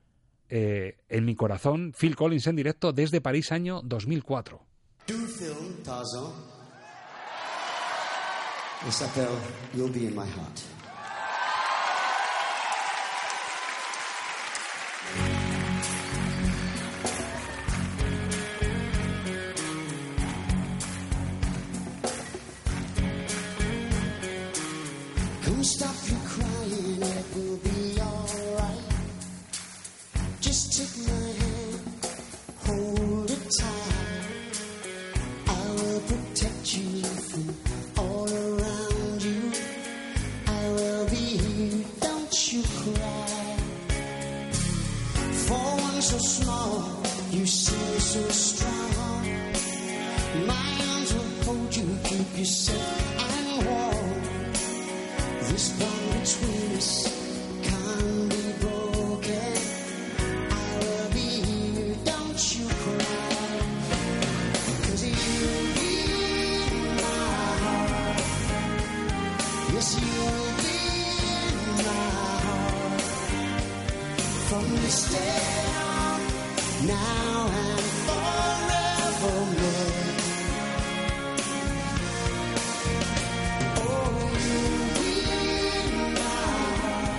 eh, 0.48 0.97
En 1.10 1.26
mi 1.26 1.34
corazón, 1.34 1.92
Phil 1.92 2.16
Collins 2.16 2.47
en 2.47 2.56
directo 2.56 2.94
desde 2.94 3.20
París 3.20 3.52
año 3.52 3.82
2004. 3.82 4.62
Du 5.06 5.14
film 5.14 5.82
Tarzan. 5.84 6.32
Il 8.86 8.92
s'appelle 8.92 9.28
You'll 9.74 9.92
Be 9.92 10.06
in 10.06 10.16
My 10.16 10.26
Heart. 10.26 10.80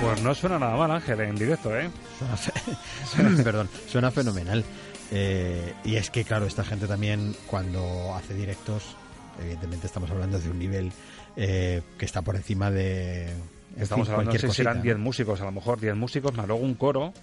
Pues 0.01 0.21
no 0.23 0.33
suena 0.33 0.57
nada 0.57 0.75
mal, 0.75 0.89
Ángel, 0.91 1.19
en 1.21 1.35
directo, 1.35 1.77
¿eh? 1.77 1.89
Suena, 2.17 2.37
fe- 2.37 2.53
suena- 3.05 3.43
perdón, 3.43 3.69
suena 3.87 4.11
fenomenal. 4.11 4.63
Eh, 5.11 5.73
y 5.83 5.95
es 5.95 6.09
que, 6.09 6.23
claro, 6.23 6.45
esta 6.47 6.63
gente 6.63 6.87
también, 6.87 7.35
cuando 7.45 8.15
hace 8.15 8.33
directos, 8.33 8.95
evidentemente 9.39 9.85
estamos 9.87 10.09
hablando 10.09 10.39
de 10.39 10.49
un 10.49 10.57
nivel 10.57 10.91
eh, 11.35 11.81
que 11.99 12.05
está 12.05 12.23
por 12.23 12.35
encima 12.35 12.71
de. 12.71 13.25
en 13.29 13.41
Estamos 13.77 14.07
fin, 14.07 14.13
hablando, 14.15 14.33
no 14.33 14.39
sé 14.39 14.49
si 14.49 14.61
eran 14.61 14.77
¿no? 14.77 14.83
10 14.83 14.97
músicos, 14.97 15.39
a 15.41 15.45
lo 15.45 15.51
mejor 15.51 15.79
10 15.79 15.95
músicos, 15.95 16.33
más 16.35 16.47
luego 16.47 16.63
un 16.63 16.73
coro 16.73 17.13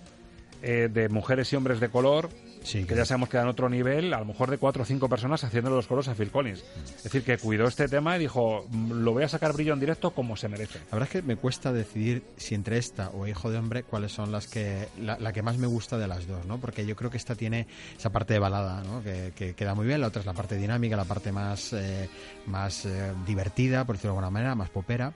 eh, 0.63 0.89
de 0.93 1.09
mujeres 1.09 1.53
y 1.53 1.57
hombres 1.57 1.81
de 1.81 1.89
color, 1.89 2.29
que 2.71 2.95
ya 2.95 3.05
sabemos 3.05 3.29
que 3.29 3.39
dan 3.39 3.49
otro 3.49 3.69
nivel, 3.69 4.13
a 4.13 4.19
lo 4.19 4.25
mejor 4.27 4.51
de 4.51 4.59
4 4.59 4.83
o 4.83 4.85
5 4.85 5.09
personas 5.09 5.43
haciendo 5.45 5.71
los 5.71 5.87
coros 5.87 6.09
a 6.09 6.15
Phil 6.15 6.31
Collins. 6.31 6.65
Es 6.97 7.05
decir, 7.05 7.23
que 7.23 7.39
cuidó 7.39 7.67
este 7.67 7.89
tema 7.89 8.17
y 8.17 8.21
dijo, 8.21 8.67
"Mm, 8.71 9.05
lo 9.05 9.13
voy 9.13 9.23
a 9.23 9.29
sacar 9.29 9.53
brillo 9.53 9.73
en 9.73 9.81
directo 9.81 10.11
como 10.11 10.37
se 10.37 10.49
merece. 10.49 10.79
La 10.91 10.99
verdad 10.99 11.09
es 11.15 11.21
que 11.21 11.23
me 11.23 11.37
cuesta 11.37 11.73
decidir 11.73 12.23
si 12.37 12.55
entre 12.55 12.79
esta 12.79 13.11
o 13.11 13.27
Hijo 13.27 13.51
de 13.51 13.59
Hombre 13.59 13.85
cuáles 13.85 14.13
son 14.13 14.33
las 14.33 14.49
que 14.49 14.89
la, 15.01 15.19
la 15.19 15.33
que 15.33 15.43
más 15.43 15.57
me 15.57 15.67
gusta 15.67 15.97
de 15.99 16.09
las 16.09 16.27
dos, 16.27 16.45
¿no? 16.47 16.59
Porque 16.59 16.85
yo 16.85 16.97
creo 16.97 17.11
que 17.11 17.17
esta 17.17 17.35
tiene 17.35 17.67
esa 17.97 18.11
parte 18.11 18.35
de 18.35 18.41
balada, 18.41 18.83
¿no? 18.83 19.03
Que, 19.03 19.33
que 19.35 19.55
queda 19.55 19.75
muy 19.75 19.87
bien. 19.87 20.01
La 20.01 20.09
otra 20.09 20.21
es 20.21 20.27
la 20.27 20.35
parte 20.35 20.57
dinámica, 20.57 20.97
la 20.97 21.05
parte 21.05 21.33
más 21.33 21.73
eh, 21.73 22.09
más 22.47 22.85
eh, 22.85 23.13
divertida, 23.27 23.85
por 23.85 23.97
decirlo 23.97 24.13
de 24.13 24.19
alguna 24.19 24.31
manera, 24.31 24.55
más 24.55 24.71
popera. 24.71 25.13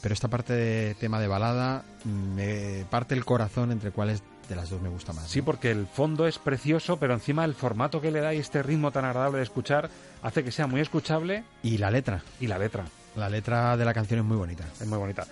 Pero 0.00 0.12
esta 0.12 0.28
parte 0.28 0.52
de 0.52 0.94
tema 0.94 1.20
de 1.20 1.28
balada 1.28 1.84
mm, 2.04 2.34
me 2.34 2.84
parte 2.90 3.14
el 3.14 3.24
corazón 3.24 3.72
entre 3.72 3.90
cuáles 3.90 4.22
de 4.48 4.56
las 4.56 4.70
dos 4.70 4.80
me 4.80 4.88
gusta 4.88 5.12
más. 5.12 5.28
Sí, 5.28 5.42
porque 5.42 5.70
el 5.70 5.86
fondo 5.86 6.26
es 6.26 6.38
precioso, 6.38 6.98
pero 6.98 7.14
encima 7.14 7.44
el 7.44 7.54
formato 7.54 8.00
que 8.00 8.10
le 8.10 8.20
da 8.20 8.34
y 8.34 8.38
este 8.38 8.62
ritmo 8.62 8.90
tan 8.90 9.04
agradable 9.04 9.38
de 9.38 9.44
escuchar 9.44 9.90
hace 10.22 10.44
que 10.44 10.52
sea 10.52 10.66
muy 10.66 10.80
escuchable. 10.80 11.44
Y 11.62 11.78
la 11.78 11.90
letra. 11.90 12.22
Y 12.40 12.46
la 12.46 12.58
letra. 12.58 12.84
La 13.16 13.28
letra 13.28 13.76
de 13.76 13.84
la 13.84 13.94
canción 13.94 14.20
es 14.20 14.26
muy 14.26 14.36
bonita. 14.36 14.64
Es 14.80 14.86
muy 14.86 14.98
bonita. 14.98 15.26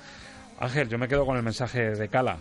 Ángel, 0.60 0.88
yo 0.88 0.98
me 0.98 1.08
quedo 1.08 1.26
con 1.26 1.36
el 1.36 1.42
mensaje 1.42 1.90
de 1.90 2.08
Cala. 2.08 2.38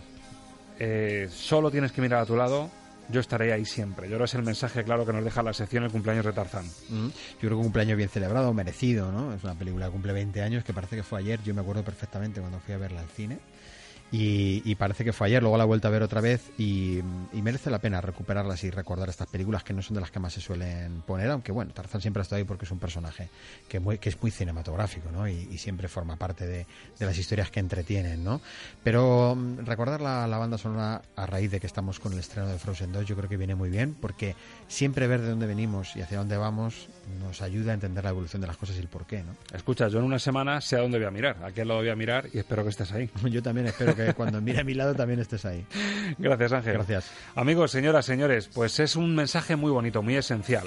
Eh, 0.78 1.28
solo 1.30 1.70
tienes 1.70 1.92
que 1.92 2.00
mirar 2.00 2.20
a 2.20 2.26
tu 2.26 2.36
lado, 2.36 2.70
yo 3.08 3.20
estaré 3.20 3.52
ahí 3.52 3.64
siempre. 3.64 4.06
Yo 4.08 4.16
creo 4.16 4.20
que 4.20 4.24
es 4.24 4.34
el 4.34 4.42
mensaje 4.42 4.84
claro 4.84 5.04
que 5.04 5.12
nos 5.12 5.24
deja 5.24 5.42
la 5.42 5.52
sección 5.52 5.84
El 5.84 5.90
cumpleaños 5.90 6.24
de 6.24 6.32
Tarzán. 6.32 6.64
Mm. 6.88 7.08
Yo 7.08 7.38
creo 7.38 7.50
que 7.50 7.56
un 7.56 7.62
cumpleaños 7.64 7.96
bien 7.96 8.08
celebrado, 8.08 8.52
merecido, 8.54 9.12
¿no? 9.12 9.34
Es 9.34 9.44
una 9.44 9.54
película 9.54 9.86
que 9.86 9.92
cumple 9.92 10.12
20 10.12 10.42
años, 10.42 10.64
que 10.64 10.72
parece 10.72 10.96
que 10.96 11.02
fue 11.02 11.18
ayer. 11.20 11.42
Yo 11.42 11.54
me 11.54 11.60
acuerdo 11.60 11.84
perfectamente 11.84 12.40
cuando 12.40 12.58
fui 12.60 12.74
a 12.74 12.78
verla 12.78 13.00
al 13.00 13.08
cine. 13.08 13.38
Y, 14.14 14.60
y 14.70 14.74
parece 14.74 15.04
que 15.04 15.12
fue 15.14 15.28
ayer, 15.28 15.40
luego 15.42 15.56
la 15.56 15.64
he 15.64 15.66
vuelto 15.66 15.88
a 15.88 15.90
ver 15.90 16.02
otra 16.02 16.20
vez 16.20 16.50
y, 16.58 17.00
merece 17.32 17.70
la 17.70 17.78
pena 17.80 18.00
recuperarlas 18.00 18.62
y 18.62 18.70
recordar 18.70 19.08
estas 19.08 19.26
películas 19.26 19.64
que 19.64 19.72
no 19.72 19.80
son 19.82 19.94
de 19.94 20.00
las 20.02 20.10
que 20.12 20.20
más 20.20 20.32
se 20.34 20.40
suelen 20.40 21.00
poner, 21.06 21.28
aunque 21.30 21.50
bueno, 21.50 21.72
Tarzán 21.72 22.00
siempre 22.02 22.20
ha 22.20 22.22
estado 22.22 22.36
ahí 22.38 22.44
porque 22.44 22.66
es 22.66 22.70
un 22.70 22.78
personaje 22.78 23.28
que, 23.68 23.80
muy- 23.80 23.98
que 23.98 24.10
es 24.10 24.22
muy 24.22 24.30
cinematográfico, 24.30 25.10
¿no? 25.10 25.26
Y, 25.26 25.48
y 25.50 25.58
siempre 25.58 25.88
forma 25.88 26.16
parte 26.16 26.46
de, 26.46 26.66
de 26.98 27.06
las 27.06 27.16
historias 27.18 27.50
que 27.50 27.58
entretienen, 27.60 28.22
¿no? 28.22 28.40
Pero 28.84 29.34
mm, 29.34 29.64
recordar 29.64 30.00
la, 30.02 30.26
la 30.28 30.38
banda 30.38 30.58
sonora 30.58 31.02
a 31.16 31.26
raíz 31.26 31.50
de 31.50 31.58
que 31.58 31.66
estamos 31.66 31.98
con 31.98 32.12
el 32.12 32.18
estreno 32.18 32.46
de 32.48 32.58
Frozen 32.58 32.92
2 32.92 33.06
yo 33.06 33.16
creo 33.16 33.28
que 33.30 33.36
viene 33.38 33.54
muy 33.54 33.70
bien 33.70 33.94
porque 34.00 34.36
siempre 34.68 35.06
ver 35.06 35.22
de 35.22 35.30
dónde 35.30 35.46
venimos 35.46 35.96
y 35.96 36.02
hacia 36.02 36.18
dónde 36.18 36.36
vamos 36.36 36.88
nos 37.20 37.42
ayuda 37.42 37.72
a 37.72 37.74
entender 37.74 38.04
la 38.04 38.10
evolución 38.10 38.40
de 38.40 38.48
las 38.48 38.56
cosas 38.56 38.76
y 38.76 38.80
el 38.80 38.88
porqué, 38.88 39.22
¿no? 39.22 39.36
Escucha, 39.54 39.88
yo 39.88 39.98
en 39.98 40.04
una 40.04 40.18
semana 40.18 40.60
sé 40.60 40.76
a 40.76 40.80
dónde 40.80 40.98
voy 40.98 41.06
a 41.06 41.10
mirar, 41.10 41.36
a 41.42 41.52
qué 41.52 41.64
lado 41.64 41.80
voy 41.80 41.88
a 41.90 41.96
mirar 41.96 42.28
y 42.32 42.38
espero 42.38 42.62
que 42.64 42.70
estés 42.70 42.92
ahí. 42.92 43.10
Yo 43.30 43.42
también 43.42 43.66
espero 43.66 43.94
que 43.94 44.14
cuando 44.14 44.40
mire 44.40 44.60
a 44.60 44.64
mi 44.64 44.74
lado 44.74 44.94
también 44.94 45.20
estés 45.20 45.44
ahí. 45.44 45.64
Gracias, 46.18 46.52
Ángel. 46.52 46.74
Gracias. 46.74 47.10
Amigos, 47.34 47.70
señoras, 47.70 48.04
señores, 48.04 48.48
pues 48.52 48.78
es 48.80 48.96
un 48.96 49.14
mensaje 49.14 49.56
muy 49.56 49.70
bonito, 49.70 50.02
muy 50.02 50.16
esencial. 50.16 50.66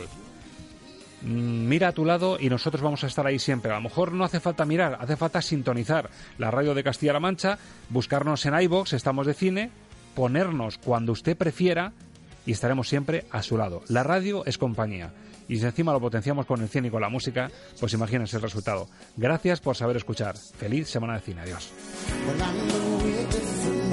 Mm, 1.21 1.67
mira 1.67 1.89
a 1.89 1.91
tu 1.91 2.05
lado 2.05 2.37
y 2.39 2.49
nosotros 2.49 2.81
vamos 2.81 3.03
a 3.03 3.07
estar 3.07 3.25
ahí 3.25 3.39
siempre. 3.39 3.71
A 3.71 3.75
lo 3.75 3.81
mejor 3.81 4.11
no 4.11 4.23
hace 4.23 4.39
falta 4.39 4.65
mirar, 4.65 4.97
hace 4.99 5.15
falta 5.15 5.41
sintonizar 5.41 6.09
la 6.37 6.51
radio 6.51 6.73
de 6.73 6.83
Castilla-La 6.83 7.19
Mancha, 7.19 7.57
buscarnos 7.89 8.45
en 8.45 8.59
iBox, 8.61 8.93
estamos 8.93 9.25
de 9.25 9.33
cine, 9.33 9.71
ponernos 10.13 10.77
cuando 10.77 11.11
usted 11.11 11.35
prefiera 11.35 11.93
y 12.45 12.51
estaremos 12.51 12.87
siempre 12.87 13.25
a 13.31 13.41
su 13.41 13.57
lado. 13.57 13.83
La 13.87 14.03
radio 14.03 14.45
es 14.45 14.57
compañía 14.57 15.11
y 15.47 15.57
si 15.57 15.65
encima 15.65 15.93
lo 15.93 15.99
potenciamos 15.99 16.45
con 16.45 16.61
el 16.61 16.69
cine 16.69 16.87
y 16.87 16.91
con 16.91 17.01
la 17.01 17.09
música, 17.09 17.49
pues 17.79 17.93
imagínense 17.93 18.37
el 18.37 18.41
resultado. 18.41 18.87
Gracias 19.15 19.59
por 19.59 19.75
saber 19.75 19.97
escuchar. 19.97 20.37
Feliz 20.37 20.89
semana 20.89 21.15
de 21.15 21.19
cine. 21.21 21.41
Adiós. 21.41 21.71
Eh, 22.25 22.41
eh, 23.05 23.27
eh. 23.31 23.84